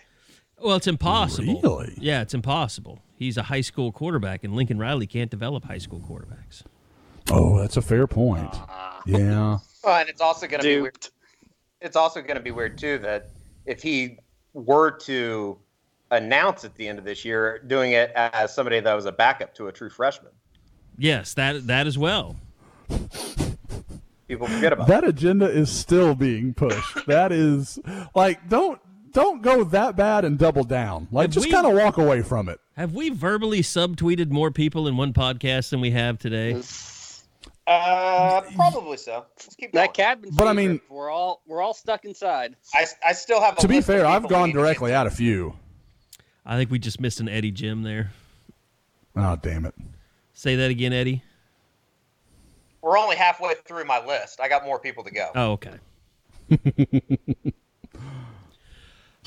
Well, 0.59 0.75
it's 0.77 0.87
impossible. 0.87 1.59
Really? 1.61 1.93
Yeah, 1.99 2.21
it's 2.21 2.33
impossible. 2.33 2.99
He's 3.15 3.37
a 3.37 3.43
high 3.43 3.61
school 3.61 3.91
quarterback, 3.91 4.43
and 4.43 4.55
Lincoln 4.55 4.77
Riley 4.79 5.07
can't 5.07 5.29
develop 5.29 5.65
high 5.65 5.77
school 5.79 5.99
quarterbacks. 5.99 6.63
Oh, 7.31 7.59
that's 7.59 7.77
a 7.77 7.81
fair 7.81 8.07
point. 8.07 8.49
Ah. 8.53 9.01
Yeah. 9.05 9.57
Well, 9.83 9.99
and 9.99 10.07
it's 10.09 10.21
also 10.21 10.45
going 10.45 10.61
to 10.61 10.67
be 10.67 10.79
weird. 10.81 11.07
It's 11.81 11.95
also 11.95 12.21
going 12.21 12.35
to 12.35 12.41
be 12.41 12.51
weird 12.51 12.77
too 12.77 12.99
that 12.99 13.31
if 13.65 13.81
he 13.81 14.19
were 14.53 14.91
to 14.91 15.57
announce 16.11 16.63
at 16.63 16.75
the 16.75 16.87
end 16.87 16.99
of 16.99 17.05
this 17.05 17.25
year, 17.25 17.63
doing 17.65 17.93
it 17.93 18.11
as 18.13 18.53
somebody 18.53 18.79
that 18.79 18.93
was 18.93 19.07
a 19.07 19.11
backup 19.11 19.55
to 19.55 19.69
a 19.69 19.71
true 19.71 19.89
freshman, 19.89 20.31
Yes, 20.99 21.33
that 21.33 21.65
that 21.65 21.87
as 21.87 21.97
well. 21.97 22.35
people 24.27 24.45
forget 24.47 24.71
about 24.73 24.87
That 24.87 25.03
agenda 25.03 25.47
is 25.49 25.71
still 25.71 26.13
being 26.15 26.53
pushed. 26.53 27.05
that 27.07 27.31
is 27.31 27.79
like 28.13 28.47
don't 28.49 28.79
don't 29.13 29.41
go 29.41 29.63
that 29.65 29.95
bad 29.95 30.25
and 30.25 30.37
double 30.37 30.63
down. 30.63 31.07
Like 31.11 31.25
Have 31.25 31.31
just 31.31 31.51
kind 31.51 31.65
of 31.67 31.73
walk 31.73 31.97
away 31.97 32.21
from 32.21 32.49
it. 32.49 32.59
Have 32.75 32.93
we 32.93 33.09
verbally 33.09 33.61
subtweeted 33.61 34.29
more 34.29 34.51
people 34.51 34.87
in 34.87 34.97
one 34.97 35.13
podcast 35.13 35.69
than 35.69 35.81
we 35.81 35.91
have 35.91 36.17
today? 36.19 36.61
Uh, 37.67 38.41
probably 38.55 38.97
so. 38.97 39.25
Let's 39.37 39.55
keep 39.55 39.71
going. 39.71 39.85
That 39.85 39.93
cabin. 39.93 40.31
But 40.33 40.47
I 40.47 40.53
mean- 40.53 40.81
we're 40.89 41.09
all 41.09 41.41
we're 41.45 41.61
all 41.61 41.73
stuck 41.73 42.05
inside. 42.05 42.55
I, 42.73 42.85
I 43.05 43.13
still 43.13 43.39
have. 43.41 43.57
A 43.57 43.61
To 43.61 43.67
be 43.67 43.81
fair, 43.81 44.05
I've 44.05 44.27
gone 44.27 44.47
need 44.47 44.53
to 44.53 44.57
get 44.57 44.63
directly 44.63 44.91
to. 44.91 44.95
at 44.97 45.07
a 45.07 45.11
few. 45.11 45.55
I 46.45 46.57
think 46.57 46.71
we 46.71 46.79
just 46.79 46.99
missed 46.99 47.19
an 47.19 47.29
Eddie 47.29 47.51
Jim 47.51 47.83
there. 47.83 48.11
Oh 49.15 49.37
damn 49.41 49.65
it. 49.65 49.75
Say 50.33 50.55
that 50.55 50.71
again, 50.71 50.91
Eddie. 50.91 51.23
We're 52.81 52.97
only 52.97 53.15
halfway 53.15 53.53
through 53.65 53.85
my 53.85 54.03
list. 54.03 54.39
I 54.41 54.49
got 54.49 54.65
more 54.65 54.79
people 54.79 55.03
to 55.03 55.11
go. 55.11 55.29
Oh, 55.35 55.51
okay. 55.51 55.77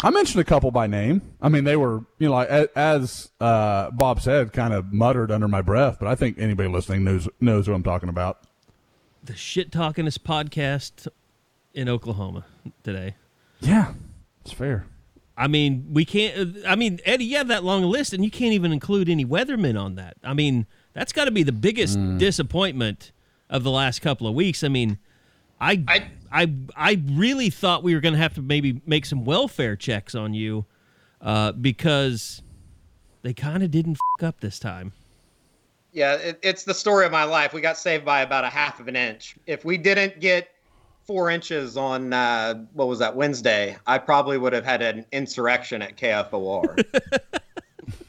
I 0.05 0.11
mentioned 0.11 0.39
a 0.39 0.45
couple 0.45 0.71
by 0.71 0.87
name. 0.87 1.23
I 1.41 1.49
mean, 1.49 1.65
they 1.65 1.77
were, 1.77 2.05
you 2.19 2.29
know, 2.29 2.33
like 2.35 2.51
as 2.77 3.31
uh, 3.41 3.91
Bob 3.91 4.21
said, 4.21 4.53
kind 4.53 4.75
of 4.75 4.93
muttered 4.93 5.31
under 5.31 5.49
my 5.49 5.63
breath, 5.63 5.97
but 5.99 6.09
I 6.09 6.15
think 6.15 6.39
anybody 6.39 6.69
listening 6.69 7.05
knows 7.05 7.27
knows 7.41 7.67
who 7.67 7.73
I'm 7.73 7.83
talking 7.83 8.11
about. 8.11 8.43
The 9.23 9.35
shit 9.35 9.71
talkingest 9.71 10.19
podcast 10.19 11.09
in 11.73 11.89
Oklahoma 11.89 12.45
today. 12.83 13.15
Yeah, 13.61 13.95
it's 14.43 14.53
fair. 14.53 14.85
I 15.39 15.49
mean, 15.49 15.87
we 15.91 16.05
can't. 16.05 16.59
I 16.67 16.77
mean, 16.77 17.01
Eddie, 17.07 17.25
you 17.25 17.39
have 17.39 17.49
that 17.49 17.65
long 17.65 17.83
list, 17.85 18.13
and 18.13 18.23
you 18.23 18.31
can't 18.31 18.53
even 18.53 18.75
include 18.75 19.09
any 19.09 19.25
weathermen 19.25 19.81
on 19.81 19.95
that. 19.95 20.19
I 20.23 20.35
mean, 20.35 20.67
that's 20.93 21.15
got 21.15 21.25
to 21.25 21.31
be 21.31 21.45
the 21.45 21.51
biggest 21.51 21.99
disappointment 22.19 23.11
of 23.49 23.63
the 23.63 23.71
last 23.71 24.03
couple 24.03 24.27
of 24.27 24.35
weeks. 24.35 24.63
I 24.63 24.69
mean, 24.69 24.99
I, 25.59 25.83
I, 25.89 26.09
I- 26.35 26.53
I, 26.77 27.03
really 27.13 27.49
thought 27.49 27.83
we 27.83 27.95
were 27.95 28.01
going 28.01 28.15
to 28.15 28.19
have 28.19 28.35
to 28.35 28.43
maybe 28.43 28.83
make 28.87 29.07
some 29.07 29.25
welfare 29.25 29.77
checks 29.77 30.15
on 30.15 30.35
you, 30.35 30.67
uh, 31.21 31.53
because 31.53 32.43
they 33.23 33.33
kind 33.33 33.63
of 33.63 33.71
didn't 33.71 33.99
f- 34.21 34.25
up 34.25 34.41
this 34.41 34.59
time. 34.59 34.93
Yeah, 35.93 36.15
it, 36.15 36.41
it's 36.43 36.65
the 36.65 36.75
story 36.75 37.07
of 37.07 37.13
my 37.13 37.25
life. 37.25 37.53
We 37.55 37.61
got 37.61 37.79
saved 37.79 38.05
by 38.05 38.23
about 38.23 38.43
a 38.45 38.51
half 38.51 38.81
of 38.81 38.89
an 38.89 38.97
inch. 38.97 39.37
If 39.47 39.65
we 39.65 39.79
didn't 39.79 40.21
get 40.21 40.49
four 41.05 41.31
inches 41.31 41.77
on 41.77 42.13
uh, 42.13 42.65
what 42.73 42.89
was 42.89 42.99
that 42.99 43.15
Wednesday, 43.15 43.77
I 43.87 43.99
probably 43.99 44.37
would 44.37 44.53
have 44.53 44.65
had 44.65 44.83
an 44.83 45.07
insurrection 45.13 45.83
at 45.83 45.97
KFOR. 45.97 46.85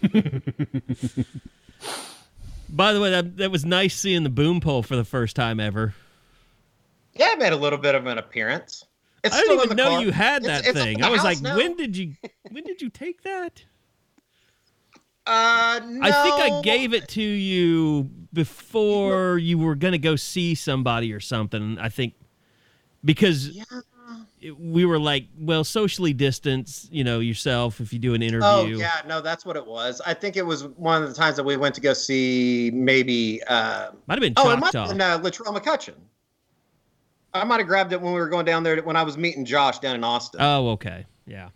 By 2.69 2.91
the 2.91 2.99
way, 2.99 3.11
that, 3.11 3.37
that 3.37 3.51
was 3.51 3.63
nice 3.63 3.95
seeing 3.95 4.23
the 4.23 4.29
boom 4.29 4.59
pole 4.59 4.81
for 4.83 4.95
the 4.95 5.05
first 5.05 5.35
time 5.35 5.59
ever. 5.59 5.93
Yeah, 7.15 7.29
I 7.31 7.35
made 7.35 7.53
a 7.53 7.57
little 7.57 7.79
bit 7.79 7.95
of 7.95 8.05
an 8.05 8.17
appearance. 8.17 8.83
It's 9.23 9.35
I 9.35 9.41
didn't 9.41 9.63
even 9.65 9.77
know 9.77 9.89
car. 9.89 10.01
you 10.03 10.11
had 10.11 10.43
that 10.43 10.65
it's 10.67 10.77
thing. 10.79 10.95
in 10.95 11.01
the 11.01 11.07
I 11.07 11.09
was 11.09 11.23
like, 11.23 11.41
now. 11.41 11.55
when 11.57 11.75
did 11.75 11.97
you 11.97 12.13
when 12.51 12.63
did 12.63 12.81
you 12.81 12.89
take 12.89 13.23
that? 13.23 13.63
Uh, 15.27 15.79
no. 15.83 16.01
I 16.07 16.11
think 16.11 16.35
I 16.35 16.61
gave 16.61 16.93
it 16.93 17.07
to 17.09 17.21
you 17.21 18.03
before 18.31 19.39
you 19.39 19.57
were 19.57 19.73
going 19.73 19.93
to 19.93 19.97
go 19.97 20.15
see 20.15 20.53
somebody 20.53 21.11
or 21.11 21.19
something. 21.19 21.79
I 21.79 21.89
think 21.89 22.13
because 23.03 23.47
it- 23.47 24.59
we 24.59 24.85
were 24.85 24.99
like, 24.99 25.25
well, 25.39 25.63
socially 25.63 26.13
distance, 26.13 26.87
you 26.91 27.03
know, 27.03 27.19
yourself 27.19 27.81
if 27.81 27.91
you 27.91 27.97
do 27.97 28.13
an 28.13 28.21
interview. 28.21 28.45
Oh 28.45 28.65
yeah, 28.65 29.01
no, 29.07 29.19
that's 29.21 29.43
what 29.43 29.55
it 29.55 29.65
was. 29.65 29.99
I 30.05 30.13
think 30.13 30.37
it 30.37 30.45
was 30.45 30.67
one 30.67 31.01
of 31.01 31.09
the 31.09 31.15
times 31.15 31.35
that 31.37 31.43
we 31.43 31.57
went 31.57 31.73
to 31.75 31.81
go 31.81 31.93
see 31.93 32.69
maybe. 32.71 33.41
Uh, 33.47 33.91
Might 34.05 34.15
have 34.15 34.21
been 34.21 34.33
oh, 34.37 34.51
it 34.51 34.57
might 34.57 34.73
Choctaw. 34.73 34.89
have 34.89 34.89
been 34.89 35.01
uh, 35.01 35.17
Latrell 35.19 35.59
McCutcheon. 35.59 35.95
I 37.35 37.43
might 37.43 37.59
have 37.59 37.67
grabbed 37.67 37.91
it 37.93 38.01
when 38.01 38.13
we 38.13 38.19
were 38.19 38.29
going 38.29 38.45
down 38.45 38.63
there 38.63 38.81
when 38.81 38.95
I 38.95 39.03
was 39.03 39.17
meeting 39.17 39.45
Josh 39.45 39.79
down 39.79 39.95
in 39.95 40.03
Austin. 40.03 40.39
Oh, 40.41 40.69
okay. 40.69 41.05
Yeah. 41.27 41.49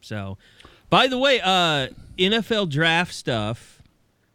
So, 0.00 0.38
by 0.90 1.06
the 1.08 1.18
way, 1.18 1.40
uh, 1.42 1.88
NFL 2.18 2.70
draft 2.70 3.12
stuff, 3.12 3.82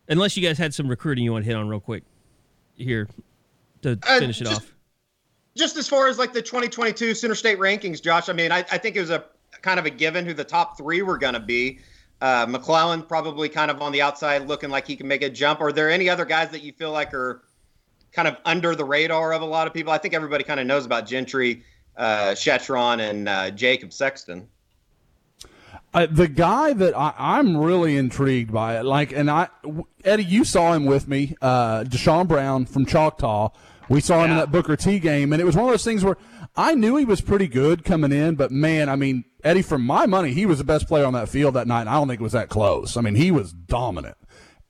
unless 0.08 0.36
you 0.38 0.46
guys 0.48 0.58
had 0.58 0.74
some 0.74 0.88
recruiting 0.88 1.24
you 1.24 1.32
want 1.32 1.46
to 1.46 1.50
hit 1.50 1.58
on 1.58 1.68
real 1.70 1.80
quick 1.80 2.04
here 2.76 3.08
to 3.82 3.98
Uh, 4.08 4.20
finish 4.20 4.42
it 4.42 4.48
off. 4.48 4.74
just 5.56 5.78
as 5.78 5.88
far 5.88 6.08
as 6.08 6.18
like 6.20 6.34
the 6.34 6.42
2022 6.42 7.14
Center 7.16 7.36
State 7.36 7.60
rankings, 7.60 8.02
Josh, 8.02 8.30
I 8.30 8.34
mean, 8.34 8.52
I, 8.52 8.60
I 8.72 8.78
think 8.78 8.96
it 8.96 9.00
was 9.00 9.10
a 9.10 9.24
kind 9.62 9.80
of 9.80 9.86
a 9.86 9.90
given 9.90 10.26
who 10.26 10.34
the 10.34 10.44
top 10.44 10.78
three 10.78 11.02
were 11.02 11.18
going 11.18 11.34
to 11.36 11.40
be. 11.40 11.80
Uh, 12.22 12.46
McClellan 12.48 13.04
probably 13.04 13.50
kind 13.50 13.70
of 13.70 13.82
on 13.82 13.92
the 13.92 14.02
outside 14.02 14.48
looking 14.48 14.70
like 14.70 14.88
he 14.88 14.96
can 14.96 15.08
make 15.08 15.22
a 15.24 15.30
jump. 15.30 15.60
Are 15.62 15.72
there 15.72 15.90
any 15.90 16.10
other 16.10 16.26
guys 16.26 16.50
that 16.52 16.62
you 16.64 16.72
feel 16.74 16.92
like 16.92 17.14
are 17.14 17.44
kind 18.14 18.28
of 18.28 18.38
under 18.46 18.76
the 18.76 18.86
radar 18.86 19.34
of 19.34 19.42
a 19.42 19.46
lot 19.46 19.68
of 19.68 19.74
people? 19.74 19.92
I 19.92 19.98
think 19.98 20.14
everybody 20.14 20.44
kind 20.44 20.60
of 20.60 20.68
knows 20.68 20.86
about 20.86 21.06
Gentry, 21.06 21.64
uh, 21.98 22.32
Shettron, 22.32 23.00
and 23.00 23.28
uh, 23.28 23.52
Jacob 23.52 23.92
Sexton. 23.92 24.48
Uh, 25.94 26.08
the 26.10 26.28
guy 26.28 26.74
that 26.74 26.98
I, 26.98 27.14
I'm 27.18 27.56
really 27.56 27.98
intrigued 27.98 28.52
by 28.52 28.80
it, 28.80 28.84
like, 28.84 29.12
and 29.12 29.30
I, 29.30 29.50
Eddie, 30.04 30.24
you 30.24 30.44
saw 30.44 30.74
him 30.74 30.86
with 30.86 31.08
me, 31.08 31.36
uh, 31.40 31.84
Deshaun 31.84 32.28
Brown 32.28 32.66
from 32.66 32.86
Choctaw. 32.88 33.50
We 33.90 34.02
saw 34.02 34.24
him 34.24 34.32
in 34.32 34.38
that 34.38 34.52
Booker 34.52 34.76
T 34.76 34.98
game, 34.98 35.34
and 35.34 35.42
it 35.42 35.46
was 35.46 35.56
one 35.56 35.66
of 35.66 35.72
those 35.72 35.84
things 35.84 36.04
where 36.04 36.18
I 36.56 36.74
knew 36.74 36.96
he 36.96 37.06
was 37.06 37.22
pretty 37.22 37.48
good 37.48 37.84
coming 37.84 38.12
in, 38.12 38.36
but 38.36 38.50
man, 38.50 38.90
I 38.90 38.96
mean, 38.96 39.26
Eddie, 39.44 39.62
for 39.62 39.78
my 39.78 40.06
money, 40.08 40.34
he 40.34 40.46
was 40.46 40.58
the 40.58 40.64
best 40.64 40.88
player 40.88 41.06
on 41.06 41.14
that 41.14 41.30
field 41.30 41.56
that 41.56 41.68
night. 41.68 41.82
And 41.82 41.90
I 41.90 41.94
don't 41.94 42.08
think 42.08 42.22
it 42.22 42.24
was 42.24 42.32
that 42.32 42.50
close. 42.50 42.96
I 42.96 43.02
mean, 43.02 43.16
he 43.16 43.30
was 43.30 43.52
dominant, 43.52 44.18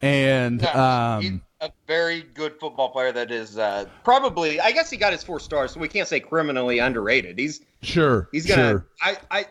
and 0.02 0.60
he's 0.60 0.76
um, 0.76 1.43
a 1.64 1.72
very 1.88 2.24
good 2.34 2.60
football 2.60 2.90
player 2.90 3.12
that 3.14 3.32
is 3.32 3.58
uh, 3.58 3.86
probably, 4.04 4.60
I 4.60 4.72
guess 4.72 4.90
he 4.90 4.98
got 4.98 5.14
his 5.14 5.24
four 5.24 5.40
stars, 5.40 5.72
so 5.72 5.80
we 5.80 5.88
can't 5.88 6.08
say 6.08 6.20
criminally 6.20 6.80
underrated. 6.80 7.40
He's 7.40 7.62
sure, 7.82 8.28
He's 8.32 8.46
gonna. 8.46 8.70
sure. 8.70 8.88
I, 9.02 9.18
I, 9.32 9.46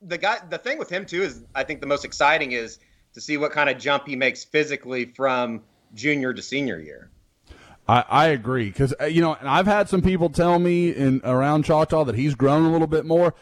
the 0.00 0.16
guy. 0.16 0.38
The 0.48 0.58
thing 0.58 0.78
with 0.78 0.88
him 0.88 1.04
too 1.04 1.22
is, 1.22 1.44
I 1.54 1.64
think 1.64 1.80
the 1.80 1.86
most 1.86 2.04
exciting 2.04 2.52
is 2.52 2.78
to 3.12 3.20
see 3.20 3.36
what 3.36 3.52
kind 3.52 3.68
of 3.68 3.78
jump 3.78 4.06
he 4.06 4.16
makes 4.16 4.44
physically 4.44 5.04
from 5.04 5.62
junior 5.94 6.32
to 6.32 6.40
senior 6.40 6.78
year. 6.78 7.10
I, 7.86 8.04
I 8.08 8.26
agree 8.28 8.66
because 8.66 8.94
you 9.10 9.20
know, 9.20 9.34
and 9.34 9.48
I've 9.48 9.66
had 9.66 9.88
some 9.88 10.00
people 10.00 10.30
tell 10.30 10.58
me 10.58 10.90
in 10.90 11.20
around 11.22 11.64
Choctaw 11.64 12.04
that 12.04 12.14
he's 12.14 12.34
grown 12.34 12.64
a 12.64 12.72
little 12.72 12.86
bit 12.86 13.04
more. 13.04 13.34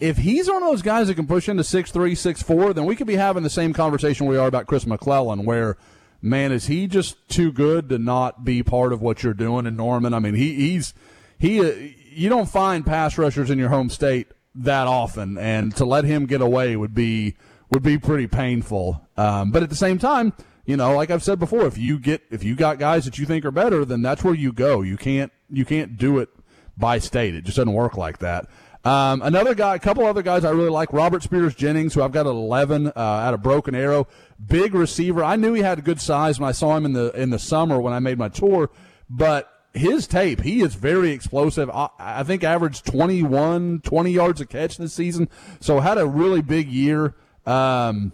If 0.00 0.16
he's 0.16 0.48
one 0.48 0.62
of 0.62 0.68
those 0.68 0.82
guys 0.82 1.06
that 1.08 1.14
can 1.14 1.26
push 1.26 1.48
into 1.48 1.64
six 1.64 1.90
three, 1.90 2.14
six 2.14 2.42
four, 2.42 2.72
then 2.72 2.86
we 2.86 2.96
could 2.96 3.06
be 3.06 3.16
having 3.16 3.42
the 3.42 3.50
same 3.50 3.74
conversation 3.74 4.26
we 4.26 4.38
are 4.38 4.48
about 4.48 4.66
Chris 4.66 4.86
McClellan, 4.86 5.44
where 5.44 5.76
man 6.24 6.52
is 6.52 6.66
he 6.66 6.86
just 6.86 7.28
too 7.28 7.52
good 7.52 7.88
to 7.90 7.98
not 7.98 8.44
be 8.44 8.62
part 8.62 8.92
of 8.92 9.02
what 9.02 9.22
you're 9.22 9.34
doing 9.34 9.66
in 9.66 9.76
Norman? 9.76 10.14
I 10.14 10.18
mean, 10.18 10.34
he 10.34 10.54
he's 10.54 10.94
he. 11.38 11.60
Uh, 11.60 11.72
you 12.10 12.28
don't 12.28 12.48
find 12.48 12.86
pass 12.86 13.18
rushers 13.18 13.50
in 13.50 13.58
your 13.58 13.68
home 13.68 13.90
state 13.90 14.28
that 14.54 14.86
often, 14.86 15.36
and 15.36 15.74
to 15.76 15.84
let 15.84 16.04
him 16.04 16.26
get 16.26 16.40
away 16.40 16.76
would 16.76 16.94
be 16.94 17.36
would 17.70 17.82
be 17.82 17.98
pretty 17.98 18.26
painful. 18.26 19.06
Um, 19.16 19.50
but 19.50 19.62
at 19.62 19.68
the 19.68 19.76
same 19.76 19.98
time, 19.98 20.32
you 20.64 20.76
know, 20.76 20.94
like 20.94 21.10
I've 21.10 21.22
said 21.22 21.38
before, 21.38 21.66
if 21.66 21.76
you 21.76 21.98
get 21.98 22.22
if 22.30 22.42
you 22.42 22.54
got 22.54 22.78
guys 22.78 23.04
that 23.04 23.18
you 23.18 23.26
think 23.26 23.44
are 23.44 23.50
better, 23.50 23.84
then 23.84 24.00
that's 24.00 24.24
where 24.24 24.34
you 24.34 24.52
go. 24.52 24.80
You 24.80 24.96
can't 24.96 25.32
you 25.50 25.64
can't 25.64 25.96
do 25.96 26.18
it 26.18 26.30
by 26.76 26.98
state. 26.98 27.34
It 27.34 27.44
just 27.44 27.56
doesn't 27.56 27.72
work 27.72 27.96
like 27.96 28.18
that. 28.18 28.46
Um, 28.84 29.22
another 29.22 29.54
guy, 29.54 29.74
a 29.76 29.78
couple 29.78 30.04
other 30.04 30.22
guys 30.22 30.44
I 30.44 30.50
really 30.50 30.68
like, 30.68 30.92
Robert 30.92 31.22
Spears 31.22 31.54
Jennings, 31.54 31.94
who 31.94 32.02
I've 32.02 32.12
got 32.12 32.26
at 32.26 32.30
11 32.30 32.88
uh, 32.88 32.90
out 32.96 33.32
of 33.32 33.42
Broken 33.42 33.74
Arrow, 33.74 34.06
big 34.46 34.74
receiver. 34.74 35.24
I 35.24 35.36
knew 35.36 35.54
he 35.54 35.62
had 35.62 35.78
a 35.78 35.82
good 35.82 36.00
size 36.00 36.38
when 36.38 36.48
I 36.48 36.52
saw 36.52 36.76
him 36.76 36.84
in 36.84 36.92
the 36.92 37.10
in 37.12 37.30
the 37.30 37.38
summer 37.38 37.80
when 37.80 37.94
I 37.94 37.98
made 37.98 38.18
my 38.18 38.28
tour, 38.28 38.70
but 39.08 39.50
his 39.72 40.06
tape, 40.06 40.42
he 40.42 40.60
is 40.60 40.74
very 40.74 41.10
explosive. 41.10 41.70
I, 41.70 41.88
I 41.98 42.22
think 42.24 42.44
averaged 42.44 42.84
21, 42.84 43.80
20 43.80 44.10
yards 44.10 44.40
a 44.40 44.46
catch 44.46 44.76
this 44.76 44.92
season, 44.92 45.28
so 45.60 45.80
had 45.80 45.96
a 45.96 46.06
really 46.06 46.42
big 46.42 46.68
year. 46.68 47.14
Um, 47.46 48.12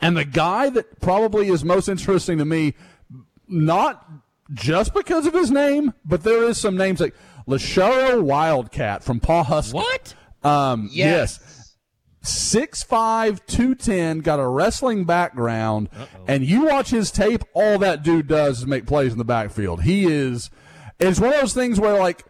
and 0.00 0.16
the 0.16 0.24
guy 0.24 0.68
that 0.70 1.00
probably 1.00 1.48
is 1.48 1.64
most 1.64 1.88
interesting 1.88 2.38
to 2.38 2.44
me, 2.44 2.74
not 3.46 4.04
just 4.52 4.92
because 4.92 5.26
of 5.26 5.32
his 5.32 5.50
name, 5.50 5.94
but 6.04 6.24
there 6.24 6.44
is 6.44 6.58
some 6.58 6.76
names 6.76 7.00
like 7.00 7.14
Lasharo 7.46 8.22
Wildcat 8.22 9.02
from 9.04 9.20
Pawhuska. 9.20 9.74
What? 9.74 10.14
Um, 10.42 10.88
Yes. 10.92 11.38
yes. 11.40 11.48
6'5", 12.24 13.40
210, 13.46 14.20
got 14.20 14.38
a 14.38 14.46
wrestling 14.46 15.04
background, 15.04 15.88
and 16.28 16.44
you 16.44 16.66
watch 16.66 16.90
his 16.90 17.10
tape, 17.10 17.42
all 17.52 17.78
that 17.78 18.02
dude 18.04 18.28
does 18.28 18.60
is 18.60 18.66
make 18.66 18.86
plays 18.86 19.10
in 19.12 19.18
the 19.18 19.24
backfield. 19.24 19.82
He 19.82 20.04
is, 20.04 20.48
it's 21.00 21.18
one 21.18 21.32
of 21.32 21.40
those 21.40 21.52
things 21.54 21.80
where 21.80 21.98
like, 21.98 22.24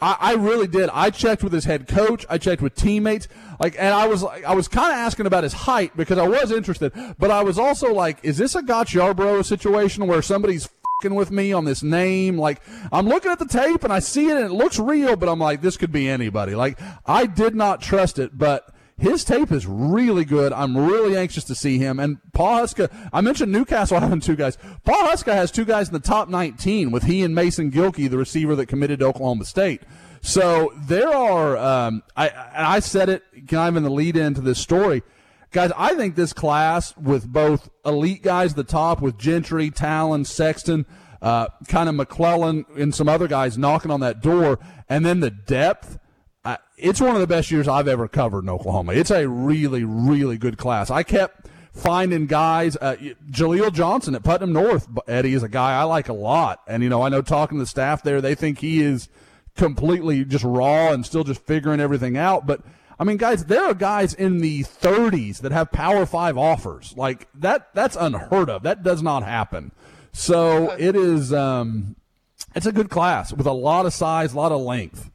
I, 0.00 0.16
I 0.18 0.34
really 0.34 0.68
did. 0.68 0.88
I 0.92 1.10
checked 1.10 1.42
with 1.42 1.52
his 1.52 1.64
head 1.64 1.88
coach. 1.88 2.24
I 2.30 2.38
checked 2.38 2.62
with 2.62 2.76
teammates. 2.76 3.26
Like, 3.58 3.74
and 3.78 3.92
I 3.92 4.06
was 4.06 4.22
like, 4.22 4.44
I 4.44 4.54
was 4.54 4.68
kind 4.68 4.92
of 4.92 4.96
asking 4.96 5.26
about 5.26 5.42
his 5.42 5.52
height 5.52 5.96
because 5.96 6.18
I 6.18 6.26
was 6.28 6.52
interested, 6.52 6.92
but 7.18 7.30
I 7.32 7.42
was 7.42 7.58
also 7.58 7.92
like, 7.92 8.18
is 8.22 8.38
this 8.38 8.54
a 8.54 8.62
Gotch 8.62 8.94
Yarbrough 8.94 9.44
situation 9.44 10.06
where 10.06 10.22
somebody's 10.22 10.68
with 11.04 11.30
me 11.30 11.52
on 11.52 11.64
this 11.64 11.82
name? 11.82 12.36
Like, 12.36 12.60
I'm 12.90 13.06
looking 13.06 13.30
at 13.30 13.38
the 13.38 13.46
tape 13.46 13.84
and 13.84 13.92
I 13.92 14.00
see 14.00 14.28
it 14.28 14.36
and 14.36 14.46
it 14.46 14.52
looks 14.52 14.80
real, 14.80 15.14
but 15.14 15.28
I'm 15.28 15.38
like, 15.38 15.62
this 15.62 15.76
could 15.76 15.92
be 15.92 16.08
anybody. 16.08 16.56
Like, 16.56 16.78
I 17.06 17.26
did 17.26 17.54
not 17.54 17.80
trust 17.80 18.18
it, 18.18 18.36
but 18.36 18.74
his 18.98 19.22
tape 19.22 19.52
is 19.52 19.64
really 19.64 20.24
good. 20.24 20.52
I'm 20.52 20.76
really 20.76 21.16
anxious 21.16 21.44
to 21.44 21.54
see 21.54 21.78
him. 21.78 22.00
And 22.00 22.18
Pawhuska, 22.32 22.90
I 23.12 23.20
mentioned 23.20 23.52
Newcastle 23.52 24.00
having 24.00 24.18
two 24.18 24.34
guys. 24.34 24.58
Pawhuska 24.84 25.32
has 25.32 25.52
two 25.52 25.64
guys 25.64 25.86
in 25.86 25.94
the 25.94 26.00
top 26.00 26.28
19 26.28 26.90
with 26.90 27.04
he 27.04 27.22
and 27.22 27.32
Mason 27.32 27.70
Gilkey, 27.70 28.10
the 28.10 28.18
receiver 28.18 28.56
that 28.56 28.66
committed 28.66 28.98
to 28.98 29.06
Oklahoma 29.06 29.44
State. 29.44 29.82
So 30.20 30.72
there 30.76 31.14
are, 31.14 31.56
um, 31.56 32.02
I, 32.16 32.32
I 32.56 32.80
said 32.80 33.08
it 33.08 33.22
kind 33.46 33.68
of 33.68 33.76
in 33.76 33.82
the 33.84 33.90
lead 33.90 34.16
into 34.16 34.40
this 34.40 34.58
story. 34.58 35.04
Guys, 35.50 35.72
I 35.76 35.94
think 35.94 36.14
this 36.14 36.32
class 36.32 36.96
with 36.96 37.26
both 37.26 37.70
elite 37.84 38.22
guys 38.22 38.52
at 38.52 38.56
the 38.56 38.64
top 38.64 39.00
with 39.00 39.16
Gentry, 39.18 39.70
Talyn, 39.70 40.26
Sexton, 40.26 40.84
uh, 41.22 41.48
kind 41.68 41.88
of 41.88 41.94
McClellan 41.94 42.66
and 42.76 42.94
some 42.94 43.08
other 43.08 43.28
guys 43.28 43.56
knocking 43.56 43.90
on 43.90 44.00
that 44.00 44.20
door, 44.20 44.58
and 44.88 45.04
then 45.04 45.20
the 45.20 45.30
depth– 45.30 45.98
uh, 46.48 46.56
it's 46.78 46.98
one 46.98 47.14
of 47.14 47.20
the 47.20 47.26
best 47.26 47.50
years 47.50 47.68
I've 47.68 47.88
ever 47.88 48.08
covered 48.08 48.44
in 48.44 48.48
Oklahoma. 48.48 48.94
It's 48.94 49.10
a 49.10 49.28
really, 49.28 49.84
really 49.84 50.38
good 50.38 50.56
class. 50.56 50.90
I 50.90 51.02
kept 51.02 51.46
finding 51.74 52.26
guys. 52.26 52.74
Uh, 52.76 52.96
Jaleel 53.30 53.70
Johnson 53.70 54.14
at 54.14 54.22
Putnam 54.22 54.54
North, 54.54 54.88
Eddie 55.06 55.34
is 55.34 55.42
a 55.42 55.48
guy 55.50 55.78
I 55.78 55.82
like 55.82 56.08
a 56.08 56.14
lot, 56.14 56.62
and 56.66 56.82
you 56.82 56.88
know 56.88 57.02
I 57.02 57.10
know 57.10 57.20
talking 57.20 57.58
to 57.58 57.62
the 57.64 57.66
staff 57.66 58.02
there, 58.02 58.22
they 58.22 58.34
think 58.34 58.60
he 58.60 58.80
is 58.80 59.10
completely 59.56 60.24
just 60.24 60.44
raw 60.44 60.90
and 60.90 61.04
still 61.04 61.22
just 61.22 61.44
figuring 61.44 61.80
everything 61.80 62.16
out. 62.16 62.46
But 62.46 62.62
I 62.98 63.04
mean, 63.04 63.16
guys, 63.16 63.44
there 63.44 63.64
are 63.64 63.74
guys 63.74 64.12
in 64.12 64.38
the 64.38 64.64
30s 64.64 65.40
that 65.42 65.52
have 65.52 65.70
Power 65.70 66.04
Five 66.04 66.36
offers. 66.36 66.94
Like 66.96 67.28
that, 67.34 67.68
that's 67.74 67.96
unheard 67.96 68.50
of. 68.50 68.62
That 68.64 68.82
does 68.82 69.02
not 69.02 69.22
happen. 69.22 69.70
So 70.12 70.72
it 70.72 70.96
is. 70.96 71.32
Um, 71.32 71.96
it's 72.54 72.66
a 72.66 72.72
good 72.72 72.90
class 72.90 73.32
with 73.32 73.46
a 73.46 73.52
lot 73.52 73.86
of 73.86 73.92
size, 73.92 74.32
a 74.32 74.36
lot 74.36 74.52
of 74.52 74.60
length. 74.60 75.10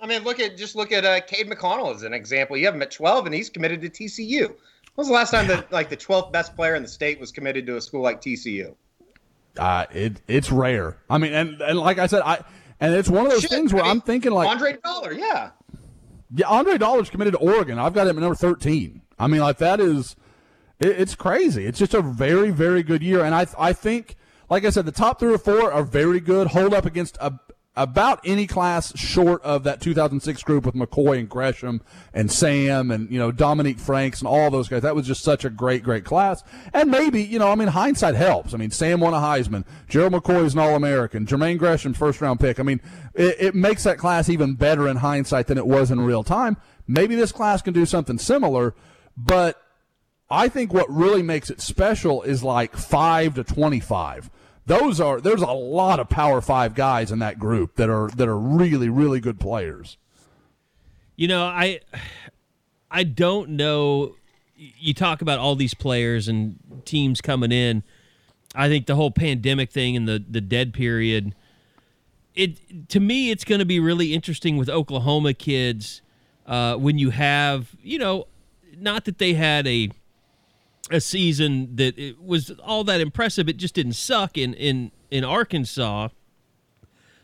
I 0.00 0.06
mean, 0.06 0.22
look 0.22 0.38
at 0.38 0.56
just 0.56 0.76
look 0.76 0.92
at 0.92 1.04
uh, 1.04 1.20
Cade 1.22 1.48
McConnell 1.48 1.94
as 1.94 2.02
an 2.02 2.12
example. 2.12 2.56
You 2.56 2.66
have 2.66 2.74
him 2.74 2.82
at 2.82 2.90
12, 2.90 3.26
and 3.26 3.34
he's 3.34 3.48
committed 3.50 3.80
to 3.82 3.88
TCU. 3.88 4.48
When 4.48 4.56
was 4.96 5.08
the 5.08 5.14
last 5.14 5.30
time 5.30 5.46
that 5.48 5.72
like 5.72 5.88
the 5.88 5.96
12th 5.96 6.32
best 6.32 6.54
player 6.56 6.74
in 6.74 6.82
the 6.82 6.88
state 6.88 7.18
was 7.20 7.32
committed 7.32 7.66
to 7.66 7.76
a 7.76 7.80
school 7.80 8.02
like 8.02 8.20
TCU? 8.20 8.74
Uh, 9.56 9.86
it 9.92 10.20
it's 10.28 10.52
rare. 10.52 10.98
I 11.08 11.18
mean, 11.18 11.32
and, 11.32 11.60
and 11.60 11.78
like 11.78 11.98
I 11.98 12.06
said, 12.06 12.22
I 12.22 12.44
and 12.80 12.94
it's 12.94 13.08
one 13.08 13.26
of 13.26 13.32
those 13.32 13.42
Shit, 13.42 13.50
things 13.50 13.72
where 13.72 13.82
I 13.82 13.86
mean, 13.86 13.92
I'm 13.92 14.00
thinking 14.02 14.32
like 14.32 14.48
Andre 14.48 14.76
Dollar, 14.84 15.12
yeah. 15.12 15.50
Yeah, 16.34 16.46
Andre 16.46 16.78
Dollar's 16.78 17.10
committed 17.10 17.34
to 17.34 17.38
Oregon. 17.38 17.78
I've 17.78 17.94
got 17.94 18.06
him 18.06 18.16
at 18.16 18.20
number 18.20 18.36
13. 18.36 19.02
I 19.18 19.26
mean, 19.26 19.40
like 19.40 19.58
that 19.58 19.80
is 19.80 20.16
it, 20.80 21.00
it's 21.00 21.14
crazy. 21.14 21.66
It's 21.66 21.78
just 21.78 21.94
a 21.94 22.02
very 22.02 22.50
very 22.50 22.82
good 22.82 23.02
year, 23.02 23.24
and 23.24 23.34
I 23.34 23.46
I 23.58 23.72
think 23.72 24.16
like 24.50 24.64
I 24.64 24.70
said, 24.70 24.86
the 24.86 24.92
top 24.92 25.20
three 25.20 25.34
or 25.34 25.38
four 25.38 25.72
are 25.72 25.82
very 25.82 26.20
good. 26.20 26.48
Hold 26.48 26.72
up 26.72 26.86
against 26.86 27.16
a 27.20 27.38
about 27.78 28.20
any 28.24 28.48
class 28.48 28.92
short 28.98 29.40
of 29.42 29.62
that 29.62 29.80
2006 29.80 30.42
group 30.42 30.66
with 30.66 30.74
McCoy 30.74 31.20
and 31.20 31.28
Gresham 31.28 31.80
and 32.12 32.30
Sam 32.30 32.90
and 32.90 33.08
you 33.08 33.20
know 33.20 33.30
Dominique 33.30 33.78
Franks 33.78 34.18
and 34.18 34.26
all 34.26 34.50
those 34.50 34.68
guys. 34.68 34.82
That 34.82 34.96
was 34.96 35.06
just 35.06 35.22
such 35.22 35.44
a 35.44 35.50
great, 35.50 35.84
great 35.84 36.04
class. 36.04 36.42
And 36.74 36.90
maybe 36.90 37.22
you 37.22 37.38
know, 37.38 37.52
I 37.52 37.54
mean, 37.54 37.68
hindsight 37.68 38.16
helps. 38.16 38.52
I 38.52 38.56
mean, 38.56 38.72
Sam 38.72 38.98
won 38.98 39.14
a 39.14 39.18
Heisman. 39.18 39.64
Gerald 39.88 40.12
McCoy 40.12 40.44
is 40.44 40.54
an 40.54 40.58
All-American. 40.58 41.24
Jermaine 41.24 41.56
Gresham, 41.56 41.94
first 41.94 42.20
round 42.20 42.40
pick. 42.40 42.58
I 42.58 42.64
mean, 42.64 42.80
it, 43.14 43.36
it 43.38 43.54
makes 43.54 43.84
that 43.84 43.96
class 43.96 44.28
even 44.28 44.54
better 44.54 44.88
in 44.88 44.96
hindsight 44.96 45.46
than 45.46 45.56
it 45.56 45.66
was 45.66 45.92
in 45.92 46.00
real 46.00 46.24
time. 46.24 46.56
Maybe 46.88 47.14
this 47.14 47.30
class 47.30 47.62
can 47.62 47.74
do 47.74 47.86
something 47.86 48.18
similar, 48.18 48.74
but 49.16 49.62
I 50.28 50.48
think 50.48 50.74
what 50.74 50.90
really 50.90 51.22
makes 51.22 51.48
it 51.48 51.60
special 51.60 52.22
is 52.22 52.42
like 52.42 52.76
five 52.76 53.34
to 53.36 53.44
twenty-five 53.44 54.30
those 54.68 55.00
are 55.00 55.20
there's 55.20 55.42
a 55.42 55.46
lot 55.46 55.98
of 55.98 56.08
power 56.08 56.40
five 56.40 56.74
guys 56.74 57.10
in 57.10 57.18
that 57.18 57.38
group 57.38 57.74
that 57.76 57.88
are 57.90 58.08
that 58.10 58.28
are 58.28 58.38
really 58.38 58.88
really 58.88 59.20
good 59.20 59.40
players. 59.40 59.96
You 61.16 61.28
know 61.28 61.44
i 61.44 61.80
i 62.90 63.02
don't 63.02 63.50
know. 63.50 64.14
You 64.56 64.92
talk 64.92 65.22
about 65.22 65.38
all 65.38 65.56
these 65.56 65.74
players 65.74 66.28
and 66.28 66.58
teams 66.84 67.20
coming 67.20 67.52
in. 67.52 67.82
I 68.54 68.68
think 68.68 68.86
the 68.86 68.96
whole 68.96 69.10
pandemic 69.10 69.70
thing 69.70 69.96
and 69.96 70.06
the 70.06 70.22
the 70.28 70.40
dead 70.40 70.72
period 70.72 71.34
it 72.34 72.88
to 72.88 73.00
me 73.00 73.30
it's 73.30 73.44
going 73.44 73.58
to 73.58 73.64
be 73.64 73.80
really 73.80 74.14
interesting 74.14 74.56
with 74.56 74.70
oklahoma 74.70 75.34
kids 75.34 76.00
uh, 76.46 76.76
when 76.76 76.96
you 76.96 77.10
have 77.10 77.74
you 77.82 77.98
know 77.98 78.26
not 78.78 79.04
that 79.04 79.18
they 79.18 79.34
had 79.34 79.66
a 79.66 79.90
a 80.90 81.00
season 81.00 81.76
that 81.76 81.98
it 81.98 82.22
was 82.22 82.50
all 82.64 82.84
that 82.84 83.00
impressive. 83.00 83.48
It 83.48 83.56
just 83.56 83.74
didn't 83.74 83.94
suck 83.94 84.38
in 84.38 84.54
in 84.54 84.92
in 85.10 85.24
Arkansas. 85.24 86.08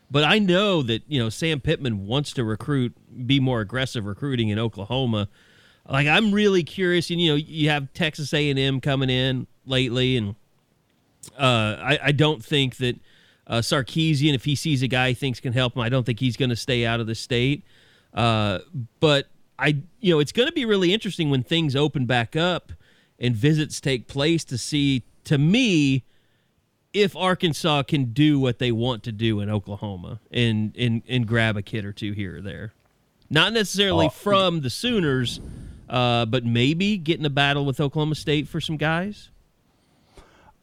But 0.09 0.23
I 0.23 0.39
know 0.39 0.81
that 0.83 1.03
you 1.07 1.19
know 1.19 1.29
Sam 1.29 1.59
Pittman 1.59 2.05
wants 2.05 2.33
to 2.33 2.43
recruit, 2.43 2.95
be 3.25 3.39
more 3.39 3.61
aggressive 3.61 4.05
recruiting 4.05 4.49
in 4.49 4.59
Oklahoma. 4.59 5.29
Like 5.89 6.07
I'm 6.07 6.31
really 6.31 6.63
curious, 6.63 7.09
and 7.09 7.19
you 7.19 7.31
know 7.31 7.35
you 7.35 7.69
have 7.69 7.91
Texas 7.93 8.33
A&M 8.33 8.81
coming 8.81 9.09
in 9.09 9.47
lately, 9.65 10.17
and 10.17 10.35
uh, 11.37 11.77
I, 11.79 11.99
I 12.03 12.11
don't 12.11 12.43
think 12.43 12.77
that 12.77 12.99
uh, 13.47 13.57
Sarkisian, 13.57 14.33
if 14.33 14.45
he 14.45 14.55
sees 14.55 14.81
a 14.81 14.87
guy 14.87 15.09
he 15.09 15.13
thinks 15.15 15.39
can 15.39 15.53
help 15.53 15.75
him, 15.75 15.81
I 15.81 15.89
don't 15.89 16.05
think 16.05 16.19
he's 16.19 16.37
going 16.37 16.49
to 16.49 16.55
stay 16.55 16.85
out 16.85 16.99
of 16.99 17.07
the 17.07 17.15
state. 17.15 17.63
Uh, 18.13 18.59
but 18.99 19.27
I, 19.59 19.83
you 19.99 20.13
know, 20.13 20.19
it's 20.19 20.31
going 20.31 20.47
to 20.47 20.53
be 20.53 20.65
really 20.65 20.93
interesting 20.93 21.29
when 21.29 21.43
things 21.43 21.75
open 21.75 22.05
back 22.05 22.35
up 22.35 22.71
and 23.19 23.35
visits 23.35 23.79
take 23.81 24.07
place 24.07 24.43
to 24.45 24.57
see, 24.57 25.03
to 25.25 25.37
me, 25.37 26.03
if 26.93 27.15
Arkansas 27.15 27.83
can 27.83 28.05
do 28.13 28.39
what 28.39 28.59
they 28.59 28.71
want 28.71 29.03
to 29.03 29.11
do 29.11 29.39
in 29.41 29.49
Oklahoma 29.49 30.19
and 30.31 30.75
and, 30.77 31.01
and 31.09 31.27
grab 31.27 31.57
a 31.57 31.61
kid 31.61 31.83
or 31.85 31.91
two 31.91 32.13
here 32.13 32.37
or 32.37 32.41
there. 32.41 32.73
Not 33.29 33.53
necessarily 33.53 34.05
Oh. 34.05 34.09
from 34.09 34.61
the 34.61 34.69
Sooners, 34.69 35.39
uh, 35.89 36.25
but 36.25 36.45
maybe 36.45 36.97
get 36.97 37.19
in 37.19 37.25
a 37.25 37.29
battle 37.29 37.65
with 37.65 37.79
Oklahoma 37.81 38.15
State 38.15 38.47
for 38.47 38.61
some 38.61 38.77
guys. 38.77 39.29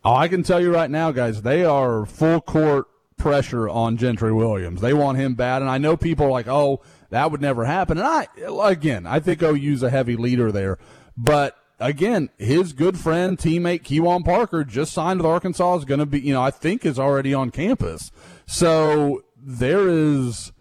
oh 0.04 0.14
i 0.14 0.26
can 0.28 0.42
tell 0.42 0.60
you 0.60 0.72
right 0.72 0.90
now 0.90 1.12
guys 1.12 1.42
they 1.42 1.64
are 1.64 2.04
full 2.06 2.40
court 2.40 2.86
pressure 3.16 3.68
on 3.68 3.96
gentry 3.96 4.32
williams 4.32 4.80
they 4.80 4.92
want 4.92 5.16
him 5.16 5.34
bad 5.34 5.62
and 5.62 5.70
i 5.70 5.78
know 5.78 5.96
people 5.96 6.26
are 6.26 6.30
like 6.30 6.48
oh 6.48 6.80
that 7.10 7.30
would 7.30 7.40
never 7.40 7.64
happen 7.64 7.98
and 7.98 8.06
i 8.06 8.26
again 8.64 9.06
i 9.06 9.20
think 9.20 9.40
ou's 9.44 9.80
a 9.82 9.90
heavy 9.90 10.16
leader 10.16 10.50
there 10.50 10.76
but 11.16 11.56
again 11.82 12.30
his 12.38 12.72
good 12.72 12.98
friend 12.98 13.36
teammate 13.38 13.82
Kewan 13.82 14.24
parker 14.24 14.64
just 14.64 14.92
signed 14.92 15.20
with 15.20 15.26
arkansas 15.26 15.76
is 15.76 15.84
going 15.84 16.00
to 16.00 16.06
be 16.06 16.20
you 16.20 16.32
know 16.32 16.42
i 16.42 16.50
think 16.50 16.86
is 16.86 16.98
already 16.98 17.34
on 17.34 17.50
campus 17.50 18.10
so 18.46 19.22
there 19.36 19.88
is 19.88 20.52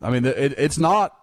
I 0.00 0.10
mean, 0.10 0.24
it, 0.24 0.54
it's 0.56 0.78
not 0.78 1.16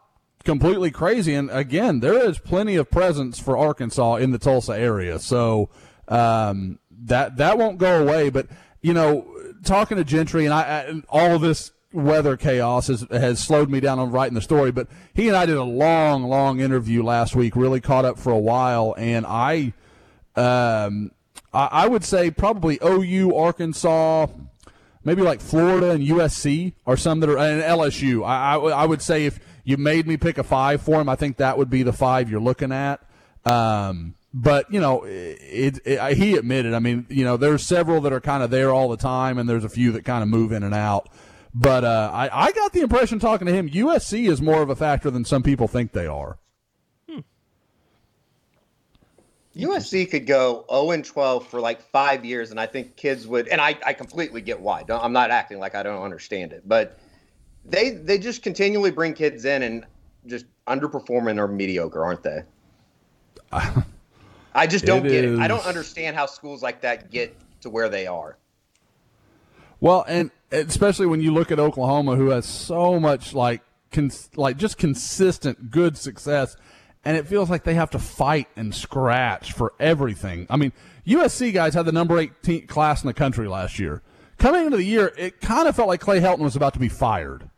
completely 0.43 0.91
crazy. 0.91 1.33
And 1.33 1.49
again, 1.49 1.99
there 1.99 2.17
is 2.27 2.37
plenty 2.39 2.75
of 2.75 2.89
presence 2.91 3.39
for 3.39 3.57
Arkansas 3.57 4.15
in 4.15 4.31
the 4.31 4.37
Tulsa 4.37 4.77
area. 4.77 5.19
So 5.19 5.69
um, 6.07 6.79
that 6.91 7.37
that 7.37 7.57
won't 7.57 7.77
go 7.77 8.01
away. 8.01 8.29
But 8.29 8.47
you 8.81 8.93
know, 8.93 9.27
talking 9.63 9.97
to 9.97 10.03
Gentry 10.03 10.45
and 10.45 10.53
I, 10.53 10.61
I 10.61 11.01
all 11.09 11.35
of 11.35 11.41
this 11.41 11.71
weather 11.95 12.37
chaos 12.37 12.87
has 12.87 13.05
has 13.09 13.43
slowed 13.43 13.69
me 13.69 13.79
down 13.79 13.99
on 13.99 14.11
writing 14.11 14.35
the 14.35 14.41
story. 14.41 14.71
But 14.71 14.87
he 15.13 15.27
and 15.27 15.35
I 15.35 15.45
did 15.45 15.57
a 15.57 15.63
long, 15.63 16.23
long 16.23 16.59
interview 16.59 17.03
last 17.03 17.35
week. 17.35 17.55
Really 17.55 17.81
caught 17.81 18.05
up 18.05 18.19
for 18.19 18.31
a 18.31 18.39
while, 18.39 18.93
and 18.97 19.25
I. 19.25 19.73
Um, 20.35 21.11
I, 21.53 21.69
I 21.71 21.87
would 21.87 22.03
say 22.03 22.29
probably 22.29 22.77
OU, 22.83 23.33
Arkansas, 23.33 24.27
maybe 25.05 25.21
like 25.21 25.39
Florida 25.39 25.91
and 25.91 26.05
USC 26.05 26.73
are 26.85 26.97
some 26.97 27.21
that 27.21 27.29
are 27.29 27.37
and 27.37 27.61
LSU. 27.61 28.25
I, 28.25 28.55
I, 28.55 28.81
I 28.81 28.85
would 28.85 29.01
say 29.01 29.25
if 29.25 29.39
you 29.65 29.77
made 29.77 30.07
me 30.07 30.15
pick 30.15 30.37
a 30.37 30.43
five 30.43 30.81
for 30.81 31.01
him. 31.01 31.09
I 31.09 31.15
think 31.15 31.37
that 31.37 31.57
would 31.57 31.69
be 31.69 31.83
the 31.83 31.91
five 31.91 32.29
you're 32.29 32.39
looking 32.39 32.71
at. 32.71 33.01
Um, 33.43 34.15
but 34.33 34.71
you 34.71 34.79
know, 34.79 35.03
it, 35.03 35.79
it, 35.85 36.17
he 36.17 36.37
admitted. 36.37 36.73
I 36.73 36.79
mean, 36.79 37.05
you 37.09 37.25
know, 37.25 37.35
there's 37.35 37.63
several 37.63 37.99
that 38.01 38.13
are 38.13 38.21
kind 38.21 38.43
of 38.43 38.51
there 38.51 38.71
all 38.71 38.89
the 38.89 38.97
time, 38.97 39.37
and 39.37 39.49
there's 39.49 39.63
a 39.63 39.69
few 39.69 39.91
that 39.93 40.05
kind 40.05 40.21
of 40.21 40.29
move 40.29 40.51
in 40.51 40.63
and 40.63 40.75
out. 40.75 41.09
But 41.57 41.85
uh, 41.85 42.11
I, 42.13 42.47
I 42.47 42.51
got 42.51 42.73
the 42.73 42.81
impression 42.81 43.17
talking 43.17 43.47
to 43.47 43.53
him, 43.53 43.69
USC 43.69 44.29
is 44.29 44.41
more 44.41 44.61
of 44.61 44.69
a 44.69 44.75
factor 44.75 45.09
than 45.09 45.23
some 45.23 45.41
people 45.41 45.69
think 45.69 45.93
they 45.93 46.05
are. 46.05 46.37
USC 49.55 50.11
could 50.11 50.27
go 50.27 50.65
0 50.69 50.91
and 50.91 51.05
12 51.05 51.47
for 51.47 51.61
like 51.61 51.81
five 51.81 52.25
years, 52.25 52.51
and 52.51 52.59
I 52.59 52.65
think 52.65 52.97
kids 52.97 53.25
would. 53.25 53.47
And 53.47 53.61
I, 53.61 53.77
I 53.85 53.93
completely 53.93 54.41
get 54.41 54.59
why. 54.59 54.83
Don't, 54.83 55.01
I'm 55.01 55.13
not 55.13 55.31
acting 55.31 55.59
like 55.59 55.75
I 55.75 55.83
don't 55.83 56.03
understand 56.03 56.51
it, 56.51 56.63
but 56.67 56.99
they 57.63 57.91
they 57.91 58.17
just 58.17 58.43
continually 58.43 58.91
bring 58.91 59.13
kids 59.13 59.45
in 59.45 59.63
and 59.63 59.85
just 60.27 60.45
underperforming 60.67 61.39
or 61.39 61.47
mediocre, 61.47 62.03
aren't 62.03 62.21
they? 62.21 62.43
I 64.53 64.67
just 64.67 64.85
don't 64.85 65.05
It 65.05 65.09
get 65.09 65.23
it. 65.23 65.39
I 65.39 65.47
don't 65.47 65.65
understand 65.65 66.17
how 66.17 66.25
schools 66.25 66.61
like 66.61 66.81
that 66.81 67.09
get 67.09 67.33
to 67.61 67.69
where 67.69 67.87
they 67.87 68.07
are. 68.07 68.37
Well, 69.85 70.03
and 70.07 70.31
especially 70.51 71.05
when 71.05 71.21
you 71.21 71.31
look 71.31 71.51
at 71.51 71.59
Oklahoma, 71.59 72.15
who 72.15 72.29
has 72.29 72.47
so 72.47 72.99
much 72.99 73.35
like 73.35 73.61
cons- 73.91 74.31
like 74.35 74.57
just 74.57 74.79
consistent 74.79 75.69
good 75.69 75.95
success, 75.95 76.57
and 77.03 77.15
it 77.15 77.27
feels 77.27 77.51
like 77.51 77.65
they 77.65 77.75
have 77.75 77.91
to 77.91 77.99
fight 77.99 78.47
and 78.55 78.73
scratch 78.73 79.53
for 79.53 79.73
everything. 79.79 80.47
I 80.49 80.57
mean, 80.57 80.73
USC 81.05 81.53
guys 81.53 81.75
had 81.75 81.85
the 81.85 81.91
number 81.91 82.17
18 82.17 82.65
class 82.65 83.03
in 83.03 83.07
the 83.07 83.13
country 83.13 83.47
last 83.47 83.77
year. 83.77 84.01
Coming 84.39 84.65
into 84.65 84.77
the 84.77 84.83
year, 84.83 85.13
it 85.19 85.39
kind 85.39 85.67
of 85.67 85.75
felt 85.75 85.87
like 85.87 85.99
Clay 85.99 86.19
Helton 86.19 86.39
was 86.39 86.55
about 86.55 86.73
to 86.73 86.79
be 86.79 86.89
fired, 86.89 87.51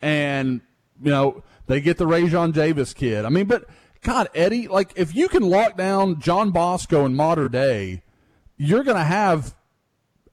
and 0.00 0.60
you 1.02 1.10
know 1.10 1.42
they 1.66 1.80
get 1.80 1.96
the 1.96 2.06
Rajon 2.06 2.52
Davis 2.52 2.94
kid. 2.94 3.24
I 3.24 3.30
mean, 3.30 3.46
but 3.46 3.64
God, 4.02 4.28
Eddie, 4.32 4.68
like 4.68 4.92
if 4.94 5.12
you 5.12 5.26
can 5.26 5.42
lock 5.42 5.76
down 5.76 6.20
John 6.20 6.52
Bosco 6.52 7.04
in 7.04 7.16
modern 7.16 7.50
day, 7.50 8.04
you're 8.56 8.84
going 8.84 8.96
to 8.96 9.02
have 9.02 9.56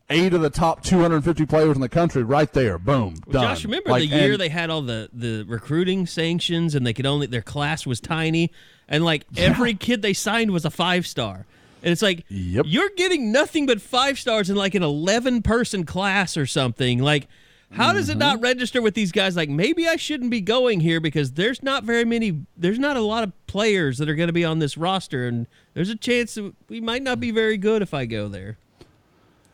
eight 0.10 0.34
of 0.34 0.42
the 0.42 0.50
top 0.50 0.84
250 0.84 1.46
players 1.46 1.76
in 1.76 1.82
the 1.82 1.90
country 1.90 2.24
right 2.24 2.52
there. 2.54 2.78
Boom, 2.78 3.16
done. 3.30 3.44
Josh, 3.44 3.64
remember 3.66 3.90
Like, 3.90 4.02
the 4.10 4.16
year 4.16 4.32
and- 4.34 4.42
they 4.42 4.50
had 4.50 4.70
all 4.70 4.82
the 4.82 5.10
the 5.14 5.44
recruiting 5.44 6.06
sanctions 6.06 6.76
and 6.76 6.86
they 6.88 6.94
could 6.94 7.06
only 7.06 7.28
their 7.28 7.42
class 7.42 7.86
was 7.86 8.00
tiny 8.00 8.52
and 8.88 9.04
like 9.04 9.26
every 9.36 9.74
kid 9.74 10.02
they 10.02 10.14
signed 10.14 10.52
was 10.52 10.64
a 10.66 10.70
five 10.72 11.06
star. 11.06 11.46
And 11.84 11.92
it's 11.92 12.02
like 12.02 12.26
Yep. 12.30 12.66
you're 12.68 12.90
getting 12.98 13.32
nothing 13.32 13.66
but 13.66 13.82
five 13.82 14.18
stars 14.18 14.50
in 14.50 14.56
like 14.56 14.76
an 14.76 14.84
11 14.84 15.42
person 15.44 15.84
class 15.86 16.36
or 16.38 16.46
something. 16.46 17.00
Like 17.00 17.28
how 17.72 17.92
does 17.92 18.06
Mm-hmm. 18.08 18.14
it 18.14 18.18
not 18.20 18.42
register 18.42 18.82
with 18.82 18.94
these 18.94 19.12
guys 19.12 19.36
like 19.36 19.50
maybe 19.50 19.90
I 19.90 19.98
shouldn't 19.98 20.32
be 20.32 20.40
going 20.40 20.80
here 20.80 21.02
because 21.02 21.34
there's 21.34 21.62
not 21.62 21.84
very 21.84 22.06
many 22.06 22.46
there's 22.56 22.80
not 22.80 22.96
a 22.96 23.02
lot 23.02 23.24
of 23.26 23.34
players 23.46 23.98
that 23.98 24.08
are 24.08 24.16
going 24.16 24.28
to 24.28 24.34
be 24.34 24.46
on 24.46 24.60
this 24.60 24.78
roster 24.78 25.28
and 25.28 25.48
there's 25.74 25.90
a 25.90 25.96
chance 25.98 26.36
that 26.36 26.54
we 26.70 26.80
might 26.80 27.04
not 27.04 27.20
be 27.20 27.30
very 27.32 27.58
good 27.58 27.82
if 27.82 27.94
I 27.94 28.06
go 28.06 28.30
there. 28.30 28.58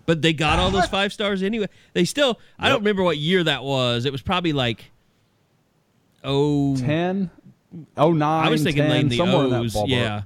But 0.05 0.21
they 0.21 0.33
got 0.33 0.59
all 0.59 0.71
those 0.71 0.87
five 0.89 1.13
stars 1.13 1.43
anyway. 1.43 1.67
They 1.93 2.05
still 2.05 2.39
I 2.59 2.69
don't 2.69 2.79
remember 2.79 3.03
what 3.03 3.17
year 3.17 3.43
that 3.43 3.63
was. 3.63 4.05
It 4.05 4.11
was 4.11 4.21
probably 4.21 4.53
like 4.53 4.91
oh 6.23 6.75
10, 6.77 7.29
oh, 7.97 8.11
09, 8.11 8.21
I 8.21 8.49
was 8.49 8.63
thinking 8.63 8.83
10, 8.83 8.91
late 8.91 9.09
the 9.09 9.17
somewhere 9.17 9.45
in 9.45 9.49
that 9.51 9.61
O's. 9.61 9.73
ballpark. 9.73 9.89
Yeah. 9.89 10.21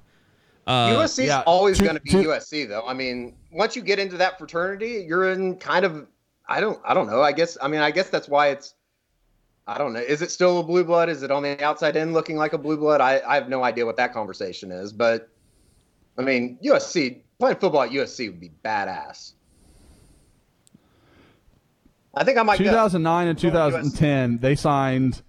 Uh, 0.68 0.90
USC 0.90 1.20
is 1.20 1.28
yeah, 1.28 1.44
always 1.45 1.80
going 1.80 1.95
to 1.95 2.02
be 2.02 2.12
USC, 2.12 2.68
though. 2.68 2.86
I 2.86 2.94
mean, 2.94 3.36
once 3.52 3.76
you 3.76 3.82
get 3.82 3.99
into 3.99 4.18
that 4.18 4.38
fraternity, 4.38 5.06
you're 5.08 5.32
in 5.32 5.56
kind 5.56 5.86
of. 5.86 6.08
I 6.49 6.60
don't. 6.60 6.80
I 6.86 6.94
don't 6.94 7.08
know. 7.08 7.22
I 7.22 7.32
guess. 7.32 7.58
I 7.62 7.70
mean, 7.70 7.80
I 7.80 7.90
guess 7.90 8.10
that's 8.10 8.28
why 8.28 8.49
it's. 8.49 8.74
I 9.66 9.78
don't 9.78 9.94
know. 9.94 9.99
Is 9.99 10.22
it 10.22 10.30
still 10.30 10.60
a 10.60 10.64
blue 10.64 10.84
blood? 10.84 11.08
Is 11.08 11.24
it 11.24 11.32
on 11.32 11.44
the 11.44 11.62
outside 11.64 11.95
in 11.95 12.12
looking 12.12 12.36
like 12.36 12.52
a 12.52 12.58
blue 12.58 12.78
blood? 12.78 12.99
I, 12.99 13.22
I 13.26 13.36
have 13.36 13.48
no 13.48 13.64
idea 13.64 13.86
what 13.86 13.95
that 13.98 14.14
conversation 14.14 14.72
is. 14.72 14.91
But 14.91 15.30
I 16.18 16.22
mean, 16.22 16.58
USC 16.64 17.22
playing 17.40 17.58
football 17.58 17.84
at 17.84 17.91
USC 17.91 18.28
would 18.28 18.40
be 18.40 18.52
badass. 18.64 19.34
I 22.18 22.23
think 22.23 22.38
I 22.38 22.44
might. 22.44 22.57
2009 22.57 23.27
and 23.27 23.41
Go 23.41 23.49
USC. 23.49 23.52
2010, 23.52 24.39
they 24.39 24.56
signed 24.56 25.22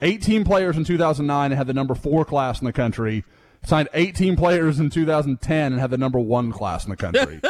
18 0.00 0.44
players 0.44 0.76
in 0.76 0.84
2009 0.84 1.50
and 1.50 1.58
had 1.58 1.66
the 1.66 1.74
number 1.74 1.94
four 1.94 2.24
class 2.24 2.60
in 2.60 2.66
the 2.66 2.72
country. 2.72 3.24
Signed 3.64 3.88
18 3.92 4.36
players 4.36 4.78
in 4.78 4.90
2010 4.90 5.72
and 5.72 5.80
had 5.80 5.90
the 5.90 5.98
number 5.98 6.20
one 6.20 6.52
class 6.52 6.84
in 6.84 6.90
the 6.90 6.96
country. 6.96 7.40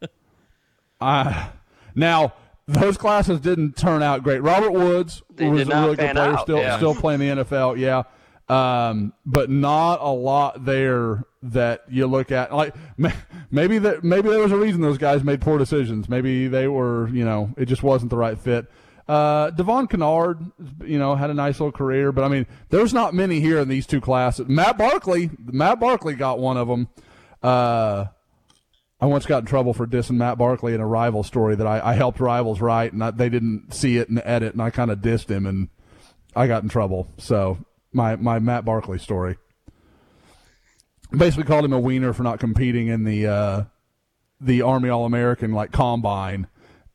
uh, 1.00 1.48
now, 1.94 2.34
those 2.66 2.98
classes 2.98 3.40
didn't 3.40 3.76
turn 3.76 4.02
out 4.02 4.22
great. 4.22 4.42
Robert 4.42 4.72
Woods 4.72 5.22
They 5.34 5.48
was 5.48 5.62
a 5.62 5.64
really 5.66 5.96
good 5.96 6.10
player, 6.10 6.32
out, 6.32 6.42
still 6.42 6.58
yeah. 6.58 6.76
still 6.76 6.94
playing 6.94 7.20
the 7.20 7.44
NFL. 7.44 7.78
Yeah, 7.78 8.02
um, 8.48 9.12
but 9.24 9.48
not 9.48 10.00
a 10.00 10.10
lot 10.10 10.64
there 10.64 11.22
that 11.42 11.84
you 11.88 12.06
look 12.06 12.30
at. 12.32 12.52
Like 12.54 12.74
maybe 13.50 13.78
that 13.78 14.04
maybe 14.04 14.28
there 14.28 14.40
was 14.40 14.52
a 14.52 14.56
reason 14.56 14.80
those 14.80 14.98
guys 14.98 15.22
made 15.22 15.40
poor 15.40 15.58
decisions. 15.58 16.08
Maybe 16.08 16.48
they 16.48 16.68
were 16.68 17.08
you 17.08 17.24
know 17.24 17.52
it 17.56 17.66
just 17.66 17.82
wasn't 17.82 18.10
the 18.10 18.16
right 18.16 18.38
fit. 18.38 18.66
Uh, 19.06 19.48
Devon 19.50 19.86
Kennard, 19.86 20.38
you 20.84 20.98
know, 20.98 21.14
had 21.14 21.30
a 21.30 21.34
nice 21.34 21.58
little 21.60 21.72
career, 21.72 22.12
but 22.12 22.24
I 22.24 22.28
mean, 22.28 22.46
there's 22.68 22.92
not 22.92 23.14
many 23.14 23.40
here 23.40 23.58
in 23.58 23.68
these 23.68 23.86
two 23.86 24.02
classes. 24.02 24.48
Matt 24.48 24.76
Barkley, 24.76 25.30
Matt 25.46 25.80
Barkley 25.80 26.14
got 26.14 26.38
one 26.38 26.58
of 26.58 26.68
them. 26.68 26.88
Uh, 27.42 28.04
I 29.00 29.06
once 29.06 29.24
got 29.24 29.38
in 29.38 29.46
trouble 29.46 29.72
for 29.72 29.86
dissing 29.86 30.16
Matt 30.16 30.36
Barkley 30.36 30.74
in 30.74 30.82
a 30.82 30.86
rival 30.86 31.22
story 31.22 31.54
that 31.56 31.66
I, 31.66 31.92
I 31.92 31.94
helped 31.94 32.20
rivals 32.20 32.60
write, 32.60 32.92
and 32.92 33.02
I, 33.02 33.10
they 33.10 33.30
didn't 33.30 33.72
see 33.72 33.96
it 33.96 34.10
in 34.10 34.16
the 34.16 34.28
edit, 34.28 34.52
and 34.52 34.60
I 34.60 34.68
kind 34.68 34.90
of 34.90 34.98
dissed 34.98 35.30
him, 35.30 35.46
and 35.46 35.68
I 36.36 36.46
got 36.46 36.62
in 36.62 36.68
trouble. 36.68 37.08
So 37.16 37.58
my 37.94 38.16
my 38.16 38.38
Matt 38.40 38.66
Barkley 38.66 38.98
story 38.98 39.38
basically 41.10 41.44
called 41.44 41.64
him 41.64 41.72
a 41.72 41.78
wiener 41.80 42.12
for 42.12 42.22
not 42.22 42.40
competing 42.40 42.88
in 42.88 43.04
the 43.04 43.26
uh, 43.26 43.64
the 44.40 44.62
Army 44.62 44.88
All 44.88 45.04
American 45.04 45.52
like 45.52 45.72
combine, 45.72 46.46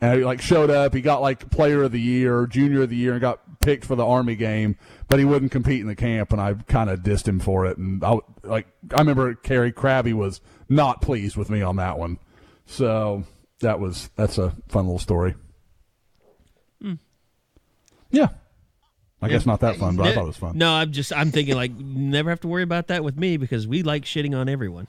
and 0.02 0.20
he 0.20 0.26
like 0.26 0.42
showed 0.42 0.70
up. 0.70 0.94
He 0.94 1.02
got 1.02 1.22
like 1.22 1.50
Player 1.50 1.84
of 1.84 1.92
the 1.92 2.02
Year, 2.02 2.46
Junior 2.48 2.84
of 2.84 2.90
the 2.90 2.96
Year, 2.96 3.14
and 3.14 3.22
got 3.22 3.60
picked 3.60 3.86
for 3.86 3.96
the 3.96 4.06
Army 4.06 4.36
game, 4.36 4.78
but 5.08 5.20
he 5.20 5.26
wouldn't 5.26 5.52
compete 5.52 5.82
in 5.82 5.88
the 5.88 5.96
camp, 5.96 6.32
and 6.32 6.42
I 6.42 6.54
kind 6.54 6.90
of 6.90 7.00
dissed 7.00 7.28
him 7.28 7.40
for 7.40 7.66
it. 7.66 7.78
And 7.78 8.04
I 8.04 8.18
like 8.44 8.68
I 8.94 9.00
remember 9.00 9.34
Kerry 9.36 9.72
Krabby 9.72 10.14
was 10.14 10.42
not 10.70 11.02
pleased 11.02 11.38
with 11.38 11.50
me 11.50 11.62
on 11.62 11.78
that 11.78 11.98
one, 11.98 12.20
so 12.66 13.24
that 13.60 13.80
was 13.80 14.10
that's 14.16 14.38
a 14.38 14.56
fun 14.68 14.86
little 14.86 15.00
story. 15.00 15.36
Yeah. 18.14 18.28
I 19.24 19.30
guess 19.30 19.46
not 19.46 19.60
that 19.62 19.78
fun, 19.78 19.96
but 19.96 20.08
I 20.08 20.14
thought 20.14 20.24
it 20.24 20.28
was 20.28 20.38
fun. 20.38 20.58
No, 20.58 20.72
I'm 20.72 20.92
just 20.92 21.14
I'm 21.14 21.32
thinking 21.32 21.56
like 21.56 21.72
never 21.72 22.30
have 22.30 22.42
to 22.42 22.48
worry 22.48 22.64
about 22.64 22.88
that 22.88 23.04
with 23.04 23.18
me 23.18 23.38
because 23.38 23.68
we 23.68 23.84
like 23.84 24.04
shitting 24.04 24.38
on 24.38 24.50
everyone. 24.50 24.88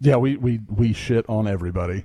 Yeah, 0.00 0.16
we 0.16 0.36
we 0.36 0.60
we 0.68 0.92
shit 0.92 1.24
on 1.28 1.46
everybody. 1.46 2.04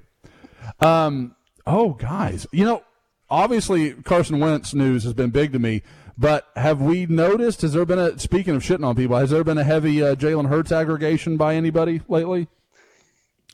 Um. 0.80 1.36
Oh, 1.68 1.94
guys, 1.94 2.48
you 2.52 2.66
know, 2.66 2.84
obviously 3.30 3.94
Carson 3.94 4.40
Wentz 4.40 4.74
news 4.74 5.04
has 5.04 5.14
been 5.14 5.30
big 5.30 5.52
to 5.54 5.60
me, 5.60 5.84
but 6.18 6.48
have 6.56 6.82
we 6.82 7.06
noticed? 7.06 7.62
Has 7.62 7.74
there 7.74 7.86
been 7.86 8.00
a 8.00 8.18
speaking 8.18 8.56
of 8.56 8.64
shitting 8.64 8.86
on 8.86 8.96
people? 8.96 9.18
Has 9.18 9.30
there 9.30 9.44
been 9.44 9.58
a 9.58 9.64
heavy 9.64 10.02
uh, 10.04 10.16
Jalen 10.16 10.48
Hurts 10.50 10.72
aggregation 10.72 11.38
by 11.38 11.56
anybody 11.56 12.02
lately? 12.08 12.48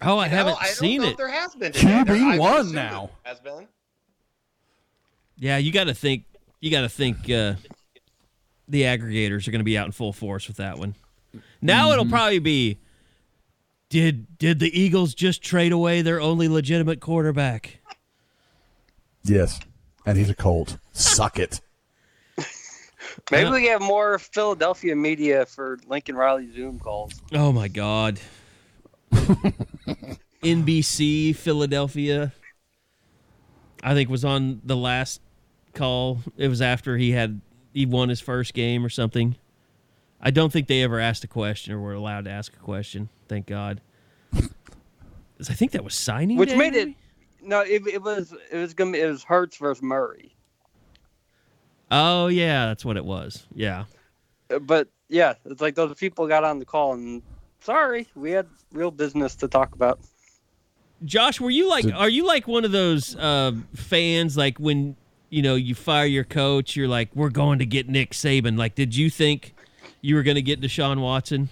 Oh, 0.02 0.18
I 0.18 0.28
haven't 0.28 0.54
No, 0.54 0.58
I 0.60 0.66
don't 0.66 0.76
seen 0.76 1.02
know 1.02 1.08
it. 1.08 1.12
If 1.12 1.18
there 1.18 1.30
has 1.30 1.56
been. 1.56 1.72
QB 1.72 2.06
There- 2.06 2.16
I 2.18 2.32
would 2.32 2.40
one 2.40 2.72
now. 2.74 3.10
Has 3.24 3.40
been. 3.40 3.68
Yeah, 5.38 5.58
you 5.58 5.72
got 5.72 5.86
to 5.86 5.94
think. 5.94 6.24
You 6.60 6.72
got 6.72 6.82
to 6.82 6.90
think. 6.90 7.30
Uh, 7.30 7.56
the 8.68 8.84
aggregators 8.84 9.48
are 9.48 9.52
going 9.52 9.60
to 9.60 9.64
be 9.66 9.78
out 9.78 9.86
in 9.86 9.92
full 9.92 10.14
force 10.14 10.48
with 10.48 10.58
that 10.58 10.78
one. 10.78 10.96
Now 11.62 11.86
Mm-hmm. 11.86 11.94
it'll 11.94 12.06
probably 12.10 12.40
be. 12.40 12.80
Did 13.90 14.38
did 14.40 14.60
the 14.60 14.78
Eagles 14.80 15.14
just 15.14 15.42
trade 15.44 15.72
away 15.72 16.02
their 16.02 16.20
only 16.20 16.48
legitimate 16.48 17.00
quarterback? 17.00 17.80
Yes, 19.24 19.60
and 20.06 20.18
he's 20.18 20.30
a 20.30 20.36
Colt. 20.36 20.78
Suck 20.92 21.38
it. 21.40 21.62
Maybe 23.32 23.50
we 23.50 23.68
have 23.68 23.82
more 23.82 24.18
Philadelphia 24.20 24.96
media 24.96 25.46
for 25.46 25.78
Lincoln 25.88 26.16
Riley 26.16 26.52
Zoom 26.54 26.80
calls. 26.80 27.14
Oh 27.34 27.52
my 27.52 27.68
God. 27.68 28.20
NBC 30.44 31.36
Philadelphia. 31.36 32.34
I 33.84 33.94
think 33.94 34.10
was 34.10 34.26
on 34.26 34.62
the 34.64 34.76
last 34.76 35.22
call. 35.74 36.20
It 36.38 36.48
was 36.48 36.62
after 36.62 36.98
he 36.98 37.12
had 37.12 37.42
he 37.76 37.86
won 37.86 38.10
his 38.10 38.22
first 38.22 38.54
game 38.56 38.84
or 38.84 38.90
something. 38.90 39.36
I 40.22 40.32
don't 40.32 40.52
think 40.52 40.68
they 40.68 40.82
ever 40.82 41.00
asked 41.00 41.24
a 41.24 41.28
question 41.28 41.74
or 41.74 41.80
were 41.80 41.94
allowed 41.94 42.26
to 42.26 42.32
ask 42.32 42.54
a 42.54 42.60
question. 42.60 43.10
Thank 43.28 43.46
God. 43.46 43.82
'Cause 44.34 45.50
I 45.50 45.54
think 45.54 45.74
that 45.74 45.84
was 45.84 45.94
signing, 45.94 46.38
Which 46.38 46.50
day, 46.50 46.58
made 46.58 46.74
it 46.74 46.86
maybe? 46.88 46.98
no, 47.44 47.60
it, 47.62 47.86
it 47.86 48.02
was 48.02 48.34
it 48.52 48.58
was 48.58 48.74
gonna 48.74 48.94
be, 48.94 49.00
it 49.02 49.08
was 49.08 49.24
Hurts 49.24 49.58
versus 49.58 49.84
Murray. 49.84 50.34
Oh 51.92 52.28
yeah, 52.28 52.68
that's 52.68 52.84
what 52.86 52.98
it 52.98 53.06
was. 53.06 53.46
Yeah. 53.54 53.86
Uh, 54.50 54.60
But 54.60 54.88
yeah, 55.10 55.34
it's 55.46 55.62
like 55.62 55.76
those 55.76 55.94
people 55.96 56.28
got 56.28 56.44
on 56.44 56.60
the 56.60 56.66
call 56.66 56.94
and 56.94 57.22
sorry, 57.60 58.08
we 58.16 58.32
had 58.32 58.48
real 58.72 58.92
business 58.92 59.36
to 59.36 59.48
talk 59.48 59.76
about. 59.76 60.00
Josh, 61.04 61.42
were 61.42 61.50
you 61.52 61.70
like? 61.70 61.86
Are 61.94 62.10
you 62.10 62.26
like 62.26 62.48
one 62.48 62.64
of 62.66 62.72
those 62.72 63.16
uh, 63.18 63.52
fans 63.76 64.38
like 64.38 64.58
when 64.60 64.96
you 65.30 65.42
know, 65.42 65.56
you 65.56 65.76
fire 65.76 66.06
your 66.06 66.24
coach, 66.24 66.76
you're 66.76 66.88
like, 66.88 67.10
we're 67.16 67.30
going 67.30 67.60
to 67.60 67.66
get 67.66 67.90
Nick 67.90 68.12
Saban. 68.12 68.58
Like, 68.58 68.76
did 68.76 68.96
you 68.96 69.10
think 69.10 69.54
you 70.02 70.16
were 70.16 70.24
going 70.24 70.36
to 70.36 70.42
get 70.42 70.62
Deshaun 70.62 71.02
Watson? 71.02 71.50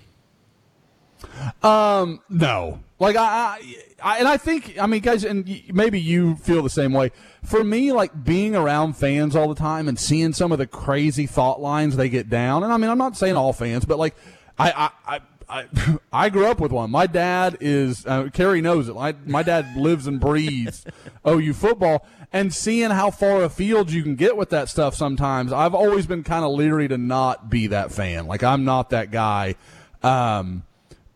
Um, 1.61 2.21
no. 2.29 2.79
Like 2.99 3.15
I, 3.17 3.59
I, 4.01 4.19
and 4.19 4.27
I 4.27 4.37
think 4.37 4.77
I 4.79 4.87
mean, 4.87 5.01
guys, 5.01 5.25
and 5.25 5.45
maybe 5.73 5.99
you 5.99 6.35
feel 6.35 6.61
the 6.63 6.69
same 6.69 6.93
way. 6.93 7.11
For 7.43 7.63
me, 7.63 7.91
like 7.91 8.23
being 8.23 8.55
around 8.55 8.93
fans 8.93 9.35
all 9.35 9.49
the 9.49 9.55
time 9.55 9.89
and 9.89 9.99
seeing 9.99 10.31
some 10.31 10.53
of 10.53 10.57
the 10.57 10.67
crazy 10.67 11.25
thought 11.25 11.59
lines 11.59 11.97
they 11.97 12.07
get 12.07 12.29
down, 12.29 12.63
and 12.63 12.71
I 12.71 12.77
mean, 12.77 12.89
I'm 12.89 12.97
not 12.97 13.17
saying 13.17 13.35
all 13.35 13.51
fans, 13.51 13.83
but 13.83 13.99
like 13.99 14.15
I, 14.57 14.71
I, 15.05 15.15
I 15.15 15.21
I, 15.49 15.67
I 16.11 16.29
grew 16.29 16.47
up 16.47 16.59
with 16.59 16.71
one. 16.71 16.91
My 16.91 17.07
dad 17.07 17.57
is 17.59 18.05
uh, 18.05 18.29
Kerry 18.33 18.61
knows 18.61 18.89
it. 18.89 18.95
My 18.95 19.15
my 19.25 19.43
dad 19.43 19.75
lives 19.75 20.07
and 20.07 20.19
breathes 20.19 20.85
OU 21.27 21.53
football, 21.53 22.05
and 22.31 22.53
seeing 22.53 22.91
how 22.91 23.11
far 23.11 23.43
afield 23.43 23.91
you 23.91 24.03
can 24.03 24.15
get 24.15 24.37
with 24.37 24.49
that 24.49 24.69
stuff. 24.69 24.95
Sometimes 24.95 25.51
I've 25.51 25.75
always 25.75 26.05
been 26.05 26.23
kind 26.23 26.43
of 26.45 26.51
leery 26.51 26.87
to 26.87 26.97
not 26.97 27.49
be 27.49 27.67
that 27.67 27.91
fan. 27.91 28.27
Like 28.27 28.43
I'm 28.43 28.65
not 28.65 28.89
that 28.91 29.11
guy. 29.11 29.55
Um, 30.01 30.63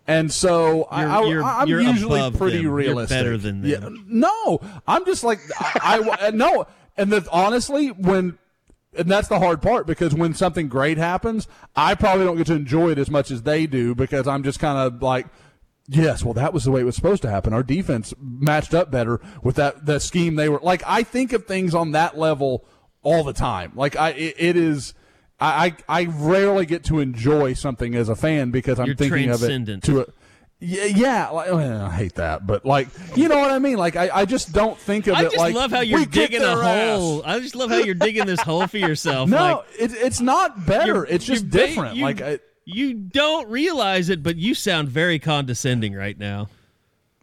and 0.07 0.31
so 0.31 0.87
you're, 1.27 1.43
I, 1.43 1.63
am 1.63 1.67
usually 1.67 2.31
pretty 2.31 2.63
them. 2.63 2.71
realistic. 2.71 3.15
You're 3.15 3.23
better 3.23 3.37
than 3.37 3.61
them. 3.61 3.69
Yeah, 3.69 4.01
no, 4.07 4.61
I'm 4.87 5.05
just 5.05 5.23
like 5.23 5.39
I, 5.59 6.17
I 6.21 6.29
no. 6.33 6.67
And 6.95 7.11
the, 7.11 7.27
honestly, 7.31 7.89
when 7.89 8.39
and 8.95 9.09
that's 9.09 9.27
the 9.27 9.39
hard 9.39 9.61
part 9.61 9.85
because 9.85 10.13
when 10.13 10.33
something 10.33 10.67
great 10.67 10.97
happens, 10.97 11.47
I 11.75 11.95
probably 11.95 12.25
don't 12.25 12.37
get 12.37 12.47
to 12.47 12.55
enjoy 12.55 12.91
it 12.91 12.97
as 12.97 13.09
much 13.09 13.31
as 13.31 13.43
they 13.43 13.67
do 13.67 13.95
because 13.95 14.27
I'm 14.27 14.43
just 14.43 14.59
kind 14.59 14.77
of 14.77 15.01
like, 15.01 15.27
yes, 15.87 16.23
well, 16.23 16.33
that 16.33 16.53
was 16.53 16.63
the 16.63 16.71
way 16.71 16.81
it 16.81 16.85
was 16.85 16.95
supposed 16.95 17.21
to 17.23 17.29
happen. 17.29 17.53
Our 17.53 17.63
defense 17.63 18.13
matched 18.19 18.73
up 18.73 18.91
better 18.91 19.19
with 19.43 19.55
that 19.55 19.85
that 19.85 20.01
scheme 20.01 20.35
they 20.35 20.49
were 20.49 20.59
like. 20.61 20.83
I 20.85 21.03
think 21.03 21.33
of 21.33 21.45
things 21.45 21.75
on 21.75 21.91
that 21.91 22.17
level 22.17 22.65
all 23.01 23.23
the 23.23 23.33
time. 23.33 23.71
Like 23.75 23.95
I, 23.95 24.09
it, 24.11 24.35
it 24.37 24.55
is. 24.55 24.93
I, 25.39 25.75
I 25.87 26.05
rarely 26.05 26.65
get 26.65 26.83
to 26.85 26.99
enjoy 26.99 27.53
something 27.53 27.93
as 27.93 28.09
a 28.09 28.15
fan 28.15 28.49
because 28.49 28.79
I'm 28.79 28.87
You're 28.87 28.95
thinking 28.95 29.29
of 29.29 29.43
it 29.43 29.83
to 29.83 30.01
a 30.01 30.05
yeah, 30.59 30.85
yeah 30.85 31.29
like, 31.29 31.51
well, 31.51 31.81
I 31.85 31.91
hate 31.91 32.15
that, 32.15 32.47
but 32.47 32.65
like, 32.65 32.87
you 33.15 33.27
know 33.29 33.37
what 33.37 33.51
I 33.51 33.59
mean? 33.59 33.77
Like, 33.77 33.95
I, 33.95 34.09
I 34.11 34.25
just 34.25 34.51
don't 34.53 34.77
think 34.77 35.07
of 35.07 35.15
I 35.15 35.21
it 35.21 35.25
just 35.25 35.37
like 35.37 35.53
love 35.55 35.71
how 35.71 35.81
you're 35.81 36.05
digging 36.05 36.41
a 36.41 36.45
ass. 36.47 36.99
hole. 36.99 37.21
I 37.25 37.39
just 37.39 37.55
love 37.55 37.69
how 37.69 37.77
you're 37.77 37.95
digging 37.95 38.25
this 38.25 38.41
hole 38.41 38.65
for 38.67 38.77
yourself. 38.77 39.29
No, 39.29 39.37
like, 39.37 39.65
it, 39.79 39.93
it's 39.93 40.19
not 40.19 40.65
better. 40.65 41.05
It's 41.05 41.25
just 41.25 41.49
different. 41.49 41.95
you- 41.95 42.03
like, 42.03 42.21
I, 42.21 42.39
you 42.65 42.93
don't 42.95 43.47
realize 43.49 44.09
it, 44.09 44.21
but 44.23 44.35
you 44.35 44.53
sound 44.53 44.89
very 44.89 45.19
condescending 45.19 45.93
right 45.93 46.17
now. 46.19 46.49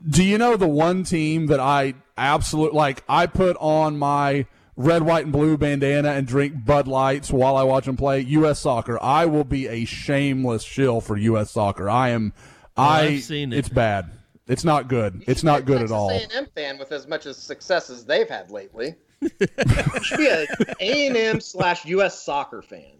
do 0.08 0.24
you 0.24 0.38
know 0.38 0.56
the 0.56 0.66
one 0.68 1.04
team 1.04 1.46
that 1.48 1.60
I 1.60 1.94
absolutely 2.16 2.76
like? 2.78 3.04
I 3.08 3.26
put 3.26 3.56
on 3.60 3.98
my 3.98 4.46
red, 4.76 5.02
white, 5.02 5.24
and 5.24 5.32
blue 5.32 5.58
bandana 5.58 6.10
and 6.12 6.26
drink 6.26 6.64
Bud 6.64 6.88
Lights 6.88 7.30
while 7.30 7.56
I 7.56 7.62
watch 7.62 7.84
them 7.84 7.96
play 7.96 8.20
U.S. 8.20 8.60
Soccer. 8.60 8.98
I 9.02 9.26
will 9.26 9.44
be 9.44 9.66
a 9.68 9.84
shameless 9.84 10.62
shill 10.62 11.00
for 11.02 11.16
U.S. 11.16 11.50
Soccer. 11.50 11.90
I 11.90 12.08
am. 12.10 12.32
I. 12.76 13.00
I've 13.02 13.22
seen 13.22 13.52
it. 13.52 13.58
It's 13.58 13.68
bad. 13.68 14.10
It's 14.46 14.64
not 14.64 14.88
good. 14.88 15.24
It's 15.26 15.42
not 15.42 15.64
good 15.64 15.80
at 15.80 15.90
all. 15.90 16.10
A&M 16.10 16.46
fan 16.54 16.78
with 16.78 16.92
as 16.92 17.06
much 17.06 17.24
as 17.26 17.36
success 17.38 17.88
as 17.88 18.04
they've 18.04 18.28
had 18.28 18.50
lately. 18.50 18.94
you 19.22 19.30
should 20.02 20.18
be 20.18 20.26
a 20.26 20.46
A&M 20.80 21.40
slash 21.40 21.86
U.S. 21.86 22.22
soccer 22.22 22.60
fan. 22.60 22.92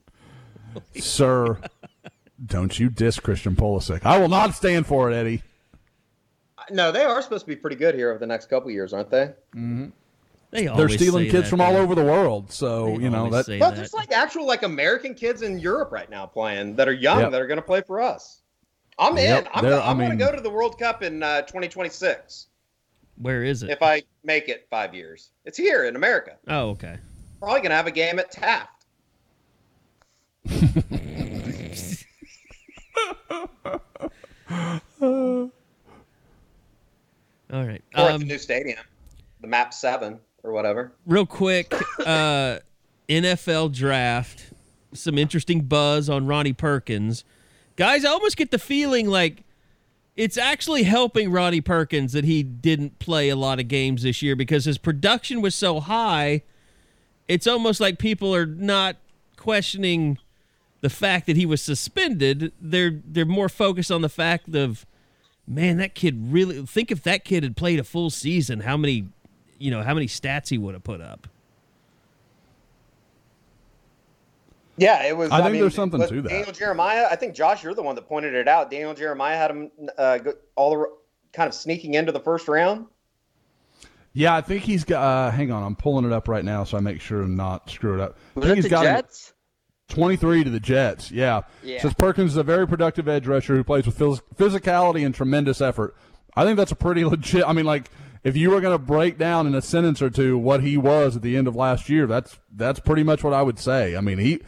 Sir, 0.98 1.59
don't 2.46 2.78
you 2.78 2.88
diss 2.88 3.20
Christian 3.20 3.55
Pulisic. 3.56 4.05
I 4.06 4.18
will 4.18 4.28
not 4.28 4.55
stand 4.55 4.86
for 4.86 5.10
it, 5.10 5.14
Eddie. 5.14 5.42
No, 6.70 6.90
they 6.92 7.05
are 7.05 7.20
supposed 7.20 7.44
to 7.44 7.46
be 7.48 7.56
pretty 7.56 7.76
good 7.76 7.94
here 7.94 8.09
over 8.10 8.18
the 8.18 8.26
next 8.26 8.46
couple 8.48 8.70
years, 8.70 8.94
aren't 8.94 9.10
they? 9.10 9.26
Mm-hmm. 9.55 9.86
They 10.51 10.66
are 10.66 10.76
They're 10.78 10.88
stealing 10.88 11.26
say 11.26 11.30
kids 11.30 11.44
that, 11.44 11.51
from 11.51 11.60
all 11.60 11.76
over 11.76 11.94
the 11.94 12.05
world. 12.05 12.51
So, 12.52 12.86
They 12.86 13.02
you 13.05 13.10
know, 13.10 13.18
always 13.24 13.32
that 13.32 13.46
say 13.46 13.59
But 13.59 13.70
that. 13.70 13.76
there's 13.76 13.92
like 13.92 14.12
actual 14.12 14.46
like 14.46 14.62
American 14.62 15.14
kids 15.14 15.42
in 15.42 15.59
Europe 15.59 15.92
right 15.92 16.09
now 16.09 16.24
playing 16.26 16.76
that 16.76 16.88
are 16.88 16.92
young 16.92 17.20
Yep. 17.20 17.32
that 17.32 17.40
are 17.42 17.46
going 17.46 17.59
to 17.59 17.62
play 17.62 17.82
for 17.82 18.01
us. 18.01 18.40
I'm 18.98 19.16
Yep, 19.16 19.44
in. 19.44 19.48
I'm, 19.54 19.62
they're- 19.62 19.70
go- 19.72 19.80
I 19.80 19.90
I'm 19.90 19.98
going 19.98 20.10
to 20.10 20.16
go 20.16 20.32
to 20.34 20.40
the 20.40 20.50
World 20.50 20.78
Cup 20.78 21.02
in 21.02 21.22
uh, 21.22 21.42
2026 21.42 22.46
Where 23.18 23.42
is 23.44 23.62
it? 23.62 23.70
if 23.70 23.82
I 23.82 24.02
make 24.22 24.48
it 24.48 24.66
five 24.70 24.94
years. 24.94 25.30
It's 25.44 25.58
here 25.58 25.84
in 25.84 25.96
America. 25.96 26.36
oh, 26.48 26.70
okay. 26.70 26.96
Probably 27.40 27.60
going 27.60 27.70
to 27.70 27.76
have 27.76 27.86
a 27.86 27.90
game 27.90 28.18
at 28.18 28.30
Taft. 28.30 28.84
All 37.52 37.66
right. 37.66 37.82
Or 37.94 38.00
at 38.00 38.12
Um, 38.12 38.20
the 38.20 38.26
new 38.26 38.38
stadium, 38.38 38.78
the 39.40 39.46
Map 39.46 39.72
7 39.74 40.18
or 40.42 40.52
whatever. 40.52 40.92
real 41.06 41.26
quick, 41.26 41.72
uh, 42.04 42.58
NFL 43.08 43.72
draft. 43.72 44.50
Some 44.92 45.18
interesting 45.18 45.62
buzz 45.62 46.08
on 46.08 46.26
Ronnie 46.26 46.52
Perkins. 46.52 47.24
Guys, 47.76 48.05
I 48.05 48.10
almost 48.10 48.36
get 48.36 48.51
the 48.51 48.59
feeling 48.59 49.09
like 49.09 49.42
it's 50.16 50.38
actually 50.38 50.84
helping 50.84 51.32
Ronnie 51.32 51.60
Perkins 51.60 52.12
that 52.12 52.24
he 52.24 52.42
didn't 52.42 52.98
play 53.01 53.28
a 53.28 53.36
lot 53.36 53.59
of 53.59 53.66
games 53.66 54.02
this 54.02 54.22
year 54.22 54.36
because 54.36 54.64
his 54.64 54.78
production 54.78 55.40
was 55.40 55.55
so 55.55 55.80
high. 55.80 56.42
It's 57.26 57.46
almost 57.46 57.80
like 57.80 57.98
people 57.98 58.34
are 58.34 58.46
not 58.46 58.96
questioning 59.36 60.18
the 60.82 60.90
fact 60.90 61.26
that 61.26 61.36
he 61.36 61.46
was 61.46 61.62
suspended. 61.62 62.52
They're 62.60 63.01
they're 63.05 63.24
more 63.24 63.48
focused 63.48 63.90
on 63.90 64.02
the 64.02 64.09
fact 64.09 64.55
of 64.55 64.86
man, 65.46 65.76
that 65.78 65.94
kid 65.94 66.32
really 66.32 66.64
think 66.64 66.90
if 66.90 67.02
that 67.02 67.24
kid 67.24 67.42
had 67.42 67.56
played 67.56 67.78
a 67.78 67.84
full 67.84 68.10
season, 68.10 68.60
how 68.60 68.76
many 68.76 69.09
you 69.59 69.70
know, 69.70 69.82
how 69.82 69.94
many 69.94 70.06
stats 70.06 70.48
he 70.48 70.59
would 70.59 70.74
have 70.74 70.84
put 70.84 71.01
up. 71.01 71.26
Yeah, 74.76 75.05
it 75.05 75.16
was. 75.16 75.30
I 75.30 75.38
think 75.40 75.52
mean, 75.52 75.60
there's 75.62 75.74
something 75.74 76.01
to 76.01 76.22
that. 76.22 76.28
Daniel 76.28 76.52
Jeremiah, 76.52 77.06
I 77.10 77.16
think 77.16 77.34
Josh, 77.34 77.62
you're 77.62 77.74
the 77.74 77.82
one 77.82 77.94
that 77.94 78.09
pointed 78.09 78.34
it 78.34 78.48
out. 78.48 78.70
Daniel 78.70 78.94
Jeremiah 78.94 79.36
had 79.36 79.51
him 79.51 79.70
uh, 79.96 80.18
all 80.56 80.70
the 80.70 80.86
kind 81.32 81.48
of 81.48 81.55
sneaking 81.55 81.94
into 81.94 82.12
the 82.12 82.20
first 82.20 82.48
round. 82.48 82.86
Yeah, 84.12 84.34
I 84.34 84.40
think 84.40 84.62
he's 84.62 84.84
got. 84.84 85.02
Uh, 85.02 85.30
hang 85.30 85.51
on, 85.52 85.62
I'm 85.62 85.76
pulling 85.76 86.05
it 86.05 86.12
up 86.12 86.28
right 86.28 86.44
now 86.44 86.64
so 86.64 86.76
I 86.76 86.80
make 86.80 87.01
sure 87.01 87.22
to 87.22 87.28
not 87.30 87.70
screw 87.70 87.94
it 87.94 88.01
up. 88.01 88.16
I 88.36 88.40
Was 88.40 88.46
think 88.46 88.52
it 88.52 88.56
he's 88.56 88.64
the 88.64 88.70
got 88.70 88.82
Jets? 88.84 89.32
23 89.88 90.44
to 90.44 90.51
the 90.51 90.60
Jets. 90.60 91.10
Yeah. 91.10 91.42
Yeah. 91.62 91.82
Says 91.82 91.94
Perkins 91.94 92.32
is 92.32 92.36
a 92.36 92.42
very 92.42 92.66
productive 92.66 93.09
edge 93.09 93.26
rusher 93.26 93.55
who 93.56 93.64
plays 93.64 93.86
with 93.86 93.98
phys- 93.98 94.22
physicality 94.36 95.05
and 95.05 95.14
tremendous 95.14 95.60
effort. 95.60 95.94
I 96.36 96.44
think 96.44 96.56
that's 96.56 96.72
a 96.72 96.76
pretty 96.76 97.05
legit. 97.05 97.44
I 97.46 97.52
mean, 97.52 97.66
like 97.66 97.90
if 98.22 98.36
you 98.36 98.51
were 98.51 98.60
going 98.60 98.74
to 98.76 98.84
break 98.84 99.18
down 99.18 99.46
in 99.46 99.55
a 99.55 99.62
sentence 99.62 100.01
or 100.01 100.10
two 100.10 100.38
what 100.38 100.62
he 100.62 100.76
was 100.76 101.16
at 101.16 101.22
the 101.22 101.36
end 101.36 101.46
of 101.48 101.55
last 101.56 101.88
year, 101.88 102.06
that's 102.06 102.38
that's 102.55 102.80
pretty 102.80 103.02
much 103.02 103.22
what 103.22 103.32
I 103.32 103.42
would 103.42 103.59
say. 103.59 103.96
I 103.96 104.01
mean, 104.01 104.18
he 104.18 104.40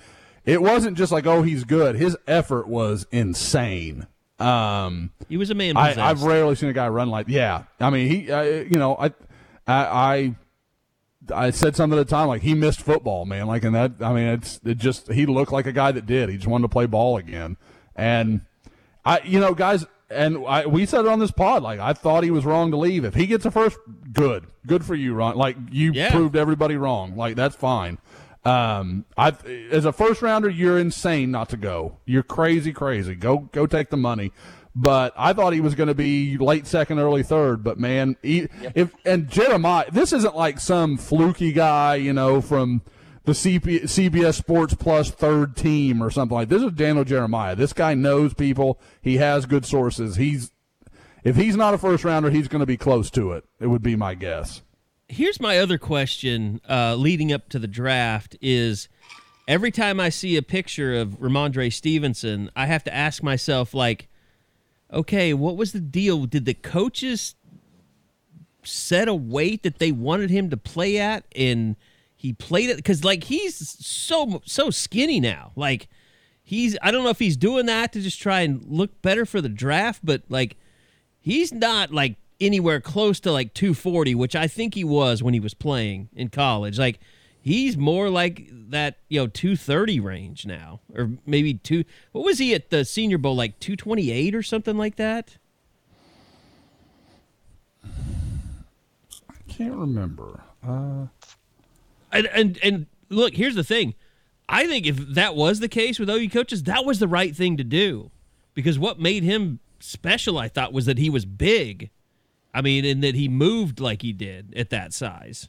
it 0.46 0.62
wasn't 0.62 0.96
just 0.96 1.12
like 1.12 1.26
oh 1.26 1.42
he's 1.42 1.64
good. 1.64 1.96
His 1.96 2.16
effort 2.26 2.66
was 2.68 3.06
insane. 3.10 4.06
Um, 4.38 5.10
He 5.30 5.36
was 5.38 5.48
a 5.50 5.54
man 5.54 5.78
I, 5.78 5.94
i've 6.10 6.22
rarely 6.22 6.54
seen 6.56 6.68
a 6.68 6.74
guy 6.74 6.88
run 6.88 7.08
like 7.08 7.26
yeah. 7.28 7.64
I 7.80 7.88
mean 7.90 8.08
he, 8.10 8.30
uh, 8.30 8.42
you 8.42 8.78
know, 8.78 8.94
I, 8.96 9.06
I, 9.66 9.84
I, 9.86 10.34
I 11.34 11.50
said 11.50 11.74
something 11.74 11.98
at 11.98 12.06
the 12.06 12.10
time 12.10 12.28
like 12.28 12.42
he 12.42 12.54
missed 12.54 12.80
football, 12.82 13.24
man. 13.24 13.46
Like 13.46 13.64
and 13.64 13.74
that, 13.74 13.92
I 14.00 14.12
mean, 14.12 14.28
it's 14.28 14.60
it 14.64 14.76
just 14.78 15.10
he 15.10 15.26
looked 15.26 15.52
like 15.52 15.66
a 15.66 15.72
guy 15.72 15.90
that 15.90 16.06
did. 16.06 16.28
He 16.28 16.36
just 16.36 16.46
wanted 16.46 16.62
to 16.64 16.68
play 16.68 16.86
ball 16.86 17.16
again, 17.16 17.56
and 17.96 18.42
I, 19.04 19.20
you 19.24 19.40
know, 19.40 19.54
guys, 19.54 19.86
and 20.10 20.44
I, 20.46 20.66
we 20.66 20.84
said 20.86 21.00
it 21.00 21.08
on 21.08 21.18
this 21.18 21.30
pod. 21.32 21.62
Like 21.62 21.80
I 21.80 21.94
thought 21.94 22.22
he 22.22 22.30
was 22.30 22.44
wrong 22.44 22.70
to 22.72 22.76
leave. 22.76 23.04
If 23.04 23.14
he 23.14 23.26
gets 23.26 23.44
a 23.46 23.50
first, 23.50 23.78
good, 24.12 24.46
good 24.66 24.84
for 24.84 24.94
you, 24.94 25.14
Ron. 25.14 25.36
Like 25.36 25.56
you 25.72 25.92
Yeah. 25.92 26.10
proved 26.12 26.36
everybody 26.36 26.76
wrong. 26.76 27.16
Like 27.16 27.34
that's 27.36 27.56
fine. 27.56 27.98
Um, 28.46 29.06
I 29.16 29.34
as 29.72 29.84
a 29.84 29.92
first 29.92 30.22
rounder, 30.22 30.48
you're 30.48 30.78
insane 30.78 31.32
not 31.32 31.48
to 31.48 31.56
go. 31.56 31.96
You're 32.04 32.22
crazy, 32.22 32.72
crazy. 32.72 33.16
Go, 33.16 33.48
go 33.50 33.66
take 33.66 33.90
the 33.90 33.96
money. 33.96 34.32
But 34.72 35.14
I 35.16 35.32
thought 35.32 35.52
he 35.52 35.60
was 35.60 35.74
going 35.74 35.88
to 35.88 35.94
be 35.94 36.38
late 36.38 36.66
second, 36.66 37.00
early 37.00 37.24
third. 37.24 37.64
But 37.64 37.80
man, 37.80 38.16
he, 38.22 38.46
if 38.74 38.94
and 39.04 39.28
Jeremiah, 39.28 39.90
this 39.90 40.12
isn't 40.12 40.36
like 40.36 40.60
some 40.60 40.96
fluky 40.96 41.50
guy, 41.50 41.96
you 41.96 42.12
know, 42.12 42.40
from 42.40 42.82
the 43.24 43.32
CP, 43.32 43.82
CBS 43.84 44.34
Sports 44.34 44.74
Plus 44.74 45.10
third 45.10 45.56
team 45.56 46.00
or 46.00 46.10
something 46.10 46.36
like. 46.36 46.48
This 46.48 46.62
is 46.62 46.70
Daniel 46.72 47.04
Jeremiah. 47.04 47.56
This 47.56 47.72
guy 47.72 47.94
knows 47.94 48.32
people. 48.32 48.78
He 49.02 49.16
has 49.16 49.46
good 49.46 49.66
sources. 49.66 50.16
He's 50.16 50.52
if 51.24 51.34
he's 51.34 51.56
not 51.56 51.74
a 51.74 51.78
first 51.78 52.04
rounder, 52.04 52.30
he's 52.30 52.46
going 52.46 52.60
to 52.60 52.66
be 52.66 52.76
close 52.76 53.10
to 53.10 53.32
it. 53.32 53.44
It 53.58 53.66
would 53.66 53.82
be 53.82 53.96
my 53.96 54.14
guess. 54.14 54.62
Here's 55.08 55.40
my 55.40 55.58
other 55.58 55.78
question 55.78 56.60
uh, 56.68 56.96
leading 56.96 57.32
up 57.32 57.48
to 57.50 57.58
the 57.58 57.68
draft 57.68 58.36
is 58.40 58.88
every 59.46 59.70
time 59.70 60.00
I 60.00 60.08
see 60.08 60.36
a 60.36 60.42
picture 60.42 60.94
of 60.94 61.20
Rhamondre 61.20 61.72
Stevenson, 61.72 62.50
I 62.56 62.66
have 62.66 62.82
to 62.84 62.94
ask 62.94 63.22
myself, 63.22 63.72
like, 63.72 64.08
okay, 64.92 65.32
what 65.32 65.56
was 65.56 65.72
the 65.72 65.80
deal? 65.80 66.26
Did 66.26 66.44
the 66.44 66.54
coaches 66.54 67.36
set 68.64 69.08
a 69.08 69.14
weight 69.14 69.62
that 69.62 69.78
they 69.78 69.92
wanted 69.92 70.30
him 70.30 70.50
to 70.50 70.56
play 70.56 70.98
at 70.98 71.24
and 71.36 71.76
he 72.16 72.32
played 72.32 72.68
it 72.68 72.76
because 72.76 73.04
like 73.04 73.24
he's 73.24 73.56
so 73.56 74.42
so 74.44 74.70
skinny 74.70 75.20
now 75.20 75.52
like 75.54 75.88
he's 76.42 76.76
i 76.82 76.90
don't 76.90 77.04
know 77.04 77.10
if 77.10 77.18
he's 77.20 77.36
doing 77.36 77.66
that 77.66 77.92
to 77.92 78.00
just 78.00 78.20
try 78.20 78.40
and 78.40 78.64
look 78.66 79.00
better 79.02 79.24
for 79.24 79.40
the 79.40 79.48
draft 79.48 80.00
but 80.02 80.22
like 80.28 80.56
he's 81.20 81.52
not 81.52 81.92
like 81.92 82.16
anywhere 82.40 82.80
close 82.80 83.20
to 83.20 83.32
like 83.32 83.54
240 83.54 84.14
which 84.14 84.36
i 84.36 84.46
think 84.46 84.74
he 84.74 84.84
was 84.84 85.22
when 85.22 85.34
he 85.34 85.40
was 85.40 85.54
playing 85.54 86.08
in 86.14 86.28
college 86.28 86.78
like 86.78 87.00
he's 87.46 87.76
more 87.76 88.10
like 88.10 88.50
that, 88.70 88.98
you 89.08 89.20
know, 89.20 89.28
230 89.28 90.00
range 90.00 90.46
now, 90.46 90.80
or 90.92 91.12
maybe 91.24 91.54
two. 91.54 91.84
What 92.10 92.24
was 92.24 92.38
he 92.38 92.52
at 92.54 92.70
the 92.70 92.84
Senior 92.84 93.18
Bowl, 93.18 93.36
like 93.36 93.60
228 93.60 94.34
or 94.34 94.42
something 94.42 94.76
like 94.76 94.96
that? 94.96 95.38
I 97.84 97.88
can't 99.46 99.76
remember. 99.76 100.42
Uh, 100.66 101.06
and, 102.10 102.26
and 102.26 102.58
and 102.62 102.86
look, 103.08 103.34
here's 103.34 103.54
the 103.54 103.64
thing. 103.64 103.94
I 104.48 104.66
think 104.66 104.84
if 104.86 104.96
that 104.96 105.36
was 105.36 105.60
the 105.60 105.68
case 105.68 106.00
with 106.00 106.10
OU 106.10 106.30
coaches, 106.30 106.64
that 106.64 106.84
was 106.84 106.98
the 106.98 107.08
right 107.08 107.34
thing 107.34 107.56
to 107.56 107.64
do, 107.64 108.10
because 108.54 108.76
what 108.78 108.98
made 108.98 109.22
him 109.22 109.60
special, 109.78 110.36
I 110.36 110.48
thought, 110.48 110.72
was 110.72 110.86
that 110.86 110.98
he 110.98 111.10
was 111.10 111.24
big. 111.24 111.90
I 112.56 112.62
mean, 112.62 112.84
and 112.86 113.04
that 113.04 113.14
he 113.14 113.28
moved 113.28 113.80
like 113.80 114.00
he 114.00 114.12
did 114.14 114.54
at 114.56 114.70
that 114.70 114.94
size. 114.94 115.48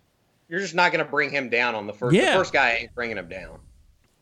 You're 0.50 0.60
just 0.60 0.76
not 0.76 0.92
going 0.92 1.04
to 1.04 1.10
bring 1.10 1.30
him 1.30 1.48
down 1.50 1.74
on 1.74 1.88
the 1.88 1.94
first. 1.94 2.16
Yeah. 2.16 2.32
The 2.34 2.38
first 2.40 2.52
guy 2.54 2.72
ain't 2.82 2.94
bringing 2.96 3.18
him 3.18 3.30
down. 3.30 3.60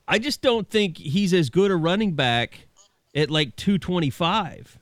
I 0.08 0.20
just 0.20 0.42
don't 0.44 0.70
think 0.70 0.98
he's 0.98 1.34
as 1.34 1.50
good 1.50 1.72
a 1.72 1.76
running 1.76 2.14
back 2.14 2.68
at 3.16 3.32
like 3.32 3.56
225. 3.56 4.78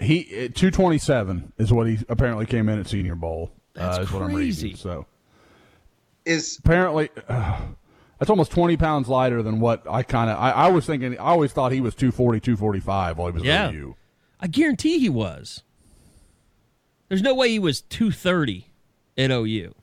he 0.00 0.22
uh, 0.32 0.48
227 0.54 1.52
is 1.58 1.72
what 1.72 1.86
he 1.88 1.98
apparently 2.08 2.46
came 2.46 2.68
in 2.68 2.78
at 2.78 2.86
Senior 2.86 3.14
Bowl. 3.14 3.50
That's 3.74 3.98
uh, 3.98 4.02
is 4.02 4.12
what 4.12 4.22
I'm 4.22 4.32
crazy. 4.34 4.66
reading. 4.68 4.78
So 4.78 5.06
Is 6.24 6.58
apparently, 6.58 7.10
uh, 7.28 7.60
that's 8.18 8.30
almost 8.30 8.50
20 8.52 8.76
pounds 8.76 9.08
lighter 9.08 9.42
than 9.42 9.60
what 9.60 9.82
I 9.88 10.02
kind 10.02 10.30
of. 10.30 10.38
I, 10.38 10.50
I 10.50 10.68
was 10.68 10.86
thinking. 10.86 11.14
I 11.14 11.22
always 11.30 11.52
thought 11.52 11.72
he 11.72 11.80
was 11.80 11.94
240, 11.94 12.40
245 12.40 13.18
while 13.18 13.26
he 13.28 13.32
was 13.34 13.42
Yeah. 13.42 13.68
at 13.68 13.74
OU. 13.74 13.96
I 14.44 14.46
guarantee 14.46 14.98
he 14.98 15.08
was. 15.08 15.62
There's 17.08 17.22
no 17.22 17.34
way 17.34 17.48
he 17.48 17.58
was 17.58 17.80
230 17.80 18.66
at 19.16 19.30
OU. 19.30 19.74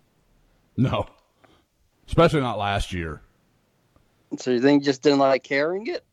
No, 0.77 1.07
especially 2.07 2.41
not 2.41 2.59
last 2.59 2.93
year. 2.93 3.23
So 4.37 4.51
you 4.51 4.61
think 4.61 4.83
he 4.83 4.85
just 4.85 5.01
didn't 5.01 5.17
like 5.17 5.41
carrying 5.43 5.87
it? 5.87 6.05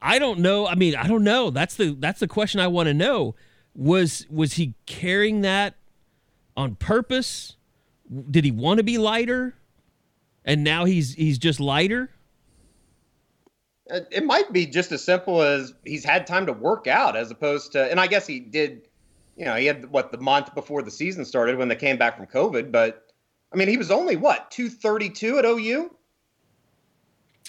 I 0.00 0.18
don't 0.18 0.38
know. 0.38 0.66
I 0.66 0.74
mean, 0.74 0.96
I 0.96 1.06
don't 1.06 1.22
know. 1.22 1.50
That's 1.50 1.74
the 1.74 1.94
that's 2.00 2.20
the 2.20 2.28
question 2.28 2.60
I 2.60 2.68
want 2.68 2.86
to 2.86 2.94
know. 2.94 3.34
Was 3.74 4.26
was 4.30 4.54
he 4.54 4.72
carrying 4.86 5.42
that 5.42 5.74
on 6.56 6.76
purpose? 6.76 7.56
Did 8.30 8.46
he 8.46 8.50
want 8.50 8.78
to 8.78 8.84
be 8.84 8.96
lighter? 8.96 9.54
And 10.46 10.64
now 10.64 10.86
he's 10.86 11.12
he's 11.12 11.36
just 11.36 11.60
lighter? 11.60 12.08
Uh, 13.90 14.00
it 14.10 14.24
might 14.24 14.52
be 14.52 14.66
just 14.66 14.92
as 14.92 15.02
simple 15.02 15.42
as 15.42 15.72
he's 15.84 16.04
had 16.04 16.26
time 16.26 16.46
to 16.46 16.52
work 16.52 16.86
out, 16.86 17.16
as 17.16 17.30
opposed 17.30 17.72
to. 17.72 17.90
And 17.90 18.00
I 18.00 18.06
guess 18.06 18.26
he 18.26 18.40
did. 18.40 18.88
You 19.36 19.44
know, 19.44 19.54
he 19.54 19.66
had 19.66 19.90
what 19.90 20.12
the 20.12 20.18
month 20.18 20.54
before 20.54 20.80
the 20.82 20.90
season 20.90 21.24
started 21.24 21.58
when 21.58 21.68
they 21.68 21.76
came 21.76 21.98
back 21.98 22.16
from 22.16 22.26
COVID. 22.26 22.72
But 22.72 23.06
I 23.52 23.56
mean, 23.56 23.68
he 23.68 23.76
was 23.76 23.90
only 23.90 24.16
what 24.16 24.50
232 24.50 25.38
at 25.38 25.44
OU. 25.44 25.90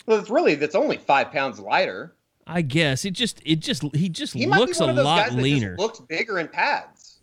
Well, 0.06 0.20
it's 0.20 0.30
really 0.30 0.56
that's 0.56 0.76
only 0.76 0.98
five 0.98 1.32
pounds 1.32 1.60
lighter. 1.60 2.14
I 2.46 2.62
guess 2.62 3.04
it 3.04 3.12
just 3.12 3.42
it 3.46 3.58
just 3.62 3.84
he 3.96 4.10
just 4.10 4.34
He 4.34 4.46
looks 4.46 4.80
a 4.80 4.86
lot 4.86 5.34
leaner. 5.34 5.76
looks 5.78 6.00
bigger 6.00 6.40
in 6.40 6.48
pads. 6.48 7.20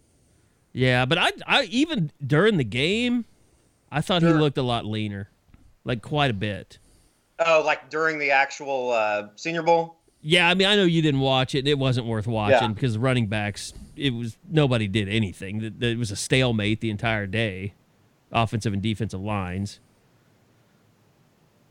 yeah, 0.72 1.04
but 1.06 1.18
I 1.18 1.32
I 1.46 1.62
even 1.64 2.10
during 2.26 2.56
the 2.58 2.64
game, 2.64 3.24
I 3.90 4.00
thought 4.00 4.22
he 4.22 4.28
looked 4.28 4.58
a 4.58 4.62
lot 4.62 4.84
leaner, 4.84 5.30
like 5.84 6.02
quite 6.02 6.30
a 6.30 6.34
bit. 6.34 6.78
Oh, 7.38 7.62
like 7.64 7.90
during 7.90 8.18
the 8.18 8.30
actual 8.30 8.90
uh, 8.92 9.28
Senior 9.36 9.62
Bowl. 9.62 9.96
Yeah, 10.22 10.48
I 10.48 10.54
mean, 10.54 10.66
I 10.68 10.76
know 10.76 10.84
you 10.84 11.02
didn't 11.02 11.20
watch 11.20 11.54
it. 11.54 11.66
It 11.68 11.78
wasn't 11.78 12.06
worth 12.06 12.26
watching 12.26 12.58
Yeah. 12.60 12.68
because 12.68 12.94
the 12.94 13.00
running 13.00 13.26
backs, 13.26 13.74
it 13.96 14.14
was 14.14 14.38
nobody 14.48 14.88
did 14.88 15.08
anything. 15.08 15.62
It- 15.62 15.82
It 15.82 15.98
was 15.98 16.10
a 16.10 16.16
stalemate 16.16 16.80
the 16.80 16.90
entire 16.90 17.26
day, 17.26 17.74
offensive 18.32 18.72
and 18.72 18.80
defensive 18.80 19.20
lines. 19.20 19.80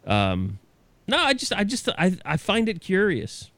Um, 0.05 0.59
no, 1.07 1.17
I 1.17 1.33
just, 1.33 1.53
I 1.53 1.63
just, 1.63 1.87
I, 1.97 2.17
I 2.25 2.37
find 2.37 2.67
it 2.69 2.81
curious 2.81 3.49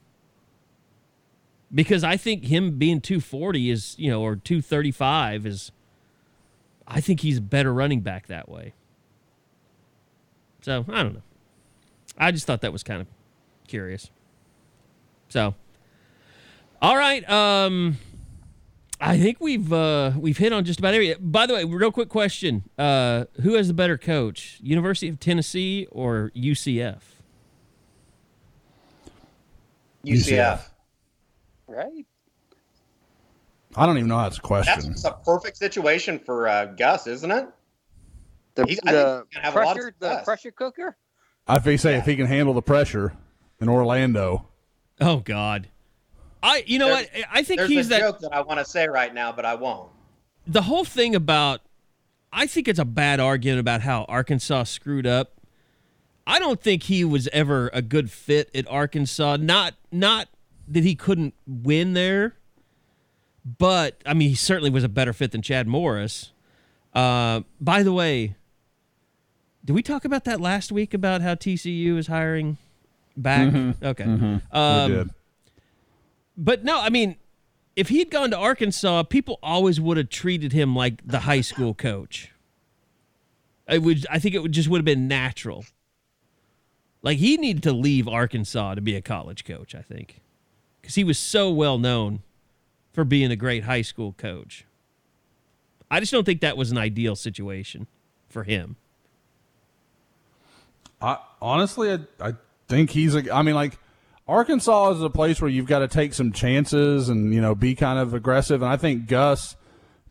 because 1.74 2.04
I 2.04 2.16
think 2.16 2.44
him 2.44 2.78
being 2.78 3.00
two 3.00 3.20
forty 3.20 3.68
is, 3.70 3.96
you 3.98 4.10
know, 4.10 4.22
or 4.22 4.36
two 4.36 4.62
thirty 4.62 4.92
five 4.92 5.44
is, 5.44 5.72
I 6.86 7.00
think 7.00 7.20
he's 7.20 7.38
a 7.38 7.42
better 7.42 7.74
running 7.74 8.00
back 8.00 8.28
that 8.28 8.48
way. 8.48 8.72
So 10.62 10.84
I 10.88 11.02
don't 11.02 11.14
know. 11.14 11.22
I 12.18 12.32
just 12.32 12.46
thought 12.46 12.60
that 12.62 12.72
was 12.72 12.82
kind 12.82 13.00
of 13.00 13.08
curious. 13.68 14.10
So, 15.28 15.54
all 16.80 16.96
right. 16.96 17.28
Um, 17.28 17.98
I 19.00 19.18
think 19.18 19.38
we've 19.40 19.72
uh, 19.72 20.12
we've 20.16 20.38
hit 20.38 20.52
on 20.52 20.64
just 20.64 20.78
about 20.78 20.94
every. 20.94 21.14
By 21.14 21.46
the 21.46 21.54
way, 21.54 21.64
real 21.64 21.92
quick 21.92 22.08
question: 22.08 22.64
uh, 22.78 23.26
Who 23.42 23.54
has 23.54 23.68
the 23.68 23.74
better 23.74 23.98
coach, 23.98 24.58
University 24.62 25.08
of 25.08 25.20
Tennessee 25.20 25.86
or 25.90 26.30
UCF? 26.34 27.00
UCF. 30.04 30.62
Right. 31.66 32.06
I 33.74 33.84
don't 33.84 33.98
even 33.98 34.08
know 34.08 34.16
how 34.16 34.22
that's 34.24 34.38
a 34.38 34.42
question. 34.42 34.90
That's 34.90 35.04
a 35.04 35.12
perfect 35.12 35.58
situation 35.58 36.18
for 36.18 36.48
uh, 36.48 36.66
Gus, 36.66 37.06
isn't 37.06 37.30
it? 37.30 37.48
The, 38.54 38.64
He's- 38.64 38.78
I 38.86 38.92
think 38.92 38.96
the 38.96 39.24
he's 39.30 39.42
gonna 39.42 39.48
a 39.48 39.60
lot 39.64 39.66
of 39.66 39.74
pressure, 39.74 39.94
the 39.98 40.22
pressure 40.24 40.50
cooker. 40.50 40.96
I 41.48 41.58
think 41.58 41.80
say 41.80 41.96
if 41.96 42.06
he 42.06 42.16
can 42.16 42.26
handle 42.26 42.54
the 42.54 42.62
pressure 42.62 43.12
in 43.60 43.68
Orlando, 43.68 44.48
Oh 45.00 45.18
God, 45.18 45.68
I 46.42 46.64
you 46.66 46.78
know 46.78 46.88
There's- 46.88 47.08
what? 47.14 47.24
I 47.30 47.42
think 47.42 47.58
There's 47.60 47.70
he's 47.70 47.86
a 47.86 47.90
that. 47.90 48.00
joke 48.00 48.18
that 48.20 48.32
I 48.32 48.40
want 48.40 48.58
to 48.60 48.64
say 48.64 48.88
right 48.88 49.12
now, 49.12 49.32
but 49.32 49.44
I 49.44 49.54
won't. 49.54 49.90
the 50.46 50.62
whole 50.62 50.84
thing 50.84 51.14
about 51.14 51.60
I 52.32 52.46
think 52.46 52.68
it's 52.68 52.78
a 52.78 52.84
bad 52.84 53.20
argument 53.20 53.60
about 53.60 53.80
how 53.82 54.04
Arkansas 54.04 54.64
screwed 54.64 55.06
up. 55.06 55.32
I 56.26 56.38
don't 56.40 56.60
think 56.60 56.82
he 56.84 57.04
was 57.04 57.28
ever 57.32 57.70
a 57.72 57.80
good 57.80 58.10
fit 58.10 58.50
at 58.54 58.66
Arkansas. 58.68 59.36
Not 59.40 59.74
not 59.92 60.28
that 60.68 60.82
he 60.82 60.94
couldn't 60.96 61.34
win 61.46 61.92
there, 61.92 62.34
but 63.58 64.00
I 64.04 64.14
mean 64.14 64.30
he 64.30 64.34
certainly 64.34 64.70
was 64.70 64.82
a 64.84 64.88
better 64.88 65.12
fit 65.12 65.32
than 65.32 65.42
Chad 65.42 65.66
Morris. 65.68 66.32
Uh, 66.92 67.42
by 67.60 67.82
the 67.82 67.92
way, 67.92 68.34
did 69.66 69.72
we 69.72 69.82
talk 69.82 70.04
about 70.04 70.24
that 70.24 70.40
last 70.40 70.70
week 70.70 70.94
about 70.94 71.22
how 71.22 71.34
TCU 71.34 71.98
is 71.98 72.06
hiring 72.06 72.56
back? 73.16 73.52
Okay. 73.82 74.04
Um, 74.52 74.90
we 74.90 74.96
did. 74.96 75.10
but 76.36 76.64
no, 76.64 76.80
I 76.80 76.88
mean, 76.88 77.16
if 77.74 77.88
he'd 77.88 78.10
gone 78.10 78.30
to 78.30 78.38
Arkansas, 78.38 79.02
people 79.04 79.38
always 79.42 79.80
would 79.80 79.96
have 79.96 80.08
treated 80.08 80.52
him 80.52 80.76
like 80.76 81.06
the 81.06 81.20
high 81.20 81.40
school 81.40 81.74
coach. 81.74 82.32
It 83.68 83.82
would, 83.82 84.06
I 84.08 84.20
think, 84.20 84.36
it 84.36 84.38
would 84.38 84.52
just 84.52 84.68
would 84.68 84.78
have 84.78 84.84
been 84.84 85.08
natural. 85.08 85.64
Like 87.02 87.18
he 87.18 87.36
needed 87.36 87.64
to 87.64 87.72
leave 87.72 88.06
Arkansas 88.06 88.76
to 88.76 88.80
be 88.80 88.94
a 88.94 89.02
college 89.02 89.44
coach. 89.44 89.74
I 89.74 89.82
think 89.82 90.20
because 90.80 90.94
he 90.94 91.02
was 91.02 91.18
so 91.18 91.50
well 91.50 91.78
known 91.78 92.20
for 92.92 93.04
being 93.04 93.32
a 93.32 93.36
great 93.36 93.64
high 93.64 93.82
school 93.82 94.12
coach. 94.12 94.64
I 95.90 95.98
just 95.98 96.12
don't 96.12 96.24
think 96.24 96.40
that 96.40 96.56
was 96.56 96.70
an 96.70 96.78
ideal 96.78 97.16
situation 97.16 97.88
for 98.28 98.44
him. 98.44 98.76
I 101.06 101.18
honestly, 101.40 101.92
I, 101.92 101.98
I 102.20 102.32
think 102.68 102.90
he's 102.90 103.14
a. 103.14 103.32
I 103.34 103.42
mean, 103.42 103.54
like 103.54 103.78
Arkansas 104.28 104.90
is 104.92 105.02
a 105.02 105.10
place 105.10 105.40
where 105.40 105.50
you've 105.50 105.66
got 105.66 105.78
to 105.80 105.88
take 105.88 106.14
some 106.14 106.32
chances 106.32 107.08
and 107.08 107.32
you 107.32 107.40
know 107.40 107.54
be 107.54 107.74
kind 107.74 107.98
of 107.98 108.12
aggressive. 108.14 108.60
And 108.62 108.70
I 108.70 108.76
think 108.76 109.06
Gus 109.06 109.56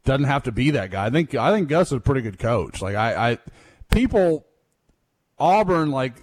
doesn't 0.05 0.25
have 0.25 0.43
to 0.43 0.51
be 0.51 0.71
that 0.71 0.91
guy. 0.91 1.05
I 1.05 1.09
think 1.09 1.35
I 1.35 1.51
think 1.51 1.67
Gus 1.67 1.87
is 1.87 1.93
a 1.93 1.99
pretty 1.99 2.21
good 2.21 2.39
coach. 2.39 2.81
Like 2.81 2.95
I, 2.95 3.31
I 3.31 3.37
people 3.91 4.45
Auburn 5.37 5.91
like 5.91 6.13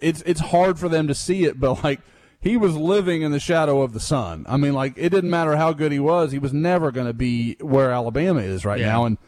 it's 0.00 0.22
it's 0.26 0.40
hard 0.40 0.78
for 0.78 0.88
them 0.88 1.08
to 1.08 1.14
see 1.14 1.44
it, 1.44 1.58
but 1.58 1.82
like 1.82 2.00
he 2.40 2.56
was 2.56 2.76
living 2.76 3.22
in 3.22 3.32
the 3.32 3.40
shadow 3.40 3.82
of 3.82 3.92
the 3.92 4.00
sun. 4.00 4.44
I 4.48 4.56
mean, 4.56 4.72
like 4.74 4.94
it 4.96 5.08
didn't 5.08 5.30
matter 5.30 5.56
how 5.56 5.72
good 5.72 5.90
he 5.90 5.98
was, 5.98 6.32
he 6.32 6.38
was 6.38 6.52
never 6.52 6.90
going 6.92 7.06
to 7.06 7.12
be 7.14 7.54
where 7.60 7.90
Alabama 7.90 8.40
is 8.40 8.64
right 8.64 8.78
Yeah. 8.80 8.86
now. 8.92 9.04
And 9.06 9.18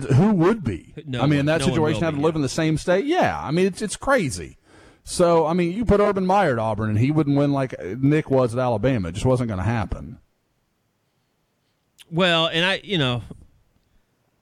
who 0.00 0.32
would 0.32 0.64
be? 0.64 0.94
No 1.06 1.22
I 1.22 1.26
mean, 1.26 1.40
in 1.40 1.46
that 1.46 1.60
no 1.60 1.66
situation, 1.66 2.02
have 2.02 2.14
to 2.14 2.20
live 2.20 2.34
yeah. 2.34 2.38
in 2.38 2.42
the 2.42 2.48
same 2.48 2.78
state. 2.78 3.04
Yeah, 3.04 3.40
I 3.40 3.50
mean, 3.50 3.66
it's 3.66 3.82
it's 3.82 3.96
crazy. 3.96 4.58
So 5.04 5.46
I 5.46 5.52
mean, 5.52 5.72
you 5.72 5.84
put 5.84 6.00
Urban 6.00 6.26
Meyer 6.26 6.52
at 6.52 6.58
Auburn, 6.58 6.90
and 6.90 6.98
he 6.98 7.10
wouldn't 7.10 7.36
win 7.36 7.52
like 7.52 7.74
Nick 7.98 8.30
was 8.30 8.54
at 8.54 8.60
Alabama. 8.60 9.08
It 9.08 9.12
just 9.12 9.26
wasn't 9.26 9.48
going 9.48 9.58
to 9.58 9.64
happen. 9.64 10.18
Well, 12.10 12.46
and 12.46 12.64
I, 12.64 12.80
you 12.84 12.98
know, 12.98 13.22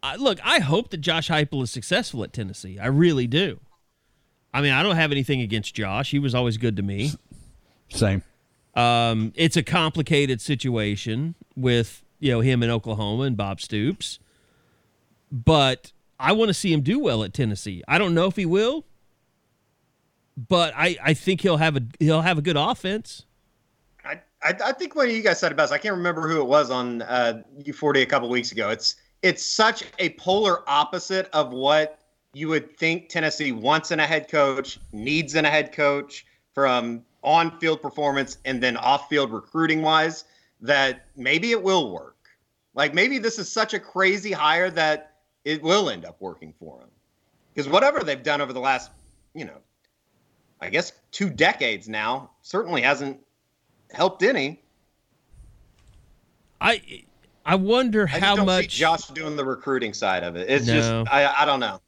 I, 0.02 0.16
look, 0.16 0.38
I 0.44 0.58
hope 0.58 0.90
that 0.90 0.98
Josh 0.98 1.28
Heupel 1.28 1.62
is 1.62 1.70
successful 1.70 2.24
at 2.24 2.32
Tennessee. 2.32 2.78
I 2.78 2.86
really 2.86 3.26
do. 3.26 3.60
I 4.52 4.60
mean, 4.60 4.72
I 4.72 4.82
don't 4.82 4.96
have 4.96 5.12
anything 5.12 5.40
against 5.40 5.74
Josh. 5.74 6.10
He 6.10 6.18
was 6.18 6.34
always 6.34 6.56
good 6.56 6.76
to 6.76 6.82
me. 6.82 7.12
Same. 7.90 8.22
Um, 8.74 9.32
it's 9.36 9.56
a 9.56 9.62
complicated 9.62 10.40
situation 10.40 11.34
with 11.56 12.02
you 12.18 12.32
know 12.32 12.40
him 12.40 12.62
in 12.62 12.70
Oklahoma 12.70 13.24
and 13.24 13.36
Bob 13.36 13.60
Stoops, 13.60 14.18
but 15.30 15.92
I 16.18 16.32
want 16.32 16.48
to 16.48 16.54
see 16.54 16.72
him 16.72 16.82
do 16.82 16.98
well 16.98 17.24
at 17.24 17.32
Tennessee. 17.32 17.82
I 17.88 17.98
don't 17.98 18.14
know 18.14 18.26
if 18.26 18.36
he 18.36 18.46
will, 18.46 18.84
but 20.36 20.72
I, 20.76 20.96
I 21.02 21.14
think 21.14 21.40
he'll 21.40 21.56
have 21.56 21.76
a 21.76 21.82
he'll 21.98 22.22
have 22.22 22.38
a 22.38 22.42
good 22.42 22.56
offense. 22.56 23.24
I, 24.04 24.20
I, 24.42 24.54
I 24.64 24.72
think 24.72 24.94
of 24.94 25.10
you 25.10 25.22
guys 25.22 25.38
said 25.38 25.52
it 25.52 25.56
best. 25.56 25.72
I 25.72 25.78
can't 25.78 25.96
remember 25.96 26.28
who 26.28 26.40
it 26.40 26.46
was 26.46 26.70
on 26.70 27.02
uh, 27.02 27.42
U40 27.62 28.02
a 28.02 28.06
couple 28.06 28.28
weeks 28.28 28.52
ago. 28.52 28.70
It's 28.70 28.96
it's 29.22 29.44
such 29.44 29.84
a 29.98 30.10
polar 30.10 30.68
opposite 30.68 31.28
of 31.32 31.52
what 31.52 31.98
you 32.32 32.48
would 32.48 32.76
think 32.78 33.08
Tennessee 33.08 33.52
wants 33.52 33.90
in 33.90 34.00
a 34.00 34.06
head 34.06 34.28
coach, 34.28 34.78
needs 34.92 35.34
in 35.34 35.44
a 35.44 35.50
head 35.50 35.72
coach 35.72 36.26
from 36.54 37.02
on 37.22 37.58
field 37.58 37.82
performance 37.82 38.38
and 38.44 38.62
then 38.62 38.76
off 38.76 39.08
field 39.08 39.32
recruiting 39.32 39.82
wise, 39.82 40.24
that 40.60 41.06
maybe 41.16 41.50
it 41.50 41.62
will 41.62 41.92
work. 41.92 42.16
Like 42.74 42.94
maybe 42.94 43.18
this 43.18 43.38
is 43.38 43.50
such 43.50 43.74
a 43.74 43.80
crazy 43.80 44.32
hire 44.32 44.70
that 44.70 45.09
it 45.44 45.62
will 45.62 45.90
end 45.90 46.04
up 46.04 46.20
working 46.20 46.52
for 46.58 46.78
them. 46.78 46.88
Because 47.54 47.68
whatever 47.70 48.00
they've 48.00 48.22
done 48.22 48.40
over 48.40 48.52
the 48.52 48.60
last, 48.60 48.90
you 49.34 49.44
know, 49.44 49.58
I 50.60 50.70
guess 50.70 50.92
two 51.10 51.30
decades 51.30 51.88
now 51.88 52.30
certainly 52.42 52.82
hasn't 52.82 53.18
helped 53.92 54.22
any. 54.22 54.62
I 56.60 57.04
I 57.44 57.54
wonder 57.54 58.08
I 58.12 58.18
how 58.18 58.44
much 58.44 58.68
Josh 58.68 59.06
doing 59.08 59.36
the 59.36 59.44
recruiting 59.44 59.94
side 59.94 60.22
of 60.22 60.36
it. 60.36 60.50
It's 60.50 60.66
No. 60.66 60.72
just 60.74 61.12
I 61.12 61.26
I 61.42 61.44
don't 61.44 61.60
know. 61.60 61.80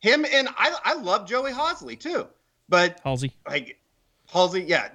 Him 0.00 0.24
and 0.24 0.48
I 0.56 0.74
I 0.84 0.94
love 0.94 1.26
Joey 1.28 1.52
Halzle 1.52 1.98
too, 1.98 2.26
but 2.68 3.02
Halzle. 3.04 3.32
like 3.48 3.80
Halzle, 4.30 4.66
yeah, 4.66 4.88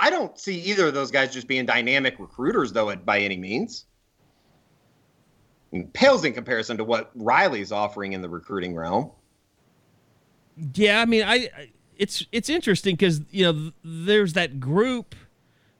I 0.00 0.10
don't 0.10 0.38
see 0.38 0.60
either 0.60 0.88
of 0.88 0.94
those 0.94 1.10
guys 1.10 1.32
just 1.32 1.48
being 1.48 1.66
dynamic 1.66 2.16
recruiters 2.18 2.72
though 2.72 2.94
by 2.96 3.20
any 3.20 3.36
means. 3.36 3.86
Pales 5.92 6.24
in 6.24 6.32
comparison 6.32 6.76
to 6.78 6.84
what 6.84 7.10
Riley's 7.14 7.72
offering 7.72 8.12
in 8.12 8.22
the 8.22 8.28
recruiting 8.28 8.74
realm. 8.74 9.10
Yeah, 10.74 11.00
I 11.00 11.04
mean, 11.04 11.22
I 11.22 11.34
I- 11.34 11.70
it's 11.96 12.24
it's 12.30 12.48
interesting 12.48 12.94
because 12.94 13.20
you 13.30 13.44
know 13.44 13.72
there's 13.84 14.32
that 14.34 14.60
group 14.60 15.14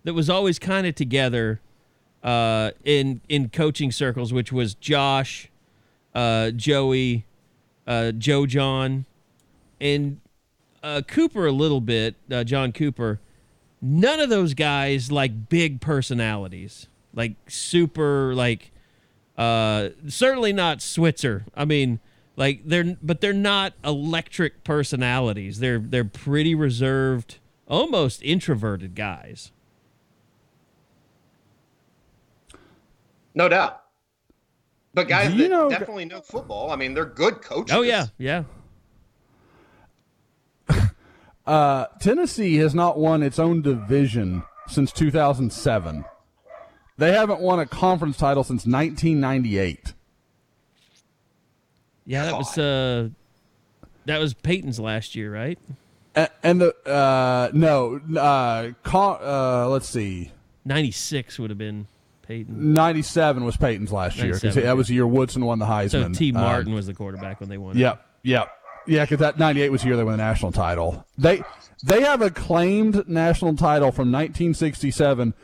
that 0.05 0.15
was 0.15 0.29
always 0.29 0.59
kind 0.59 0.87
of 0.87 0.95
together 0.95 1.61
uh, 2.23 2.73
in 2.85 3.21
in 3.29 3.49
coaching 3.51 3.93
circles, 3.93 4.33
which 4.33 4.53
was 4.53 4.75
Josh, 4.75 5.49
uh, 6.15 6.51
Joey, 6.51 7.25
uh, 7.87 8.13
Joe 8.13 8.47
John, 8.47 9.05
and 9.81 10.21
uh, 10.83 11.03
Cooper 11.07 11.47
a 11.47 11.53
little 11.53 11.81
bit, 11.81 12.17
uh, 12.31 12.43
John 12.45 12.73
Cooper. 12.73 13.21
None 13.81 14.19
of 14.19 14.29
those 14.29 14.55
guys 14.55 15.13
like 15.13 15.49
big 15.49 15.81
personalities, 15.81 16.89
like 17.15 17.35
super 17.47 18.35
like 18.35 18.73
uh, 19.39 19.91
certainly 20.09 20.53
not 20.53 20.83
Switzer. 20.83 21.47
I 21.55 21.65
mean, 21.65 22.01
like 22.37 22.61
they're 22.67 22.97
but 23.03 23.21
they're 23.23 23.33
not 23.33 23.73
electric 23.85 24.65
personalities. 24.65 25.61
They're 25.61 25.79
they're 25.79 26.05
pretty 26.05 26.55
reserved, 26.55 27.39
almost 27.67 28.21
introverted 28.23 28.95
guys. 28.95 29.53
No 33.35 33.49
doubt. 33.49 33.83
But 34.95 35.07
guys 35.09 35.29
Do 35.31 35.37
you 35.37 35.43
that 35.45 35.49
know- 35.51 35.71
definitely 35.71 36.07
know 36.07 36.21
football. 36.21 36.71
I 36.73 36.77
mean, 36.77 36.95
they're 36.95 37.05
good 37.05 37.41
coaches. 37.41 37.75
Oh 37.77 37.83
yeah, 37.83 38.07
yeah. 38.19 38.45
Uh, 41.47 41.87
Tennessee 41.99 42.57
has 42.57 42.75
not 42.75 42.99
won 42.99 43.23
its 43.23 43.39
own 43.39 43.63
division 43.63 44.43
since 44.67 44.93
2007. 44.93 46.05
They 46.99 47.13
haven't 47.13 47.41
won 47.41 47.61
a 47.61 47.67
conference 47.67 48.17
title 48.17 48.43
since 48.45 48.67
1998. 48.67 49.95
Yeah, 52.07 52.25
that 52.25 52.35
was 52.37 52.59
uh 52.59 53.09
that 54.07 54.19
was 54.19 54.35
Peyton's 54.35 54.81
last 54.81 55.15
year, 55.15 55.33
right? 55.33 55.59
A- 56.17 56.31
And 56.43 56.61
the 56.61 56.75
uh, 56.91 57.51
no, 57.53 58.01
uh, 58.19 58.71
con- 58.83 59.19
uh, 59.23 59.69
let's 59.69 59.89
see, 59.89 60.33
96 60.65 61.39
would 61.39 61.51
have 61.51 61.59
been 61.59 61.87
Peyton. 62.23 62.73
97 62.73 63.45
was 63.45 63.57
Peyton's 63.59 63.93
last 63.93 64.17
year 64.17 64.33
because 64.35 64.55
that 64.55 64.77
was 64.77 64.89
the 64.89 64.95
year 64.95 65.07
Woodson 65.07 65.45
won 65.45 65.59
the 65.59 65.67
Heisman. 65.67 65.91
So. 65.91 66.09
T 66.19 66.31
Uh, 66.33 66.41
Martin 66.41 66.73
was 66.75 66.87
the 66.87 66.95
quarterback 66.95 67.41
when 67.41 67.49
they 67.51 67.59
won. 67.59 67.77
it. 67.77 67.81
Yep, 67.81 68.07
yep, 68.23 68.49
yeah. 68.87 69.05
Because 69.05 69.19
that 69.19 69.39
'98 69.39 69.71
was 69.71 69.83
the 69.83 69.89
year 69.89 69.97
they 69.99 70.05
won 70.05 70.13
the 70.17 70.25
national 70.25 70.53
title. 70.53 71.05
They 71.19 71.43
they 71.85 72.01
have 72.01 72.23
a 72.23 72.31
claimed 72.31 73.07
national 73.07 73.55
title 73.57 73.93
from 73.93 74.11
1967 74.11 75.35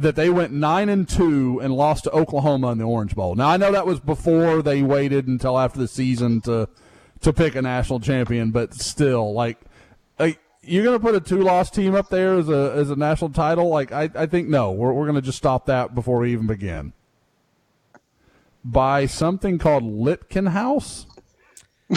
that 0.00 0.16
they 0.16 0.30
went 0.30 0.52
nine 0.52 0.88
and 0.88 1.08
two 1.08 1.60
and 1.62 1.74
lost 1.74 2.04
to 2.04 2.10
Oklahoma 2.10 2.72
in 2.72 2.78
the 2.78 2.84
Orange 2.84 3.14
Bowl. 3.14 3.34
Now 3.34 3.48
I 3.48 3.56
know 3.56 3.70
that 3.72 3.86
was 3.86 4.00
before 4.00 4.62
they 4.62 4.82
waited 4.82 5.28
until 5.28 5.58
after 5.58 5.78
the 5.78 5.88
season 5.88 6.40
to 6.42 6.68
to 7.20 7.32
pick 7.32 7.54
a 7.54 7.62
national 7.62 8.00
champion, 8.00 8.50
but 8.50 8.72
still, 8.74 9.34
like, 9.34 9.58
like 10.18 10.38
you're 10.62 10.84
gonna 10.84 10.98
put 10.98 11.14
a 11.14 11.20
two 11.20 11.42
loss 11.42 11.70
team 11.70 11.94
up 11.94 12.08
there 12.08 12.34
as 12.34 12.48
a 12.48 12.72
as 12.74 12.90
a 12.90 12.96
national 12.96 13.30
title? 13.30 13.68
Like, 13.68 13.92
I 13.92 14.10
I 14.14 14.26
think 14.26 14.48
no, 14.48 14.72
we're 14.72 14.92
we're 14.92 15.06
gonna 15.06 15.20
just 15.20 15.38
stop 15.38 15.66
that 15.66 15.94
before 15.94 16.18
we 16.18 16.32
even 16.32 16.46
begin. 16.46 16.92
By 18.64 19.06
something 19.06 19.58
called 19.58 19.84
Litkenhous. 19.84 21.06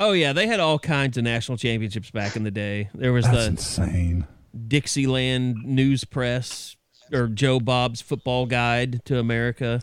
Oh 0.00 0.12
yeah, 0.12 0.32
they 0.32 0.46
had 0.46 0.60
all 0.60 0.78
kinds 0.78 1.16
of 1.16 1.24
national 1.24 1.58
championships 1.58 2.10
back 2.10 2.36
in 2.36 2.44
the 2.44 2.50
day. 2.50 2.88
There 2.94 3.12
was 3.12 3.24
That's 3.24 3.36
the 3.36 3.46
insane. 3.46 4.26
Dixieland 4.68 5.64
News 5.64 6.04
Press 6.04 6.76
or 7.12 7.28
Joe 7.28 7.60
Bob's 7.60 8.00
Football 8.00 8.46
Guide 8.46 9.04
to 9.06 9.18
America. 9.18 9.82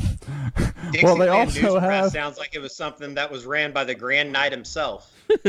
Well, 0.00 0.10
they 0.86 0.92
Dixieland 0.92 1.30
also 1.30 1.60
News 1.60 1.78
Press 1.78 2.04
have- 2.04 2.12
sounds 2.12 2.38
like 2.38 2.54
it 2.54 2.60
was 2.60 2.76
something 2.76 3.14
that 3.14 3.30
was 3.30 3.44
ran 3.46 3.72
by 3.72 3.84
the 3.84 3.94
Grand 3.94 4.32
Knight 4.32 4.52
himself. 4.52 5.12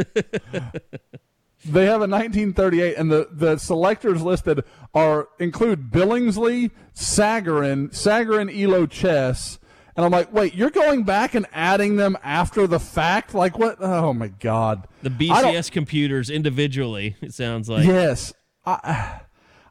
They 1.65 1.83
have 1.85 1.95
a 2.01 2.07
1938, 2.07 2.95
and 2.95 3.11
the, 3.11 3.27
the 3.33 3.57
selectors 3.57 4.21
listed 4.21 4.63
are 4.93 5.27
include 5.39 5.91
Billingsley, 5.91 6.71
Sagarin, 6.95 7.89
Sagarin, 7.89 8.49
Elo 8.49 8.85
Chess, 8.85 9.59
and 9.97 10.05
I'm 10.05 10.11
like, 10.11 10.31
wait, 10.31 10.55
you're 10.55 10.69
going 10.69 11.03
back 11.03 11.35
and 11.35 11.45
adding 11.51 11.97
them 11.97 12.17
after 12.23 12.65
the 12.65 12.79
fact? 12.79 13.33
Like 13.33 13.59
what? 13.59 13.75
Oh 13.81 14.13
my 14.13 14.29
god! 14.29 14.87
The 15.03 15.09
BCS 15.09 15.69
computers 15.69 16.29
individually. 16.29 17.17
It 17.21 17.33
sounds 17.33 17.67
like. 17.69 17.85
yes, 17.85 18.31
I 18.65 19.19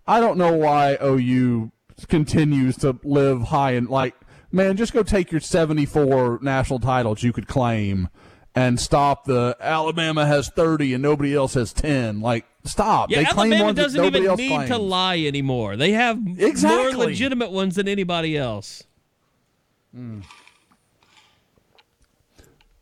I 0.08 0.20
don't 0.20 0.38
know 0.38 0.54
why 0.54 0.96
OU 1.02 1.70
continues 2.08 2.76
to 2.78 2.98
live 3.04 3.42
high 3.42 3.72
and 3.72 3.88
like, 3.88 4.14
man, 4.50 4.76
just 4.78 4.94
go 4.94 5.02
take 5.02 5.30
your 5.30 5.40
74 5.42 6.38
national 6.40 6.80
titles 6.80 7.22
you 7.22 7.32
could 7.32 7.46
claim. 7.46 8.08
And 8.54 8.80
stop 8.80 9.26
the 9.26 9.56
Alabama 9.60 10.26
has 10.26 10.48
30 10.48 10.94
and 10.94 11.02
nobody 11.02 11.34
else 11.34 11.54
has 11.54 11.72
10. 11.74 12.20
Like, 12.20 12.46
stop. 12.64 13.10
Yeah, 13.10 13.18
they 13.18 13.24
claim 13.26 13.52
Alabama 13.52 13.74
doesn't 13.74 14.04
even 14.04 14.34
need 14.36 14.48
claims. 14.48 14.70
to 14.70 14.78
lie 14.78 15.18
anymore. 15.20 15.76
They 15.76 15.92
have 15.92 16.18
Exactly. 16.38 16.94
more 16.94 17.04
legitimate 17.04 17.52
ones 17.52 17.76
than 17.76 17.86
anybody 17.86 18.36
else. 18.36 18.82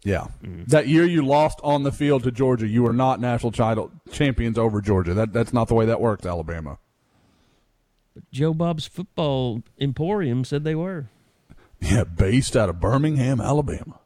Yeah. 0.05 0.29
Mm-hmm. 0.43 0.65
That 0.67 0.87
year 0.87 1.05
you 1.05 1.27
lost 1.27 1.59
on 1.65 1.83
the 1.83 1.93
field 1.93 2.23
to 2.23 2.31
Georgia, 2.31 2.69
you 2.69 2.85
were 2.85 2.93
not 2.93 3.21
national 3.21 3.51
title 3.53 3.91
champions 4.13 4.57
over 4.57 4.81
Georgia. 4.81 5.13
That 5.15 5.33
that's 5.33 5.53
not 5.53 5.67
the 5.69 5.75
way 5.75 5.87
that 5.87 6.01
works, 6.01 6.25
Alabama. 6.25 6.79
Joe 8.33 8.55
Bob's 8.55 8.87
Football 8.87 9.63
Emporium 9.79 10.45
said 10.45 10.65
they 10.65 10.75
were. 10.75 11.09
Yeah, 11.81 12.05
based 12.05 12.57
out 12.57 12.69
of 12.69 12.81
Birmingham, 12.81 13.41
Alabama. 13.41 14.01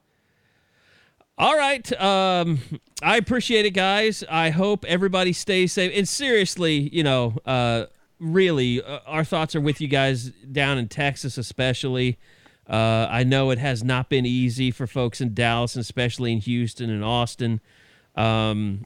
All 1.39 1.57
right. 1.57 1.91
Um, 2.01 2.61
I 3.03 3.17
appreciate 3.17 3.65
it, 3.65 3.71
guys. 3.71 4.23
I 4.29 4.51
hope 4.51 4.85
everybody 4.85 5.33
stays 5.33 5.73
safe. 5.73 5.91
And 5.95 6.07
seriously, 6.07 6.91
you 6.93 7.03
know, 7.03 7.39
uh, 7.47 7.87
really, 8.19 8.83
uh, 8.83 9.01
our 9.07 9.25
thoughts 9.25 9.57
are 9.57 9.61
with 9.61 9.81
you 9.81 9.89
guys 9.89 10.33
down 10.53 10.77
in 10.77 10.89
Texas, 10.89 11.39
especially. 11.39 12.19
Uh, 12.69 13.09
I 13.11 13.25
know 13.25 13.51
it 13.51 13.59
has 13.59 13.83
not 13.83 14.11
been 14.11 14.27
easy 14.27 14.71
for 14.71 14.87
folks 14.87 15.21
in 15.21 15.33
Dallas, 15.33 15.75
and 15.75 15.81
especially 15.81 16.33
in 16.33 16.41
Houston 16.41 16.91
and 16.91 17.03
Austin. 17.03 17.61
Um, 18.15 18.85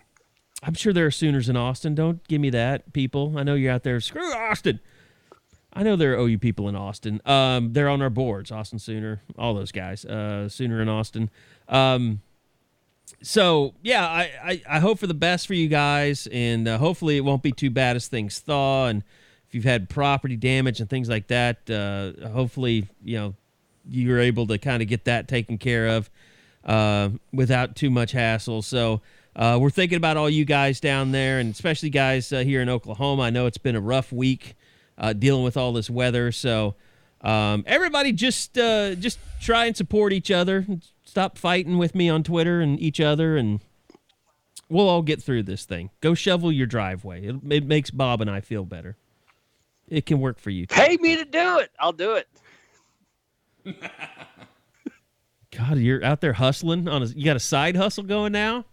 I'm 0.62 0.74
sure 0.74 0.92
there 0.92 1.06
are 1.06 1.10
Sooners 1.10 1.48
in 1.48 1.56
Austin. 1.56 1.94
Don't 1.94 2.26
give 2.28 2.40
me 2.40 2.51
that, 2.51 2.92
people. 2.92 3.34
I 3.36 3.42
know 3.42 3.55
you're 3.55 3.72
out 3.72 3.82
there. 3.82 4.01
Screw 4.01 4.32
Austin. 4.32 4.78
I 5.74 5.82
know 5.82 5.96
there 5.96 6.12
are 6.12 6.20
OU 6.20 6.38
people 6.38 6.68
in 6.68 6.76
Austin. 6.76 7.20
Um, 7.26 7.72
they're 7.72 7.88
on 7.88 8.01
our 8.01 8.10
boards, 8.10 8.52
Austin 8.52 8.78
Sooner, 8.78 9.22
all 9.36 9.55
those 9.55 9.72
guys, 9.72 10.05
uh, 10.05 10.48
Sooner 10.48 10.80
in 10.80 10.88
Austin. 10.88 11.30
Um, 11.68 12.20
so 13.22 13.74
yeah, 13.82 14.06
I, 14.06 14.30
I, 14.42 14.62
I 14.68 14.80
hope 14.80 14.98
for 14.98 15.06
the 15.06 15.14
best 15.14 15.46
for 15.46 15.55
you 15.55 15.68
guys, 15.68 16.28
and 16.30 16.68
uh, 16.68 16.78
hopefully 16.78 17.16
it 17.16 17.22
won't 17.22 17.42
be 17.42 17.52
too 17.52 17.70
bad 17.70 17.96
as 17.96 18.06
things 18.06 18.38
thaw. 18.38 18.86
And 18.86 19.02
if 19.48 19.55
you've 19.55 19.64
had 19.64 19.88
property 19.88 20.36
damage 20.36 20.80
and 20.80 20.88
things 20.88 21.09
like 21.09 21.26
that, 21.28 21.68
uh, 21.68 22.28
hopefully 22.28 22.88
you 23.02 23.18
know 23.18 23.34
you're 23.88 24.20
able 24.20 24.46
to 24.46 24.59
kind 24.59 24.80
of 24.82 24.88
get 24.88 25.05
that 25.05 25.28
taken 25.28 25.59
care 25.59 25.88
of 25.88 26.10
uh, 26.64 27.10
without 27.32 27.76
too 27.76 27.90
much 27.90 28.12
hassle. 28.12 28.62
So 28.62 29.01
uh, 29.36 29.59
we're 29.60 29.70
thinking 29.70 29.96
about 29.96 30.16
all 30.16 30.30
you 30.30 30.44
guys 30.44 30.78
down 30.80 31.12
there, 31.12 31.40
and 31.40 31.52
especially 31.52 31.90
guys 31.90 32.32
uh, 32.32 32.40
here 32.40 32.62
in 32.62 32.68
Oklahoma. 32.68 33.22
I 33.22 33.30
know 33.30 33.46
it's 33.46 33.59
been 33.59 33.76
a 33.76 33.80
rough 33.80 34.12
week 34.12 34.55
uh, 34.98 35.12
dealing 35.12 35.44
with 35.44 35.56
all 35.56 35.72
this 35.72 35.90
weather. 35.90 36.32
So 36.32 36.74
um, 37.20 37.64
everybody, 37.66 38.12
just 38.12 38.58
uh, 38.58 38.94
just 38.94 39.18
try 39.40 39.66
and 39.66 39.76
support 39.76 40.12
each 40.12 40.30
other. 40.30 40.66
Stop 41.04 41.38
fighting 41.38 41.78
with 41.78 41.94
me 41.94 42.08
on 42.08 42.22
Twitter 42.22 42.60
and 42.60 42.78
each 42.80 43.00
other, 43.00 43.36
and 43.36 43.60
we'll 44.68 44.88
all 44.88 45.02
get 45.02 45.22
through 45.22 45.44
this 45.44 45.64
thing. 45.64 45.90
Go 46.00 46.14
shovel 46.14 46.52
your 46.52 46.66
driveway. 46.66 47.26
It, 47.26 47.36
it 47.50 47.66
makes 47.66 47.90
Bob 47.90 48.20
and 48.20 48.30
I 48.30 48.40
feel 48.40 48.64
better. 48.64 48.96
It 49.88 50.06
can 50.06 50.20
work 50.20 50.38
for 50.38 50.50
you. 50.50 50.66
Pay 50.66 50.96
me 50.98 51.16
to 51.16 51.24
do 51.24 51.58
it. 51.58 51.70
I'll 51.78 51.92
do 51.92 52.14
it. 52.14 52.28
God, 55.50 55.78
you're 55.78 56.04
out 56.04 56.20
there 56.20 56.32
hustling 56.32 56.88
on 56.88 57.02
a. 57.02 57.06
You 57.06 57.24
got 57.24 57.36
a 57.36 57.40
side 57.40 57.76
hustle 57.76 58.04
going 58.04 58.32
now. 58.32 58.64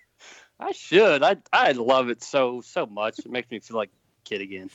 I 0.60 0.72
should. 0.72 1.22
I 1.22 1.36
I 1.52 1.72
love 1.72 2.08
it 2.08 2.22
so 2.22 2.60
so 2.60 2.86
much. 2.86 3.18
It 3.18 3.30
makes 3.30 3.50
me 3.50 3.60
feel 3.60 3.76
like 3.76 3.88
a 3.88 4.28
kid 4.28 4.40
again. 4.40 4.70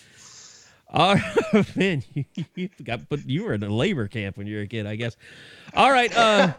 Right, 0.95 1.75
man, 1.75 2.03
you, 2.13 2.25
you 2.55 2.69
got 2.83 3.09
but 3.09 3.27
you 3.27 3.43
were 3.43 3.53
in 3.53 3.63
a 3.63 3.69
labor 3.69 4.07
camp 4.07 4.37
when 4.37 4.47
you 4.47 4.57
were 4.57 4.61
a 4.63 4.67
kid, 4.67 4.85
I 4.85 4.95
guess. 4.95 5.17
All 5.73 5.91
right, 5.91 6.15
uh, 6.15 6.53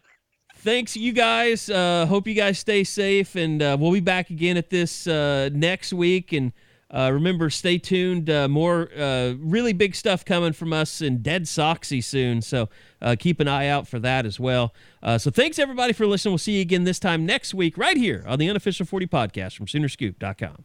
thanks 0.58 0.96
you 0.96 1.12
guys. 1.12 1.70
Uh, 1.70 2.06
hope 2.06 2.26
you 2.26 2.34
guys 2.34 2.58
stay 2.58 2.82
safe, 2.82 3.36
and 3.36 3.62
uh, 3.62 3.76
we'll 3.78 3.92
be 3.92 4.00
back 4.00 4.30
again 4.30 4.56
at 4.56 4.70
this 4.70 5.06
uh, 5.06 5.50
next 5.52 5.92
week. 5.92 6.32
And 6.32 6.52
uh, 6.90 7.10
remember, 7.12 7.48
stay 7.48 7.78
tuned. 7.78 8.28
Uh, 8.28 8.48
more 8.48 8.90
uh, 8.96 9.34
really 9.38 9.72
big 9.72 9.94
stuff 9.94 10.24
coming 10.24 10.52
from 10.52 10.72
us 10.72 11.00
in 11.00 11.22
Dead 11.22 11.44
Soxy 11.44 12.02
soon, 12.02 12.42
so 12.42 12.68
keep 13.18 13.38
an 13.38 13.46
eye 13.46 13.68
out 13.68 13.86
for 13.86 14.00
that 14.00 14.26
as 14.26 14.40
well. 14.40 14.74
So 15.18 15.30
thanks 15.30 15.60
everybody 15.60 15.92
for 15.92 16.06
listening. 16.06 16.32
We'll 16.32 16.38
see 16.38 16.56
you 16.56 16.62
again 16.62 16.82
this 16.82 16.98
time 16.98 17.24
next 17.24 17.54
week, 17.54 17.78
right 17.78 17.96
here 17.96 18.24
on 18.26 18.40
the 18.40 18.50
unofficial 18.50 18.84
40 18.84 19.06
podcast 19.06 19.56
from 19.56 19.66
Soonerscoop.com. 19.66 20.64